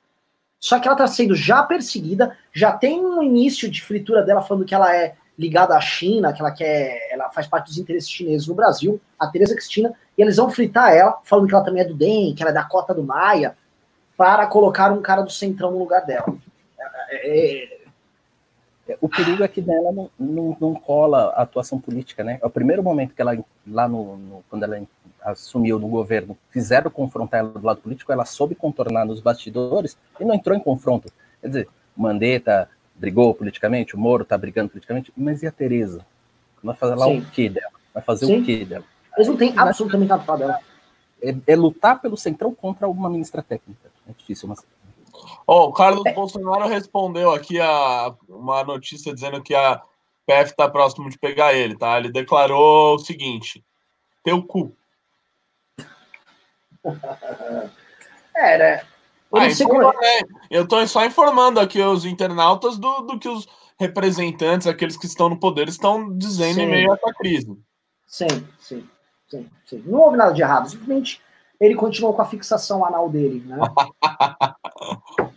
Só 0.64 0.80
que 0.80 0.88
ela 0.88 0.94
está 0.94 1.06
sendo 1.06 1.34
já 1.34 1.62
perseguida, 1.62 2.38
já 2.50 2.72
tem 2.72 3.04
um 3.04 3.22
início 3.22 3.70
de 3.70 3.82
fritura 3.82 4.22
dela 4.22 4.40
falando 4.40 4.64
que 4.64 4.74
ela 4.74 4.96
é 4.96 5.14
ligada 5.38 5.76
à 5.76 5.80
China, 5.82 6.32
que 6.32 6.40
ela 6.40 6.50
quer, 6.50 7.06
ela 7.12 7.28
faz 7.28 7.46
parte 7.46 7.66
dos 7.66 7.76
interesses 7.76 8.08
chineses 8.08 8.46
no 8.46 8.54
Brasil, 8.54 8.98
a 9.18 9.26
Teresa 9.26 9.54
Cristina, 9.54 9.92
e 10.16 10.22
eles 10.22 10.38
vão 10.38 10.48
fritar 10.48 10.90
ela, 10.94 11.20
falando 11.22 11.48
que 11.48 11.54
ela 11.54 11.62
também 11.62 11.82
é 11.82 11.84
do 11.84 11.92
DEM, 11.92 12.34
que 12.34 12.42
ela 12.42 12.50
é 12.50 12.54
da 12.54 12.64
cota 12.64 12.94
do 12.94 13.04
Maia, 13.04 13.54
para 14.16 14.46
colocar 14.46 14.90
um 14.90 15.02
cara 15.02 15.20
do 15.20 15.30
Centrão 15.30 15.70
no 15.70 15.78
lugar 15.78 16.06
dela. 16.06 16.34
É, 17.10 17.78
é... 18.88 18.98
O 19.02 19.08
perigo 19.10 19.44
é 19.44 19.48
que 19.48 19.60
dela 19.60 19.92
não, 19.92 20.10
não, 20.18 20.56
não, 20.58 20.74
cola 20.74 21.34
a 21.36 21.42
atuação 21.42 21.78
política, 21.78 22.24
né? 22.24 22.38
É 22.40 22.46
o 22.46 22.50
primeiro 22.50 22.82
momento 22.82 23.14
que 23.14 23.20
ela, 23.20 23.36
lá 23.66 23.86
no, 23.86 24.16
no 24.16 24.44
quando 24.48 24.62
ela 24.62 24.78
assumiu 25.24 25.78
no 25.78 25.88
governo, 25.88 26.36
fizeram 26.50 26.90
confrontar 26.90 27.40
ela 27.40 27.48
do 27.48 27.64
lado 27.64 27.80
político, 27.80 28.12
ela 28.12 28.24
soube 28.24 28.54
contornar 28.54 29.06
nos 29.06 29.20
bastidores 29.20 29.96
e 30.20 30.24
não 30.24 30.34
entrou 30.34 30.56
em 30.56 30.60
confronto. 30.60 31.10
Quer 31.40 31.48
dizer, 31.48 31.68
Mandetta 31.96 32.68
brigou 32.94 33.34
politicamente, 33.34 33.94
o 33.94 33.98
Moro 33.98 34.22
está 34.22 34.36
brigando 34.36 34.70
politicamente, 34.70 35.12
mas 35.16 35.42
e 35.42 35.46
a 35.46 35.52
Tereza? 35.52 36.04
Vai 36.62 36.74
fazer 36.76 36.94
lá 36.94 37.06
Sim. 37.06 37.18
o 37.18 37.24
que 37.26 37.48
dela? 37.48 37.72
Vai 37.92 38.02
fazer 38.02 38.26
Sim. 38.26 38.40
o 38.40 38.44
que 38.44 38.64
dela? 38.64 38.84
Eles 39.16 39.28
não 39.28 39.36
têm 39.36 39.52
absolutamente 39.56 40.08
nada 40.08 40.24
para 40.24 40.36
dela. 40.36 40.58
É, 41.22 41.34
é, 41.46 41.56
lutar 41.56 42.00
pelo 42.00 42.16
centrão 42.16 42.54
contra 42.54 42.88
uma 42.88 43.08
ministra 43.08 43.42
técnica. 43.42 43.90
É 44.08 44.12
difícil, 44.12 44.48
mas. 44.48 44.64
Oh, 45.46 45.66
o 45.66 45.72
Carlos 45.72 46.04
é. 46.04 46.12
Bolsonaro 46.12 46.66
respondeu 46.66 47.30
aqui 47.30 47.60
a 47.60 48.14
uma 48.28 48.64
notícia 48.64 49.14
dizendo 49.14 49.42
que 49.42 49.54
a 49.54 49.80
PF 50.26 50.50
está 50.50 50.68
próximo 50.68 51.08
de 51.08 51.18
pegar 51.18 51.54
ele, 51.54 51.76
tá? 51.76 51.98
Ele 51.98 52.10
declarou 52.10 52.96
o 52.96 52.98
seguinte: 52.98 53.64
teu 54.22 54.42
cu. 54.42 54.74
É? 58.36 58.80
Eu, 59.34 59.40
ah, 59.40 59.48
então, 59.48 59.92
é. 60.02 60.20
eu 60.50 60.66
tô 60.66 60.86
só 60.86 61.04
informando 61.04 61.58
aqui 61.58 61.80
os 61.80 62.04
internautas 62.04 62.76
do, 62.76 63.00
do 63.02 63.18
que 63.18 63.28
os 63.28 63.48
representantes, 63.78 64.66
aqueles 64.66 64.96
que 64.96 65.06
estão 65.06 65.28
no 65.28 65.38
poder, 65.38 65.68
estão 65.68 66.16
dizendo 66.16 66.54
sim. 66.54 66.62
em 66.62 66.68
meio 66.68 66.92
a 66.92 66.94
essa 66.94 67.12
crise. 67.14 67.58
Sim, 68.06 68.26
sim, 68.58 68.88
sim, 69.28 69.50
sim. 69.66 69.82
Não 69.86 70.00
houve 70.00 70.16
nada 70.16 70.32
de 70.32 70.42
errado, 70.42 70.68
simplesmente 70.68 71.20
ele 71.60 71.74
continuou 71.74 72.14
com 72.14 72.22
a 72.22 72.26
fixação 72.26 72.84
anal 72.84 73.08
dele, 73.08 73.42
né? 73.46 73.56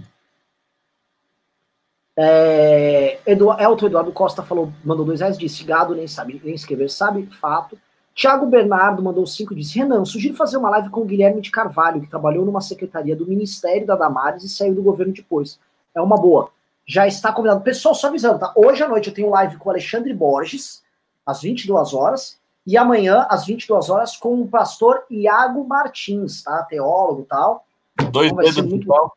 é, 2.18 3.20
Edu, 3.26 3.52
Elton 3.60 3.88
Eduardo 3.88 4.12
Costa 4.12 4.43
falou, 4.43 4.72
mandou 4.84 5.06
dois 5.06 5.22
reais, 5.22 5.38
disse, 5.38 5.64
gado 5.64 5.95
nem 5.95 6.08
sabe, 6.08 6.41
nem 6.43 6.54
escrever 6.54 6.89
sabe, 6.89 7.28
fato. 7.39 7.80
Tiago 8.18 8.47
Bernardo 8.47 9.03
mandou 9.03 9.28
cinco 9.28 9.53
e 9.53 9.57
disse: 9.57 9.78
Renan, 9.78 10.03
sugiro 10.03 10.36
fazer 10.36 10.57
uma 10.57 10.72
live 10.72 10.89
com 10.89 11.01
o 11.01 11.05
Guilherme 11.05 11.39
de 11.39 11.51
Carvalho, 11.51 12.01
que 12.01 12.09
trabalhou 12.09 12.43
numa 12.43 12.61
secretaria 12.61 13.15
do 13.15 13.28
Ministério 13.28 13.86
da 13.86 13.95
Damares 13.95 14.43
e 14.43 14.49
saiu 14.49 14.74
do 14.74 14.82
governo 14.82 15.13
depois. 15.13 15.59
É 15.93 16.01
uma 16.01 16.18
boa. 16.18 16.49
Já 16.84 17.05
está 17.05 17.32
convidado. 17.32 17.61
Pessoal, 17.61 17.93
só 17.93 18.07
avisando, 18.07 18.39
tá? 18.39 18.51
Hoje 18.55 18.82
à 18.82 18.88
noite 18.88 19.09
eu 19.09 19.13
tenho 19.13 19.30
live 19.30 19.57
com 19.57 19.70
o 19.70 19.72
Alexandre 19.72 20.11
Borges, 20.15 20.84
às 21.24 21.43
22 21.43 21.93
horas, 21.93 22.39
e 22.65 22.76
amanhã, 22.76 23.28
às 23.30 23.45
22 23.45 23.88
horas, 23.91 24.18
com 24.18 24.41
o 24.41 24.47
pastor 24.47 25.05
Iago 25.11 25.63
Martins, 25.68 26.41
tá? 26.41 26.63
Teólogo 26.63 27.22
e 27.22 27.26
tal. 27.26 27.68
Dois 28.11 28.32
então, 28.32 28.43
dedos 28.43 28.63
muito... 28.63 29.11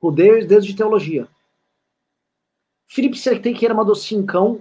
O 0.00 0.10
dedo 0.10 0.60
de 0.60 0.74
teologia. 0.74 1.28
Felipe 2.88 3.16
Sequeira 3.16 3.74
mandou 3.74 3.94
cincão 3.94 4.60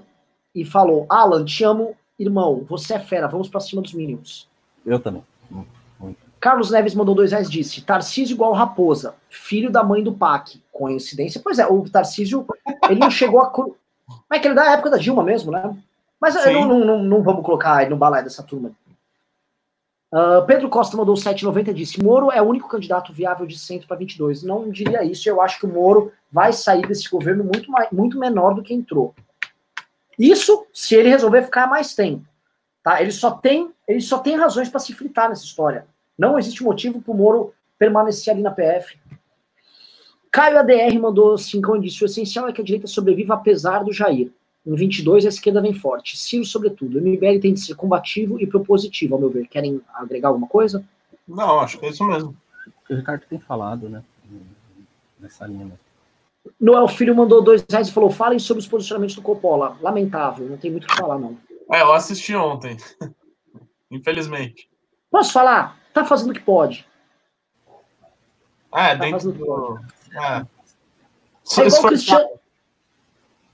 e 0.54 0.64
falou: 0.64 1.08
Alan, 1.10 1.44
te 1.44 1.64
amo 1.64 1.96
Irmão, 2.20 2.66
você 2.68 2.96
é 2.96 3.00
fera, 3.00 3.28
vamos 3.28 3.48
para 3.48 3.62
cima 3.62 3.82
dos 3.82 3.94
Minions. 3.94 4.48
Eu 4.86 5.00
também. 5.00 5.24
Muito. 5.50 5.70
Carlos 6.40 6.72
Neves 6.72 6.96
mandou 6.96 7.16
dois 7.16 7.32
reais 7.32 7.50
disse: 7.50 7.82
Tarcísio 7.82 8.34
igual 8.34 8.54
Raposa, 8.54 9.16
filho 9.30 9.72
da 9.72 9.84
mãe 9.84 10.04
do 10.04 10.14
PAC. 10.14 10.62
Coincidência? 10.72 11.42
Pois 11.44 11.60
é, 11.60 11.68
o 11.68 11.84
Tarcísio, 11.90 12.46
ele 12.90 13.00
não 13.00 13.10
chegou 13.10 13.42
a. 13.42 13.52
Mas 14.30 14.40
é 14.40 14.42
que 14.42 14.48
ele 14.48 14.54
é 14.54 14.64
da 14.64 14.72
época 14.72 14.90
da 14.90 14.98
Dilma 14.98 15.24
mesmo, 15.24 15.52
né? 15.52 15.76
Mas 16.20 16.36
não, 16.36 16.68
não, 16.68 16.86
não, 16.86 17.04
não, 17.04 17.24
vamos 17.24 17.46
colocar 17.46 17.82
ele 17.82 17.92
no 17.92 17.98
balé 17.98 18.22
dessa 18.22 18.44
turma. 18.44 18.72
Uh, 20.12 20.44
Pedro 20.48 20.70
Costa 20.70 20.98
mandou 20.98 21.16
7,90 21.16 21.68
e 21.68 21.74
disse: 21.74 22.04
Moro 22.04 22.32
é 22.32 22.42
o 22.42 22.46
único 22.46 22.68
candidato 22.68 23.14
viável 23.14 23.46
de 23.46 23.58
centro 23.58 23.88
para 23.88 23.98
22. 23.98 24.44
Não 24.44 24.70
diria 24.70 25.04
isso, 25.04 25.30
eu 25.30 25.42
acho 25.42 25.60
que 25.60 25.66
o 25.66 25.74
Moro 25.74 26.12
vai 26.32 26.52
sair 26.52 26.86
desse 26.88 27.10
governo 27.10 27.44
muito, 27.44 27.70
mais, 27.72 27.90
muito 27.92 28.18
menor 28.18 28.54
do 28.54 28.64
que 28.64 28.74
entrou. 28.74 29.14
Isso 30.20 30.68
se 30.74 30.96
ele 30.96 31.08
resolver 31.08 31.44
ficar 31.44 31.66
mais 31.68 31.96
tempo. 31.96 32.28
Tá? 32.84 33.02
Ele, 33.02 33.12
só 33.12 33.32
tem, 33.32 33.72
ele 33.88 34.02
só 34.02 34.20
tem 34.20 34.36
razões 34.36 34.68
para 34.68 34.82
se 34.82 34.94
fritar 34.94 35.30
nessa 35.30 35.46
história. 35.46 35.88
Não 36.18 36.38
existe 36.38 36.62
motivo 36.62 37.02
para 37.02 37.12
o 37.14 37.16
Moro 37.16 37.54
permanecer 37.78 38.34
ali 38.34 38.42
na 38.42 38.52
PF. 38.52 39.00
Caio 40.30 40.60
ADR 40.60 41.00
mandou 41.00 41.38
cincão 41.38 41.78
e 41.78 41.82
disse: 41.82 42.04
o 42.04 42.06
essencial 42.06 42.48
é 42.48 42.54
que 42.54 42.62
a 42.62 42.64
direita 42.64 42.88
sobreviva 42.88 43.34
apesar 43.34 43.84
do 43.84 43.94
Jair. 43.94 44.32
Em 44.66 44.76
22, 44.76 45.26
a 45.26 45.30
esquerda 45.30 45.62
vem 45.62 45.74
forte. 45.74 46.18
Ciro, 46.18 46.46
sobretudo. 46.46 47.00
O 47.00 47.02
MBL 47.02 47.40
tem 47.42 47.54
de 47.54 47.62
ser 47.62 47.76
combativo 47.76 48.40
e 48.40 48.46
propositivo, 48.46 49.16
ao 49.16 49.22
meu 49.22 49.30
ver. 49.30 49.48
Querem 49.48 49.82
agregar 49.94 50.28
alguma 50.28 50.48
coisa? 50.48 50.84
Não, 51.28 51.60
acho 51.60 51.80
que 51.80 51.86
é 51.86 51.90
isso 51.90 52.04
mesmo. 52.06 52.36
O 52.90 52.94
Ricardo 52.94 53.24
tem 53.28 53.40
falado, 53.40 53.88
né? 53.88 54.04
Nessa 55.20 55.48
linha 55.48 55.66
mesmo. 55.66 55.89
Noel 56.60 56.88
Filho 56.88 57.16
mandou 57.16 57.44
dois 57.44 57.66
reais 57.70 57.88
e 57.88 57.92
falou: 57.92 58.10
falem 58.10 58.40
sobre 58.40 58.62
os 58.62 58.68
posicionamentos 58.68 59.16
do 59.16 59.22
Coppola. 59.22 59.78
Lamentável, 59.82 60.48
não 60.48 60.58
tem 60.58 60.72
muito 60.72 60.86
o 60.86 60.88
que 60.88 60.96
falar, 60.96 61.18
não. 61.18 61.38
É, 61.72 61.82
eu 61.82 61.94
assisti 61.94 62.36
ontem. 62.36 62.78
Infelizmente. 63.92 64.70
Posso 65.10 65.34
falar? 65.34 65.80
Tá 65.94 66.06
fazendo 66.06 66.32
o 66.32 66.34
que 66.34 66.41
pode. 66.41 66.88
É, 68.74 68.95
tá 68.95 68.95
dentro 68.95 69.32
do. 69.32 69.80
É. 70.14 70.45
É 71.57 71.66
igual, 71.66 71.84
Cristiano... 71.88 72.30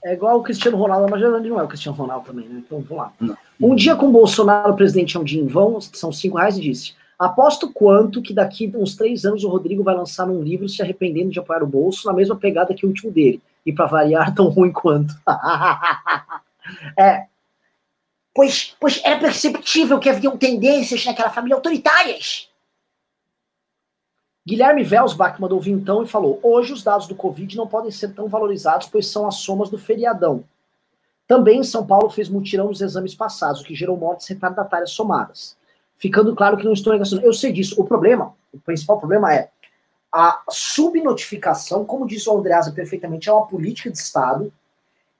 é 0.04 0.12
igual 0.12 0.38
o 0.38 0.42
Cristiano 0.42 0.76
Ronaldo, 0.76 1.10
mas 1.10 1.22
ele 1.22 1.48
não 1.48 1.58
é 1.58 1.62
o 1.62 1.68
Cristiano 1.68 1.96
Ronaldo 1.96 2.26
também, 2.26 2.46
né? 2.46 2.62
Então 2.64 2.80
vamos 2.82 3.04
lá. 3.04 3.36
Um 3.58 3.74
dia 3.74 3.96
com 3.96 4.08
o 4.08 4.12
Bolsonaro, 4.12 4.74
o 4.74 4.76
presidente 4.76 5.16
é 5.16 5.20
um 5.20 5.24
dia 5.24 5.40
em 5.40 5.46
vão, 5.46 5.80
são 5.80 6.12
cinco 6.12 6.36
reais, 6.36 6.58
e 6.58 6.60
disse: 6.60 6.94
Aposto 7.18 7.72
quanto 7.72 8.20
que 8.20 8.34
daqui 8.34 8.70
uns 8.76 8.94
três 8.94 9.24
anos 9.24 9.42
o 9.42 9.48
Rodrigo 9.48 9.82
vai 9.82 9.94
lançar 9.94 10.28
um 10.28 10.42
livro 10.42 10.68
se 10.68 10.82
arrependendo 10.82 11.30
de 11.30 11.38
apoiar 11.38 11.62
o 11.62 11.66
bolso 11.66 12.06
na 12.06 12.12
mesma 12.12 12.36
pegada 12.36 12.74
que 12.74 12.84
o 12.84 12.88
último 12.88 13.10
dele. 13.10 13.42
E 13.64 13.72
para 13.72 13.86
variar, 13.86 14.32
tão 14.36 14.48
ruim 14.48 14.70
quanto. 14.70 15.14
é. 16.98 17.26
Pois, 18.34 18.76
pois 18.78 19.00
era 19.02 19.18
perceptível 19.18 19.98
que 19.98 20.10
haviam 20.10 20.36
tendências 20.36 21.06
naquela 21.06 21.30
família 21.30 21.56
autoritárias. 21.56 22.50
Guilherme 24.46 24.84
Velsbach 24.84 25.40
mandou 25.40 25.58
vintão 25.58 26.02
e 26.02 26.06
falou: 26.06 26.38
Hoje 26.42 26.74
os 26.74 26.82
dados 26.82 27.08
do 27.08 27.14
Covid 27.14 27.56
não 27.56 27.66
podem 27.66 27.90
ser 27.90 28.12
tão 28.12 28.28
valorizados, 28.28 28.88
pois 28.88 29.06
são 29.06 29.26
as 29.26 29.36
somas 29.36 29.70
do 29.70 29.78
feriadão. 29.78 30.44
Também 31.26 31.64
São 31.64 31.84
Paulo 31.84 32.10
fez 32.10 32.28
mutirão 32.28 32.68
nos 32.68 32.82
exames 32.82 33.14
passados, 33.14 33.62
o 33.62 33.64
que 33.64 33.74
gerou 33.74 33.96
mortes 33.96 34.28
retardatárias 34.28 34.90
somadas 34.90 35.56
ficando 35.96 36.34
claro 36.34 36.56
que 36.56 36.64
não 36.64 36.72
estou 36.72 36.92
negacionando. 36.92 37.26
Eu 37.26 37.32
sei 37.32 37.52
disso. 37.52 37.80
O 37.80 37.84
problema, 37.84 38.34
o 38.52 38.58
principal 38.58 38.98
problema 38.98 39.32
é 39.34 39.50
a 40.12 40.42
subnotificação, 40.48 41.84
como 41.84 42.06
disse 42.06 42.28
o 42.28 42.38
Andreasa 42.38 42.72
perfeitamente, 42.72 43.28
é 43.28 43.32
uma 43.32 43.46
política 43.46 43.90
de 43.90 43.98
Estado. 43.98 44.52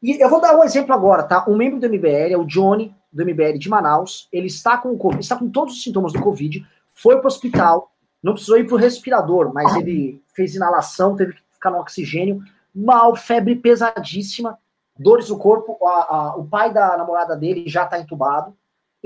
E 0.02 0.22
eu 0.22 0.30
vou 0.30 0.40
dar 0.40 0.56
um 0.56 0.64
exemplo 0.64 0.94
agora, 0.94 1.22
tá? 1.22 1.44
Um 1.48 1.56
membro 1.56 1.80
do 1.80 1.88
MBL, 1.88 2.32
é 2.32 2.36
o 2.36 2.44
Johnny, 2.44 2.94
do 3.12 3.24
MBL 3.24 3.58
de 3.58 3.68
Manaus, 3.68 4.28
ele 4.32 4.46
está 4.46 4.76
com 4.76 4.96
COVID, 4.96 5.22
está 5.22 5.36
com 5.36 5.48
todos 5.48 5.74
os 5.74 5.82
sintomas 5.82 6.12
do 6.12 6.20
Covid, 6.20 6.66
foi 6.92 7.16
para 7.16 7.24
o 7.24 7.28
hospital, 7.28 7.90
não 8.22 8.34
precisou 8.34 8.58
ir 8.58 8.66
para 8.66 8.74
o 8.74 8.78
respirador, 8.78 9.52
mas 9.52 9.74
ele 9.76 10.22
fez 10.34 10.54
inalação, 10.54 11.16
teve 11.16 11.32
que 11.32 11.40
ficar 11.50 11.70
no 11.70 11.78
oxigênio, 11.78 12.42
mal, 12.74 13.16
febre 13.16 13.56
pesadíssima, 13.56 14.58
dores 14.98 15.30
no 15.30 15.38
corpo, 15.38 15.78
a, 15.86 15.90
a, 15.90 16.36
o 16.36 16.44
pai 16.44 16.72
da 16.72 16.96
namorada 16.96 17.36
dele 17.36 17.64
já 17.66 17.84
está 17.84 17.98
entubado, 17.98 18.54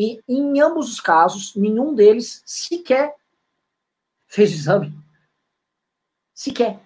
e 0.00 0.22
em 0.26 0.58
ambos 0.62 0.90
os 0.90 0.98
casos, 0.98 1.54
nenhum 1.54 1.94
deles 1.94 2.42
sequer 2.46 3.14
fez 4.26 4.50
exame. 4.50 4.98
Sequer. 6.32 6.80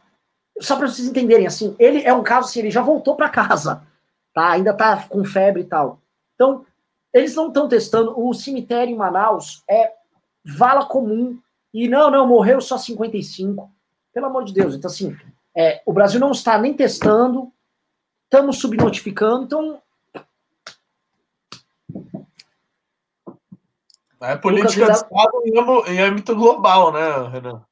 Só 0.61 0.75
para 0.75 0.89
vocês 0.89 1.07
entenderem, 1.07 1.47
assim, 1.47 1.77
ele 1.79 2.03
é 2.03 2.13
um 2.13 2.25
caso 2.25 2.49
assim, 2.49 2.59
ele 2.59 2.73
já 2.73 2.83
voltou 2.83 3.15
para 3.15 3.29
casa, 3.29 3.87
tá? 4.35 4.51
Ainda 4.51 4.75
tá 4.75 5.07
com 5.07 5.25
febre 5.25 5.63
e 5.63 5.65
tal. 5.65 6.01
Então, 6.35 6.67
eles 7.13 7.37
não 7.37 7.47
estão 7.47 7.69
testando. 7.69 8.19
O 8.19 8.35
cemitério 8.35 8.93
em 8.93 8.97
Manaus 8.97 9.63
é 9.71 9.93
vala 10.45 10.85
comum. 10.85 11.39
E 11.73 11.87
não, 11.87 12.11
não, 12.11 12.27
morreu 12.27 12.61
só 12.61 12.77
55. 12.77 13.71
Pelo 14.13 14.27
amor 14.27 14.45
de 14.45 14.53
Deus. 14.53 14.75
Então, 14.75 14.91
assim, 14.91 15.17
é, 15.57 15.81
o 15.87 15.93
Brasil 15.93 16.19
não 16.19 16.33
está 16.33 16.59
nem 16.59 16.75
testando, 16.75 17.53
estamos 18.25 18.59
subnotificando, 18.59 19.45
então. 19.45 19.84
É 24.31 24.37
política 24.37 24.87
de 24.87 24.93
Estado 24.93 25.43
em 25.87 26.01
âmbito 26.01 26.35
global, 26.35 26.93
né, 26.93 27.29
Renan? 27.29 27.63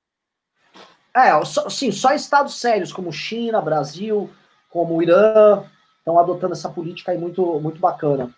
É, 1.14 1.44
só, 1.44 1.68
sim, 1.68 1.92
só 1.92 2.12
estados 2.12 2.58
sérios 2.58 2.92
como 2.92 3.12
China, 3.12 3.60
Brasil, 3.60 4.30
como 4.70 5.02
Irã, 5.02 5.64
estão 5.98 6.18
adotando 6.18 6.54
essa 6.54 6.70
política 6.70 7.12
aí 7.12 7.18
muito, 7.18 7.60
muito 7.60 7.80
bacana. 7.80 8.30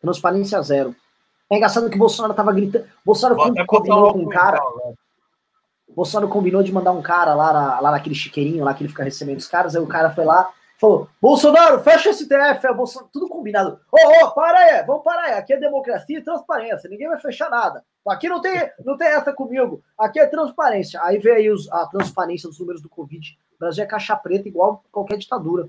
Transparência 0.00 0.60
zero. 0.62 0.94
É 1.50 1.56
engraçado 1.56 1.90
que 1.90 1.96
o 1.96 1.98
Bolsonaro 1.98 2.34
tava 2.34 2.52
gritando. 2.52 2.86
Bolsonaro 3.04 3.66
combinou 3.66 4.12
com 4.12 4.20
um 4.20 4.28
cara. 4.28 4.58
Né? 4.58 4.94
Bolsonaro 5.94 6.32
combinou 6.32 6.62
de 6.62 6.72
mandar 6.72 6.92
um 6.92 7.02
cara 7.02 7.34
lá, 7.34 7.52
na, 7.52 7.80
lá 7.80 7.90
naquele 7.90 8.14
chiqueirinho 8.14 8.64
lá 8.64 8.72
que 8.72 8.82
ele 8.82 8.88
fica 8.88 9.04
recebendo 9.04 9.38
os 9.38 9.46
caras. 9.46 9.76
Aí 9.76 9.82
o 9.82 9.86
cara 9.86 10.10
foi 10.10 10.24
lá, 10.24 10.48
falou: 10.82 11.08
Bolsonaro, 11.20 11.80
fecha 11.80 12.10
esse 12.10 12.28
TF. 12.28 12.66
É 12.66 12.74
Bolsonaro, 12.74 13.08
tudo 13.12 13.28
combinado. 13.28 13.78
Ô, 13.90 13.96
oh, 13.96 14.08
ô, 14.08 14.26
oh, 14.26 14.30
para 14.32 14.58
aí, 14.58 14.84
vamos 14.84 15.04
parar 15.04 15.26
aí. 15.26 15.34
Aqui 15.34 15.52
é 15.52 15.56
democracia 15.56 16.18
e 16.18 16.22
transparência. 16.22 16.90
Ninguém 16.90 17.08
vai 17.08 17.20
fechar 17.20 17.48
nada. 17.48 17.84
Aqui 18.08 18.28
não 18.28 18.40
tem, 18.40 18.68
não 18.84 18.96
tem 18.96 19.06
essa 19.06 19.32
comigo. 19.32 19.80
Aqui 19.96 20.18
é 20.18 20.26
transparência. 20.26 21.00
Aí 21.04 21.18
veio 21.18 21.36
aí 21.36 21.50
os, 21.50 21.70
a 21.70 21.86
transparência 21.86 22.48
dos 22.48 22.58
números 22.58 22.82
do 22.82 22.88
Covid. 22.88 23.38
O 23.54 23.58
Brasil 23.60 23.84
é 23.84 23.86
caixa 23.86 24.16
preta 24.16 24.48
igual 24.48 24.82
qualquer 24.90 25.16
ditadura. 25.16 25.68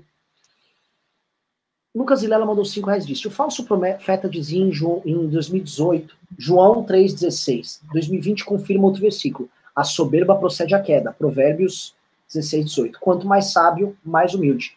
Lucas 1.94 2.22
Vilela 2.22 2.44
mandou 2.44 2.64
5 2.64 2.88
reais 2.88 3.06
disse: 3.06 3.28
O 3.28 3.30
falso 3.30 3.64
profeta 3.64 4.28
dizia 4.28 4.60
em, 4.60 4.72
João, 4.72 5.00
em 5.06 5.28
2018, 5.28 6.16
João 6.36 6.84
3,16. 6.84 7.80
2020 7.92 8.44
confirma 8.44 8.86
outro 8.86 9.00
versículo. 9.00 9.48
A 9.76 9.84
soberba 9.84 10.34
procede 10.34 10.74
à 10.74 10.82
queda. 10.82 11.12
Provérbios 11.12 11.94
16, 12.32 12.66
18. 12.66 12.98
Quanto 12.98 13.28
mais 13.28 13.52
sábio, 13.52 13.96
mais 14.04 14.34
humilde. 14.34 14.76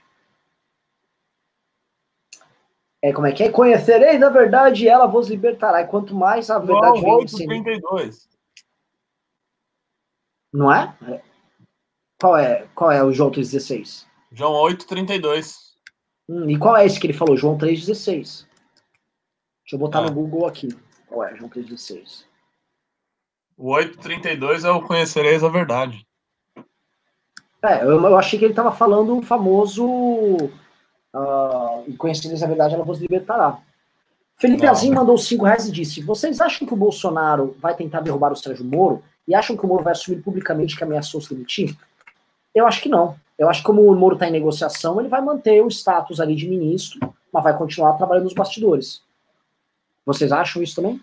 É, 3.01 3.13
como 3.13 3.27
é 3.27 3.31
que 3.31 3.43
é? 3.43 3.51
Conhecereis 3.51 4.21
a 4.21 4.29
verdade 4.29 4.85
e 4.85 4.87
ela 4.87 5.05
vos 5.05 5.29
libertará. 5.29 5.81
E 5.81 5.87
quanto 5.87 6.15
mais 6.15 6.49
a 6.49 6.57
verdade 6.57 6.99
João 6.99 7.19
8, 7.19 7.35
32. 7.35 8.29
Não 10.51 10.71
é? 10.71 11.21
Qual 12.19 12.35
é, 12.35 12.67
qual 12.73 12.91
é 12.91 13.03
o 13.03 13.11
João 13.11 13.29
3,16? 13.29 14.05
João 14.31 14.53
8, 14.53 14.87
32. 14.87 15.75
Hum, 16.27 16.49
e 16.49 16.57
qual 16.57 16.75
é 16.75 16.85
esse 16.85 16.99
que 16.99 17.05
ele 17.05 17.13
falou? 17.13 17.37
João 17.37 17.57
3,16. 17.57 18.15
Deixa 18.15 18.45
eu 19.73 19.79
botar 19.79 20.01
no 20.01 20.07
ah. 20.07 20.11
Google 20.11 20.47
aqui. 20.47 20.69
Qual 21.07 21.23
é? 21.23 21.35
João 21.35 21.49
3,16. 21.49 22.25
O 23.55 23.71
8,32 23.71 24.65
é 24.65 24.71
o 24.71 24.81
Conhecereis 24.81 25.43
a 25.43 25.49
Verdade. 25.49 26.05
É, 27.63 27.83
eu, 27.83 28.03
eu 28.03 28.17
achei 28.17 28.37
que 28.37 28.45
ele 28.45 28.51
estava 28.51 28.71
falando 28.71 29.17
o 29.17 29.21
famoso 29.23 29.85
uh, 31.17 31.83
e 31.87 31.93
conhecereis 31.93 32.43
a 32.43 32.47
verdade, 32.47 32.75
ela 32.75 32.83
vos 32.83 32.99
libertará. 32.99 33.59
Felipe 34.35 34.63
Não. 34.63 34.71
Azim 34.71 34.91
mandou 34.91 35.17
5 35.17 35.43
reais 35.43 35.67
e 35.67 35.71
disse: 35.71 36.01
Vocês 36.01 36.39
acham 36.39 36.67
que 36.67 36.73
o 36.73 36.77
Bolsonaro 36.77 37.55
vai 37.59 37.75
tentar 37.75 38.01
derrubar 38.01 38.31
o 38.31 38.35
Sérgio 38.35 38.63
Moro? 38.63 39.03
E 39.27 39.35
acham 39.35 39.57
que 39.57 39.65
o 39.65 39.67
Moro 39.67 39.83
vai 39.83 39.93
assumir 39.93 40.21
publicamente 40.21 40.77
que 40.77 40.83
ameaçou 40.83 41.19
se 41.19 41.33
demitir? 41.33 41.75
Eu 42.53 42.67
acho 42.67 42.81
que 42.81 42.89
não. 42.89 43.15
Eu 43.37 43.49
acho 43.49 43.61
que 43.61 43.65
como 43.65 43.81
o 43.81 43.95
Moro 43.95 44.15
está 44.15 44.27
em 44.27 44.31
negociação, 44.31 44.99
ele 44.99 45.09
vai 45.09 45.21
manter 45.21 45.63
o 45.63 45.67
status 45.67 46.19
ali 46.19 46.35
de 46.35 46.47
ministro, 46.47 47.13
mas 47.31 47.43
vai 47.43 47.57
continuar 47.57 47.93
trabalhando 47.93 48.25
nos 48.25 48.33
bastidores. 48.33 49.01
Vocês 50.05 50.31
acham 50.31 50.63
isso 50.63 50.75
também? 50.75 51.01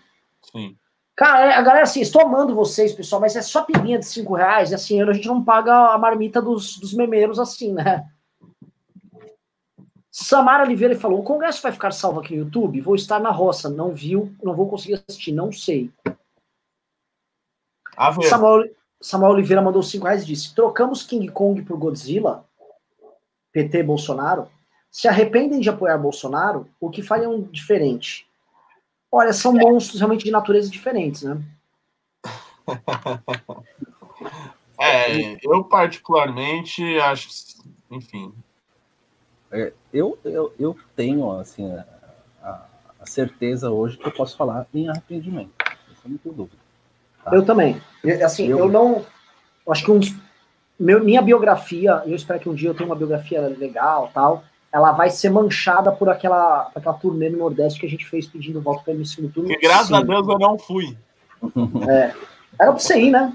Sim. 0.51 0.75
Cara, 1.15 1.45
é, 1.45 1.53
a 1.55 1.61
galera, 1.61 1.83
assim, 1.83 2.01
estou 2.01 2.21
amando 2.21 2.53
vocês, 2.53 2.91
pessoal, 2.91 3.21
mas 3.21 3.35
é 3.35 3.41
só 3.41 3.61
pininha 3.61 3.97
de 3.97 4.05
5 4.05 4.33
reais, 4.33 4.71
e 4.71 4.75
assim, 4.75 5.01
a 5.01 5.13
gente 5.13 5.27
não 5.27 5.43
paga 5.43 5.93
a 5.93 5.97
marmita 5.97 6.41
dos, 6.41 6.77
dos 6.77 6.93
memeiros 6.93 7.39
assim, 7.39 7.71
né? 7.71 8.05
Samara 10.17 10.63
Oliveira 10.63 10.97
falou: 10.97 11.19
o 11.19 11.23
Congresso 11.23 11.61
vai 11.61 11.73
ficar 11.73 11.91
salvo 11.91 12.21
aqui 12.21 12.33
no 12.33 12.45
YouTube? 12.45 12.79
Vou 12.79 12.95
estar 12.95 13.19
na 13.19 13.31
roça, 13.31 13.67
não 13.67 13.93
viu, 13.93 14.33
não 14.41 14.55
vou 14.55 14.69
conseguir 14.69 15.03
assistir, 15.05 15.33
não 15.33 15.51
sei. 15.51 15.91
Samuel, 18.29 18.69
Samuel 19.01 19.33
Oliveira 19.33 19.61
mandou 19.61 19.83
5 19.83 20.05
reais 20.05 20.23
e 20.23 20.27
disse: 20.27 20.55
trocamos 20.55 21.03
King 21.03 21.27
Kong 21.27 21.61
por 21.63 21.77
Godzilla, 21.77 22.45
PT 23.51 23.83
Bolsonaro. 23.83 24.47
Se 24.89 25.09
arrependem 25.09 25.59
de 25.59 25.69
apoiar 25.69 25.97
Bolsonaro, 25.97 26.65
o 26.79 26.89
que 26.89 27.01
fariam 27.01 27.41
diferente? 27.41 28.25
Olha, 29.11 29.33
são 29.33 29.51
monstros 29.51 29.99
realmente 29.99 30.23
de 30.23 30.31
natureza 30.31 30.69
diferentes, 30.69 31.23
né? 31.23 31.43
é, 34.79 35.45
eu 35.45 35.61
particularmente 35.65 36.81
acho, 36.99 37.27
enfim. 37.91 38.33
É, 39.55 39.73
eu, 39.93 40.17
eu, 40.25 40.53
eu 40.59 40.75
tenho, 40.95 41.31
assim, 41.31 41.71
a, 42.43 42.65
a, 42.99 43.05
certeza 43.05 43.71
hoje 43.71 43.97
que 43.97 44.05
eu 44.05 44.11
posso 44.11 44.35
falar 44.35 44.67
em 44.73 44.89
arrependimento. 44.89 45.51
Isso 45.91 46.01
não 46.05 46.17
tenho 46.17 46.35
dúvida. 46.35 46.57
Tá? 47.23 47.31
Eu 47.33 47.45
também. 47.45 47.81
Assim, 48.23 48.47
eu, 48.47 48.59
eu 48.59 48.69
não. 48.69 49.05
Acho 49.67 49.85
que 49.85 49.91
um 49.91 49.99
meu, 50.77 51.03
minha 51.03 51.21
biografia, 51.21 52.03
eu 52.05 52.15
espero 52.15 52.39
que 52.39 52.49
um 52.49 52.53
dia 52.53 52.69
eu 52.69 52.75
tenha 52.75 52.87
uma 52.87 52.95
biografia 52.95 53.41
legal 53.41 54.11
tal. 54.13 54.43
Ela 54.71 54.91
vai 54.91 55.09
ser 55.09 55.29
manchada 55.29 55.89
por 55.89 56.09
aquela, 56.09 56.69
aquela 56.75 56.95
turnê 56.95 57.29
no 57.29 57.37
Nordeste 57.37 57.79
que 57.79 57.85
a 57.85 57.89
gente 57.89 58.05
fez 58.05 58.27
pedindo 58.27 58.59
volta 58.59 58.83
para 58.83 58.93
o 58.93 59.05
segundo 59.05 59.31
turno. 59.31 59.49
Que 59.49 59.57
graças 59.57 59.87
Sim. 59.87 59.95
a 59.95 60.01
Deus 60.01 60.27
eu 60.27 60.39
não 60.39 60.59
fui. 60.59 60.97
É. 61.89 62.13
Era 62.59 62.71
pra 62.71 62.79
você 62.79 62.99
ir, 62.99 63.11
né? 63.11 63.33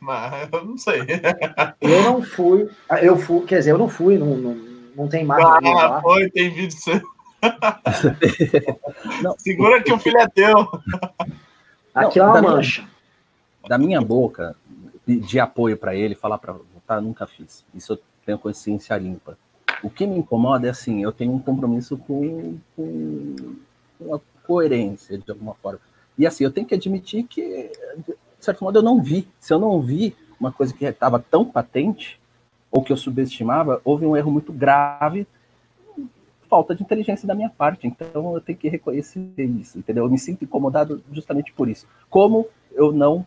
Mas 0.00 0.48
eu 0.52 0.64
não 0.64 0.78
sei. 0.78 1.00
Eu 1.80 2.02
não 2.04 2.22
fui. 2.22 2.68
Eu 3.02 3.16
fui, 3.16 3.44
quer 3.44 3.58
dizer, 3.58 3.72
eu 3.72 3.78
não 3.78 3.88
fui, 3.88 4.16
não, 4.16 4.36
não, 4.36 4.54
não 4.98 5.08
tem 5.08 5.24
mais. 5.24 5.44
Ah, 5.44 6.00
foi, 6.02 6.28
tem 6.30 6.52
vídeo 6.52 6.76
seu. 6.76 7.00
Segura 9.38 9.82
que 9.82 9.92
o 9.92 9.98
filho 9.98 10.18
é 10.18 10.28
teu. 10.28 10.68
Aqui 11.94 12.18
é 12.18 12.24
uma 12.24 12.42
mancha. 12.42 12.82
Minha 12.82 12.98
da 13.68 13.78
minha 13.78 14.00
boca 14.00 14.56
de, 15.06 15.20
de 15.20 15.38
apoio 15.38 15.76
para 15.76 15.94
ele, 15.94 16.14
falar 16.14 16.38
para 16.38 16.52
votar, 16.52 17.00
nunca 17.00 17.26
fiz. 17.26 17.64
Isso 17.74 17.92
eu 17.92 18.00
tenho 18.24 18.38
consciência 18.38 18.96
limpa. 18.96 19.38
O 19.82 19.90
que 19.90 20.06
me 20.06 20.18
incomoda 20.18 20.66
é 20.66 20.70
assim, 20.70 21.02
eu 21.02 21.12
tenho 21.12 21.32
um 21.32 21.38
compromisso 21.38 21.96
com, 21.96 22.58
com, 22.74 23.36
com 23.98 24.14
a 24.14 24.20
coerência, 24.44 25.18
de 25.18 25.30
alguma 25.30 25.54
forma. 25.54 25.80
E 26.16 26.26
assim, 26.26 26.42
eu 26.42 26.50
tenho 26.50 26.66
que 26.66 26.74
admitir 26.74 27.24
que, 27.24 27.70
de 28.06 28.14
certo 28.40 28.64
modo, 28.64 28.78
eu 28.78 28.82
não 28.82 29.00
vi. 29.00 29.28
Se 29.38 29.52
eu 29.52 29.58
não 29.58 29.80
vi 29.80 30.16
uma 30.40 30.50
coisa 30.50 30.74
que 30.74 30.84
estava 30.84 31.18
tão 31.18 31.44
patente, 31.44 32.18
ou 32.70 32.82
que 32.82 32.92
eu 32.92 32.96
subestimava, 32.96 33.80
houve 33.84 34.04
um 34.04 34.16
erro 34.16 34.30
muito 34.30 34.52
grave, 34.52 35.26
falta 36.48 36.74
de 36.74 36.82
inteligência 36.82 37.26
da 37.26 37.34
minha 37.34 37.50
parte. 37.50 37.86
Então 37.86 38.34
eu 38.34 38.40
tenho 38.40 38.58
que 38.58 38.68
reconhecer 38.68 39.20
isso, 39.38 39.78
entendeu? 39.78 40.04
Eu 40.04 40.10
me 40.10 40.18
sinto 40.18 40.44
incomodado 40.44 41.02
justamente 41.12 41.52
por 41.52 41.68
isso. 41.68 41.86
Como 42.08 42.46
eu 42.72 42.92
não 42.92 43.26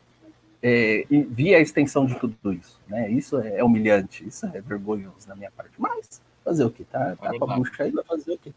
é, 0.61 1.05
vi 1.09 1.55
a 1.55 1.59
extensão 1.59 2.05
de 2.05 2.19
tudo 2.19 2.53
isso. 2.53 2.79
Né? 2.87 3.09
Isso 3.09 3.39
é, 3.39 3.59
é 3.59 3.63
humilhante, 3.63 4.27
isso 4.27 4.45
é 4.45 4.61
vergonhoso 4.61 5.27
da 5.27 5.35
minha 5.35 5.51
parte. 5.51 5.73
Mas 5.77 6.21
fazer 6.43 6.65
o 6.65 6.71
que? 6.71 6.83
Tá, 6.83 7.15
tá 7.15 7.37
com 7.37 7.51
a 7.51 7.55
bucha 7.55 7.83
aí, 7.83 7.91
vai 7.91 8.03
fazer 8.03 8.33
o 8.33 8.37
quê? 8.37 8.53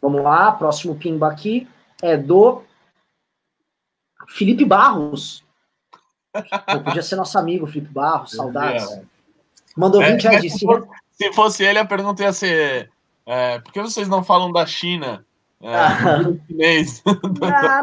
Vamos 0.00 0.22
lá, 0.22 0.52
próximo 0.52 0.94
pimba 0.94 1.30
aqui 1.30 1.66
é 2.02 2.16
do 2.16 2.62
Felipe 4.28 4.64
Barros. 4.64 5.43
Pô, 6.66 6.80
podia 6.80 7.02
ser 7.02 7.16
nosso 7.16 7.38
amigo, 7.38 7.66
Felipe 7.66 7.92
Barros, 7.92 8.32
saudades. 8.32 9.00
Mandou 9.76 10.02
20 10.02 10.24
é, 10.24 10.28
reais 10.28 10.42
de 10.42 10.50
cima. 10.50 10.86
Se 11.12 11.32
fosse 11.32 11.64
ele, 11.64 11.78
a 11.78 11.84
pergunta 11.84 12.22
ia 12.22 12.32
ser: 12.32 12.90
é, 13.24 13.60
por 13.60 13.72
que 13.72 13.80
vocês 13.80 14.08
não 14.08 14.24
falam 14.24 14.52
da 14.52 14.66
China? 14.66 15.24
É, 15.60 15.74
ah, 15.74 16.18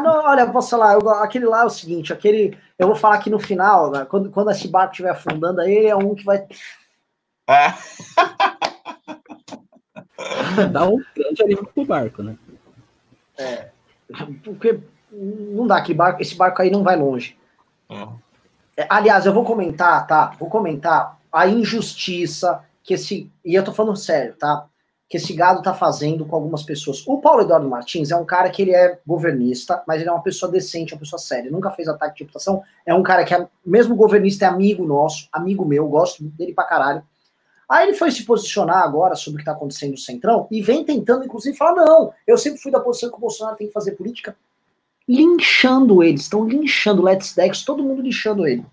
não, 0.00 0.24
olha, 0.24 0.46
posso 0.46 0.70
falar, 0.70 0.94
eu, 0.94 1.10
aquele 1.10 1.46
lá 1.46 1.62
é 1.62 1.64
o 1.64 1.70
seguinte, 1.70 2.12
aquele, 2.12 2.56
eu 2.78 2.86
vou 2.86 2.94
falar 2.94 3.16
aqui 3.16 3.28
no 3.28 3.40
final, 3.40 3.90
né, 3.90 4.04
quando, 4.04 4.30
quando 4.30 4.52
esse 4.52 4.68
barco 4.68 4.92
estiver 4.92 5.10
afundando, 5.10 5.60
aí 5.60 5.86
é 5.86 5.96
um 5.96 6.14
que 6.14 6.24
vai... 6.24 6.46
É. 7.48 7.74
Dá 10.70 10.88
um 10.88 11.02
grande 11.16 11.42
alívio 11.42 11.68
pro 11.74 11.84
barco, 11.84 12.22
né? 12.22 12.36
É, 13.36 13.70
porque 14.44 14.78
não 15.10 15.66
dá, 15.66 15.82
que 15.82 15.92
barco, 15.92 16.22
esse 16.22 16.36
barco 16.36 16.62
aí 16.62 16.70
não 16.70 16.84
vai 16.84 16.94
longe. 16.94 17.36
É. 17.90 18.06
é. 18.82 18.86
Aliás, 18.88 19.26
eu 19.26 19.32
vou 19.32 19.44
comentar, 19.44 20.06
tá? 20.06 20.32
Vou 20.38 20.48
comentar 20.48 21.18
a 21.32 21.46
injustiça 21.46 22.64
que 22.82 22.94
esse, 22.94 23.30
e 23.44 23.54
eu 23.54 23.64
tô 23.64 23.72
falando 23.72 23.96
sério, 23.96 24.34
tá? 24.36 24.66
que 25.12 25.18
esse 25.18 25.34
gado 25.34 25.60
tá 25.60 25.74
fazendo 25.74 26.24
com 26.24 26.34
algumas 26.34 26.62
pessoas. 26.62 27.06
O 27.06 27.20
Paulo 27.20 27.42
Eduardo 27.42 27.68
Martins 27.68 28.10
é 28.10 28.16
um 28.16 28.24
cara 28.24 28.48
que 28.48 28.62
ele 28.62 28.74
é 28.74 28.98
governista, 29.06 29.82
mas 29.86 30.00
ele 30.00 30.08
é 30.08 30.12
uma 30.12 30.22
pessoa 30.22 30.50
decente, 30.50 30.94
uma 30.94 31.00
pessoa 31.00 31.18
séria. 31.18 31.50
Nunca 31.50 31.70
fez 31.70 31.86
ataque 31.86 32.16
de 32.16 32.22
reputação. 32.22 32.62
É 32.86 32.94
um 32.94 33.02
cara 33.02 33.22
que, 33.22 33.34
é, 33.34 33.46
mesmo 33.62 33.94
governista, 33.94 34.46
é 34.46 34.48
amigo 34.48 34.86
nosso, 34.86 35.28
amigo 35.30 35.66
meu, 35.66 35.86
gosto 35.86 36.24
dele 36.24 36.54
pra 36.54 36.64
caralho. 36.64 37.02
Aí 37.68 37.88
ele 37.88 37.94
foi 37.94 38.10
se 38.10 38.24
posicionar 38.24 38.78
agora 38.78 39.14
sobre 39.14 39.34
o 39.34 39.36
que 39.36 39.42
está 39.42 39.52
acontecendo 39.52 39.90
no 39.90 39.98
Centrão 39.98 40.48
e 40.50 40.62
vem 40.62 40.82
tentando, 40.82 41.26
inclusive, 41.26 41.58
falar: 41.58 41.84
não, 41.84 42.10
eu 42.26 42.38
sempre 42.38 42.62
fui 42.62 42.72
da 42.72 42.80
posição 42.80 43.10
que 43.10 43.16
o 43.16 43.20
Bolsonaro 43.20 43.58
tem 43.58 43.66
que 43.66 43.72
fazer 43.74 43.92
política. 43.92 44.34
Linchando 45.12 46.02
eles, 46.02 46.22
estão 46.22 46.46
linchando 46.46 47.02
Let's 47.02 47.34
Dex, 47.34 47.62
todo 47.64 47.82
mundo 47.82 48.00
linchando 48.00 48.46
ele. 48.46 48.64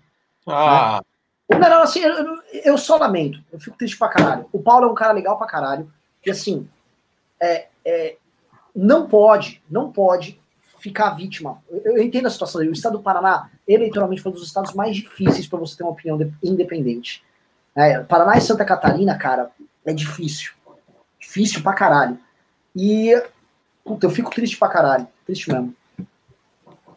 Ah. 0.46 1.02
Né? 1.50 1.56
O 1.56 1.58
melhor, 1.60 1.82
assim, 1.82 2.00
eu, 2.00 2.38
eu, 2.64 2.78
só 2.78 2.96
lamento, 2.96 3.40
eu 3.52 3.58
fico 3.58 3.76
triste 3.76 3.98
pra 3.98 4.08
caralho. 4.08 4.46
O 4.52 4.62
Paulo 4.62 4.86
é 4.86 4.88
um 4.90 4.94
cara 4.94 5.12
legal 5.12 5.36
pra 5.36 5.46
caralho, 5.46 5.92
e 6.24 6.30
assim, 6.30 6.68
é, 7.42 7.66
é, 7.84 8.16
não 8.74 9.06
pode, 9.06 9.62
não 9.68 9.90
pode 9.90 10.40
ficar 10.78 11.10
vítima. 11.10 11.62
Eu, 11.68 11.96
eu 11.96 12.02
entendo 12.02 12.26
a 12.26 12.30
situação. 12.30 12.60
O 12.62 12.72
estado 12.72 12.98
do 12.98 13.02
Paraná, 13.02 13.50
eleitoralmente, 13.66 14.22
foi 14.22 14.30
um 14.30 14.34
dos 14.34 14.46
estados 14.46 14.72
mais 14.74 14.96
difíceis 14.96 15.46
para 15.46 15.58
você 15.58 15.76
ter 15.76 15.82
uma 15.82 15.92
opinião 15.92 16.18
independente. 16.42 17.22
É, 17.74 17.98
Paraná 18.00 18.36
e 18.36 18.40
Santa 18.40 18.64
Catarina, 18.64 19.18
cara, 19.18 19.50
é 19.84 19.92
difícil. 19.92 20.52
Difícil 21.18 21.62
pra 21.62 21.74
caralho. 21.74 22.18
E, 22.74 23.12
puta, 23.84 24.06
eu 24.06 24.10
fico 24.10 24.30
triste 24.30 24.56
pra 24.56 24.68
caralho. 24.68 25.06
Triste 25.26 25.52
mesmo. 25.52 25.74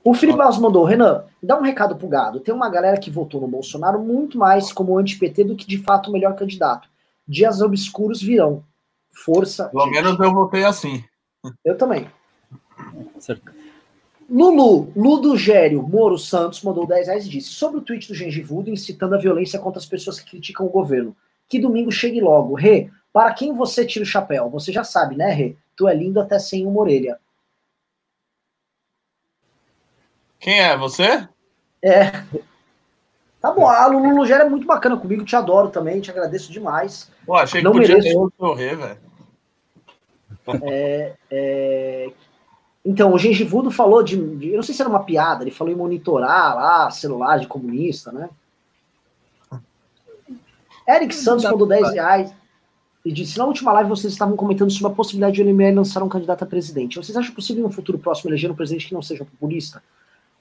O 0.04 0.14
Felipe 0.14 0.38
Barros 0.38 0.58
mandou, 0.58 0.84
Renan, 0.84 1.24
dá 1.42 1.58
um 1.58 1.62
recado 1.62 1.96
pro 1.96 2.10
gado. 2.10 2.42
Tem 2.42 2.54
uma 2.54 2.70
galera 2.70 2.98
que 2.98 3.10
votou 3.10 3.40
no 3.40 3.48
Bolsonaro 3.48 4.00
muito 4.00 4.38
mais 4.38 4.74
como 4.74 4.98
anti-PT 4.98 5.46
do 5.46 5.56
que 5.56 5.66
de 5.66 5.78
fato 5.78 6.10
o 6.10 6.14
melhor 6.14 6.36
candidato. 6.36 6.90
Dias 7.26 7.62
obscuros 7.62 8.22
virão. 8.22 8.64
Força. 9.12 9.70
Pelo 9.70 9.86
gente. 9.86 9.94
menos 9.94 10.20
eu 10.20 10.34
votei 10.34 10.66
assim. 10.66 11.04
Eu 11.64 11.78
também. 11.78 12.10
Certo. 13.18 13.54
Lulu, 14.30 14.92
Ludo 14.96 15.38
Gério 15.38 15.84
Moro 15.84 16.18
Santos 16.18 16.62
mandou 16.64 16.88
10 16.88 17.08
reais 17.08 17.26
e 17.26 17.30
disse: 17.30 17.50
sobre 17.50 17.78
o 17.78 17.82
tweet 17.82 18.08
do 18.08 18.16
Gengivudo 18.16 18.70
incitando 18.70 19.16
a 19.16 19.20
violência 19.20 19.60
contra 19.60 19.80
as 19.80 19.86
pessoas 19.86 20.20
que 20.20 20.32
criticam 20.32 20.66
o 20.66 20.70
governo. 20.70 21.16
Que 21.48 21.60
domingo 21.60 21.92
chegue 21.92 22.20
logo. 22.20 22.56
Rê, 22.56 22.90
para 23.12 23.34
quem 23.34 23.54
você 23.54 23.86
tira 23.86 24.04
o 24.04 24.08
chapéu? 24.08 24.50
Você 24.50 24.72
já 24.72 24.84
sabe, 24.84 25.16
né, 25.16 25.32
Rê? 25.32 25.56
Tu 25.78 25.88
é 25.88 25.96
lindo 25.96 26.20
até 26.20 26.40
sem 26.40 26.66
uma 26.66 26.82
orelha. 26.82 27.20
Quem 30.44 30.60
é? 30.60 30.78
Você? 30.78 31.26
É. 31.82 32.12
Tá 33.42 33.52
bom, 33.52 33.66
a 33.66 33.88
Lulu 33.88 34.26
Gério 34.26 34.46
é 34.46 34.50
muito 34.50 34.68
bacana 34.68 34.98
comigo, 34.98 35.24
te 35.24 35.36
adoro 35.38 35.70
também, 35.70 36.02
te 36.02 36.12
agradeço 36.12 36.52
demais. 36.52 37.10
Pô, 37.26 37.36
achei 37.36 37.62
que 37.62 37.66
Não 37.66 37.72
podia 37.72 37.96
mereço. 37.96 38.32
correr, 38.38 38.76
velho. 38.76 38.98
É, 40.64 41.14
é, 41.32 42.12
então, 42.84 43.14
o 43.14 43.18
Gengivudo 43.18 43.72
falou 43.72 44.04
de, 44.04 44.18
de, 44.36 44.50
Eu 44.50 44.58
não 44.58 44.64
sei 44.64 44.76
se 44.76 44.82
era 44.82 44.90
uma 44.90 45.04
piada, 45.04 45.46
ele 45.46 45.52
falou 45.52 45.72
em 45.72 45.78
monitorar 45.78 46.56
lá 46.56 46.92
celular 46.92 47.40
de 47.40 47.48
comunista, 47.48 48.12
né? 48.12 48.30
Eric 50.86 51.16
Santos 51.16 51.46
mandou 51.46 51.66
10 51.66 51.94
reais 51.94 52.34
e 53.06 53.14
disse: 53.14 53.38
Na 53.38 53.46
última 53.46 53.72
live 53.72 53.90
vocês 53.90 54.12
estavam 54.12 54.36
comentando 54.36 54.72
sobre 54.72 54.92
a 54.92 54.96
possibilidade 54.96 55.36
de 55.36 55.42
o 55.42 55.46
MBL 55.46 55.76
lançar 55.76 56.04
um 56.04 56.10
candidato 56.10 56.44
a 56.44 56.48
presidente. 56.48 56.98
Vocês 56.98 57.16
acham 57.16 57.34
possível 57.34 57.64
em 57.64 57.68
um 57.68 57.72
futuro 57.72 57.98
próximo 57.98 58.30
eleger 58.30 58.52
um 58.52 58.56
presidente 58.56 58.88
que 58.90 58.94
não 58.94 59.02
seja 59.02 59.24
populista? 59.24 59.82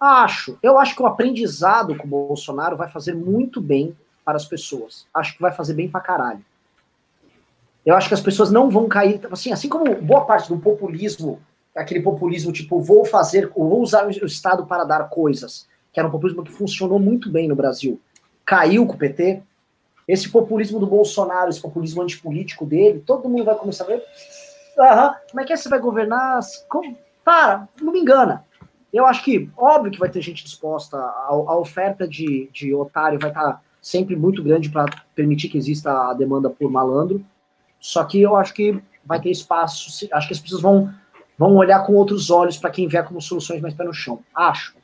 Acho. 0.03 0.59
Eu 0.63 0.79
acho 0.79 0.97
que 0.97 1.03
o 1.03 1.07
aprendizado 1.07 1.97
com 1.97 2.07
o 2.07 2.11
Bolsonaro 2.11 2.77
vai 2.77 2.89
fazer 2.89 3.15
muito 3.15 3.61
bem 3.61 3.97
para 4.25 4.37
as 4.37 4.45
pessoas. 4.45 5.07
Acho 5.15 5.35
que 5.35 5.43
vai 5.43 5.53
fazer 5.53 5.75
bem 5.75 5.89
pra 5.89 6.01
caralho. 6.01 6.45
Eu 7.87 7.97
acho 7.97 8.09
que 8.09 8.15
as 8.15 8.21
pessoas 8.21 8.51
não 8.51 8.71
vão 8.71 8.89
cair. 8.89 9.21
Assim, 9.31 9.53
assim 9.53 9.69
como 9.69 9.95
boa 10.01 10.25
parte 10.25 10.49
do 10.49 10.59
populismo 10.59 11.41
aquele 11.75 12.01
populismo 12.01 12.53
tipo, 12.53 12.81
vou 12.81 13.05
fazer, 13.05 13.49
vou 13.49 13.81
usar 13.81 14.07
o 14.07 14.27
Estado 14.27 14.67
para 14.67 14.85
dar 14.85 15.09
coisas, 15.09 15.67
que 15.93 15.99
era 15.99 16.09
um 16.09 16.13
populismo 16.13 16.45
que 16.45 16.53
funcionou 16.53 16.99
muito 16.99 17.31
bem 17.31 17.49
no 17.49 17.57
Brasil, 17.57 18.01
caiu 18.45 18.87
com 18.87 18.95
o 18.95 18.99
PT. 18.99 19.43
Esse 20.07 20.29
populismo 20.29 20.81
do 20.81 20.87
Bolsonaro, 20.87 21.49
esse 21.49 21.61
populismo 21.61 22.03
antipolítico 22.03 22.67
dele, 22.67 23.03
todo 23.07 23.29
mundo 23.29 23.45
vai 23.45 23.55
começar 23.55 23.85
a 23.85 23.87
ver. 23.87 24.03
Aham, 24.79 25.15
como 25.31 25.41
é 25.41 25.45
que 25.45 25.53
é 25.53 25.57
você 25.57 25.69
vai 25.69 25.79
governar? 25.79 26.41
Como? 26.69 26.97
Para, 27.25 27.69
não 27.81 27.93
me 27.93 28.01
engana. 28.01 28.45
Eu 28.93 29.07
acho 29.07 29.25
que, 29.25 29.51
óbvio 29.57 29.91
que 29.91 29.99
vai 29.99 30.11
ter 30.11 30.21
gente 30.21 30.45
disposta, 30.45 30.99
a, 30.99 31.29
a 31.31 31.59
oferta 31.59 32.07
de, 32.07 32.51
de 32.53 32.75
otário 32.75 33.19
vai 33.19 33.31
estar 33.31 33.43
tá 33.43 33.61
sempre 33.81 34.15
muito 34.15 34.43
grande 34.43 34.69
para 34.69 34.85
permitir 35.15 35.49
que 35.49 35.57
exista 35.57 36.11
a 36.11 36.15
demanda 36.15 36.51
por 36.51 36.71
malandro. 36.71 37.25
Só 37.81 38.05
que 38.05 38.21
eu 38.21 38.37
acho 38.37 38.53
que 38.53 38.81
vai 39.05 39.21
ter 39.21 39.31
espaço, 39.31 40.07
acho 40.13 40.27
que 40.27 40.35
as 40.35 40.41
pessoas 40.41 40.63
vão 40.63 40.93
vão 41.39 41.57
olhar 41.57 41.85
com 41.85 41.95
outros 41.95 42.31
olhos 42.31 42.57
para 42.57 42.71
quem 42.71 42.87
vier 42.87 43.05
como 43.05 43.21
soluções 43.21 43.61
mais 43.61 43.75
pé 43.75 43.83
no 43.83 43.93
chão. 43.93 44.21
Acho. 44.35 44.75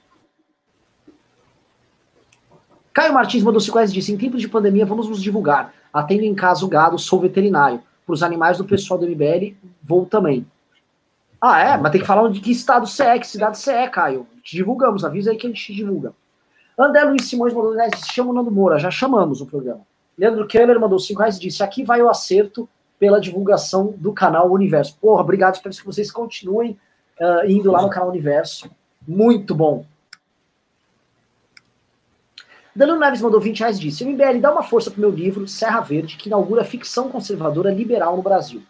Caio 2.92 3.14
Martins 3.14 3.44
mandou 3.44 3.60
5 3.60 3.76
reais 3.76 3.90
e 3.90 3.94
disse: 3.94 4.12
em 4.12 4.16
tempos 4.16 4.40
de 4.40 4.48
pandemia, 4.48 4.84
vamos 4.84 5.08
nos 5.08 5.22
divulgar. 5.22 5.72
Atendo 5.92 6.24
em 6.24 6.34
casa 6.34 6.64
o 6.64 6.68
gado, 6.68 6.98
sou 6.98 7.20
veterinário. 7.20 7.80
Para 8.04 8.12
os 8.12 8.22
animais 8.22 8.58
do 8.58 8.64
pessoal 8.64 8.98
do 8.98 9.06
MBL, 9.06 9.54
vou 9.82 10.04
também. 10.04 10.44
Ah, 11.40 11.60
é? 11.60 11.76
Mas 11.76 11.92
tem 11.92 12.00
que 12.00 12.06
falar 12.06 12.28
de 12.30 12.40
que 12.40 12.50
estado 12.50 12.86
você 12.86 13.04
é, 13.04 13.18
que 13.18 13.26
cidade 13.26 13.58
você 13.58 13.72
é, 13.72 13.88
Caio. 13.88 14.26
Te 14.42 14.56
divulgamos, 14.56 15.04
avisa 15.04 15.30
aí 15.30 15.36
que 15.36 15.46
a 15.46 15.50
gente 15.50 15.64
te 15.64 15.74
divulga. 15.74 16.12
André 16.78 17.04
Luiz 17.04 17.24
Simões 17.24 17.52
mandou 17.52 17.74
10 17.74 17.90
disse: 17.92 18.12
chama 18.12 18.30
o 18.30 18.32
Nando 18.32 18.50
Moura, 18.50 18.78
já 18.78 18.90
chamamos 18.90 19.40
o 19.40 19.46
programa. 19.46 19.80
Leandro 20.16 20.46
Keller 20.46 20.80
mandou 20.80 20.98
5 20.98 21.18
reais 21.18 21.36
e 21.36 21.40
disse: 21.40 21.62
aqui 21.62 21.84
vai 21.84 22.02
o 22.02 22.08
acerto 22.08 22.68
pela 22.98 23.20
divulgação 23.20 23.94
do 23.96 24.12
canal 24.12 24.50
Universo. 24.50 24.96
Porra, 25.00 25.22
obrigado, 25.22 25.54
espero 25.54 25.74
que 25.74 25.86
vocês 25.86 26.10
continuem 26.10 26.78
uh, 27.20 27.48
indo 27.48 27.70
lá 27.70 27.82
no 27.82 27.90
canal 27.90 28.08
Universo. 28.08 28.70
Muito 29.06 29.54
bom. 29.54 29.84
Danilo 32.74 32.98
Neves 32.98 33.20
mandou 33.20 33.40
20 33.40 33.58
reais 33.60 33.76
e 33.76 33.80
disse: 33.80 34.04
MBL, 34.04 34.40
dá 34.40 34.52
uma 34.52 34.62
força 34.62 34.90
pro 34.90 35.00
meu 35.00 35.10
livro 35.10 35.48
Serra 35.48 35.80
Verde, 35.80 36.16
que 36.16 36.28
inaugura 36.28 36.64
ficção 36.64 37.08
conservadora 37.08 37.72
liberal 37.72 38.16
no 38.16 38.22
Brasil. 38.22 38.62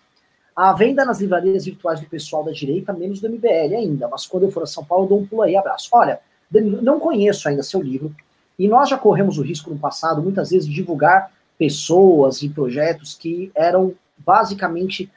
A 0.60 0.72
venda 0.72 1.05
nas 1.05 1.20
livrarias 1.20 1.66
virtuais 1.66 2.01
do 2.01 2.06
pessoal 2.06 2.43
da 2.43 2.51
direita, 2.51 2.93
menos 2.93 3.20
do 3.20 3.30
MBL 3.30 3.76
ainda, 3.76 4.09
mas 4.09 4.26
quando 4.26 4.43
eu 4.43 4.51
for 4.51 4.64
a 4.64 4.66
São 4.66 4.85
Paulo, 4.85 5.05
eu 5.05 5.09
dou 5.09 5.20
um 5.20 5.24
pulo 5.24 5.43
aí. 5.43 5.56
Abraço. 5.56 5.89
Olha, 5.93 6.18
não 6.51 6.98
conheço 6.98 7.48
ainda 7.48 7.62
seu 7.62 7.80
livro, 7.80 8.12
e 8.59 8.66
nós 8.66 8.89
já 8.89 8.98
corremos 8.98 9.39
o 9.39 9.43
risco 9.43 9.70
no 9.70 9.78
passado, 9.78 10.20
muitas 10.20 10.51
vezes, 10.51 10.66
de 10.66 10.74
divulgar 10.74 11.30
pessoas 11.56 12.43
e 12.43 12.48
projetos 12.48 13.14
que 13.14 13.52
eram 13.55 13.94
basicamente 14.18 15.09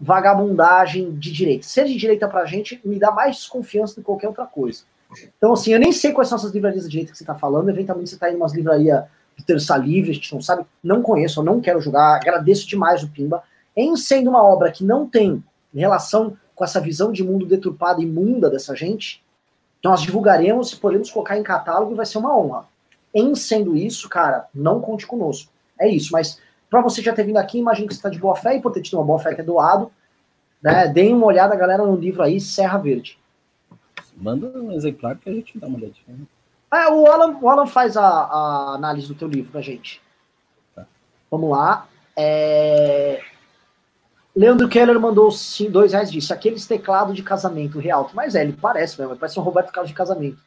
vagabundagem 0.00 1.12
de 1.12 1.30
direita. 1.30 1.66
Ser 1.66 1.84
de 1.84 1.96
direita 1.98 2.26
pra 2.26 2.46
gente 2.46 2.80
me 2.82 2.98
dá 2.98 3.10
mais 3.10 3.36
desconfiança 3.36 3.94
do 3.94 4.00
que 4.00 4.06
qualquer 4.06 4.28
outra 4.28 4.46
coisa. 4.46 4.84
Então, 5.36 5.52
assim, 5.52 5.74
eu 5.74 5.78
nem 5.78 5.92
sei 5.92 6.12
quais 6.12 6.30
são 6.30 6.38
essas 6.38 6.52
livrarias 6.52 6.84
de 6.84 6.90
direita 6.90 7.12
que 7.12 7.18
você 7.18 7.22
está 7.22 7.34
falando. 7.34 7.68
Eventualmente 7.68 8.08
você 8.08 8.16
está 8.16 8.32
em 8.32 8.36
umas 8.36 8.54
livrarias 8.54 9.04
de 9.36 9.44
terça 9.44 9.76
livre, 9.76 10.10
a 10.10 10.14
gente 10.14 10.32
não 10.32 10.40
sabe, 10.40 10.64
não 10.82 11.02
conheço, 11.02 11.40
eu 11.40 11.44
não 11.44 11.60
quero 11.60 11.82
julgar. 11.82 12.16
Agradeço 12.16 12.66
demais 12.66 13.02
o 13.02 13.08
Pimba. 13.08 13.42
Em 13.76 13.96
sendo 13.96 14.30
uma 14.30 14.42
obra 14.42 14.70
que 14.70 14.84
não 14.84 15.06
tem 15.08 15.42
relação 15.74 16.36
com 16.54 16.64
essa 16.64 16.80
visão 16.80 17.10
de 17.10 17.24
mundo 17.24 17.46
deturpada 17.46 18.00
e 18.00 18.04
imunda 18.04 18.48
dessa 18.48 18.74
gente, 18.76 19.22
nós 19.82 20.00
divulgaremos 20.00 20.72
e 20.72 20.76
podemos 20.76 21.10
colocar 21.10 21.36
em 21.36 21.42
catálogo 21.42 21.92
e 21.92 21.96
vai 21.96 22.06
ser 22.06 22.18
uma 22.18 22.36
honra. 22.36 22.64
Em 23.12 23.34
sendo 23.34 23.76
isso, 23.76 24.08
cara, 24.08 24.46
não 24.54 24.80
conte 24.80 25.06
conosco. 25.06 25.52
É 25.78 25.88
isso, 25.88 26.12
mas 26.12 26.40
para 26.70 26.80
você 26.80 27.02
já 27.02 27.12
ter 27.12 27.24
vindo 27.24 27.36
aqui, 27.36 27.58
imagino 27.58 27.88
que 27.88 27.94
você 27.94 27.98
está 27.98 28.08
de 28.08 28.18
boa 28.18 28.34
fé 28.34 28.56
e 28.56 28.60
por 28.60 28.72
ter 28.72 28.82
tido 28.82 28.94
uma 28.94 29.04
boa 29.04 29.18
fé 29.18 29.34
que 29.34 29.40
é 29.40 29.44
doado. 29.44 29.90
Né? 30.62 30.88
Deem 30.88 31.14
uma 31.14 31.26
olhada, 31.26 31.54
galera, 31.54 31.84
no 31.84 31.96
livro 31.96 32.22
aí, 32.22 32.40
Serra 32.40 32.78
Verde. 32.78 33.18
Manda 34.16 34.46
um 34.58 34.72
exemplar 34.72 35.16
que 35.16 35.28
a 35.28 35.32
gente 35.32 35.58
dá 35.58 35.66
uma 35.66 35.76
olhadinha. 35.76 36.16
É, 36.72 36.88
o 36.88 37.06
Alan, 37.06 37.38
o 37.40 37.48
Alan 37.48 37.66
faz 37.66 37.96
a, 37.96 38.04
a 38.04 38.74
análise 38.74 39.06
do 39.06 39.14
teu 39.14 39.28
livro 39.28 39.52
pra 39.52 39.60
gente. 39.60 40.00
Tá. 40.74 40.86
Vamos 41.30 41.50
lá. 41.50 41.86
É... 42.16 43.22
Leandro 44.34 44.68
Keller 44.68 44.98
mandou 44.98 45.30
sim, 45.30 45.70
dois 45.70 45.92
reais 45.92 46.10
disse 46.10 46.32
aqueles 46.32 46.66
teclados 46.66 47.14
de 47.14 47.22
casamento 47.22 47.78
real. 47.78 48.10
Mas 48.12 48.34
é, 48.34 48.42
ele 48.42 48.52
parece 48.52 49.00
mesmo, 49.00 49.16
parece 49.16 49.38
um 49.38 49.42
Roberto 49.42 49.70
Carlos 49.70 49.90
de 49.90 49.96
casamento. 49.96 50.38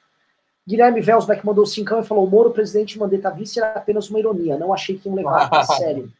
Guilherme 0.68 1.00
Velsbeck 1.00 1.46
mandou 1.46 1.66
cincão 1.66 2.02
e 2.02 2.06
falou: 2.06 2.30
Moro, 2.30 2.52
presidente 2.52 3.00
Mandetta 3.00 3.32
vice 3.32 3.60
era 3.60 3.72
apenas 3.74 4.10
uma 4.10 4.20
ironia. 4.20 4.58
Não 4.58 4.74
achei 4.74 4.98
que 4.98 5.08
iam 5.08 5.16
levar 5.16 5.48
a 5.50 5.64
sério. 5.64 6.12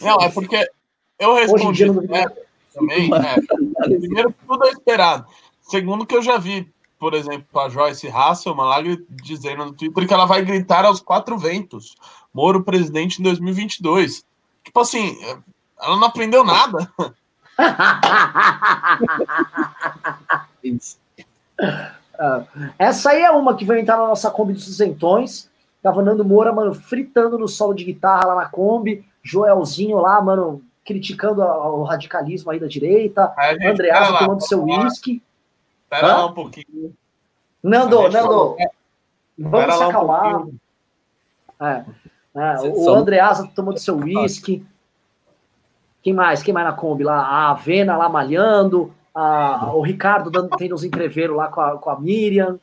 Não, 0.00 0.20
é 0.20 0.30
porque 0.30 0.70
eu 1.18 1.34
respondi 1.34 1.90
né, 1.90 2.26
também. 2.72 3.10
É, 3.78 3.88
primeiro, 3.98 4.34
tudo 4.46 4.66
é 4.66 4.70
esperado. 4.70 5.26
Segundo, 5.60 6.06
que 6.06 6.14
eu 6.14 6.22
já 6.22 6.38
vi, 6.38 6.70
por 6.98 7.14
exemplo, 7.14 7.46
a 7.58 7.68
Joyce 7.68 8.08
Hasselman 8.08 8.66
lá 8.66 8.78
dizendo 9.22 9.64
no 9.64 9.72
Twitter 9.72 10.06
que 10.06 10.14
ela 10.14 10.26
vai 10.26 10.44
gritar 10.44 10.84
aos 10.84 11.00
quatro 11.00 11.36
ventos: 11.36 11.96
Moro, 12.32 12.62
presidente 12.62 13.18
em 13.18 13.24
2022. 13.24 14.24
Tipo 14.62 14.80
assim, 14.80 15.18
ela 15.80 15.96
não 15.96 16.08
aprendeu 16.08 16.44
nada. 16.44 16.90
Essa 22.78 23.10
aí 23.10 23.22
é 23.22 23.30
uma 23.30 23.56
que 23.56 23.64
vai 23.64 23.80
entrar 23.80 23.96
na 23.96 24.08
nossa 24.08 24.30
Kombi 24.30 24.52
dos 24.52 24.68
isentões. 24.68 25.50
Tava 25.82 26.02
Nando 26.02 26.24
Moura, 26.24 26.52
mano, 26.52 26.74
fritando 26.74 27.38
no 27.38 27.46
solo 27.46 27.74
de 27.74 27.84
guitarra 27.84 28.26
lá 28.26 28.34
na 28.34 28.46
Kombi. 28.46 29.06
Joelzinho 29.22 29.98
lá, 29.98 30.20
mano, 30.20 30.62
criticando 30.84 31.42
o 31.42 31.84
radicalismo 31.84 32.50
aí 32.50 32.58
da 32.58 32.66
direita. 32.66 33.32
Andreasa 33.64 34.18
tomando 34.18 34.46
seu 34.46 34.64
uísque. 34.64 35.22
Espera 35.84 36.08
lá 36.08 36.26
um 36.26 36.34
pouquinho. 36.34 36.94
Nando, 37.62 38.08
Nando, 38.08 38.56
vamos 39.38 39.74
se 39.74 39.82
acalmar. 39.82 40.46
Um 40.46 40.54
é, 41.60 41.84
é, 42.34 42.60
o 42.62 42.94
Andreasa 42.94 43.50
tomando 43.54 43.78
seu 43.78 43.96
uísque. 43.96 44.64
Quem 46.06 46.14
mais? 46.14 46.40
Quem 46.40 46.54
mais 46.54 46.64
na 46.64 46.72
Kombi 46.72 47.02
lá? 47.02 47.18
A 47.18 47.50
Avena 47.50 47.96
lá 47.96 48.08
malhando. 48.08 48.94
A, 49.12 49.72
o 49.74 49.80
Ricardo 49.80 50.30
dando, 50.30 50.50
tendo 50.56 50.72
uns 50.72 50.84
entreveiro 50.84 51.34
lá 51.34 51.48
com 51.48 51.60
a, 51.60 51.76
com 51.78 51.90
a 51.90 51.98
Miriam. 51.98 52.60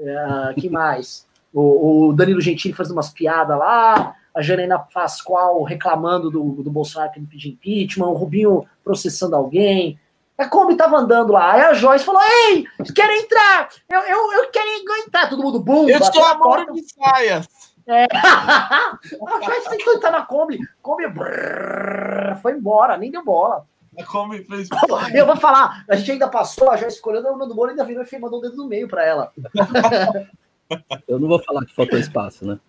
É, 0.00 0.54
quem 0.58 0.70
mais? 0.70 1.26
O, 1.52 2.06
o 2.08 2.12
Danilo 2.14 2.40
Gentili 2.40 2.72
fazendo 2.72 2.96
umas 2.96 3.10
piadas 3.10 3.58
lá 3.58 4.16
a 4.34 4.40
Janaina 4.40 4.78
Pascoal 4.78 5.62
reclamando 5.64 6.30
do, 6.30 6.62
do 6.62 6.70
Bolsonaro 6.70 7.12
que 7.12 7.18
ele 7.18 7.26
pediu 7.26 7.50
impeachment, 7.50 8.06
o 8.06 8.14
Rubinho 8.14 8.66
processando 8.82 9.36
alguém. 9.36 10.00
A 10.38 10.48
Kombi 10.48 10.74
tava 10.74 10.96
andando 10.96 11.34
lá, 11.34 11.52
aí 11.52 11.60
a 11.60 11.74
Joyce 11.74 12.06
falou: 12.06 12.22
Ei, 12.22 12.64
quero 12.94 13.12
entrar! 13.12 13.68
Eu, 13.86 14.00
eu, 14.00 14.32
eu 14.32 14.50
quero 14.50 14.68
entrar! 15.04 15.28
Todo 15.28 15.42
mundo, 15.42 15.60
bum! 15.60 15.90
Eu 15.90 16.02
sou 16.02 16.24
amor 16.24 16.72
de 16.72 16.82
saias! 16.88 17.46
É. 17.88 18.04
a 18.12 18.98
Joyce 19.42 19.70
tentou 19.70 19.94
entrar 19.94 20.10
na 20.10 20.26
Kombi, 20.26 20.58
Kombi 20.82 21.08
brrr, 21.08 22.36
foi 22.42 22.52
embora, 22.52 22.98
nem 22.98 23.10
deu 23.10 23.24
bola. 23.24 23.66
A 23.98 24.04
Kombi 24.04 24.44
fez. 24.44 24.68
Eu 25.14 25.24
vou 25.24 25.36
falar, 25.36 25.84
a 25.88 25.96
gente 25.96 26.12
ainda 26.12 26.28
passou, 26.28 26.70
a 26.70 26.76
Joyce 26.76 26.96
escolheu, 26.96 27.22
o 27.22 27.36
Nando 27.38 27.54
Moro 27.54 27.70
ainda 27.70 27.84
virou 27.84 28.04
e 28.04 28.18
mandou 28.18 28.40
o 28.40 28.42
dedo 28.42 28.56
no 28.56 28.68
meio 28.68 28.86
para 28.86 29.04
ela. 29.04 29.32
Eu 31.08 31.18
não 31.18 31.28
vou 31.28 31.42
falar 31.42 31.64
que 31.64 31.74
faltou 31.74 31.98
espaço, 31.98 32.46
né? 32.46 32.60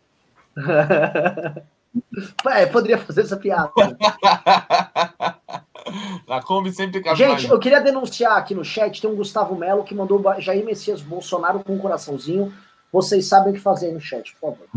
é, 2.47 2.65
poderia 2.65 2.97
fazer 2.97 3.21
essa 3.21 3.35
piada. 3.35 3.69
A 6.29 6.41
Kombi 6.41 6.71
sempre 6.71 7.03
Gente, 7.15 7.49
eu 7.49 7.59
queria 7.59 7.81
denunciar 7.81 8.37
aqui 8.37 8.55
no 8.55 8.63
chat, 8.63 9.01
tem 9.01 9.09
um 9.09 9.15
Gustavo 9.15 9.55
Melo 9.55 9.83
que 9.83 9.93
mandou 9.93 10.23
Jair 10.39 10.63
Messias 10.63 11.01
Bolsonaro 11.01 11.61
com 11.61 11.73
um 11.73 11.79
coraçãozinho. 11.79 12.53
Vocês 12.91 13.25
sabem 13.25 13.51
o 13.51 13.55
que 13.55 13.61
fazer 13.61 13.91
no 13.91 13.99
chat, 13.99 14.35
por 14.35 14.55
favor. 14.55 14.67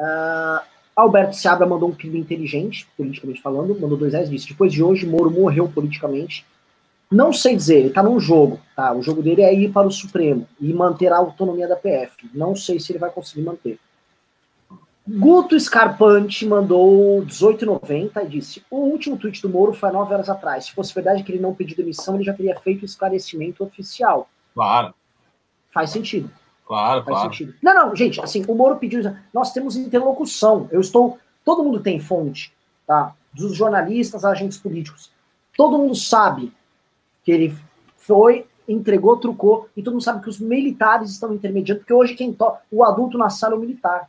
uh, 0.00 0.64
Alberto 0.96 1.34
Seabra 1.34 1.66
mandou 1.66 1.88
um 1.88 1.94
pedido 1.94 2.16
inteligente, 2.16 2.86
politicamente 2.96 3.42
falando, 3.42 3.78
mandou 3.78 3.98
dois 3.98 4.12
reais, 4.12 4.30
disse, 4.30 4.48
depois 4.48 4.72
de 4.72 4.82
hoje, 4.82 5.06
Moro 5.06 5.30
morreu 5.30 5.68
politicamente. 5.68 6.46
Não 7.10 7.32
sei 7.32 7.56
dizer, 7.56 7.78
ele 7.78 7.90
tá 7.90 8.02
num 8.02 8.18
jogo, 8.18 8.60
tá? 8.74 8.92
O 8.92 9.02
jogo 9.02 9.22
dele 9.22 9.42
é 9.42 9.52
ir 9.52 9.72
para 9.72 9.86
o 9.86 9.90
Supremo 9.90 10.48
e 10.60 10.72
manter 10.72 11.12
a 11.12 11.16
autonomia 11.16 11.68
da 11.68 11.76
PF. 11.76 12.28
Não 12.32 12.54
sei 12.56 12.78
se 12.78 12.92
ele 12.92 12.98
vai 12.98 13.10
conseguir 13.10 13.42
manter. 13.42 13.78
Guto 15.06 15.58
Scarpante 15.60 16.46
mandou 16.46 17.22
18,90 17.26 18.24
e 18.24 18.28
disse: 18.28 18.64
O 18.70 18.76
último 18.76 19.18
tweet 19.18 19.42
do 19.42 19.50
Moro 19.50 19.74
foi 19.74 19.90
há 19.90 19.92
nove 19.92 20.14
horas 20.14 20.30
atrás. 20.30 20.64
Se 20.64 20.72
fosse 20.72 20.94
verdade 20.94 21.22
que 21.22 21.30
ele 21.30 21.42
não 21.42 21.54
pediu 21.54 21.76
demissão, 21.76 22.14
ele 22.14 22.24
já 22.24 22.32
teria 22.32 22.58
feito 22.58 22.86
esclarecimento 22.86 23.62
oficial. 23.62 24.28
Claro. 24.54 24.94
Faz 25.70 25.90
sentido. 25.90 26.30
Claro, 26.66 27.04
Faz 27.04 27.16
claro. 27.16 27.32
sentido. 27.32 27.54
Não, 27.62 27.74
não, 27.74 27.96
gente, 27.96 28.20
assim, 28.20 28.44
o 28.48 28.54
Moro 28.54 28.76
pediu. 28.76 29.02
Nós 29.32 29.52
temos 29.52 29.76
interlocução. 29.76 30.68
Eu 30.72 30.80
estou. 30.80 31.18
Todo 31.44 31.62
mundo 31.62 31.80
tem 31.80 32.00
fonte, 32.00 32.52
tá? 32.86 33.14
Dos 33.32 33.54
jornalistas, 33.54 34.24
agentes 34.24 34.58
políticos. 34.58 35.10
Todo 35.56 35.78
mundo 35.78 35.94
sabe 35.94 36.52
que 37.22 37.30
ele 37.30 37.56
foi, 37.96 38.46
entregou, 38.66 39.16
trucou, 39.18 39.68
e 39.76 39.82
todo 39.82 39.94
mundo 39.94 40.02
sabe 40.02 40.22
que 40.22 40.28
os 40.28 40.38
militares 40.38 41.10
estão 41.10 41.34
intermediando, 41.34 41.80
porque 41.80 41.92
hoje 41.92 42.14
quem 42.14 42.32
toca. 42.32 42.62
O 42.70 42.82
adulto 42.82 43.18
na 43.18 43.28
sala 43.28 43.54
é 43.54 43.56
o 43.56 43.60
militar. 43.60 44.08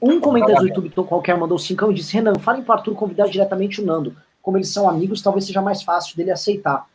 Um 0.00 0.20
comentário 0.20 0.56
do 0.62 0.66
YouTube 0.66 0.90
qualquer 1.06 1.36
mandou 1.36 1.58
cincão 1.58 1.90
e 1.90 1.94
disse: 1.94 2.14
Renan, 2.14 2.34
falem 2.40 2.62
para 2.62 2.76
Arthur 2.76 2.94
convidar 2.94 3.28
diretamente 3.28 3.80
o 3.80 3.84
Nando. 3.84 4.16
Como 4.40 4.56
eles 4.56 4.72
são 4.72 4.88
amigos, 4.88 5.22
talvez 5.22 5.46
seja 5.46 5.62
mais 5.62 5.82
fácil 5.82 6.16
dele 6.16 6.32
aceitar. 6.32 6.88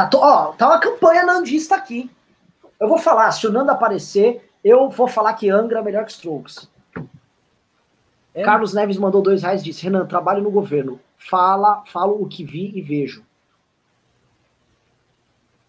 Tá, 0.00 0.06
to, 0.06 0.18
ó, 0.18 0.52
tá 0.52 0.66
uma 0.66 0.78
campanha 0.78 1.26
nandista 1.26 1.76
aqui. 1.76 2.10
Eu 2.78 2.88
vou 2.88 2.96
falar, 2.96 3.30
se 3.32 3.46
o 3.46 3.52
Nando 3.52 3.70
aparecer, 3.70 4.50
eu 4.64 4.88
vou 4.88 5.06
falar 5.06 5.34
que 5.34 5.50
Angra 5.50 5.80
é 5.80 5.82
melhor 5.82 6.06
que 6.06 6.12
Strokes. 6.12 6.70
É. 8.32 8.42
Carlos 8.42 8.72
Neves 8.72 8.96
mandou 8.96 9.20
dois 9.20 9.42
reais 9.42 9.60
e 9.60 9.64
disse: 9.64 9.82
Renan, 9.82 10.06
trabalho 10.06 10.42
no 10.42 10.50
governo. 10.50 10.98
Fala, 11.18 11.82
falo 11.92 12.22
o 12.22 12.26
que 12.26 12.42
vi 12.42 12.72
e 12.74 12.80
vejo. 12.80 13.22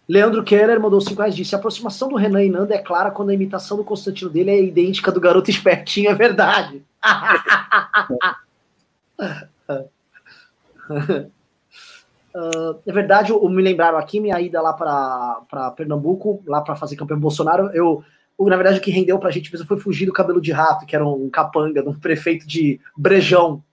Leandro 0.07 0.45
Keller 0.45 0.79
mandou 0.79 1.01
5 1.01 1.19
reais 1.19 1.35
disse: 1.35 1.53
a 1.53 1.57
aproximação 1.57 2.07
do 2.07 2.15
Renan 2.15 2.43
e 2.43 2.49
Nanda 2.49 2.73
é 2.73 2.77
clara 2.77 3.11
quando 3.11 3.31
a 3.31 3.33
imitação 3.33 3.75
do 3.75 3.83
Constantino 3.83 4.29
dele 4.29 4.51
é 4.51 4.63
idêntica 4.63 5.11
do 5.11 5.19
garoto 5.19 5.49
espertinho, 5.49 6.09
é 6.09 6.15
verdade. 6.15 6.81
Uh, 12.35 12.79
é 12.85 12.91
verdade, 12.91 13.33
o, 13.33 13.49
me 13.49 13.61
lembraram 13.61 13.97
aqui, 13.97 14.19
minha 14.19 14.39
ida 14.39 14.61
lá 14.61 14.73
para 14.73 15.71
Pernambuco, 15.71 16.41
lá 16.45 16.61
para 16.61 16.75
fazer 16.75 16.95
campanha 16.95 17.19
Bolsonaro, 17.19 17.69
eu, 17.73 18.03
na 18.39 18.55
verdade, 18.55 18.79
o 18.79 18.81
que 18.81 18.91
rendeu 18.91 19.19
pra 19.19 19.31
gente 19.31 19.51
mesmo 19.51 19.67
foi 19.67 19.77
fugir 19.77 20.05
do 20.05 20.13
cabelo 20.13 20.41
de 20.41 20.51
rato, 20.51 20.85
que 20.85 20.95
era 20.95 21.05
um 21.05 21.29
capanga, 21.29 21.83
de 21.83 21.89
um 21.89 21.93
prefeito 21.93 22.47
de 22.47 22.79
Brejão. 22.95 23.63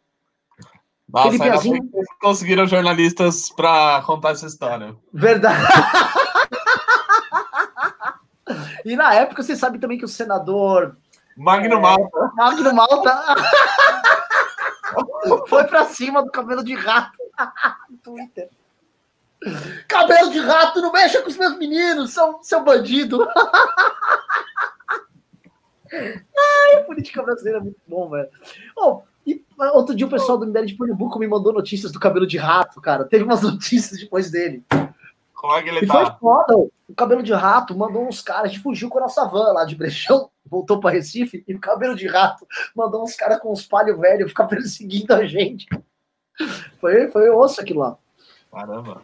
Nossa, 1.08 1.30
Felipe 1.30 1.48
Azinho... 1.48 1.90
conseguiram 2.20 2.66
jornalistas 2.66 3.50
para 3.50 4.02
contar 4.02 4.32
essa 4.32 4.46
história. 4.46 4.94
Verdade. 5.12 5.64
E 8.84 8.96
na 8.96 9.12
época 9.14 9.42
você 9.42 9.54
sabe 9.54 9.78
também 9.78 9.98
que 9.98 10.04
o 10.04 10.08
senador. 10.08 10.96
Magno 11.36 11.74
é, 11.74 11.80
Malta. 11.80 12.32
Magno 12.34 12.74
Malta. 12.74 13.22
foi 15.48 15.64
para 15.64 15.84
cima 15.86 16.22
do 16.22 16.30
cabelo 16.30 16.62
de 16.64 16.74
rato. 16.74 17.18
Twitter. 18.02 18.48
Cabelo 19.86 20.30
de 20.30 20.40
rato, 20.40 20.80
não 20.80 20.90
mexa 20.92 21.22
com 21.22 21.28
os 21.28 21.36
meus 21.36 21.56
meninos, 21.56 22.12
são 22.12 22.42
seu 22.42 22.62
bandido. 22.62 23.26
Ai, 25.90 26.74
a 26.76 26.84
política 26.84 27.22
brasileira 27.22 27.58
é 27.60 27.62
muito 27.62 27.80
bom, 27.86 28.10
velho. 28.10 28.28
Oh, 28.76 29.02
e 29.26 29.44
outro 29.72 29.94
dia 29.94 30.06
o 30.06 30.10
pessoal 30.10 30.38
do 30.38 30.46
MBL 30.46 30.64
de 30.66 30.74
Pernambuco 30.74 31.18
me 31.18 31.26
mandou 31.26 31.52
notícias 31.52 31.92
do 31.92 32.00
cabelo 32.00 32.26
de 32.26 32.36
rato, 32.36 32.80
cara. 32.80 33.04
Teve 33.04 33.24
umas 33.24 33.42
notícias 33.44 34.00
depois 34.00 34.30
dele. 34.30 34.64
Como 35.38 35.54
é 35.54 35.62
que 35.62 35.68
ele 35.68 35.84
e 35.84 35.86
tá? 35.86 35.94
foi 35.94 36.18
foda. 36.18 36.56
O 36.88 36.94
cabelo 36.96 37.22
de 37.22 37.32
rato 37.32 37.76
mandou 37.76 38.06
uns 38.06 38.20
caras, 38.20 38.44
a 38.44 38.48
gente 38.48 38.60
fugiu 38.60 38.88
com 38.88 38.98
a 38.98 39.02
nossa 39.02 39.24
van 39.24 39.52
lá 39.52 39.64
de 39.64 39.76
Brechão, 39.76 40.28
voltou 40.44 40.80
para 40.80 40.90
Recife, 40.90 41.44
e 41.46 41.54
o 41.54 41.60
cabelo 41.60 41.94
de 41.94 42.08
rato 42.08 42.44
mandou 42.74 43.04
uns 43.04 43.14
caras 43.14 43.38
com 43.38 43.52
uns 43.52 43.64
palhos 43.64 43.98
velhos 44.00 44.30
ficar 44.30 44.46
perseguindo 44.46 45.14
a 45.14 45.24
gente. 45.24 45.66
Foi, 46.80 47.08
foi 47.08 47.30
osso 47.30 47.60
aquilo 47.60 47.80
lá. 47.80 47.96
Caramba. 48.52 49.02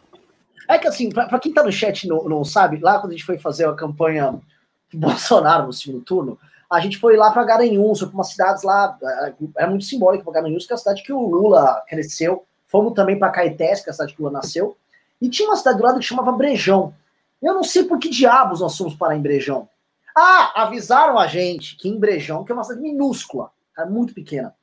É 0.68 0.76
que 0.76 0.88
assim, 0.88 1.08
para 1.08 1.38
quem 1.38 1.54
tá 1.54 1.62
no 1.62 1.70
chat 1.70 2.08
não, 2.08 2.24
não 2.24 2.44
sabe, 2.44 2.78
lá 2.78 2.98
quando 2.98 3.12
a 3.12 3.14
gente 3.14 3.26
foi 3.26 3.38
fazer 3.38 3.68
a 3.68 3.74
campanha 3.74 4.40
Bolsonaro 4.92 5.66
no 5.66 5.72
segundo 5.72 6.02
turno, 6.02 6.38
a 6.68 6.80
gente 6.80 6.98
foi 6.98 7.16
lá 7.16 7.30
para 7.30 7.44
Garanhuns, 7.44 8.00
foi 8.00 8.08
para 8.08 8.16
umas 8.16 8.30
cidades 8.30 8.64
lá, 8.64 8.98
é, 9.02 9.34
é 9.58 9.66
muito 9.66 9.84
simbólico 9.84 10.24
para 10.24 10.40
Garanhuns, 10.40 10.66
que 10.66 10.72
é 10.72 10.74
a 10.74 10.78
cidade 10.78 11.04
que 11.04 11.12
o 11.12 11.28
Lula 11.28 11.80
cresceu. 11.86 12.44
Fomos 12.66 12.94
também 12.94 13.16
para 13.16 13.30
Caetés, 13.30 13.82
que 13.82 13.88
é 13.88 13.92
a 13.92 13.92
cidade 13.92 14.14
que 14.14 14.20
o 14.20 14.24
Lula 14.24 14.38
nasceu. 14.38 14.76
E 15.20 15.28
tinha 15.28 15.48
uma 15.48 15.56
cidade 15.56 15.78
do 15.78 15.84
lado 15.84 15.98
que 15.98 16.04
chamava 16.04 16.32
Brejão. 16.32 16.94
Eu 17.42 17.54
não 17.54 17.64
sei 17.64 17.84
por 17.84 17.98
que 17.98 18.08
diabos 18.08 18.60
nós 18.60 18.76
fomos 18.76 18.94
parar 18.94 19.16
em 19.16 19.22
Brejão. 19.22 19.68
Ah, 20.16 20.62
avisaram 20.62 21.18
a 21.18 21.26
gente 21.26 21.76
que 21.76 21.88
em 21.88 21.98
Brejão, 21.98 22.44
que 22.44 22.52
é 22.52 22.54
uma 22.54 22.64
cidade 22.64 22.82
minúscula, 22.82 23.50
é 23.76 23.84
muito 23.84 24.14
pequena, 24.14 24.54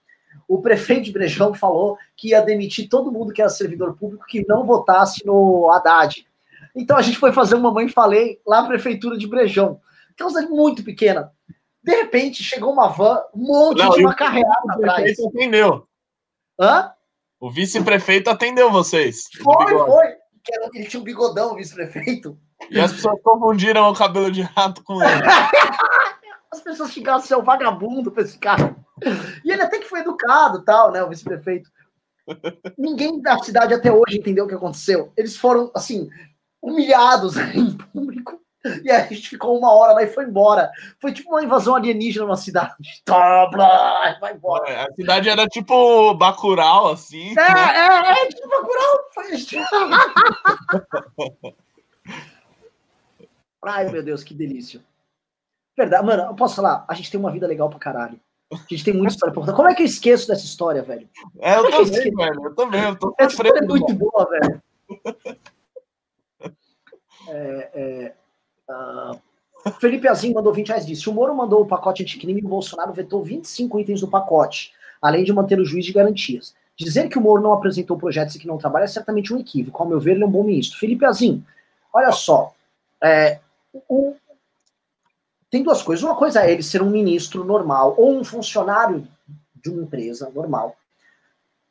o 0.48 0.62
prefeito 0.62 1.04
de 1.04 1.12
Brejão 1.12 1.54
falou 1.54 1.98
que 2.16 2.30
ia 2.30 2.42
demitir 2.42 2.90
todo 2.90 3.12
mundo 3.12 3.34
que 3.34 3.42
era 3.42 3.50
servidor 3.50 3.96
público 3.96 4.26
que 4.28 4.46
não 4.48 4.64
votasse 4.64 5.26
no 5.26 5.70
Haddad. 5.72 6.26
Então 6.76 6.98
a 6.98 7.02
gente 7.02 7.18
foi 7.18 7.32
fazer 7.32 7.56
uma 7.56 7.72
mãe 7.72 7.90
falei 7.90 8.40
lá 8.46 8.62
na 8.62 8.68
prefeitura 8.68 9.18
de 9.18 9.28
Brejão, 9.28 9.80
que 10.16 10.24
é 10.24 10.26
uma 10.26 10.32
cidade 10.32 10.52
muito 10.52 10.84
pequena. 10.84 11.32
De 11.84 11.96
repente 11.96 12.44
chegou 12.44 12.72
uma 12.72 12.88
van, 12.88 13.22
um 13.34 13.46
monte 13.46 13.80
não, 13.80 13.90
de 13.92 14.02
uma 14.02 14.14
carreada 14.14 14.74
atrás. 14.74 15.20
Atendeu. 15.20 15.88
Hã? 16.60 16.92
O 17.40 17.50
vice-prefeito 17.50 18.30
atendeu 18.30 18.72
vocês. 18.72 19.28
Foi, 19.42 19.68
foi 19.68 20.11
era, 20.50 20.70
ele 20.74 20.86
tinha 20.86 21.00
um 21.00 21.04
bigodão, 21.04 21.56
vice-prefeito. 21.56 22.38
E 22.70 22.80
as 22.80 22.94
pessoas 22.94 23.20
confundiram 23.22 23.90
o 23.90 23.96
cabelo 23.96 24.32
de 24.32 24.42
rato 24.42 24.84
com 24.84 25.02
ele. 25.02 25.12
as 26.52 26.62
pessoas 26.62 26.92
xingaram 26.92 27.20
seu 27.22 27.42
vagabundo 27.42 28.12
pra 28.12 28.24
esse 28.24 28.38
cara. 28.38 28.76
E 29.44 29.52
ele 29.52 29.62
até 29.62 29.80
que 29.80 29.90
foi 29.90 30.00
educado, 30.02 30.64
tal, 30.64 30.92
né, 30.92 31.04
o 31.04 31.10
vice-prefeito. 31.10 31.70
Ninguém 32.78 33.22
da 33.22 33.38
cidade 33.40 33.74
até 33.74 33.92
hoje 33.92 34.18
entendeu 34.18 34.46
o 34.46 34.48
que 34.48 34.56
aconteceu. 34.56 35.12
Eles 35.18 35.36
foram, 35.36 35.72
assim, 35.76 36.10
humilhados 36.62 37.36
em 37.56 37.76
público. 37.76 38.40
E 38.84 38.92
aí 38.92 39.02
a 39.02 39.08
gente 39.08 39.30
ficou 39.30 39.58
uma 39.58 39.74
hora 39.74 39.94
lá 39.94 40.04
e 40.04 40.08
foi 40.08 40.26
embora. 40.26 40.72
Foi 41.00 41.12
tipo 41.12 41.30
uma 41.30 41.44
invasão 41.44 41.76
alienígena 41.76 42.26
numa 42.26 42.38
cidade. 42.38 42.76
Tobla, 43.06 44.18
vai 44.20 44.34
embora. 44.34 44.70
É, 44.70 44.84
a 44.84 44.94
cidade 44.94 45.30
era 45.30 45.48
tipo 45.48 46.14
Bacurau, 46.14 46.92
assim. 46.92 47.32
É, 47.32 47.36
né? 47.36 47.54
é, 47.76 48.12
é, 48.12 48.28
tipo 48.28 48.48
Bacurau. 48.48 49.02
Ai, 53.64 53.90
meu 53.90 54.04
Deus, 54.04 54.24
que 54.24 54.34
delícia. 54.34 54.82
Verdade, 55.78 56.06
mano, 56.06 56.24
eu 56.24 56.36
posso 56.36 56.56
falar, 56.56 56.84
a 56.88 56.94
gente 56.94 57.12
tem 57.12 57.20
uma 57.20 57.32
vida 57.32 57.48
legal 57.48 57.70
pra 57.70 57.80
caralho. 57.80 58.20
A 58.52 58.58
gente 58.70 58.84
tem 58.84 58.94
muita 58.94 59.14
história 59.14 59.34
pra 59.34 59.42
contar. 59.42 59.56
Como 59.56 59.70
é 59.70 59.76
que 59.76 59.82
eu 59.82 59.86
esqueço 59.86 60.28
dessa 60.28 60.44
história, 60.44 60.82
velho? 60.82 61.08
É, 61.40 61.56
eu 61.56 61.66
é 61.66 61.68
eu 61.68 61.72
também, 61.72 61.84
esqueço? 61.84 62.16
velho. 62.18 62.44
Eu 62.44 62.56
também. 62.56 62.84
Eu 62.84 62.96
tô 62.98 63.16
Essa 63.18 63.32
história 63.32 63.54
é 63.58 63.66
muito 63.66 63.94
boa, 63.94 64.28
velho. 64.30 64.62
É, 67.30 67.70
é, 67.74 68.16
ah, 68.70 69.18
Felipe 69.80 70.08
Azim 70.08 70.34
mandou 70.34 70.54
20 70.54 70.68
reais 70.70 70.86
disse: 70.86 71.10
o 71.10 71.14
Moro 71.14 71.36
mandou 71.36 71.62
o 71.62 71.68
pacote 71.68 72.02
anticrime 72.04 72.42
e 72.42 72.46
o 72.46 72.50
Bolsonaro 72.50 72.94
vetou 72.94 73.22
25 73.22 73.80
itens 73.80 74.02
do 74.02 74.08
pacote, 74.08 74.74
além 75.02 75.24
de 75.24 75.32
manter 75.34 75.60
o 75.60 75.66
juiz 75.66 75.86
de 75.86 75.94
garantias. 75.94 76.56
Dizer 76.76 77.10
que 77.10 77.18
o 77.18 77.22
Moro 77.22 77.42
não 77.44 77.54
apresentou 77.54 77.98
projetos 77.98 78.36
e 78.36 78.40
que 78.40 78.48
não 78.48 78.58
trabalha 78.58 78.86
é 78.86 78.88
certamente 78.88 79.34
um 79.34 79.40
equívoco. 79.40 79.82
Ao 79.82 79.88
meu 79.88 80.00
ver, 80.00 80.12
ele 80.14 80.24
é 80.24 80.26
um 80.26 80.32
bom 80.32 80.44
ministro. 80.44 80.80
Felipe 80.80 81.06
Azim, 81.06 81.46
olha 81.94 82.12
só. 82.12 82.54
é, 83.04 83.40
o- 83.90 84.16
tem 85.50 85.64
duas 85.64 85.82
coisas. 85.82 86.04
Uma 86.04 86.16
coisa 86.16 86.42
é 86.44 86.52
ele 86.52 86.64
ser 86.64 86.82
um 86.82 86.90
ministro 86.90 87.44
normal 87.44 87.94
ou 87.98 88.18
um 88.18 88.24
funcionário 88.24 89.08
de 89.56 89.70
uma 89.70 89.84
empresa 89.84 90.32
normal. 90.34 90.76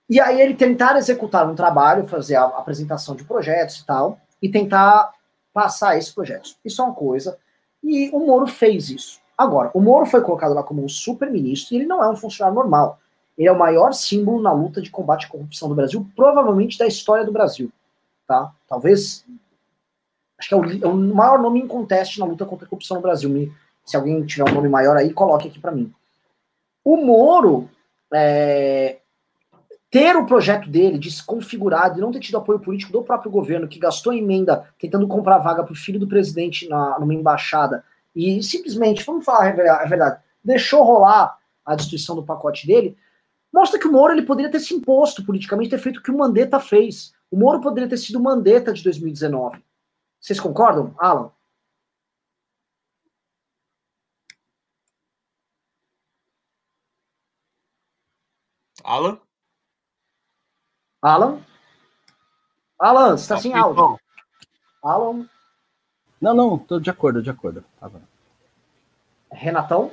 E 0.08 0.20
aí 0.20 0.40
ele 0.40 0.54
tentar 0.54 0.96
executar 0.96 1.48
um 1.48 1.54
trabalho, 1.54 2.06
fazer 2.06 2.36
a 2.36 2.44
apresentação 2.44 3.16
de 3.16 3.24
projetos 3.24 3.78
e 3.78 3.86
tal, 3.86 4.20
e 4.42 4.48
tentar 4.50 5.12
passar 5.52 5.97
esses 5.98 6.12
projetos. 6.12 6.59
Isso 6.64 6.81
é 6.81 6.85
uma 6.85 6.94
coisa. 6.94 7.39
E 7.82 8.10
o 8.10 8.20
Moro 8.20 8.47
fez 8.47 8.90
isso. 8.90 9.20
Agora, 9.36 9.70
o 9.72 9.81
Moro 9.81 10.05
foi 10.06 10.20
colocado 10.20 10.52
lá 10.52 10.62
como 10.62 10.85
um 10.85 10.89
super-ministro 10.89 11.74
e 11.74 11.78
ele 11.78 11.86
não 11.86 12.02
é 12.02 12.10
um 12.10 12.16
funcionário 12.16 12.55
normal. 12.55 12.98
Ele 13.39 13.48
é 13.48 13.52
o 13.52 13.59
maior 13.59 13.93
símbolo 13.94 14.43
na 14.43 14.52
luta 14.52 14.82
de 14.82 14.90
combate 14.90 15.27
à 15.27 15.28
corrupção 15.31 15.68
do 15.68 15.74
Brasil, 15.74 16.06
provavelmente 16.14 16.77
da 16.77 16.86
história 16.86 17.24
do 17.24 17.32
Brasil. 17.32 17.72
Tá? 18.27 18.52
Talvez. 18.68 19.24
Acho 20.39 20.48
que 20.48 20.55
é 20.55 20.56
o, 20.56 20.85
é 20.85 20.86
o 20.86 20.94
maior 20.94 21.39
nome 21.39 21.60
em 21.60 21.66
conteste 21.66 22.20
na 22.20 22.27
luta 22.27 22.44
contra 22.44 22.66
a 22.66 22.68
corrupção 22.68 22.97
no 22.97 23.02
Brasil. 23.02 23.31
Me- 23.31 23.52
se 23.85 23.97
alguém 23.97 24.24
tiver 24.27 24.48
um 24.48 24.55
nome 24.55 24.68
maior 24.68 24.97
aí, 24.97 25.12
coloque 25.12 25.48
aqui 25.48 25.59
para 25.59 25.72
mim. 25.72 25.93
O 26.85 26.97
Moro 26.98 27.68
é, 28.12 28.99
ter 29.90 30.16
o 30.16 30.24
projeto 30.24 30.68
dele 30.70 30.98
desconfigurado 30.98 31.98
e 31.98 32.00
não 32.00 32.12
ter 32.12 32.20
tido 32.20 32.38
apoio 32.38 32.60
político 32.60 32.92
do 32.92 33.02
próprio 33.02 33.30
governo, 33.30 33.66
que 33.66 33.78
gastou 33.78 34.12
emenda 34.12 34.72
tentando 34.78 35.08
comprar 35.08 35.38
vaga 35.38 35.64
para 35.64 35.72
o 35.72 35.76
filho 35.76 35.98
do 35.98 36.06
presidente 36.06 36.68
na, 36.68 36.98
numa 36.98 37.12
embaixada, 37.14 37.84
e 38.14 38.42
simplesmente, 38.42 39.04
vamos 39.04 39.24
falar 39.24 39.48
a 39.48 39.52
ver- 39.52 39.68
a 39.68 39.84
verdade, 39.84 40.20
deixou 40.44 40.84
rolar 40.84 41.38
a 41.64 41.74
destruição 41.74 42.14
do 42.14 42.22
pacote 42.22 42.66
dele, 42.66 42.96
mostra 43.52 43.78
que 43.80 43.86
o 43.88 43.92
Moro 43.92 44.12
ele 44.12 44.22
poderia 44.22 44.50
ter 44.50 44.60
se 44.60 44.74
imposto 44.74 45.24
politicamente, 45.24 45.70
ter 45.70 45.78
feito 45.78 45.98
o 45.98 46.02
que 46.02 46.10
o 46.10 46.16
Mandetta 46.16 46.60
fez. 46.60 47.12
O 47.30 47.36
Moro 47.36 47.60
poderia 47.60 47.88
ter 47.88 47.96
sido 47.96 48.16
o 48.18 48.22
Mandetta 48.22 48.72
de 48.72 48.82
2019. 48.84 49.62
Vocês 50.20 50.38
concordam, 50.38 50.94
Alan? 50.98 51.32
Alan? 58.84 59.20
Alan? 61.02 61.40
Alan, 62.78 63.16
você 63.16 63.22
está 63.22 63.39
sem 63.39 63.55
áudio. 63.55 63.98
Alan, 64.82 65.27
Não, 66.20 66.35
não, 66.35 66.59
tô 66.59 66.78
de 66.78 66.90
acordo, 66.90 67.22
de 67.22 67.31
acordo. 67.31 67.64
Tá. 67.78 67.90
Renatão? 69.32 69.93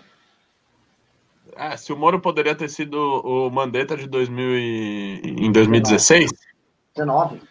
É, 1.56 1.76
se 1.76 1.92
o 1.92 1.98
Moro 1.98 2.20
poderia 2.20 2.56
ter 2.56 2.70
sido 2.70 2.98
o 2.98 3.50
Mandetta 3.50 3.96
de 3.96 4.08
2000 4.08 4.58
e... 4.58 5.22
em 5.46 5.52
2016? 5.52 6.32
19. 6.96 7.42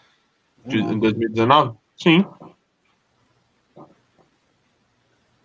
De, 0.64 0.78
em 0.78 0.98
2019? 0.98 1.76
Sim. 1.96 2.24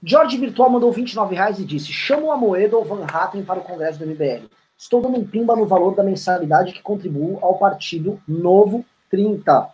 Jorge 0.03 0.37
Virtual 0.37 0.69
mandou 0.69 0.91
29 0.91 1.35
reais 1.35 1.59
e 1.59 1.65
disse: 1.65 1.93
chama 1.93 2.23
o 2.23 2.31
Amoedo 2.31 2.77
ou 2.77 2.83
Van 2.83 3.05
Hatten 3.05 3.43
para 3.43 3.59
o 3.59 3.63
Congresso 3.63 3.99
do 3.99 4.05
MBL. 4.05 4.49
Estou 4.81 4.99
dando 4.99 5.19
um 5.19 5.27
pimba 5.27 5.55
no 5.55 5.67
valor 5.67 5.93
da 5.93 6.01
mensalidade 6.01 6.73
que 6.73 6.81
contribuo 6.81 7.37
ao 7.39 7.59
partido 7.59 8.19
Novo 8.27 8.83
30. 9.11 9.69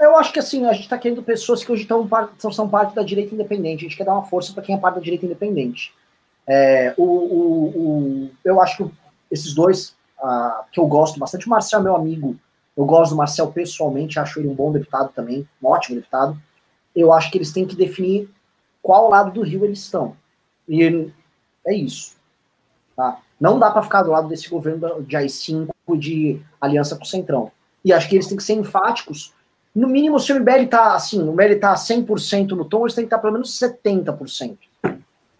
Eu 0.00 0.16
acho 0.16 0.32
que 0.32 0.38
assim, 0.38 0.64
a 0.64 0.72
gente 0.72 0.84
está 0.84 0.96
querendo 0.96 1.22
pessoas 1.22 1.62
que 1.62 1.70
hoje 1.70 1.82
estão, 1.82 2.08
são, 2.50 2.66
parte 2.66 2.94
da 2.94 3.02
direita 3.02 3.34
independente. 3.34 3.80
A 3.84 3.88
gente 3.88 3.96
quer 3.98 4.04
dar 4.04 4.14
uma 4.14 4.24
força 4.24 4.54
para 4.54 4.62
quem 4.62 4.74
é 4.74 4.78
parte 4.78 4.94
da 4.94 5.02
direita 5.02 5.26
independente. 5.26 5.92
É, 6.46 6.94
o, 6.96 7.02
o- 7.04 7.66
o- 7.76 8.30
eu 8.42 8.58
acho 8.58 8.78
que 8.78 8.90
esses 9.30 9.52
dois, 9.54 9.94
que 10.72 10.80
eu 10.80 10.86
gosto 10.86 11.18
bastante, 11.18 11.46
o 11.46 11.50
Marcel 11.50 11.80
é 11.80 11.82
meu 11.82 11.94
amigo. 11.94 12.36
Eu 12.74 12.86
gosto 12.86 13.10
do 13.10 13.18
Marcel 13.18 13.52
pessoalmente, 13.52 14.18
acho 14.18 14.40
ele 14.40 14.48
um 14.48 14.54
bom 14.54 14.72
deputado 14.72 15.12
também, 15.12 15.46
um 15.62 15.68
ótimo 15.68 15.96
deputado 15.96 16.40
eu 16.94 17.12
acho 17.12 17.30
que 17.30 17.38
eles 17.38 17.52
têm 17.52 17.66
que 17.66 17.74
definir 17.74 18.30
qual 18.80 19.10
lado 19.10 19.32
do 19.32 19.42
rio 19.42 19.64
eles 19.64 19.80
estão. 19.80 20.16
E 20.68 21.10
é 21.66 21.74
isso. 21.74 22.13
Tá? 22.96 23.18
Não 23.40 23.58
dá 23.58 23.70
para 23.70 23.82
ficar 23.82 24.02
do 24.02 24.10
lado 24.10 24.28
desse 24.28 24.48
governo 24.48 25.02
de 25.02 25.16
AI-5 25.16 25.68
e 25.92 25.98
de 25.98 26.42
aliança 26.60 26.96
com 26.96 27.02
o 27.02 27.06
Centrão. 27.06 27.50
E 27.84 27.92
acho 27.92 28.08
que 28.08 28.16
eles 28.16 28.26
têm 28.26 28.36
que 28.36 28.42
ser 28.42 28.54
enfáticos. 28.54 29.34
No 29.74 29.88
mínimo, 29.88 30.20
se 30.20 30.32
o 30.32 30.40
MBL 30.40 30.66
tá 30.70 30.94
assim, 30.94 31.20
o 31.20 31.32
MBL 31.32 31.58
tá 31.60 31.74
100% 31.74 32.50
no 32.50 32.64
tom, 32.64 32.82
eles 32.82 32.94
têm 32.94 33.04
que 33.04 33.08
estar 33.08 33.18
pelo 33.18 33.32
menos 33.32 33.58
70%. 33.58 34.56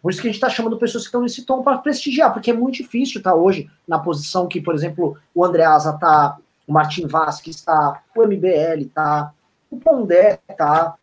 Por 0.03 0.11
isso 0.11 0.21
que 0.21 0.29
a 0.29 0.31
gente 0.31 0.37
está 0.37 0.51
chamando 0.51 0.77
pessoas 0.77 1.05
que 1.05 1.09
estão 1.09 1.23
nesse 1.23 1.47
tom 1.47 1.63
para 1.63 1.79
prestigiar, 1.79 2.31
porque 2.31 2.51
é 2.51 2.55
muito 2.55 2.75
difícil 2.75 3.19
estar 3.19 3.35
hoje 3.35 3.71
na 3.89 3.99
posição 3.99 4.47
que, 4.47 4.61
por 4.61 4.75
exemplo, 4.75 5.17
o 5.35 5.43
Andreasa 5.43 5.95
tá, 5.95 6.37
o 6.67 6.73
Martin 6.73 7.07
Vasquez 7.07 7.57
está, 7.57 8.03
o 8.15 8.23
MBL 8.23 8.87
tá, 8.93 9.33
o 9.71 9.79
Pondé 9.79 10.39
tá, 10.59 10.95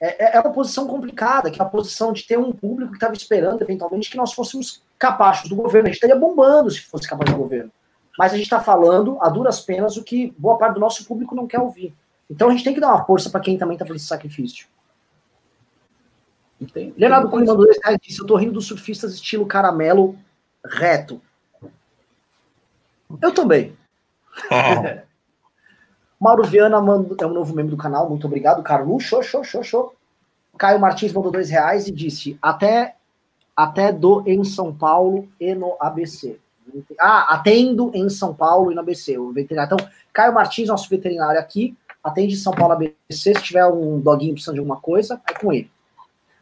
é, 0.00 0.36
é 0.36 0.40
uma 0.40 0.52
posição 0.52 0.86
complicada, 0.86 1.50
que 1.50 1.60
é 1.60 1.64
a 1.64 1.68
posição 1.68 2.12
de 2.12 2.24
ter 2.24 2.38
um 2.38 2.52
público 2.52 2.92
que 2.92 2.96
estava 2.98 3.14
esperando, 3.14 3.62
eventualmente, 3.62 4.10
que 4.10 4.16
nós 4.16 4.32
fôssemos 4.32 4.82
capazes 5.04 5.48
do 5.48 5.56
governo. 5.56 5.88
A 5.88 5.90
gente 5.90 5.96
estaria 5.96 6.16
bombando 6.16 6.70
se 6.70 6.80
fosse 6.80 7.06
capaz 7.06 7.30
do 7.30 7.36
governo. 7.36 7.70
Mas 8.18 8.32
a 8.32 8.36
gente 8.36 8.46
está 8.46 8.60
falando, 8.60 9.18
a 9.20 9.28
duras 9.28 9.60
penas, 9.60 9.98
o 9.98 10.02
que 10.02 10.34
boa 10.38 10.56
parte 10.56 10.74
do 10.74 10.80
nosso 10.80 11.04
público 11.04 11.34
não 11.34 11.46
quer 11.46 11.60
ouvir. 11.60 11.94
Então 12.30 12.48
a 12.48 12.52
gente 12.52 12.64
tem 12.64 12.72
que 12.72 12.80
dar 12.80 12.88
uma 12.88 13.04
força 13.04 13.28
para 13.28 13.40
quem 13.40 13.58
também 13.58 13.74
está 13.74 13.84
fazendo 13.84 13.98
esse 13.98 14.06
sacrifício. 14.06 14.66
E 16.58 16.64
tem- 16.64 16.94
Leonardo 16.96 17.28
Cunha 17.28 17.44
mandou 17.44 17.66
dois 17.66 17.78
reais 17.82 17.98
e 18.02 18.08
disse: 18.08 18.20
Eu 18.20 18.26
tô 18.26 18.36
rindo 18.36 18.52
dos 18.52 18.66
surfistas 18.66 19.12
estilo 19.12 19.44
caramelo 19.44 20.16
reto. 20.64 21.20
Eu 23.20 23.34
também. 23.34 23.76
Mauro 26.18 26.44
Viana 26.44 26.80
mandou, 26.80 27.16
é 27.20 27.26
um 27.26 27.34
novo 27.34 27.54
membro 27.54 27.72
do 27.72 27.76
canal, 27.76 28.08
muito 28.08 28.26
obrigado. 28.26 28.62
Carlu, 28.62 28.98
show, 28.98 29.22
show, 29.22 29.44
show, 29.44 29.62
show. 29.62 29.94
Caio 30.56 30.80
Martins 30.80 31.12
mandou 31.12 31.30
dois 31.30 31.50
reais 31.50 31.86
e 31.88 31.92
disse: 31.92 32.38
até, 32.40 32.96
até 33.56 33.92
do 33.92 34.22
em 34.26 34.42
São 34.44 34.74
Paulo 34.74 35.28
e 35.40 35.54
no 35.54 35.76
ABC. 35.80 36.38
Ah, 36.98 37.34
atendo 37.34 37.90
em 37.94 38.08
São 38.08 38.34
Paulo 38.34 38.72
e 38.72 38.74
no 38.74 38.80
ABC, 38.80 39.16
o 39.18 39.32
veterinário. 39.32 39.74
Então, 39.74 39.88
Caio 40.12 40.34
Martins, 40.34 40.68
nosso 40.68 40.88
veterinário 40.88 41.38
aqui, 41.38 41.76
atende 42.02 42.34
em 42.34 42.38
São 42.38 42.52
Paulo 42.52 42.72
ABC. 42.72 42.94
Se 43.10 43.32
tiver 43.34 43.66
um 43.66 44.00
doguinho 44.00 44.32
precisando 44.32 44.54
de 44.54 44.60
alguma 44.60 44.80
coisa, 44.80 45.20
é 45.28 45.34
com 45.34 45.52
ele. 45.52 45.70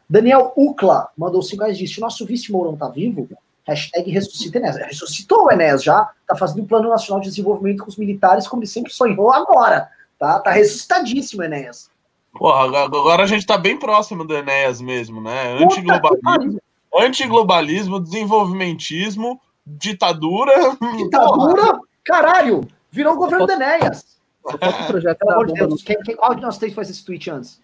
Daniel 0.09 0.51
Ucla 0.55 1.09
mandou 1.17 1.41
cinco 1.41 1.63
reais 1.63 1.77
e 1.77 1.83
disse: 1.85 1.99
o 1.99 2.01
nosso 2.01 2.25
vice 2.25 2.51
Mourão 2.51 2.75
tá 2.75 2.87
vivo? 2.89 3.27
Hashtag 3.65 4.11
ressuscita 4.11 4.57
Enéas. 4.57 4.75
Ressuscitou 4.75 5.45
o 5.45 5.51
Enéas 5.51 5.83
já, 5.83 6.09
tá 6.27 6.35
fazendo 6.35 6.63
um 6.63 6.67
plano 6.67 6.89
nacional 6.89 7.21
de 7.21 7.29
desenvolvimento 7.29 7.83
com 7.83 7.89
os 7.89 7.97
militares, 7.97 8.47
como 8.47 8.61
ele 8.61 8.69
sempre 8.69 8.91
sonhou 8.91 9.31
agora. 9.31 9.89
Tá, 10.19 10.39
tá 10.39 10.51
ressuscitadíssimo, 10.51 11.43
Enéas. 11.43 11.89
Porra, 12.33 12.83
agora- 12.83 13.23
a 13.23 13.27
gente 13.27 13.45
tá 13.45 13.57
bem 13.57 13.77
próximo 13.77 14.25
do 14.25 14.35
Enéas 14.35 14.81
mesmo, 14.81 15.21
né? 15.21 15.53
Antiglobalismo. 15.63 16.59
Antiglobalismo, 16.99 17.99
desenvolvimentismo, 17.99 19.39
ditadura. 19.65 20.53
Ditadura, 20.97 21.79
caralho, 22.03 22.67
virou 22.91 23.13
o 23.13 23.17
governo 23.17 23.45
do 23.47 23.53
Enéas. 23.53 24.17
Só 24.43 24.57
falta 24.57 24.83
o 24.83 24.87
projeto 24.87 25.17
Pelo 25.19 25.29
da 25.29 25.35
amor 25.35 25.47
de 25.47 25.53
Deus, 25.53 25.83
quem, 25.83 25.97
quem, 26.03 26.15
qual 26.15 26.35
de 26.35 26.41
nós 26.41 26.57
três 26.57 26.73
faz 26.73 26.89
esse 26.89 27.03
tweet 27.05 27.29
antes? 27.31 27.61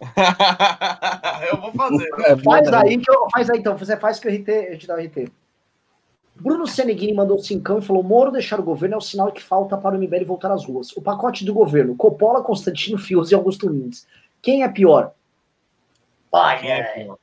eu 1.50 1.60
vou 1.60 1.72
fazer. 1.72 2.08
no- 2.10 2.42
Faz 2.42 2.66
É, 2.68 2.76
aí, 2.76 2.98
que 2.98 3.10
eu, 3.10 3.28
faz 3.30 3.48
aí 3.48 3.58
então, 3.58 3.76
você 3.76 3.96
faz 3.96 4.18
que 4.18 4.28
o 4.28 4.30
RT, 4.30 4.48
a 4.50 4.72
gente 4.72 4.86
dá 4.86 4.94
o 4.96 4.98
RT. 4.98 5.30
Bruno 6.36 6.66
Seneghini 6.66 7.14
mandou 7.14 7.38
cincão 7.38 7.78
e 7.78 7.82
falou: 7.82 8.02
Moro 8.02 8.32
deixar 8.32 8.58
o 8.58 8.62
governo 8.64 8.96
é 8.96 8.98
o 8.98 9.00
sinal 9.00 9.30
que 9.30 9.40
falta 9.40 9.76
para 9.78 9.94
o 9.96 9.98
MBL 9.98 10.24
voltar 10.24 10.50
às 10.50 10.64
ruas. 10.66 10.90
O 10.96 11.00
pacote 11.00 11.44
do 11.44 11.54
governo: 11.54 11.94
Coppola, 11.94 12.42
Constantino, 12.42 12.98
Fios 12.98 13.30
e 13.30 13.34
Augusto 13.36 13.70
Nunes. 13.70 14.04
Quem 14.42 14.64
é 14.64 14.68
pior? 14.68 15.12
Olha, 16.32 17.16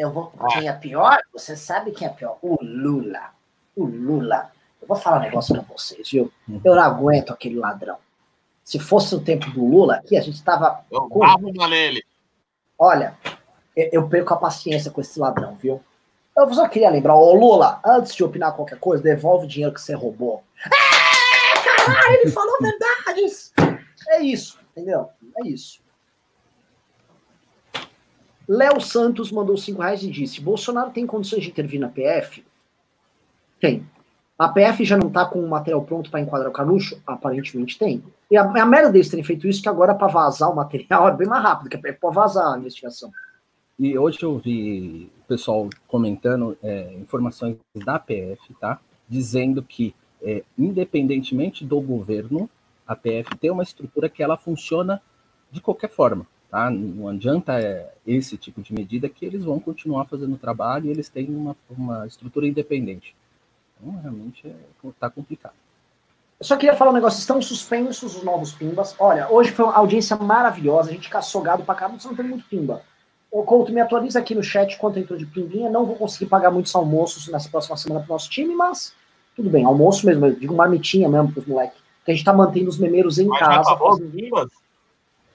eu 0.00 0.10
vou. 0.10 0.32
Quem 0.52 0.68
é 0.68 0.72
pior? 0.72 1.20
Você 1.32 1.54
sabe 1.54 1.92
quem 1.92 2.06
é 2.06 2.10
pior? 2.10 2.38
O 2.40 2.56
Lula. 2.62 3.30
O 3.76 3.84
Lula. 3.84 4.50
Eu 4.80 4.88
vou 4.88 4.96
falar 4.96 5.18
um 5.18 5.22
negócio 5.22 5.54
pra 5.54 5.62
vocês, 5.62 6.10
viu? 6.10 6.32
Eu 6.64 6.74
não 6.74 6.82
aguento 6.82 7.32
aquele 7.32 7.56
ladrão. 7.56 7.98
Se 8.64 8.78
fosse 8.78 9.14
o 9.14 9.20
tempo 9.20 9.50
do 9.50 9.64
Lula, 9.64 9.96
aqui 9.96 10.16
a 10.16 10.20
gente 10.20 10.42
tava. 10.42 10.84
Uma 10.90 11.68
nele. 11.68 12.02
Olha, 12.78 13.14
eu 13.76 13.90
eu 13.92 14.08
perco 14.08 14.32
a 14.32 14.38
paciência 14.38 14.90
com 14.90 15.00
esse 15.00 15.18
ladrão, 15.20 15.54
viu? 15.54 15.82
Eu 16.36 16.54
só 16.54 16.66
queria 16.68 16.88
lembrar, 16.88 17.16
ô 17.16 17.34
Lula, 17.34 17.80
antes 17.84 18.14
de 18.14 18.24
opinar 18.24 18.54
qualquer 18.54 18.78
coisa, 18.78 19.02
devolve 19.02 19.44
o 19.44 19.48
dinheiro 19.48 19.74
que 19.74 19.80
você 19.80 19.94
roubou. 19.94 20.42
É, 20.64 21.84
caralho, 21.84 22.14
ele 22.14 22.30
falou 22.30 22.56
verdades! 22.60 23.52
É 24.08 24.22
isso, 24.22 24.58
entendeu? 24.70 25.10
É 25.36 25.46
isso. 25.46 25.82
Léo 28.50 28.80
Santos 28.80 29.30
mandou 29.30 29.56
5 29.56 29.80
reais 29.80 30.02
e 30.02 30.10
disse: 30.10 30.40
Bolsonaro 30.40 30.90
tem 30.90 31.06
condições 31.06 31.44
de 31.44 31.50
intervir 31.50 31.78
na 31.78 31.88
PF? 31.88 32.44
Tem. 33.60 33.86
A 34.36 34.48
PF 34.48 34.84
já 34.84 34.96
não 34.96 35.06
está 35.06 35.24
com 35.24 35.38
o 35.38 35.48
material 35.48 35.84
pronto 35.84 36.10
para 36.10 36.20
enquadrar 36.20 36.50
o 36.50 36.52
Canucho? 36.52 37.00
Aparentemente 37.06 37.78
tem. 37.78 38.02
E 38.28 38.36
a, 38.36 38.42
a 38.42 38.66
merda 38.66 38.90
deles 38.90 39.08
terem 39.08 39.24
feito 39.24 39.46
isso, 39.46 39.62
que 39.62 39.68
agora 39.68 39.94
para 39.94 40.08
vazar 40.08 40.50
o 40.50 40.56
material 40.56 41.06
é 41.10 41.16
bem 41.16 41.28
mais 41.28 41.44
rápido, 41.44 41.70
que 41.70 41.76
a 41.76 41.78
PF 41.78 42.00
pode 42.00 42.16
vazar 42.16 42.52
a 42.52 42.58
investigação. 42.58 43.12
E 43.78 43.96
hoje 43.96 44.20
eu 44.20 44.36
vi 44.36 45.08
o 45.20 45.28
pessoal 45.28 45.70
comentando 45.86 46.58
é, 46.60 46.92
informações 46.94 47.56
da 47.76 48.00
PF, 48.00 48.52
tá? 48.60 48.80
Dizendo 49.08 49.62
que, 49.62 49.94
é, 50.20 50.42
independentemente 50.58 51.64
do 51.64 51.80
governo, 51.80 52.50
a 52.84 52.96
PF 52.96 53.36
tem 53.38 53.52
uma 53.52 53.62
estrutura 53.62 54.08
que 54.08 54.24
ela 54.24 54.36
funciona 54.36 55.00
de 55.52 55.60
qualquer 55.60 55.88
forma. 55.88 56.26
Tá? 56.50 56.68
Não 56.68 57.08
adianta 57.08 57.60
é, 57.60 57.92
esse 58.04 58.36
tipo 58.36 58.60
de 58.60 58.74
medida 58.74 59.08
que 59.08 59.24
eles 59.24 59.44
vão 59.44 59.60
continuar 59.60 60.06
fazendo 60.06 60.34
o 60.34 60.38
trabalho 60.38 60.86
e 60.86 60.90
eles 60.90 61.08
têm 61.08 61.28
uma, 61.28 61.56
uma 61.70 62.06
estrutura 62.06 62.46
independente. 62.46 63.14
Então, 63.76 64.00
realmente 64.00 64.52
está 64.84 65.06
é, 65.06 65.10
complicado. 65.10 65.54
Eu 66.40 66.46
só 66.46 66.56
queria 66.56 66.74
falar 66.74 66.90
um 66.90 66.94
negócio, 66.94 67.20
estão 67.20 67.40
suspensos 67.40 68.16
os 68.16 68.22
novos 68.24 68.52
pimbas. 68.52 68.96
Olha, 68.98 69.30
hoje 69.30 69.52
foi 69.52 69.64
uma 69.64 69.76
audiência 69.76 70.16
maravilhosa, 70.16 70.90
a 70.90 70.92
gente 70.92 71.08
caçou 71.08 71.42
gado 71.42 71.62
pra 71.64 71.74
caramba, 71.74 71.98
não 72.04 72.16
tem 72.16 72.24
muito 72.24 72.44
pimba. 72.46 72.82
O 73.30 73.44
Couto 73.44 73.72
me 73.72 73.80
atualiza 73.80 74.18
aqui 74.18 74.34
no 74.34 74.42
chat 74.42 74.76
quanto 74.76 74.98
entrou 74.98 75.16
de 75.16 75.26
pimbinha. 75.26 75.70
Não 75.70 75.86
vou 75.86 75.94
conseguir 75.94 76.26
pagar 76.26 76.50
muitos 76.50 76.74
almoços 76.74 77.28
nessa 77.28 77.48
próxima 77.48 77.76
semana 77.76 78.00
pro 78.00 78.12
nosso 78.12 78.28
time, 78.28 78.54
mas 78.56 78.92
tudo 79.36 79.48
bem, 79.48 79.64
almoço 79.64 80.04
mesmo, 80.04 80.26
eu 80.26 80.34
digo 80.34 80.54
marmitinha 80.54 81.08
mesmo 81.08 81.30
pros 81.30 81.46
moleques. 81.46 81.78
Que 82.04 82.10
a 82.10 82.14
gente 82.14 82.24
tá 82.24 82.32
mantendo 82.32 82.68
os 82.68 82.78
memeiros 82.78 83.18
em 83.18 83.26
mas 83.26 83.38
casa. 83.38 83.54
Já 83.54 83.60
acabou 83.60 83.90
fazendo... 83.90 84.50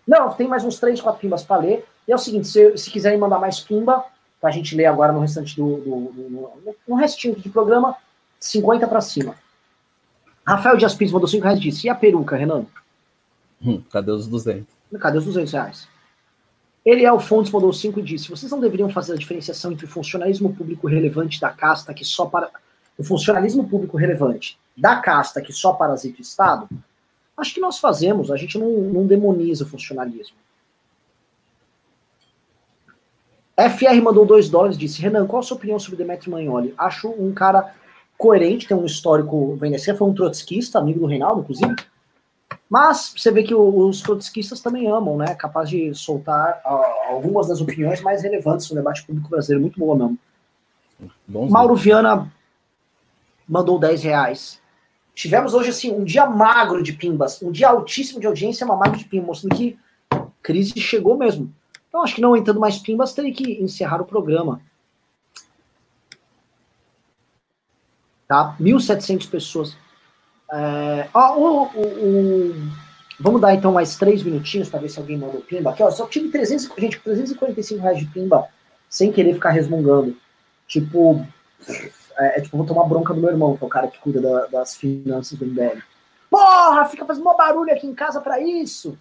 Não, 0.07 0.31
tem 0.33 0.47
mais 0.47 0.63
uns 0.63 0.79
três, 0.79 1.01
quatro 1.01 1.21
pimbas 1.21 1.43
para 1.43 1.61
ler. 1.61 1.85
E 2.07 2.11
é 2.11 2.15
o 2.15 2.19
seguinte, 2.19 2.47
se, 2.47 2.77
se 2.77 2.91
quiserem 2.91 3.17
mandar 3.17 3.39
mais 3.39 3.59
pimba, 3.59 4.03
para 4.39 4.49
a 4.49 4.53
gente 4.53 4.75
ler 4.75 4.85
agora 4.85 5.11
no 5.11 5.19
restante 5.19 5.55
do, 5.55 5.77
do, 5.77 6.11
do, 6.11 6.75
no 6.87 6.95
restinho 6.95 7.35
do 7.35 7.49
programa, 7.49 7.95
50 8.39 8.87
para 8.87 9.01
cima. 9.01 9.35
Rafael 10.45 10.77
Dias 10.77 10.93
Pires 10.93 11.11
mandou 11.11 11.27
5 11.27 11.43
reais 11.43 11.59
disse, 11.59 11.87
e 11.87 11.89
a 11.89 11.95
peruca, 11.95 12.35
Renan? 12.35 12.65
Hum, 13.59 13.81
cadê 13.91 14.11
os 14.11 14.27
200? 14.27 14.67
Cadê 14.99 15.17
os 15.17 15.25
200 15.25 15.51
reais? 15.51 15.87
Eliel 16.85 17.19
Fontes 17.19 17.51
mandou 17.51 17.73
5 17.73 17.99
e 17.99 18.03
disse, 18.03 18.29
vocês 18.29 18.51
não 18.51 18.59
deveriam 18.59 18.87
fazer 18.87 19.13
a 19.13 19.17
diferenciação 19.17 19.71
entre 19.71 19.85
o 19.85 19.89
funcionalismo 19.89 20.53
público 20.53 20.87
relevante 20.87 21.41
da 21.41 21.49
casta 21.49 21.93
que 21.93 22.05
só 22.05 22.27
para... 22.27 22.51
O 22.97 23.03
funcionalismo 23.03 23.67
público 23.67 23.97
relevante 23.97 24.57
da 24.77 24.97
casta 24.97 25.41
que 25.41 25.51
só 25.51 25.73
parasita 25.73 26.19
o 26.19 26.21
Estado 26.21 26.69
Acho 27.37 27.53
que 27.53 27.59
nós 27.59 27.79
fazemos, 27.79 28.31
a 28.31 28.37
gente 28.37 28.57
não, 28.57 28.69
não 28.69 29.05
demoniza 29.05 29.63
o 29.63 29.67
funcionalismo. 29.67 30.37
FR 33.57 34.01
mandou 34.03 34.25
2 34.25 34.49
dólares 34.49 34.77
disse: 34.77 35.01
Renan, 35.01 35.25
qual 35.25 35.39
a 35.39 35.43
sua 35.43 35.57
opinião 35.57 35.79
sobre 35.79 35.97
Demetrio 35.97 36.31
Magnoli? 36.31 36.73
Acho 36.77 37.09
um 37.09 37.33
cara 37.33 37.73
coerente, 38.17 38.67
tem 38.67 38.75
um 38.75 38.85
histórico 38.85 39.55
VNC, 39.55 39.95
foi 39.95 40.07
um 40.07 40.13
trotskista, 40.13 40.79
amigo 40.79 40.99
do 40.99 41.05
Reinaldo, 41.05 41.41
inclusive. 41.41 41.75
Mas 42.69 43.13
você 43.15 43.31
vê 43.31 43.43
que 43.43 43.53
os 43.53 44.01
trotskistas 44.01 44.59
também 44.59 44.87
amam, 44.87 45.17
né? 45.17 45.35
Capaz 45.35 45.69
de 45.69 45.93
soltar 45.93 46.61
uh, 46.65 47.13
algumas 47.13 47.47
das 47.47 47.61
opiniões 47.61 48.01
mais 48.01 48.23
relevantes 48.23 48.69
no 48.69 48.75
debate 48.75 49.05
público 49.05 49.29
brasileiro. 49.29 49.61
Muito 49.61 49.79
boa 49.79 49.95
mesmo. 49.95 50.17
Bonzinho. 51.27 51.51
Mauro 51.51 51.75
Viana 51.75 52.31
mandou 53.47 53.79
10 53.79 54.03
reais. 54.03 54.61
Tivemos 55.15 55.53
hoje, 55.53 55.69
assim, 55.69 55.91
um 55.91 56.03
dia 56.03 56.25
magro 56.25 56.83
de 56.83 56.91
pimbas, 56.91 57.41
um 57.41 57.49
dia 57.49 57.69
altíssimo 57.69 58.19
de 58.19 58.27
audiência, 58.27 58.65
uma 58.65 58.75
magro 58.75 58.97
de 58.99 59.05
pimbas, 59.05 59.27
mostrando 59.27 59.55
que 59.55 59.79
a 60.11 60.25
crise 60.43 60.77
chegou 60.77 61.17
mesmo. 61.17 61.51
Então, 61.87 62.03
acho 62.03 62.15
que 62.15 62.21
não 62.21 62.35
entrando 62.35 62.59
mais 62.59 62.77
pimbas, 62.77 63.13
teria 63.13 63.33
que 63.33 63.63
encerrar 63.63 64.01
o 64.01 64.05
programa. 64.05 64.59
Tá? 68.27 68.57
1.700 68.59 69.29
pessoas. 69.29 69.77
É... 70.51 71.07
Ah, 71.13 71.33
o, 71.33 71.63
o, 71.63 71.81
o... 71.81 72.55
Vamos 73.17 73.39
dar, 73.39 73.55
então, 73.55 73.71
mais 73.71 73.95
três 73.95 74.21
minutinhos 74.21 74.67
para 74.67 74.81
ver 74.81 74.89
se 74.89 74.99
alguém 74.99 75.17
mandou 75.17 75.39
pimba. 75.39 75.69
Aqui, 75.69 75.81
ó, 75.81 75.89
só 75.89 76.05
tive 76.07 76.27
300, 76.29 76.69
gente, 76.77 76.99
345 76.99 77.81
reais 77.81 77.99
de 77.99 78.05
pimba, 78.07 78.49
sem 78.89 79.13
querer 79.13 79.33
ficar 79.33 79.51
resmungando. 79.51 80.17
Tipo, 80.67 81.25
é, 82.17 82.39
é, 82.39 82.41
tipo, 82.41 82.57
vou 82.57 82.65
tomar 82.65 82.83
bronca 82.85 83.13
do 83.13 83.19
meu 83.19 83.29
irmão, 83.29 83.57
que 83.57 83.63
é 83.63 83.67
o 83.67 83.69
cara 83.69 83.87
que 83.87 83.99
cuida 83.99 84.21
da, 84.21 84.45
das 84.47 84.75
finanças 84.75 85.37
do 85.37 85.45
MBL. 85.45 85.79
Porra, 86.29 86.85
fica 86.85 87.05
fazendo 87.05 87.23
uma 87.23 87.35
barulho 87.35 87.71
aqui 87.71 87.87
em 87.87 87.93
casa 87.93 88.21
para 88.21 88.39
isso. 88.39 88.97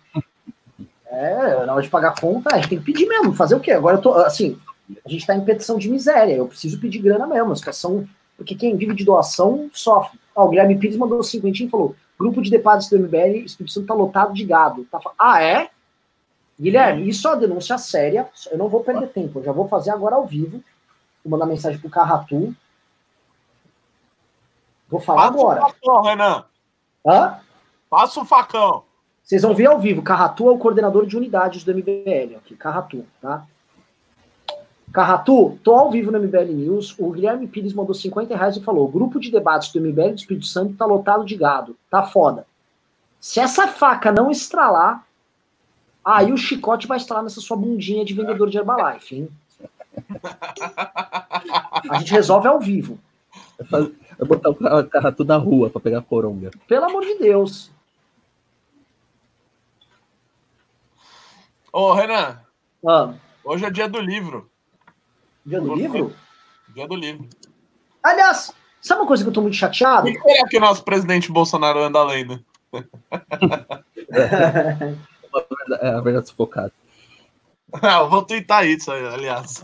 É, 1.07 1.65
na 1.65 1.73
hora 1.73 1.83
de 1.83 1.89
pagar 1.89 2.19
conta, 2.21 2.55
a 2.55 2.59
gente 2.59 2.69
tem 2.69 2.79
que 2.79 2.85
pedir 2.85 3.07
mesmo. 3.07 3.35
Fazer 3.35 3.55
o 3.55 3.61
quê? 3.61 3.73
Agora 3.73 3.97
eu 3.97 4.01
tô, 4.01 4.13
assim, 4.15 4.59
a 5.05 5.09
gente 5.09 5.27
tá 5.27 5.35
em 5.35 5.45
petição 5.45 5.79
de 5.79 5.89
miséria. 5.89 6.35
Eu 6.35 6.49
preciso 6.49 6.81
pedir 6.81 6.99
grana 6.99 7.27
mesmo. 7.27 7.53
A 7.53 7.57
situação. 7.57 8.07
Porque 8.37 8.55
quem 8.55 8.77
vive 8.77 8.95
de 8.95 9.05
doação 9.05 9.71
sofre. 9.73 10.19
Ó, 10.35 10.47
o 10.47 10.49
Guilherme 10.49 10.77
Pires 10.77 10.97
mandou 10.97 11.23
cinquentinho 11.23 11.69
e 11.69 11.71
falou: 11.71 11.95
grupo 12.19 12.43
de 12.43 12.51
depósitos 12.51 12.99
do 12.99 13.05
MBL, 13.05 13.45
Espírito 13.45 13.73
Santo 13.73 13.87
tá 13.87 13.95
lotado 13.95 14.35
de 14.35 14.45
gado. 14.45 14.85
Tá, 14.91 14.99
ah, 15.19 15.43
é? 15.43 15.69
Guilherme, 16.61 17.09
isso 17.09 17.27
é 17.27 17.31
uma 17.31 17.37
denúncia 17.37 17.79
séria. 17.79 18.29
Eu 18.51 18.59
não 18.59 18.69
vou 18.69 18.83
perder 18.83 19.09
tempo. 19.09 19.39
Eu 19.39 19.45
já 19.45 19.53
vou 19.53 19.69
fazer 19.69 19.91
agora 19.91 20.17
ao 20.17 20.27
vivo. 20.27 20.63
Vou 21.25 21.31
mandar 21.31 21.47
mensagem 21.47 21.81
pro 21.81 21.91
Carratu. 21.91 22.55
Vou 24.95 25.01
falar 25.01 25.23
Passa 25.23 25.35
agora. 25.35 25.61
Passa 25.61 25.75
o 25.75 25.81
facão, 25.81 26.03
Renan. 26.03 26.45
Hã? 27.05 27.41
Passa 27.91 28.21
o 28.21 28.25
facão. 28.25 28.85
Vocês 29.25 29.43
vão 29.43 29.53
ver 29.53 29.67
ao 29.67 29.81
vivo. 29.81 30.03
Carratu 30.03 30.49
é 30.49 30.53
o 30.53 30.59
coordenador 30.59 31.05
de 31.05 31.17
unidades 31.17 31.65
do 31.65 31.75
MBL. 31.75 32.37
Aqui, 32.37 32.55
Carratu, 32.55 33.05
tá? 33.21 33.45
Carratu, 34.93 35.59
tô 35.65 35.75
ao 35.75 35.91
vivo 35.91 36.13
no 36.13 36.21
MBL 36.21 36.53
News. 36.53 36.95
O 36.97 37.11
Guilherme 37.11 37.49
Pires 37.49 37.73
mandou 37.73 37.93
50 37.93 38.37
reais 38.37 38.57
e 38.57 38.63
falou: 38.63 38.85
o 38.85 38.91
grupo 38.91 39.19
de 39.19 39.33
debates 39.33 39.73
do 39.73 39.81
MBL 39.81 40.11
do 40.11 40.19
Espírito 40.19 40.47
Santo 40.47 40.77
tá 40.77 40.87
lotado 40.87 41.25
de 41.25 41.35
gado. 41.35 41.77
Tá 41.91 42.05
foda. 42.05 42.47
Se 43.19 43.41
essa 43.41 43.67
faca 43.67 44.13
não 44.13 44.31
estralar, 44.31 45.05
aí 46.05 46.33
o 46.33 46.37
chicote 46.37 46.87
vai 46.87 46.99
estralar 46.99 47.25
nessa 47.25 47.41
sua 47.41 47.57
bundinha 47.57 48.05
de 48.05 48.15
vendedor 48.15 48.49
de 48.49 48.59
Herbalife, 48.59 49.17
hein? 49.17 49.29
A 51.91 51.99
gente 51.99 52.13
resolve 52.13 52.47
ao 52.47 52.61
vivo. 52.61 52.97
Vai 54.19 54.29
botar 54.29 54.51
o 54.51 54.89
carratu 54.89 55.25
na 55.25 55.37
rua 55.37 55.71
para 55.71 55.81
pegar 55.81 56.03
coronga. 56.03 56.51
Pelo 56.67 56.85
amor 56.85 57.03
de 57.05 57.19
Deus. 57.19 57.71
Ô, 61.73 61.93
Renan. 61.93 62.41
Ah. 62.87 63.15
Hoje 63.45 63.65
é 63.65 63.71
dia 63.71 63.89
do 63.89 64.01
livro. 64.01 64.49
Dia 65.45 65.61
do 65.61 65.75
livro? 65.75 66.15
Dia 66.75 66.87
do 66.87 66.95
livro. 66.95 67.29
Aliás, 68.03 68.53
sabe 68.81 69.01
uma 69.01 69.07
coisa 69.07 69.23
que 69.23 69.29
eu 69.29 69.33
tô 69.35 69.43
muito 69.43 69.57
chateado? 69.57 70.09
O 70.09 70.13
que 70.13 70.31
é 70.31 70.45
que 70.45 70.57
o 70.57 70.61
nosso 70.61 70.85
presidente 70.85 71.33
Bolsonaro 71.33 71.83
anda 71.83 72.03
lendo? 72.05 72.45
é 75.81 75.89
a 75.89 76.01
verdade 76.01 76.29
sufocada. 76.29 76.73
Ah, 77.83 77.99
eu 77.99 78.09
vou 78.09 78.23
twittar 78.23 78.65
isso, 78.65 78.93
aliás. 78.93 79.61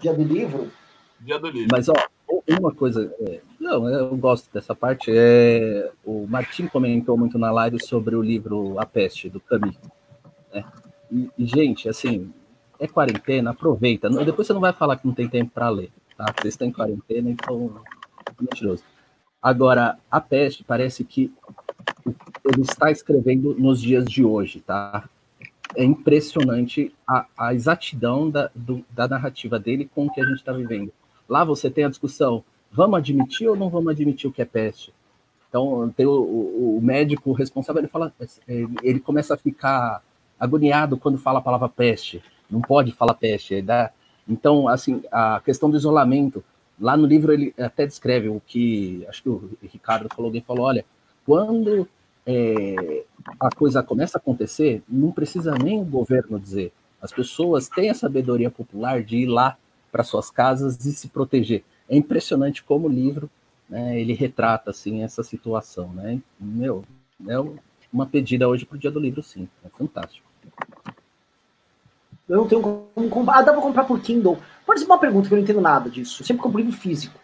Dia 0.00 0.14
do 0.14 0.22
livro? 0.22 0.72
Dia 1.20 1.38
do 1.38 1.50
livro. 1.50 1.68
Mas, 1.70 1.90
ó, 1.90 1.94
uma 2.52 2.74
coisa, 2.74 3.12
é, 3.20 3.40
não, 3.58 3.88
eu 3.88 4.14
gosto 4.16 4.52
dessa 4.52 4.74
parte. 4.74 5.10
É, 5.10 5.90
o 6.04 6.26
Martim 6.26 6.66
comentou 6.66 7.16
muito 7.16 7.38
na 7.38 7.50
live 7.50 7.82
sobre 7.82 8.14
o 8.14 8.22
livro 8.22 8.78
A 8.78 8.84
Peste, 8.84 9.30
do 9.30 9.40
Camus. 9.40 9.74
Né? 10.52 10.64
E, 11.10 11.30
e, 11.38 11.46
gente, 11.46 11.88
assim, 11.88 12.30
é 12.78 12.86
quarentena, 12.86 13.52
aproveita. 13.52 14.10
Depois 14.10 14.46
você 14.46 14.52
não 14.52 14.60
vai 14.60 14.72
falar 14.72 14.96
que 14.96 15.06
não 15.06 15.14
tem 15.14 15.28
tempo 15.28 15.52
para 15.54 15.70
ler, 15.70 15.90
tá? 16.16 16.26
Vocês 16.38 16.52
estão 16.54 16.68
em 16.68 16.72
quarentena, 16.72 17.30
então 17.30 17.80
mentiroso. 18.38 18.84
Agora, 19.40 19.98
A 20.10 20.20
Peste 20.20 20.62
parece 20.64 21.04
que 21.04 21.32
ele 22.44 22.60
está 22.60 22.90
escrevendo 22.90 23.54
nos 23.54 23.80
dias 23.80 24.04
de 24.04 24.22
hoje, 24.22 24.60
tá? 24.60 25.08
É 25.74 25.82
impressionante 25.82 26.94
a, 27.08 27.26
a 27.36 27.54
exatidão 27.54 28.28
da, 28.28 28.50
do, 28.54 28.84
da 28.90 29.08
narrativa 29.08 29.58
dele 29.58 29.90
com 29.94 30.06
o 30.06 30.12
que 30.12 30.20
a 30.20 30.24
gente 30.24 30.38
está 30.38 30.52
vivendo 30.52 30.92
Lá 31.28 31.44
você 31.44 31.70
tem 31.70 31.84
a 31.84 31.88
discussão, 31.88 32.44
vamos 32.70 32.98
admitir 32.98 33.48
ou 33.48 33.56
não 33.56 33.70
vamos 33.70 33.90
admitir 33.90 34.28
o 34.28 34.32
que 34.32 34.42
é 34.42 34.44
peste? 34.44 34.92
Então, 35.48 35.88
tem 35.96 36.04
o, 36.04 36.10
o, 36.10 36.78
o 36.78 36.82
médico 36.82 37.32
responsável, 37.32 37.80
ele 37.80 37.88
fala, 37.88 38.12
ele 38.82 38.98
começa 38.98 39.34
a 39.34 39.36
ficar 39.36 40.02
agoniado 40.38 40.96
quando 40.96 41.16
fala 41.16 41.38
a 41.38 41.42
palavra 41.42 41.68
peste. 41.68 42.22
Não 42.50 42.60
pode 42.60 42.92
falar 42.92 43.14
peste. 43.14 43.62
Dá... 43.62 43.90
Então, 44.28 44.68
assim, 44.68 45.02
a 45.12 45.40
questão 45.44 45.70
do 45.70 45.76
isolamento, 45.76 46.42
lá 46.80 46.96
no 46.96 47.06
livro 47.06 47.32
ele 47.32 47.54
até 47.58 47.86
descreve 47.86 48.28
o 48.28 48.42
que, 48.44 49.06
acho 49.08 49.22
que 49.22 49.28
o 49.28 49.50
Ricardo 49.62 50.08
falou, 50.14 50.28
alguém 50.28 50.42
falou, 50.42 50.66
olha, 50.66 50.84
quando 51.24 51.88
é, 52.26 53.04
a 53.38 53.50
coisa 53.50 53.82
começa 53.82 54.18
a 54.18 54.20
acontecer, 54.20 54.82
não 54.88 55.12
precisa 55.12 55.54
nem 55.54 55.80
o 55.80 55.84
governo 55.84 56.38
dizer. 56.38 56.72
As 57.00 57.12
pessoas 57.12 57.68
têm 57.68 57.90
a 57.90 57.94
sabedoria 57.94 58.50
popular 58.50 59.02
de 59.02 59.18
ir 59.18 59.26
lá 59.26 59.56
para 59.94 60.02
suas 60.02 60.28
casas 60.28 60.84
e 60.84 60.92
se 60.92 61.06
proteger. 61.06 61.62
É 61.88 61.96
impressionante 61.96 62.64
como 62.64 62.88
o 62.88 62.90
livro 62.90 63.30
né, 63.68 63.96
ele 64.00 64.12
retrata 64.12 64.70
assim 64.70 65.04
essa 65.04 65.22
situação, 65.22 65.88
né? 65.90 66.20
Meu, 66.40 66.84
é 67.28 67.36
uma 67.92 68.04
pedida 68.04 68.48
hoje 68.48 68.66
para 68.66 68.74
o 68.74 68.78
dia 68.78 68.90
do 68.90 68.98
livro, 68.98 69.22
sim, 69.22 69.48
é 69.64 69.68
fantástico. 69.68 70.26
Eu 72.28 72.38
não 72.38 72.48
tenho 72.48 72.60
como 72.60 73.08
comprar. 73.08 73.38
Ah, 73.38 73.42
dá 73.42 73.52
pra 73.52 73.62
comprar 73.62 73.84
por 73.84 74.00
Kindle. 74.00 74.36
Pode 74.66 74.80
ser 74.80 74.86
uma 74.86 74.98
pergunta 74.98 75.28
que 75.28 75.34
eu 75.34 75.36
não 75.36 75.44
entendo 75.44 75.60
nada 75.60 75.88
disso. 75.88 76.22
Eu 76.22 76.26
sempre 76.26 76.42
compro 76.42 76.58
livro 76.58 76.76
físico. 76.76 77.20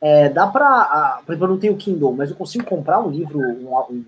É, 0.00 0.30
dá 0.30 0.46
pra. 0.46 0.66
Ah, 0.66 1.22
por 1.26 1.32
exemplo, 1.32 1.48
eu 1.48 1.50
não 1.50 1.58
tenho 1.58 1.76
Kindle, 1.76 2.14
mas 2.14 2.30
eu 2.30 2.36
consigo 2.36 2.64
comprar 2.64 3.00
um 3.00 3.10
livro. 3.10 3.38
Um, 3.38 3.76
um... 3.90 4.04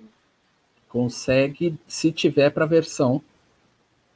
Consegue 0.89 1.79
se 1.87 2.11
tiver 2.13 2.49
para 2.49 2.65
versão 2.65 3.21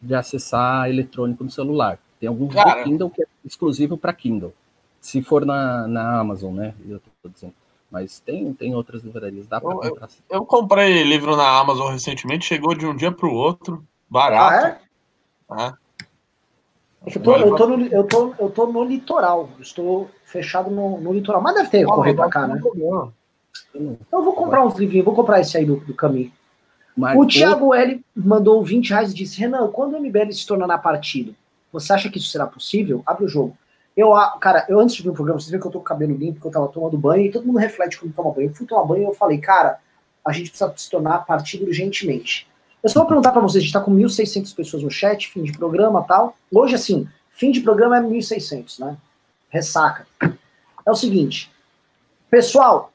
de 0.00 0.14
acessar 0.14 0.88
eletrônico 0.88 1.44
no 1.44 1.50
celular. 1.50 1.98
Tem 2.20 2.28
algum 2.28 2.46
Cara. 2.48 2.84
Kindle 2.84 3.08
que 3.10 3.22
é 3.22 3.26
exclusivo 3.44 3.96
para 3.96 4.12
Kindle. 4.12 4.52
Se 5.00 5.22
for 5.22 5.46
na, 5.46 5.88
na 5.88 6.20
Amazon, 6.20 6.54
né? 6.54 6.74
Eu 6.86 7.00
tô 7.22 7.28
dizendo. 7.30 7.54
Mas 7.90 8.20
tem, 8.20 8.52
tem 8.52 8.74
outras 8.74 9.02
livrarias, 9.02 9.48
dá 9.48 9.60
para 9.60 9.70
Eu- 9.70 9.82
eu- 9.82 9.90
comprar. 9.90 10.08
sim. 10.08 10.20
Eu 10.28 10.44
comprei 10.44 11.02
livro 11.02 11.34
na 11.34 11.58
Amazon 11.58 11.90
recentemente, 11.90 12.44
chegou 12.44 12.74
de 12.74 12.86
um 12.86 12.94
dia 12.94 13.10
para 13.10 13.26
o 13.26 13.32
outro, 13.32 13.82
barato. 14.08 14.78
Ah, 15.48 15.66
é? 15.66 15.70
É 17.08 17.16
eu 17.16 17.22
tô, 17.22 17.36
eu, 17.36 17.56
tô 17.56 17.66
no, 17.66 17.86
eu, 17.86 18.04
tô, 18.06 18.34
eu 18.38 18.50
tô 18.50 18.66
no 18.66 18.84
litoral. 18.84 19.48
Eu 19.56 19.62
estou 19.62 20.10
fechado 20.22 20.70
no, 20.70 21.00
no 21.00 21.12
litoral. 21.14 21.40
Mas 21.40 21.54
deve 21.54 21.70
ter 21.70 21.86
correr 21.86 22.14
pra 22.14 22.28
cá, 22.28 22.46
né? 22.46 22.60
Então 23.74 23.98
eu 24.12 24.22
vou 24.22 24.34
comprar 24.34 24.64
uns 24.64 24.78
livrinhos. 24.78 25.06
Vou 25.06 25.14
comprar 25.14 25.40
esse 25.40 25.56
aí 25.56 25.64
do, 25.64 25.76
do 25.76 25.94
Caminho. 25.94 26.30
Mas 26.96 27.18
O 27.18 27.26
Thiago 27.26 27.74
L 27.74 28.04
mandou 28.14 28.62
20 28.62 28.90
reais 28.90 29.10
e 29.10 29.14
disse: 29.14 29.40
Renan, 29.40 29.68
quando 29.68 29.94
o 29.94 29.98
MBL 29.98 30.30
se 30.32 30.46
tornar 30.46 30.78
partido, 30.78 31.34
você 31.72 31.92
acha 31.92 32.10
que 32.10 32.18
isso 32.18 32.30
será 32.30 32.46
possível? 32.46 33.02
Abre 33.06 33.24
o 33.24 33.28
jogo. 33.28 33.56
Eu, 33.96 34.14
ah, 34.14 34.38
cara, 34.40 34.64
eu 34.68 34.78
antes 34.78 34.96
de 34.96 35.02
vir 35.02 35.08
no 35.08 35.14
programa, 35.14 35.38
vocês 35.38 35.50
viram 35.50 35.60
que 35.60 35.66
eu 35.66 35.72
tô 35.72 35.78
com 35.78 35.84
o 35.84 35.88
cabelo 35.88 36.14
limpo, 36.14 36.40
que 36.40 36.46
eu 36.46 36.50
tava 36.50 36.68
tomando 36.68 36.96
banho, 36.96 37.26
e 37.26 37.30
todo 37.30 37.46
mundo 37.46 37.58
reflete 37.58 37.98
quando 37.98 38.14
toma 38.14 38.30
banho. 38.32 38.48
Eu 38.48 38.54
fui 38.54 38.66
tomar 38.66 38.84
banho 38.84 39.02
e 39.02 39.06
eu 39.06 39.14
falei, 39.14 39.38
cara, 39.38 39.78
a 40.24 40.32
gente 40.32 40.50
precisa 40.50 40.72
se 40.76 40.90
tornar 40.90 41.26
partido 41.26 41.66
urgentemente. 41.66 42.48
Eu 42.82 42.88
só 42.88 43.00
vou 43.00 43.08
perguntar 43.08 43.32
pra 43.32 43.42
vocês, 43.42 43.62
a 43.62 43.64
gente 43.64 43.72
tá 43.72 43.80
com 43.80 43.94
1.600 43.94 44.54
pessoas 44.54 44.82
no 44.82 44.90
chat, 44.90 45.28
fim 45.28 45.42
de 45.42 45.52
programa 45.52 46.02
tal. 46.02 46.36
Hoje, 46.50 46.74
assim, 46.74 47.06
fim 47.28 47.50
de 47.50 47.60
programa 47.60 47.98
é 47.98 48.00
1.600, 48.00 48.78
né? 48.78 48.96
Ressaca. 49.50 50.06
É 50.86 50.90
o 50.90 50.94
seguinte, 50.94 51.52
pessoal, 52.30 52.92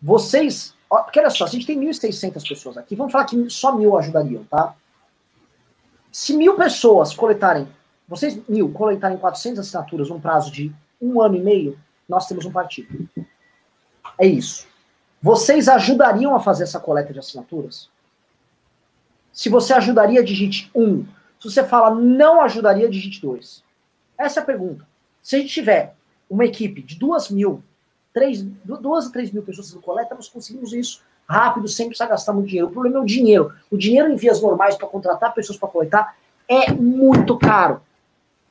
vocês. 0.00 0.74
Porque 0.88 1.18
olha 1.18 1.30
só, 1.30 1.44
a 1.44 1.48
gente 1.48 1.66
tem 1.66 1.80
1.600 1.80 2.46
pessoas 2.48 2.76
aqui, 2.76 2.94
vamos 2.94 3.12
falar 3.12 3.24
que 3.24 3.50
só 3.50 3.74
mil 3.74 3.96
ajudariam, 3.96 4.44
tá? 4.44 4.74
Se 6.12 6.36
mil 6.36 6.56
pessoas 6.56 7.14
coletarem, 7.14 7.68
vocês 8.10 8.38
mil 8.48 8.70
coletarem 8.70 9.16
400 9.16 9.60
assinaturas 9.60 10.10
num 10.10 10.20
prazo 10.20 10.50
de 10.50 10.72
um 11.00 11.20
ano 11.22 11.36
e 11.36 11.40
meio, 11.40 11.78
nós 12.08 12.26
temos 12.26 12.44
um 12.44 12.50
partido. 12.50 13.08
É 14.18 14.26
isso. 14.26 14.66
Vocês 15.22 15.68
ajudariam 15.68 16.34
a 16.34 16.40
fazer 16.40 16.64
essa 16.64 16.80
coleta 16.80 17.12
de 17.12 17.20
assinaturas? 17.20 17.88
Se 19.32 19.48
você 19.48 19.72
ajudaria, 19.72 20.24
digite 20.24 20.70
1. 20.74 20.82
Um. 20.82 21.06
Se 21.38 21.48
você 21.50 21.64
fala 21.64 21.94
não 21.94 22.40
ajudaria, 22.40 22.88
digite 22.90 23.22
2. 23.22 23.62
Essa 24.18 24.40
é 24.40 24.42
a 24.42 24.46
pergunta. 24.46 24.86
Se 25.22 25.36
a 25.36 25.38
gente 25.38 25.52
tiver 25.52 25.94
uma 26.28 26.44
equipe 26.44 26.82
de 26.82 26.96
duas 26.96 27.30
mil, 27.30 27.62
três, 28.12 28.42
du- 28.42 28.76
duas 28.76 29.06
a 29.06 29.10
três 29.10 29.30
mil 29.30 29.42
pessoas 29.42 29.68
fazendo 29.68 29.82
coleta, 29.82 30.14
nós 30.14 30.28
conseguimos 30.28 30.72
isso 30.72 31.00
rápido, 31.28 31.68
sem 31.68 31.86
precisar 31.86 32.06
gastar 32.06 32.32
muito 32.32 32.48
dinheiro. 32.48 32.68
O 32.68 32.72
problema 32.72 32.98
é 32.98 33.00
o 33.00 33.06
dinheiro. 33.06 33.54
O 33.70 33.78
dinheiro 33.78 34.10
em 34.10 34.16
vias 34.16 34.42
normais 34.42 34.76
para 34.76 34.88
contratar 34.88 35.32
pessoas 35.32 35.56
para 35.56 35.68
coletar 35.68 36.16
é 36.48 36.72
muito 36.72 37.38
caro. 37.38 37.80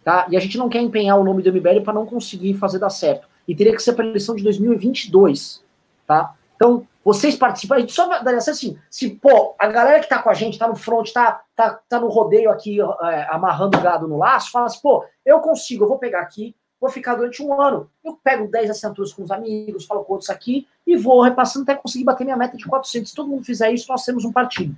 Tá? 0.09 0.25
E 0.27 0.35
a 0.35 0.39
gente 0.39 0.57
não 0.57 0.67
quer 0.67 0.81
empenhar 0.81 1.19
o 1.19 1.23
nome 1.23 1.43
do 1.43 1.53
MBL 1.53 1.81
para 1.83 1.93
não 1.93 2.03
conseguir 2.03 2.55
fazer 2.55 2.79
dar 2.79 2.89
certo. 2.89 3.27
E 3.47 3.55
teria 3.55 3.75
que 3.75 3.79
ser 3.79 3.93
para 3.93 4.03
a 4.03 4.07
eleição 4.07 4.35
de 4.35 4.41
2022. 4.41 5.63
Tá? 6.07 6.33
Então, 6.55 6.87
vocês 7.05 7.35
participam, 7.35 7.75
a 7.75 7.79
gente 7.79 7.93
só 7.93 8.07
vai- 8.07 8.23
daria 8.23 8.39
assim, 8.39 8.75
se, 8.89 9.11
pô, 9.11 9.53
a 9.59 9.67
galera 9.67 9.99
que 9.99 10.09
tá 10.09 10.19
com 10.19 10.31
a 10.31 10.33
gente, 10.33 10.57
tá 10.57 10.67
no 10.67 10.75
front, 10.75 11.11
tá, 11.11 11.43
tá, 11.55 11.79
tá 11.87 11.99
no 11.99 12.07
rodeio 12.07 12.49
aqui, 12.49 12.79
é, 12.81 13.27
amarrando 13.29 13.77
o 13.77 13.81
gado 13.81 14.07
no 14.07 14.17
laço, 14.17 14.49
fala 14.49 14.65
assim, 14.65 14.79
pô, 14.81 15.05
eu 15.23 15.41
consigo, 15.41 15.83
eu 15.83 15.87
vou 15.87 15.99
pegar 15.99 16.21
aqui, 16.21 16.55
vou 16.81 16.89
ficar 16.89 17.13
durante 17.13 17.43
um 17.43 17.61
ano. 17.61 17.87
Eu 18.03 18.13
pego 18.23 18.49
10 18.49 18.71
assinaturas 18.71 19.13
com 19.13 19.21
os 19.21 19.29
amigos, 19.29 19.85
falo 19.85 20.03
com 20.03 20.13
outros 20.13 20.31
aqui, 20.31 20.67
e 20.87 20.97
vou 20.97 21.21
repassando 21.21 21.69
até 21.69 21.79
conseguir 21.79 22.03
bater 22.03 22.23
minha 22.23 22.35
meta 22.35 22.57
de 22.57 22.65
400. 22.65 23.11
Se 23.11 23.15
todo 23.15 23.29
mundo 23.29 23.45
fizer 23.45 23.71
isso, 23.71 23.85
nós 23.87 24.03
temos 24.03 24.25
um 24.25 24.31
partido. 24.31 24.75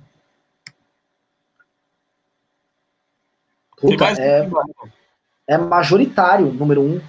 Puta, 3.78 4.04
é, 4.20 4.46
é 5.48 5.58
majoritário, 5.58 6.52
número 6.52 6.80
um. 6.82 7.00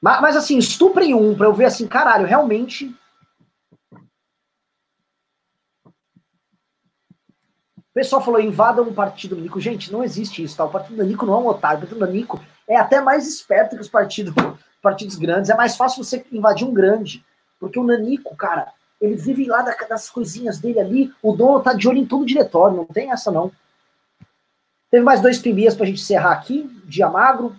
Mas, 0.00 0.20
mas 0.20 0.36
assim, 0.36 0.56
estuprem 0.58 1.14
um 1.14 1.36
pra 1.36 1.46
eu 1.46 1.52
ver 1.52 1.66
assim, 1.66 1.86
caralho, 1.86 2.26
realmente. 2.26 2.94
O 7.78 7.92
pessoal 7.92 8.22
falou, 8.22 8.40
invadam 8.40 8.88
o 8.88 8.94
partido 8.94 9.34
do 9.36 9.42
Nico. 9.42 9.60
Gente, 9.60 9.92
não 9.92 10.02
existe 10.02 10.42
isso, 10.42 10.56
tá? 10.56 10.64
O 10.64 10.70
partido 10.70 10.96
do 10.96 11.04
Nico 11.04 11.26
não 11.26 11.34
é 11.34 11.38
um 11.38 11.46
otário. 11.48 11.78
O 11.78 11.80
partido 11.82 11.98
do 11.98 12.12
Nico 12.12 12.40
é 12.68 12.76
até 12.76 13.00
mais 13.00 13.26
esperto 13.26 13.74
que 13.74 13.82
os 13.82 13.88
partidos, 13.88 14.32
partidos 14.80 15.16
grandes. 15.16 15.50
É 15.50 15.56
mais 15.56 15.76
fácil 15.76 16.02
você 16.02 16.24
invadir 16.32 16.66
um 16.66 16.72
grande. 16.72 17.24
Porque 17.58 17.78
o 17.78 17.84
Nanico, 17.84 18.34
cara, 18.36 18.72
ele 19.00 19.16
vive 19.16 19.44
lá 19.46 19.60
da- 19.60 19.76
das 19.88 20.08
coisinhas 20.08 20.58
dele 20.58 20.80
ali. 20.80 21.14
O 21.22 21.32
dono 21.32 21.60
tá 21.60 21.74
de 21.74 21.86
olho 21.88 21.98
em 21.98 22.06
todo 22.06 22.22
o 22.22 22.26
diretório. 22.26 22.76
Não 22.76 22.86
tem 22.86 23.10
essa, 23.10 23.30
não. 23.30 23.50
Teve 24.90 25.04
mais 25.04 25.20
dois 25.20 25.38
pimbias 25.38 25.74
pra 25.74 25.86
gente 25.86 26.00
encerrar 26.00 26.32
aqui. 26.32 26.68
Dia 26.84 27.08
magro. 27.08 27.54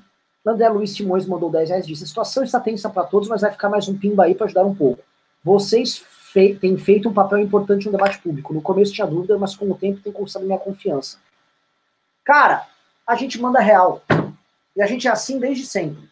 André 0.45 0.67
Luiz 0.69 0.93
Simões 0.95 1.25
mandou 1.25 1.49
10 1.49 1.69
reais. 1.69 1.87
Disse: 1.87 2.03
a 2.03 2.07
situação 2.07 2.43
está 2.43 2.59
tensa 2.59 2.89
para 2.89 3.03
todos, 3.03 3.29
mas 3.29 3.41
vai 3.41 3.51
ficar 3.51 3.69
mais 3.69 3.87
um 3.87 3.97
pimba 3.97 4.25
aí 4.25 4.35
para 4.35 4.45
ajudar 4.45 4.65
um 4.65 4.75
pouco. 4.75 5.03
Vocês 5.43 6.03
têm 6.33 6.77
feito 6.77 7.09
um 7.09 7.13
papel 7.13 7.39
importante 7.39 7.85
no 7.85 7.91
debate 7.91 8.19
público. 8.19 8.53
No 8.53 8.61
começo 8.61 8.93
tinha 8.93 9.07
dúvida, 9.07 9.37
mas 9.37 9.55
com 9.55 9.69
o 9.69 9.75
tempo 9.75 10.01
tem 10.01 10.11
conquistado 10.11 10.45
minha 10.45 10.57
confiança. 10.57 11.17
Cara, 12.23 12.67
a 13.05 13.15
gente 13.15 13.39
manda 13.41 13.59
real. 13.59 14.01
E 14.75 14.81
a 14.81 14.87
gente 14.87 15.07
é 15.07 15.11
assim 15.11 15.39
desde 15.39 15.65
sempre. 15.65 16.09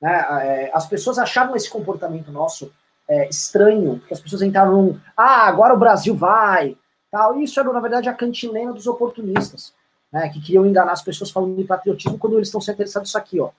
Né? 0.00 0.26
É, 0.42 0.70
As 0.74 0.86
pessoas 0.86 1.18
achavam 1.18 1.56
esse 1.56 1.70
comportamento 1.70 2.30
nosso 2.30 2.72
é, 3.08 3.28
estranho, 3.28 3.98
porque 3.98 4.14
as 4.14 4.20
pessoas 4.20 4.42
entraram 4.42 4.72
num. 4.72 5.00
Ah, 5.16 5.46
agora 5.46 5.74
o 5.74 5.78
Brasil 5.78 6.14
vai. 6.14 6.76
Tal. 7.10 7.38
Isso 7.40 7.58
era, 7.58 7.72
na 7.72 7.80
verdade, 7.80 8.08
a 8.08 8.14
cantilena 8.14 8.72
dos 8.72 8.86
oportunistas. 8.86 9.72
Né, 10.16 10.30
que 10.30 10.40
queriam 10.40 10.64
enganar 10.64 10.92
as 10.92 11.02
pessoas 11.02 11.30
falando 11.30 11.54
de 11.56 11.64
patriotismo 11.64 12.16
quando 12.16 12.36
eles 12.36 12.48
estão 12.48 12.58
sendo 12.58 12.76
interessados 12.76 13.10
nisso 13.10 13.18
aqui, 13.18 13.38
ó. 13.38 13.50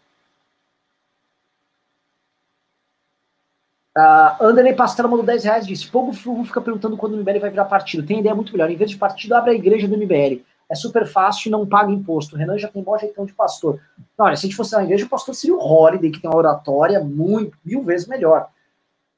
Uh, 3.95 4.43
Anderley 4.43 4.75
Pastela 4.75 5.07
mandou 5.07 5.23
10 5.23 5.43
reais 5.43 5.67
disse: 5.67 5.87
Povo 5.87 6.11
Fugo 6.11 6.43
fica 6.45 6.59
perguntando 6.59 6.97
quando 6.97 7.13
o 7.13 7.17
MBL 7.17 7.39
vai 7.39 7.51
virar 7.51 7.65
partido. 7.65 8.07
Tem 8.07 8.21
ideia 8.21 8.33
muito 8.33 8.51
melhor. 8.51 8.71
Em 8.71 8.75
vez 8.75 8.89
de 8.89 8.97
partido, 8.97 9.33
abre 9.33 9.51
a 9.51 9.53
igreja 9.53 9.87
do 9.87 9.95
MBL. 9.95 10.41
É 10.67 10.73
super 10.73 11.05
fácil 11.05 11.47
e 11.47 11.51
não 11.51 11.63
paga 11.63 11.91
imposto. 11.91 12.35
O 12.35 12.39
Renan 12.39 12.57
já 12.57 12.67
tem 12.67 12.81
mó 12.81 12.97
jeitão 12.97 13.23
de 13.23 13.33
pastor. 13.33 13.79
Não, 14.17 14.25
olha, 14.25 14.35
se 14.35 14.47
a 14.47 14.49
gente 14.49 14.57
fosse 14.57 14.75
na 14.75 14.83
igreja, 14.83 15.05
o 15.05 15.09
pastor 15.09 15.35
seria 15.35 15.55
o 15.55 15.59
Holiday, 15.59 16.09
que 16.09 16.19
tem 16.19 16.29
uma 16.29 16.37
oratória 16.37 16.99
muito, 17.03 17.55
mil 17.63 17.83
vezes 17.83 18.07
melhor. 18.07 18.49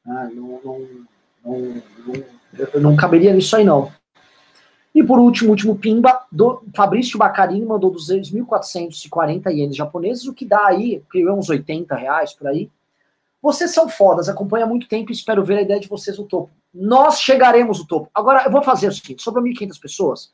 Ah, 0.06 0.30
não, 0.34 0.60
não, 0.64 0.88
não, 1.46 1.84
não, 2.06 2.24
eu 2.74 2.82
não 2.82 2.96
caberia 2.98 3.34
nisso 3.34 3.56
aí, 3.56 3.64
não. 3.64 3.92
E 5.00 5.04
por 5.04 5.18
último, 5.18 5.52
último 5.52 5.78
pimba, 5.78 6.26
do 6.30 6.62
Fabrício 6.76 7.18
Bacarini 7.18 7.66
mandou 7.66 7.90
2.440 7.90 9.50
ienes 9.50 9.78
japoneses, 9.78 10.26
o 10.26 10.34
que 10.34 10.44
dá 10.44 10.68
aí, 10.68 11.02
criou 11.10 11.40
uns 11.40 11.50
80 11.50 11.96
reais 11.96 12.34
por 12.34 12.48
aí. 12.48 12.70
Vocês 13.42 13.74
são 13.74 13.88
fodas, 13.88 14.28
acompanha 14.28 14.66
há 14.66 14.68
muito 14.68 14.90
tempo 14.90 15.10
e 15.10 15.14
espero 15.14 15.42
ver 15.42 15.60
a 15.60 15.62
ideia 15.62 15.80
de 15.80 15.88
vocês 15.88 16.18
no 16.18 16.26
topo. 16.26 16.52
Nós 16.74 17.22
chegaremos 17.22 17.80
no 17.80 17.88
topo. 17.88 18.12
Agora, 18.14 18.44
eu 18.44 18.52
vou 18.52 18.62
fazer 18.62 18.90
o 18.90 18.92
seguinte: 18.92 19.24
sobre 19.24 19.42
1.500 19.42 19.80
pessoas, 19.80 20.34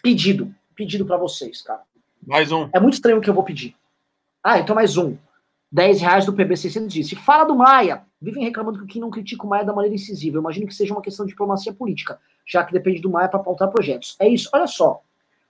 pedido. 0.00 0.54
Pedido 0.76 1.04
para 1.04 1.16
vocês, 1.16 1.60
cara. 1.60 1.82
Mais 2.24 2.52
um. 2.52 2.68
É 2.72 2.78
muito 2.78 2.94
estranho 2.94 3.18
o 3.18 3.20
que 3.20 3.28
eu 3.28 3.34
vou 3.34 3.42
pedir. 3.42 3.74
Ah, 4.44 4.60
então 4.60 4.76
mais 4.76 4.96
um. 4.96 5.16
10 5.72 6.00
reais 6.00 6.24
do 6.24 6.32
PB600 6.32 6.86
disse. 6.86 7.16
Fala 7.16 7.42
do 7.42 7.56
Maia. 7.56 8.04
Vivem 8.22 8.44
reclamando 8.44 8.78
que 8.78 8.84
o 8.84 8.86
Kim 8.86 9.00
não 9.00 9.10
critica 9.10 9.44
o 9.44 9.48
Maia 9.48 9.64
da 9.64 9.72
maneira 9.72 9.96
incisiva. 9.96 10.36
Eu 10.36 10.40
imagino 10.40 10.66
que 10.68 10.74
seja 10.74 10.94
uma 10.94 11.02
questão 11.02 11.26
de 11.26 11.32
diplomacia 11.32 11.72
política, 11.72 12.20
já 12.46 12.62
que 12.62 12.72
depende 12.72 13.00
do 13.00 13.10
Maia 13.10 13.28
para 13.28 13.40
pautar 13.40 13.68
projetos. 13.68 14.16
É 14.20 14.28
isso. 14.28 14.48
Olha 14.52 14.68
só. 14.68 15.02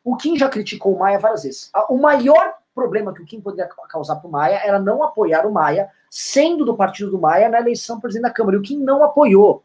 O 0.03 0.17
Kim 0.17 0.37
já 0.39 0.49
criticou 0.49 0.95
o 0.95 0.99
Maia 0.99 1.19
várias 1.19 1.43
vezes. 1.43 1.71
O 1.91 1.99
maior 1.99 2.55
problema 2.75 3.13
que 3.13 3.23
o 3.23 3.27
Kim 3.27 3.41
poderia 3.43 3.71
causar 3.89 4.17
para 4.17 4.27
o 4.27 4.31
Maia 4.31 4.61
era 4.65 4.81
não 4.81 5.03
apoiar 5.03 5.47
o 5.47 5.53
Maia, 5.53 5.91
sendo 6.11 6.65
do 6.65 6.75
partido 6.75 7.11
do 7.11 7.21
Maia, 7.21 7.51
na 7.51 7.61
eleição 7.61 8.01
presidente 8.01 8.29
da 8.29 8.31
Câmara. 8.31 8.57
E 8.57 8.61
o 8.61 8.63
Kim 8.63 8.79
não 8.79 9.05
apoiou. 9.05 9.63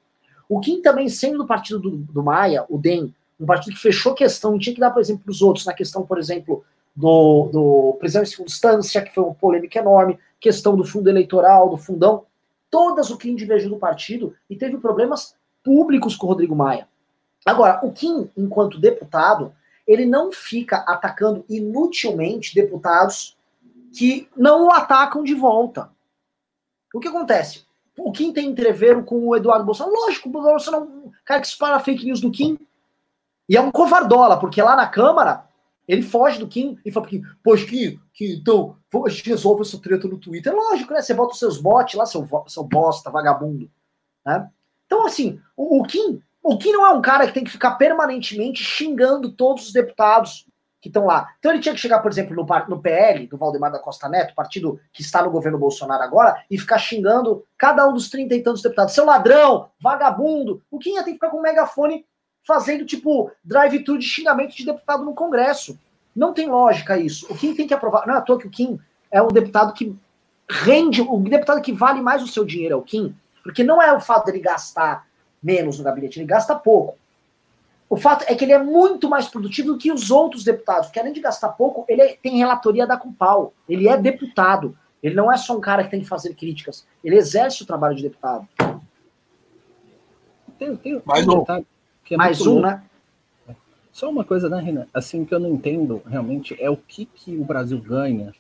O 0.49 0.59
Kim 0.59 0.81
também, 0.81 1.07
sendo 1.07 1.38
do 1.38 1.47
partido 1.47 1.79
do, 1.79 1.91
do 1.91 2.21
Maia, 2.21 2.65
o 2.69 2.77
DEM, 2.77 3.15
um 3.39 3.45
partido 3.45 3.75
que 3.75 3.81
fechou 3.81 4.13
questão 4.13 4.59
tinha 4.59 4.73
que 4.73 4.81
dar, 4.81 4.91
por 4.91 4.99
exemplo, 4.99 5.23
para 5.23 5.31
os 5.31 5.41
outros, 5.41 5.65
na 5.65 5.73
questão, 5.73 6.05
por 6.05 6.17
exemplo, 6.17 6.63
do, 6.95 7.49
do 7.51 7.97
prisão 7.99 8.23
em 8.23 8.25
segunda 8.25 8.49
instância, 8.49 9.01
que 9.01 9.13
foi 9.13 9.23
uma 9.23 9.34
polêmica 9.34 9.79
enorme, 9.79 10.19
questão 10.39 10.75
do 10.75 10.84
fundo 10.84 11.09
eleitoral, 11.09 11.69
do 11.69 11.77
fundão, 11.77 12.25
todas 12.69 13.10
o 13.10 13.18
Kim 13.18 13.35
divergiu 13.35 13.69
do 13.69 13.77
partido 13.77 14.35
e 14.49 14.56
teve 14.56 14.77
problemas 14.77 15.35
públicos 15.64 16.15
com 16.15 16.26
o 16.26 16.30
Rodrigo 16.30 16.56
Maia. 16.56 16.88
Agora, 17.45 17.80
o 17.84 17.91
Kim, 17.91 18.30
enquanto 18.35 18.80
deputado, 18.80 19.53
ele 19.85 20.06
não 20.06 20.31
fica 20.31 20.77
atacando 20.77 21.45
inutilmente 21.48 22.53
deputados 22.53 23.38
que 23.94 24.27
não 24.35 24.68
o 24.68 24.72
atacam 24.72 25.23
de 25.23 25.34
volta. 25.34 25.89
O 26.94 26.99
que 26.99 27.07
acontece? 27.07 27.65
O 27.98 28.11
Kim 28.11 28.31
tem 28.31 28.49
entreveiro 28.49 29.03
com 29.03 29.27
o 29.27 29.35
Eduardo 29.35 29.65
Bolsonaro. 29.65 29.95
Lógico, 29.95 30.30
o 30.30 30.31
Bolsonaro 30.31 30.84
é 30.84 30.88
um 30.88 31.11
cara 31.26 31.41
que 31.41 31.48
espalha 31.48 31.80
fake 31.80 32.06
news 32.06 32.19
do 32.19 32.31
Kim. 32.31 32.60
E 33.49 33.56
é 33.56 33.61
um 33.61 33.72
covardola, 33.72 34.38
porque 34.38 34.61
lá 34.61 34.76
na 34.76 34.88
Câmara 34.88 35.47
Ele 35.88 36.01
foge 36.01 36.38
do 36.38 36.47
Kim 36.47 36.77
e 36.84 36.91
fala 36.91 37.07
pro 37.07 37.18
Kim, 37.18 37.26
pois 37.41 37.64
Kim, 37.64 37.99
que 38.14 38.34
então, 38.34 38.77
a 39.05 39.09
gente 39.09 39.30
resolve 39.30 39.61
essa 39.61 39.80
treta 39.80 40.07
no 40.07 40.18
Twitter. 40.18 40.51
É 40.51 40.55
lógico, 40.55 40.93
né? 40.93 41.01
Você 41.01 41.14
bota 41.14 41.34
os 41.34 41.39
seus 41.39 41.57
bots 41.59 41.95
lá, 41.95 42.05
seu, 42.05 42.27
seu 42.47 42.64
bosta, 42.64 43.09
vagabundo. 43.09 43.72
Né? 44.26 44.49
Então, 44.85 45.05
assim, 45.05 45.39
o, 45.55 45.80
o 45.80 45.84
Kim, 45.84 46.22
o 46.43 46.57
Kim 46.57 46.73
não 46.73 46.85
é 46.85 46.89
um 46.89 47.01
cara 47.01 47.26
que 47.26 47.34
tem 47.34 47.43
que 47.43 47.51
ficar 47.51 47.76
permanentemente 47.76 48.64
xingando 48.64 49.31
todos 49.31 49.68
os 49.68 49.73
deputados 49.73 50.45
que 50.81 50.89
estão 50.89 51.05
lá. 51.05 51.34
Então 51.39 51.51
ele 51.51 51.61
tinha 51.61 51.73
que 51.73 51.81
chegar, 51.81 51.99
por 51.99 52.11
exemplo, 52.11 52.35
no, 52.35 52.45
no 52.69 52.81
PL, 52.81 53.27
do 53.27 53.38
Valdemar 53.38 53.72
da 53.72 53.80
Costa 53.80 54.07
Neto, 54.07 54.35
partido 54.35 54.80
que 54.93 55.01
está 55.01 55.23
no 55.23 55.31
governo 55.31 55.57
Bolsonaro 55.57 56.03
agora, 56.03 56.43
e 56.49 56.57
ficar 56.57 56.77
xingando 56.77 57.45
cada 57.57 57.88
um 57.88 57.93
dos 57.93 58.09
trinta 58.09 58.35
e 58.35 58.43
tantos 58.43 58.61
deputados. 58.61 58.93
Seu 58.93 59.05
ladrão, 59.05 59.69
vagabundo. 59.80 60.61
O 60.69 60.77
Kim 60.80 60.95
ia 60.95 61.03
ter 61.03 61.11
que 61.11 61.15
ficar 61.15 61.30
com 61.30 61.39
um 61.39 61.41
megafone 61.41 62.05
fazendo, 62.48 62.86
tipo, 62.86 63.30
drive-thru 63.44 63.99
de 63.99 64.06
xingamento 64.06 64.56
de 64.56 64.65
deputado 64.65 65.03
no 65.03 65.14
Congresso. 65.14 65.78
Não 66.15 66.34
tem 66.34 66.48
lógica 66.49 66.98
isso. 66.98 67.28
O 67.30 67.36
Kim 67.36 67.53
tem 67.53 67.68
que 67.68 67.74
aprovar. 67.74 68.07
Não 68.07 68.15
é 68.15 68.18
à 68.18 68.22
toa 68.22 68.40
que 68.40 68.48
o 68.48 68.49
Kim 68.49 68.80
é 69.11 69.22
o 69.22 69.28
deputado 69.28 69.74
que 69.74 69.94
rende, 70.49 71.02
o 71.02 71.18
deputado 71.19 71.61
que 71.61 71.74
vale 71.74 72.02
mais 72.02 72.24
o 72.24 72.28
seu 72.28 72.45
dinheiro 72.45 72.74
é 72.74 72.78
o 72.78 72.82
Kim, 72.82 73.14
porque 73.44 73.64
não 73.64 73.82
é 73.82 73.91
o 73.94 73.99
fato 73.99 74.26
dele 74.26 74.40
gastar 74.40 75.06
menos 75.44 75.78
no 75.78 75.84
gabinete, 75.84 76.19
ele 76.19 76.26
gasta 76.26 76.56
pouco. 76.56 76.98
O 77.90 77.95
fato 77.95 78.26
é 78.28 78.36
que 78.36 78.44
ele 78.44 78.53
é 78.53 78.61
muito 78.61 79.10
mais 79.10 79.28
produtivo 79.28 79.74
do 79.74 79.78
que 79.78 79.91
os 79.91 80.10
outros 80.10 80.44
deputados, 80.44 80.88
porque 80.88 80.99
além 80.99 81.14
de 81.14 81.22
gastar 81.22 81.49
pouco, 81.49 81.86
ele 81.88 82.02
é, 82.02 82.18
tem 82.22 82.38
relatoria 82.38 82.88
da 82.88 82.98
com 82.98 83.14
pau. 83.14 83.53
Ele 83.68 83.88
é 83.88 83.98
deputado. 83.98 84.78
Ele 85.02 85.15
não 85.15 85.32
é 85.32 85.38
só 85.38 85.56
um 85.56 85.61
cara 85.61 85.84
que 85.84 85.91
tem 85.91 86.02
que 86.02 86.07
fazer 86.07 86.34
críticas. 86.34 86.86
Ele 87.03 87.15
exerce 87.15 87.64
o 87.64 87.65
trabalho 87.65 87.95
de 87.95 88.03
deputado. 88.03 88.48
Tem, 90.60 90.76
tem, 90.76 91.02
mais 91.06 91.26
um. 91.28 91.45
É 92.13 92.17
mais 92.17 92.41
um, 92.41 92.61
né? 92.61 92.84
Só 93.91 94.09
uma 94.09 94.23
coisa, 94.23 94.47
né, 94.47 94.61
Renan? 94.61 94.85
Assim, 94.93 95.25
que 95.25 95.34
eu 95.34 95.39
não 95.39 95.49
entendo 95.49 96.03
realmente 96.05 96.55
é 96.61 96.69
o 96.69 96.77
que, 96.77 97.05
que 97.05 97.35
o 97.35 97.43
Brasil 97.43 97.81
ganha 97.81 98.31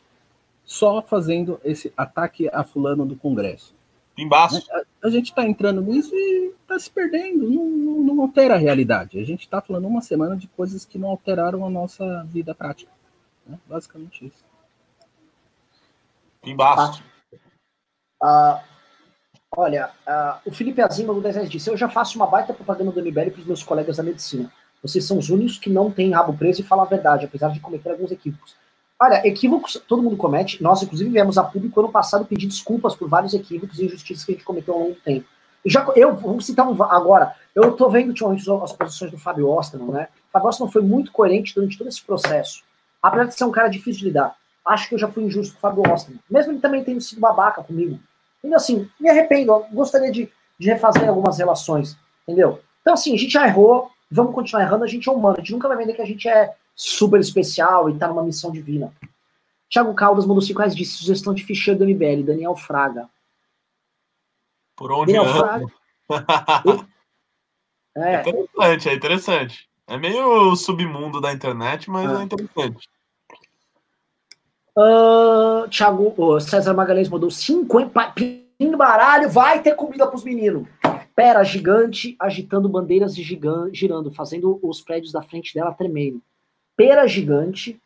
só 0.63 1.01
fazendo 1.01 1.59
esse 1.63 1.91
ataque 1.97 2.49
a 2.53 2.63
fulano 2.63 3.05
do 3.05 3.15
Congresso. 3.15 3.73
Embaixo. 4.17 4.61
A, 4.71 5.07
a 5.07 5.09
gente 5.09 5.27
está 5.27 5.47
entrando 5.47 5.81
nisso 5.81 6.13
e 6.13 6.53
está 6.61 6.77
se 6.77 6.91
perdendo, 6.91 7.49
não, 7.49 7.65
não, 7.65 8.15
não, 8.15 8.21
altera 8.21 8.55
a 8.55 8.57
realidade. 8.57 9.19
A 9.19 9.23
gente 9.23 9.41
está 9.41 9.61
falando 9.61 9.87
uma 9.87 10.01
semana 10.01 10.35
de 10.35 10.47
coisas 10.47 10.83
que 10.83 10.97
não 10.97 11.09
alteraram 11.09 11.65
a 11.65 11.69
nossa 11.69 12.23
vida 12.25 12.53
prática. 12.53 12.91
Né? 13.45 13.57
Basicamente 13.65 14.25
isso. 14.25 14.45
Embaixo. 16.43 17.03
Ah, 18.21 18.63
olha, 19.55 19.89
ah, 20.05 20.39
o 20.45 20.51
Felipe 20.51 20.81
Azima 20.81 21.13
do 21.13 21.21
10 21.21 21.49
disse: 21.49 21.69
Eu 21.69 21.77
já 21.77 21.89
faço 21.89 22.17
uma 22.17 22.27
baita 22.27 22.53
propaganda 22.53 22.91
do 22.91 23.01
MBL 23.01 23.31
para 23.31 23.41
os 23.41 23.45
meus 23.45 23.63
colegas 23.63 23.97
da 23.97 24.03
medicina. 24.03 24.51
Vocês 24.81 25.05
são 25.05 25.17
os 25.17 25.29
únicos 25.29 25.57
que 25.57 25.69
não 25.69 25.91
têm 25.91 26.11
rabo 26.11 26.37
preso 26.37 26.61
e 26.61 26.63
falam 26.63 26.85
a 26.85 26.87
verdade, 26.87 27.25
apesar 27.25 27.49
de 27.49 27.59
cometer 27.59 27.91
alguns 27.91 28.11
equívocos. 28.11 28.55
Olha, 28.99 29.27
equívocos 29.27 29.81
todo 29.87 30.01
mundo 30.01 30.17
comete. 30.17 30.61
Nós, 30.61 30.81
inclusive, 30.81 31.09
viemos 31.09 31.37
a 31.37 31.43
público 31.43 31.79
ano 31.79 31.91
passado 31.91 32.25
pedir 32.25 32.47
desculpas 32.47 32.95
por 32.95 33.07
vários 33.07 33.33
equívocos 33.33 33.79
e 33.79 33.85
injustiças 33.85 34.25
que 34.25 34.31
a 34.31 34.35
gente 34.35 34.45
cometeu 34.45 34.73
ao 34.73 34.79
longo 34.79 34.93
do 34.93 35.01
tempo. 35.01 35.27
Já, 35.65 35.85
eu 35.95 36.15
vou 36.15 36.39
citar 36.41 36.67
um 36.67 36.81
agora. 36.83 37.35
Eu 37.53 37.71
estou 37.71 37.89
vendo 37.89 38.09
ultimamente 38.09 38.49
as 38.49 38.71
posições 38.71 39.11
do 39.11 39.17
Fábio 39.17 39.49
Ostman, 39.49 39.91
né? 39.91 40.07
O 40.29 40.31
Fábio 40.31 40.49
Ostman 40.49 40.71
foi 40.71 40.81
muito 40.81 41.11
coerente 41.11 41.53
durante 41.53 41.77
todo 41.77 41.87
esse 41.87 42.01
processo. 42.01 42.63
Apesar 43.01 43.25
de 43.25 43.35
ser 43.35 43.43
um 43.43 43.51
cara 43.51 43.67
difícil 43.67 43.99
de 43.99 44.05
lidar. 44.05 44.35
Acho 44.65 44.89
que 44.89 44.95
eu 44.95 44.99
já 44.99 45.07
fui 45.07 45.23
injusto 45.23 45.53
com 45.53 45.59
o 45.59 45.61
Fábio 45.61 45.93
Ostman. 45.93 46.19
Mesmo 46.29 46.53
ele 46.53 46.59
também 46.59 46.83
tendo 46.83 47.01
sido 47.01 47.19
babaca 47.19 47.63
comigo. 47.63 47.99
Entendeu? 48.47 48.57
Assim, 48.57 48.89
me 48.99 49.09
arrependo. 49.09 49.65
Gostaria 49.73 50.11
de, 50.11 50.31
de 50.57 50.67
refazer 50.67 51.07
algumas 51.07 51.37
relações. 51.37 51.97
Entendeu? 52.23 52.61
Então, 52.81 52.93
assim, 52.93 53.13
a 53.13 53.17
gente 53.17 53.31
já 53.31 53.45
errou. 53.45 53.91
Vamos 54.09 54.33
continuar 54.33 54.63
errando. 54.63 54.85
A 54.85 54.87
gente 54.87 55.07
é 55.07 55.11
humano. 55.11 55.35
A 55.35 55.39
gente 55.41 55.51
nunca 55.51 55.67
vai 55.67 55.75
vender 55.75 55.93
que 55.93 56.01
a 56.01 56.05
gente 56.05 56.29
é 56.29 56.55
super 56.73 57.19
especial 57.19 57.89
e 57.89 57.97
tá 57.97 58.07
numa 58.07 58.23
missão 58.23 58.51
divina. 58.51 58.93
Tiago 59.69 59.93
Caldas 59.93 60.25
mandou 60.25 60.41
5 60.41 60.57
reais 60.57 60.75
de 60.75 60.85
sugestão 60.85 61.33
de 61.33 61.43
ficheiro 61.43 61.79
do 61.79 61.85
MBL, 61.85 62.23
Daniel 62.23 62.55
Fraga. 62.55 63.09
Por 64.77 64.91
onde 64.93 65.11
Daniel 65.11 65.33
Fraga. 65.33 65.65
é. 67.97 68.13
é 68.15 68.19
interessante, 68.21 68.89
é 68.89 68.93
interessante. 68.93 69.69
É 69.87 69.97
meio 69.97 70.55
submundo 70.55 71.19
da 71.19 71.33
internet, 71.33 71.89
mas 71.89 72.09
é, 72.09 72.21
é 72.21 72.23
interessante. 72.23 72.87
Uh, 74.77 75.67
Thiago, 75.69 76.13
oh, 76.15 76.39
César 76.39 76.73
Magalhães 76.73 77.09
mandou 77.09 77.31
50 77.31 78.13
baralho, 78.77 79.29
vai 79.29 79.61
ter 79.61 79.75
comida 79.75 80.05
pros 80.05 80.23
meninos. 80.23 80.67
Pera 81.15 81.43
gigante 81.43 82.15
agitando 82.19 82.69
bandeiras 82.69 83.15
de 83.15 83.23
gigante, 83.23 83.79
girando, 83.79 84.11
fazendo 84.11 84.59
os 84.61 84.81
prédios 84.81 85.11
da 85.11 85.21
frente 85.21 85.53
dela 85.53 85.73
tremerem 85.73 86.21
pera 86.77 87.07
gigante, 87.07 87.81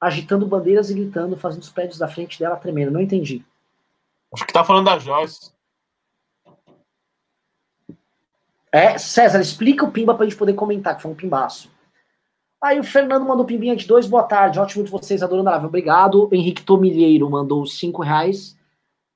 agitando 0.00 0.46
bandeiras 0.46 0.88
e 0.88 0.94
gritando, 0.94 1.36
fazendo 1.36 1.62
os 1.62 1.68
prédios 1.68 1.98
da 1.98 2.06
frente 2.06 2.38
dela 2.38 2.56
tremendo. 2.56 2.92
Não 2.92 3.00
entendi. 3.00 3.44
Acho 4.32 4.46
que 4.46 4.52
tá 4.52 4.64
falando 4.64 4.86
da 4.86 4.98
Joyce. 4.98 5.52
É, 8.70 8.96
César, 8.98 9.40
explica 9.40 9.84
o 9.84 9.90
Pimba 9.90 10.14
pra 10.14 10.24
gente 10.24 10.36
poder 10.36 10.54
comentar, 10.54 10.96
que 10.96 11.02
foi 11.02 11.10
um 11.10 11.14
pimbaço. 11.14 11.70
Aí 12.62 12.80
o 12.80 12.84
Fernando 12.84 13.26
mandou 13.26 13.44
pimbinha 13.44 13.76
de 13.76 13.86
dois, 13.86 14.06
boa 14.06 14.22
tarde, 14.22 14.58
ótimo 14.58 14.82
de 14.82 14.90
vocês, 14.90 15.22
adorando 15.22 15.50
a 15.50 15.52
live, 15.52 15.66
obrigado. 15.66 16.28
Henrique 16.32 16.62
Tomilheiro 16.62 17.28
mandou 17.28 17.66
cinco 17.66 18.02
reais, 18.02 18.58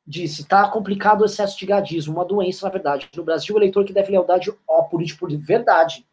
disse, 0.06 0.46
tá 0.46 0.68
complicado 0.68 1.22
o 1.22 1.24
excesso 1.24 1.58
de 1.58 1.64
gadismo, 1.64 2.14
uma 2.14 2.24
doença, 2.24 2.66
na 2.66 2.72
verdade. 2.72 3.08
No 3.16 3.24
Brasil, 3.24 3.54
o 3.54 3.58
eleitor 3.58 3.84
que 3.84 3.94
deve 3.94 4.12
lealdade 4.12 4.52
ao 4.68 4.88
político 4.88 5.20
por 5.20 5.36
verdade. 5.36 6.06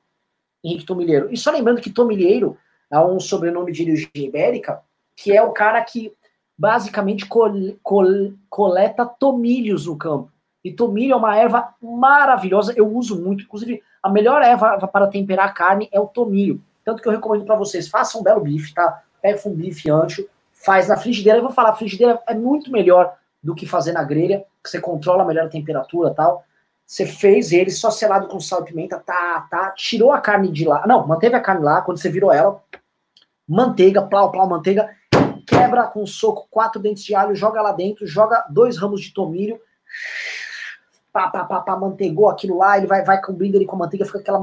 Henrique 0.64 0.86
Tomilheiro. 0.86 1.32
E 1.32 1.38
só 1.38 1.52
lembrando 1.52 1.82
que 1.82 1.90
Tomilheiro 1.90 2.58
é 2.90 3.00
um 3.00 3.20
sobrenome 3.20 3.74
de 3.74 3.84
origem 3.84 4.10
ibérica, 4.16 4.82
que 5.16 5.36
é 5.36 5.42
o 5.42 5.52
cara 5.52 5.84
que 5.84 6.14
basicamente 6.58 7.26
col, 7.26 7.52
col, 7.84 8.34
coleta 8.50 9.06
tomilhos 9.06 9.86
no 9.86 9.98
campo. 9.98 10.32
E 10.64 10.72
tomilho 10.72 11.14
é 11.14 11.16
uma 11.16 11.38
erva 11.38 11.76
maravilhosa, 11.82 12.74
eu 12.76 12.88
uso 12.88 13.22
muito. 13.22 13.44
Inclusive, 13.44 13.84
a 14.02 14.10
melhor 14.10 14.42
erva 14.42 14.88
para 14.88 15.08
temperar 15.08 15.48
a 15.48 15.52
carne 15.52 15.88
é 15.92 16.00
o 16.00 16.08
tomilho. 16.08 16.62
Tanto 16.88 17.02
que 17.02 17.08
eu 17.10 17.12
recomendo 17.12 17.44
para 17.44 17.58
vocês, 17.58 17.90
façam 17.90 18.22
um 18.22 18.24
belo 18.24 18.40
bife, 18.40 18.74
tá? 18.74 19.04
Pega 19.22 19.42
um 19.46 19.54
bife 19.54 19.92
ancho, 19.92 20.26
faz 20.54 20.88
na 20.88 20.96
frigideira. 20.96 21.40
Eu 21.40 21.44
vou 21.44 21.52
falar, 21.52 21.76
frigideira 21.76 22.18
é 22.26 22.34
muito 22.34 22.72
melhor 22.72 23.14
do 23.44 23.54
que 23.54 23.66
fazer 23.66 23.92
na 23.92 24.06
grelha, 24.06 24.46
que 24.64 24.70
você 24.70 24.80
controla 24.80 25.26
melhor 25.26 25.48
a 25.48 25.50
temperatura 25.50 26.14
tal. 26.14 26.46
Você 26.86 27.06
fez 27.06 27.52
ele 27.52 27.72
só 27.72 27.92
selado 27.92 28.30
com 28.30 28.40
sal 28.40 28.62
e 28.62 28.68
pimenta, 28.68 28.98
tá, 29.06 29.46
tá, 29.52 29.72
tirou 29.72 30.14
a 30.14 30.22
carne 30.22 30.50
de 30.50 30.64
lá. 30.64 30.88
Não, 30.88 31.06
manteve 31.06 31.36
a 31.36 31.42
carne 31.42 31.62
lá, 31.62 31.82
quando 31.82 31.98
você 31.98 32.10
virou 32.10 32.32
ela, 32.32 32.64
manteiga, 33.46 34.02
plau, 34.02 34.32
plau, 34.32 34.48
manteiga, 34.48 34.90
quebra 35.46 35.88
com 35.88 36.04
um 36.04 36.08
soco 36.08 36.48
quatro 36.50 36.82
dentes 36.82 37.04
de 37.04 37.14
alho, 37.14 37.36
joga 37.36 37.62
lá 37.62 37.74
dentro, 37.74 38.08
joga 38.08 38.46
dois 38.50 38.78
ramos 38.78 39.02
de 39.02 39.14
tomilho, 39.14 39.60
pá, 41.12 41.28
pá, 41.28 41.44
pá, 41.44 41.60
pá, 41.60 41.76
manteigou 41.76 42.30
aquilo 42.30 42.58
lá, 42.58 42.78
ele 42.78 42.88
vai, 42.88 43.04
vai 43.04 43.22
cobrindo 43.22 43.58
ele 43.58 43.66
com 43.66 43.76
manteiga, 43.76 44.06
fica 44.06 44.20
aquela 44.20 44.40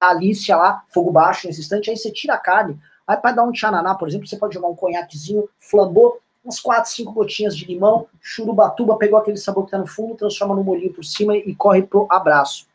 manteigalícia 0.00 0.56
lá, 0.56 0.82
fogo 0.92 1.10
baixo 1.10 1.46
nesse 1.46 1.60
instante, 1.60 1.90
aí 1.90 1.96
você 1.96 2.10
tira 2.10 2.34
a 2.34 2.38
carne, 2.38 2.78
aí 3.06 3.16
para 3.16 3.32
dar 3.32 3.44
um 3.44 3.54
chananá, 3.54 3.94
por 3.94 4.08
exemplo, 4.08 4.26
você 4.26 4.36
pode 4.36 4.54
jogar 4.54 4.68
um 4.68 4.74
conhaquezinho, 4.74 5.48
flambou, 5.58 6.20
uns 6.44 6.60
4, 6.60 6.90
5 6.90 7.12
gotinhas 7.12 7.56
de 7.56 7.66
limão, 7.66 8.06
churubatuba, 8.20 8.96
pegou 8.96 9.18
aquele 9.18 9.36
sabor 9.36 9.64
que 9.64 9.72
tá 9.72 9.78
no 9.78 9.86
fundo, 9.86 10.14
transforma 10.14 10.54
no 10.54 10.64
molhinho 10.64 10.92
por 10.92 11.04
cima 11.04 11.36
e 11.36 11.54
corre 11.54 11.82
pro 11.82 12.06
abraço. 12.08 12.66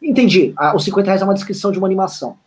Entendi. 0.00 0.54
Ah, 0.56 0.74
os 0.74 0.84
50 0.84 1.06
reais 1.06 1.20
é 1.20 1.24
uma 1.24 1.34
descrição 1.34 1.70
de 1.70 1.78
uma 1.78 1.86
animação. 1.86 2.38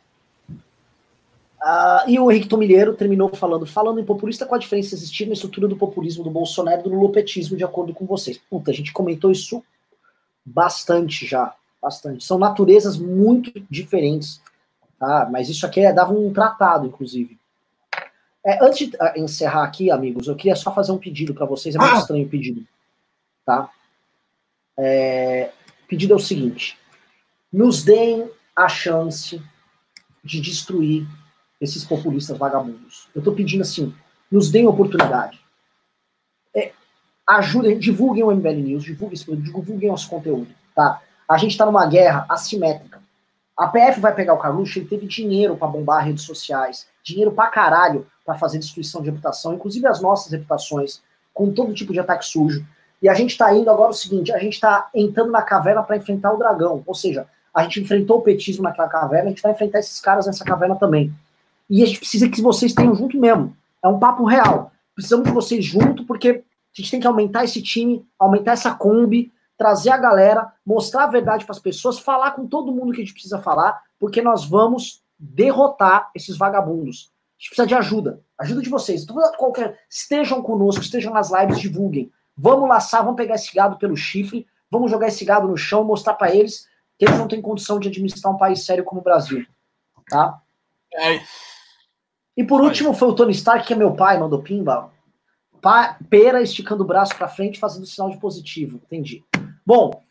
Ah, 1.62 2.04
e 2.08 2.20
o 2.20 2.32
Henrique 2.32 2.48
Tomilheiro 2.48 2.96
terminou 2.96 3.30
falando, 3.30 3.66
falando 3.66 4.00
em 4.00 4.06
populista, 4.06 4.46
qual 4.46 4.56
a 4.56 4.60
diferença 4.60 4.96
existir 4.96 5.28
na 5.28 5.34
estrutura 5.34 5.68
do 5.68 5.78
populismo 5.78 6.24
do 6.24 6.32
Bolsonaro 6.32 6.80
e 6.80 6.84
do 6.84 6.90
lulopetismo, 6.90 7.56
de 7.56 7.64
acordo 7.64 7.94
com 7.94 8.06
vocês? 8.06 8.40
Puta, 8.50 8.72
a 8.72 8.74
gente 8.74 8.92
comentou 8.92 9.30
isso 9.30 9.64
bastante 10.44 11.28
já, 11.28 11.54
bastante. 11.84 12.24
São 12.24 12.40
naturezas 12.40 12.98
muito 12.98 13.52
diferentes, 13.70 14.42
tá? 14.98 15.28
Mas 15.30 15.50
isso 15.50 15.66
aqui 15.66 15.82
é, 15.82 15.92
dava 15.92 16.14
um 16.14 16.32
tratado, 16.32 16.88
inclusive. 16.88 17.38
É, 18.46 18.64
antes 18.64 18.90
de 18.90 18.96
uh, 18.96 19.18
encerrar 19.18 19.64
aqui, 19.64 19.92
amigos, 19.92 20.28
eu 20.28 20.36
queria 20.36 20.56
só 20.56 20.74
fazer 20.74 20.94
um 20.94 20.98
pedido 20.98 21.34
para 21.34 21.46
vocês. 21.46 21.76
É 21.76 21.78
muito 21.78 21.96
ah. 21.96 22.00
estranho 22.00 22.26
o 22.26 22.30
pedido. 22.30 22.66
Tá? 23.46 23.70
É, 24.78 25.52
o 25.84 25.88
pedido 25.88 26.14
é 26.14 26.16
o 26.16 26.20
seguinte: 26.20 26.78
nos 27.52 27.84
deem 27.84 28.30
a 28.56 28.70
chance 28.70 29.42
de 30.24 30.40
destruir 30.40 31.06
esses 31.60 31.84
populistas 31.84 32.38
vagabundos. 32.38 33.10
Eu 33.14 33.20
estou 33.20 33.34
pedindo 33.34 33.62
assim: 33.62 33.94
nos 34.32 34.50
deem 34.50 34.68
oportunidade. 34.68 35.40
É, 36.56 36.72
ajudem, 37.28 37.78
divulguem 37.78 38.24
o 38.24 38.32
MBL 38.32 38.62
News, 38.62 38.84
divulguem, 38.84 39.20
divulguem 39.42 39.90
nosso 39.90 40.10
conteúdo. 40.10 40.54
Tá? 40.76 41.02
A 41.28 41.38
gente 41.38 41.52
está 41.52 41.66
numa 41.66 41.86
guerra 41.86 42.26
assimétrica. 42.30 43.02
A 43.56 43.68
PF 43.68 44.00
vai 44.00 44.14
pegar 44.14 44.34
o 44.34 44.40
Carluxo, 44.40 44.80
ele 44.80 44.88
teve 44.88 45.06
dinheiro 45.06 45.56
para 45.56 45.68
bombar 45.68 46.04
redes 46.04 46.24
sociais, 46.24 46.88
dinheiro 47.04 47.32
pra 47.32 47.48
caralho 47.48 48.06
para 48.26 48.36
fazer 48.36 48.58
destruição 48.58 49.02
de 49.02 49.10
reputação, 49.10 49.54
inclusive 49.54 49.86
as 49.86 50.02
nossas 50.02 50.32
reputações, 50.32 51.02
com 51.34 51.52
todo 51.52 51.74
tipo 51.74 51.94
de 51.94 52.00
ataque 52.00 52.26
sujo. 52.26 52.66
E 53.02 53.10
a 53.10 53.14
gente 53.14 53.32
está 53.32 53.54
indo 53.54 53.70
agora 53.70 53.92
o 53.92 53.94
seguinte: 53.94 54.32
a 54.32 54.40
gente 54.40 54.54
está 54.54 54.90
entrando 54.96 55.32
na 55.32 55.42
caverna 55.42 55.84
para 55.84 55.98
enfrentar 55.98 56.32
o 56.32 56.38
dragão. 56.38 56.82
Ou 56.86 56.96
seja, 56.96 57.28
a 57.54 57.64
gente 57.64 57.82
enfrentou 57.82 58.20
o 58.20 58.22
petismo 58.22 58.64
naquela 58.64 58.88
caverna, 58.88 59.26
a 59.26 59.30
gente 59.30 59.42
vai 59.42 59.52
enfrentar 59.52 59.80
esses 59.80 60.00
caras 60.00 60.26
nessa 60.26 60.44
caverna 60.44 60.76
também. 60.76 61.14
E 61.70 61.84
a 61.84 61.86
gente 61.86 62.00
precisa 62.00 62.30
que 62.30 62.42
vocês 62.42 62.74
tenham 62.74 62.96
junto 62.96 63.20
mesmo. 63.20 63.56
É 63.84 63.88
um 63.88 64.00
papo 64.00 64.24
real. 64.26 64.72
Precisamos 64.96 65.28
de 65.28 65.34
vocês 65.34 65.64
junto, 65.66 66.06
porque 66.06 66.30
a 66.30 66.82
gente 66.82 66.92
tem 66.92 67.00
que 67.00 67.08
aumentar 67.08 67.44
esse 67.44 67.62
time, 67.62 68.06
aumentar 68.18 68.54
essa 68.54 68.74
Kombi, 68.74 69.32
trazer 69.58 69.92
a 69.92 69.98
galera, 69.98 70.52
mostrar 70.66 71.04
a 71.04 71.08
verdade 71.08 71.46
para 71.46 71.54
as 71.54 71.60
pessoas, 71.60 72.00
falar 72.00 72.32
com 72.32 72.48
todo 72.48 72.72
mundo 72.72 72.92
que 72.92 73.02
a 73.02 73.04
gente 73.04 73.14
precisa 73.14 73.40
falar, 73.40 73.82
porque 74.00 74.22
nós 74.22 74.46
vamos 74.46 75.04
derrotar 75.18 76.12
esses 76.16 76.38
vagabundos. 76.38 77.12
A 77.38 77.40
gente 77.40 77.50
precisa 77.50 77.68
de 77.68 77.76
ajuda, 77.76 78.22
ajuda 78.38 78.62
de 78.62 78.70
vocês. 78.70 79.04
Então, 79.04 79.16
qualquer, 79.38 79.80
estejam 79.90 80.42
conosco, 80.42 80.84
estejam 80.84 81.14
nas 81.14 81.32
lives, 81.32 81.60
divulguem. 81.60 82.12
Vamos 82.36 82.68
laçar, 82.68 83.04
vamos 83.04 83.18
pegar 83.18 83.36
esse 83.36 83.54
gado 83.54 83.78
pelo 83.78 83.96
chifre, 83.96 84.48
vamos 84.70 84.90
jogar 84.90 85.08
esse 85.08 85.24
gado 85.24 85.48
no 85.48 85.58
chão, 85.58 85.84
mostrar 85.84 86.16
para 86.16 86.34
eles 86.34 86.68
que 86.98 87.06
eles 87.06 87.18
não 87.18 87.28
têm 87.28 87.42
condição 87.42 87.80
de 87.80 87.90
administrar 87.90 88.34
um 88.34 88.38
país 88.38 88.66
sério 88.66 88.84
como 88.84 89.02
o 89.02 89.04
Brasil. 89.04 89.46
Tá? 90.10 90.42
É. 90.94 91.22
E 92.36 92.44
por 92.44 92.62
último, 92.62 92.94
foi 92.94 93.08
o 93.08 93.14
Tony 93.14 93.32
Stark, 93.32 93.66
que 93.66 93.74
é 93.74 93.76
meu 93.76 93.94
pai, 93.94 94.18
mandou 94.18 94.42
pimba. 94.42 94.92
Pa, 95.62 95.98
pera 96.10 96.42
esticando 96.42 96.84
o 96.84 96.88
braço 96.88 97.16
para 97.16 97.28
frente, 97.28 97.60
fazendo 97.60 97.86
sinal 97.86 98.10
de 98.10 98.18
positivo. 98.18 98.82
Entendi. 98.86 99.24
Bom, 99.66 100.04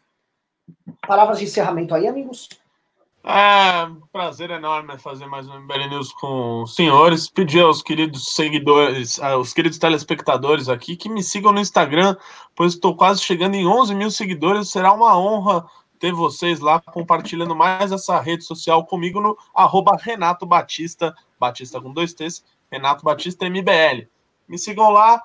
palavras 1.07 1.39
de 1.39 1.45
encerramento 1.45 1.95
aí, 1.95 2.09
amigos. 2.09 2.49
É 3.23 3.87
prazer 4.11 4.51
enorme 4.51 4.99
fazer 4.99 5.27
mais 5.27 5.47
um 5.47 5.61
MBL 5.61 5.91
News 5.91 6.11
com 6.15 6.63
os 6.63 6.75
senhores. 6.75 7.29
Pedir 7.29 7.61
aos 7.61 7.83
queridos 7.83 8.35
seguidores, 8.35 9.21
aos 9.21 9.53
queridos 9.53 9.79
telespectadores 9.79 10.71
aqui 10.71 10.97
que 10.97 11.09
me 11.09 11.23
sigam 11.23 11.53
no 11.53 11.61
Instagram, 11.61 12.17
pois 12.57 12.73
estou 12.73 12.97
quase 12.97 13.23
chegando 13.23 13.55
em 13.55 13.67
11 13.67 13.95
mil 13.95 14.11
seguidores. 14.11 14.71
Será 14.71 14.93
uma 14.93 15.17
honra 15.19 15.67
ter 16.01 16.13
vocês 16.13 16.59
lá 16.59 16.81
compartilhando 16.81 17.55
mais 17.55 17.93
essa 17.93 18.19
rede 18.19 18.45
social 18.45 18.87
comigo 18.87 19.21
no 19.21 19.37
arroba 19.55 19.97
Renato 20.01 20.47
Batista, 20.47 21.15
Batista 21.39 21.79
com 21.79 21.93
dois 21.93 22.15
T's, 22.15 22.43
Renato 22.71 23.05
Batista 23.05 23.49
MBL. 23.49 24.09
Me 24.49 24.59
sigam 24.59 24.91
lá, 24.91 25.23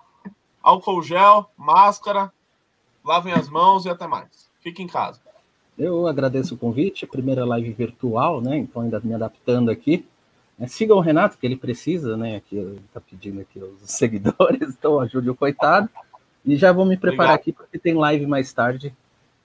álcool 0.61 1.01
gel, 1.01 1.49
máscara, 1.57 2.31
lavem 3.07 3.33
as 3.33 3.49
mãos 3.49 3.85
e 3.85 3.89
até 3.89 4.05
mais. 4.05 4.49
Fique 4.59 4.83
em 4.83 4.87
casa. 4.87 5.19
Eu 5.77 6.07
agradeço 6.07 6.55
o 6.55 6.57
convite, 6.57 7.05
primeira 7.05 7.45
live 7.45 7.71
virtual, 7.71 8.41
né? 8.41 8.57
Então 8.57 8.81
ainda 8.81 8.99
me 8.99 9.13
adaptando 9.13 9.69
aqui. 9.69 10.05
É, 10.59 10.67
sigam 10.67 10.97
o 10.97 11.01
Renato, 11.01 11.37
que 11.37 11.45
ele 11.45 11.55
precisa, 11.55 12.17
né? 12.17 12.37
Aqui 12.37 12.57
está 12.87 12.99
pedindo 12.99 13.41
aqui 13.41 13.59
os 13.59 13.79
seguidores, 13.89 14.69
então 14.69 14.99
ajude 14.99 15.29
o 15.29 15.35
coitado. 15.35 15.89
E 16.43 16.55
já 16.55 16.71
vou 16.71 16.85
me 16.85 16.97
preparar 16.97 17.35
Obrigado. 17.35 17.39
aqui 17.39 17.53
porque 17.53 17.77
tem 17.77 17.93
live 17.93 18.25
mais 18.25 18.51
tarde. 18.51 18.93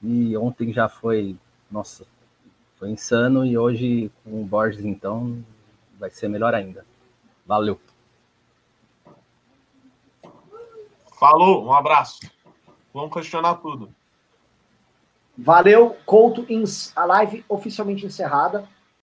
E 0.02 0.36
ontem 0.36 0.72
já 0.72 0.88
foi, 0.88 1.36
nossa, 1.70 2.04
foi 2.78 2.90
insano 2.90 3.44
e 3.44 3.56
hoje 3.56 4.10
com 4.24 4.42
o 4.42 4.44
Borges 4.44 4.84
então 4.84 5.44
vai 5.98 6.10
ser 6.10 6.28
melhor 6.28 6.54
ainda. 6.54 6.84
Valeu. 7.46 7.78
Falou, 11.18 11.64
um 11.64 11.72
abraço. 11.72 12.18
Vamos 12.92 13.12
questionar 13.12 13.56
tudo. 13.56 13.94
Valeu, 15.36 15.96
Couto, 16.04 16.44
a 16.94 17.06
live 17.22 17.44
oficialmente 17.48 18.04
encerrada. 18.04 18.68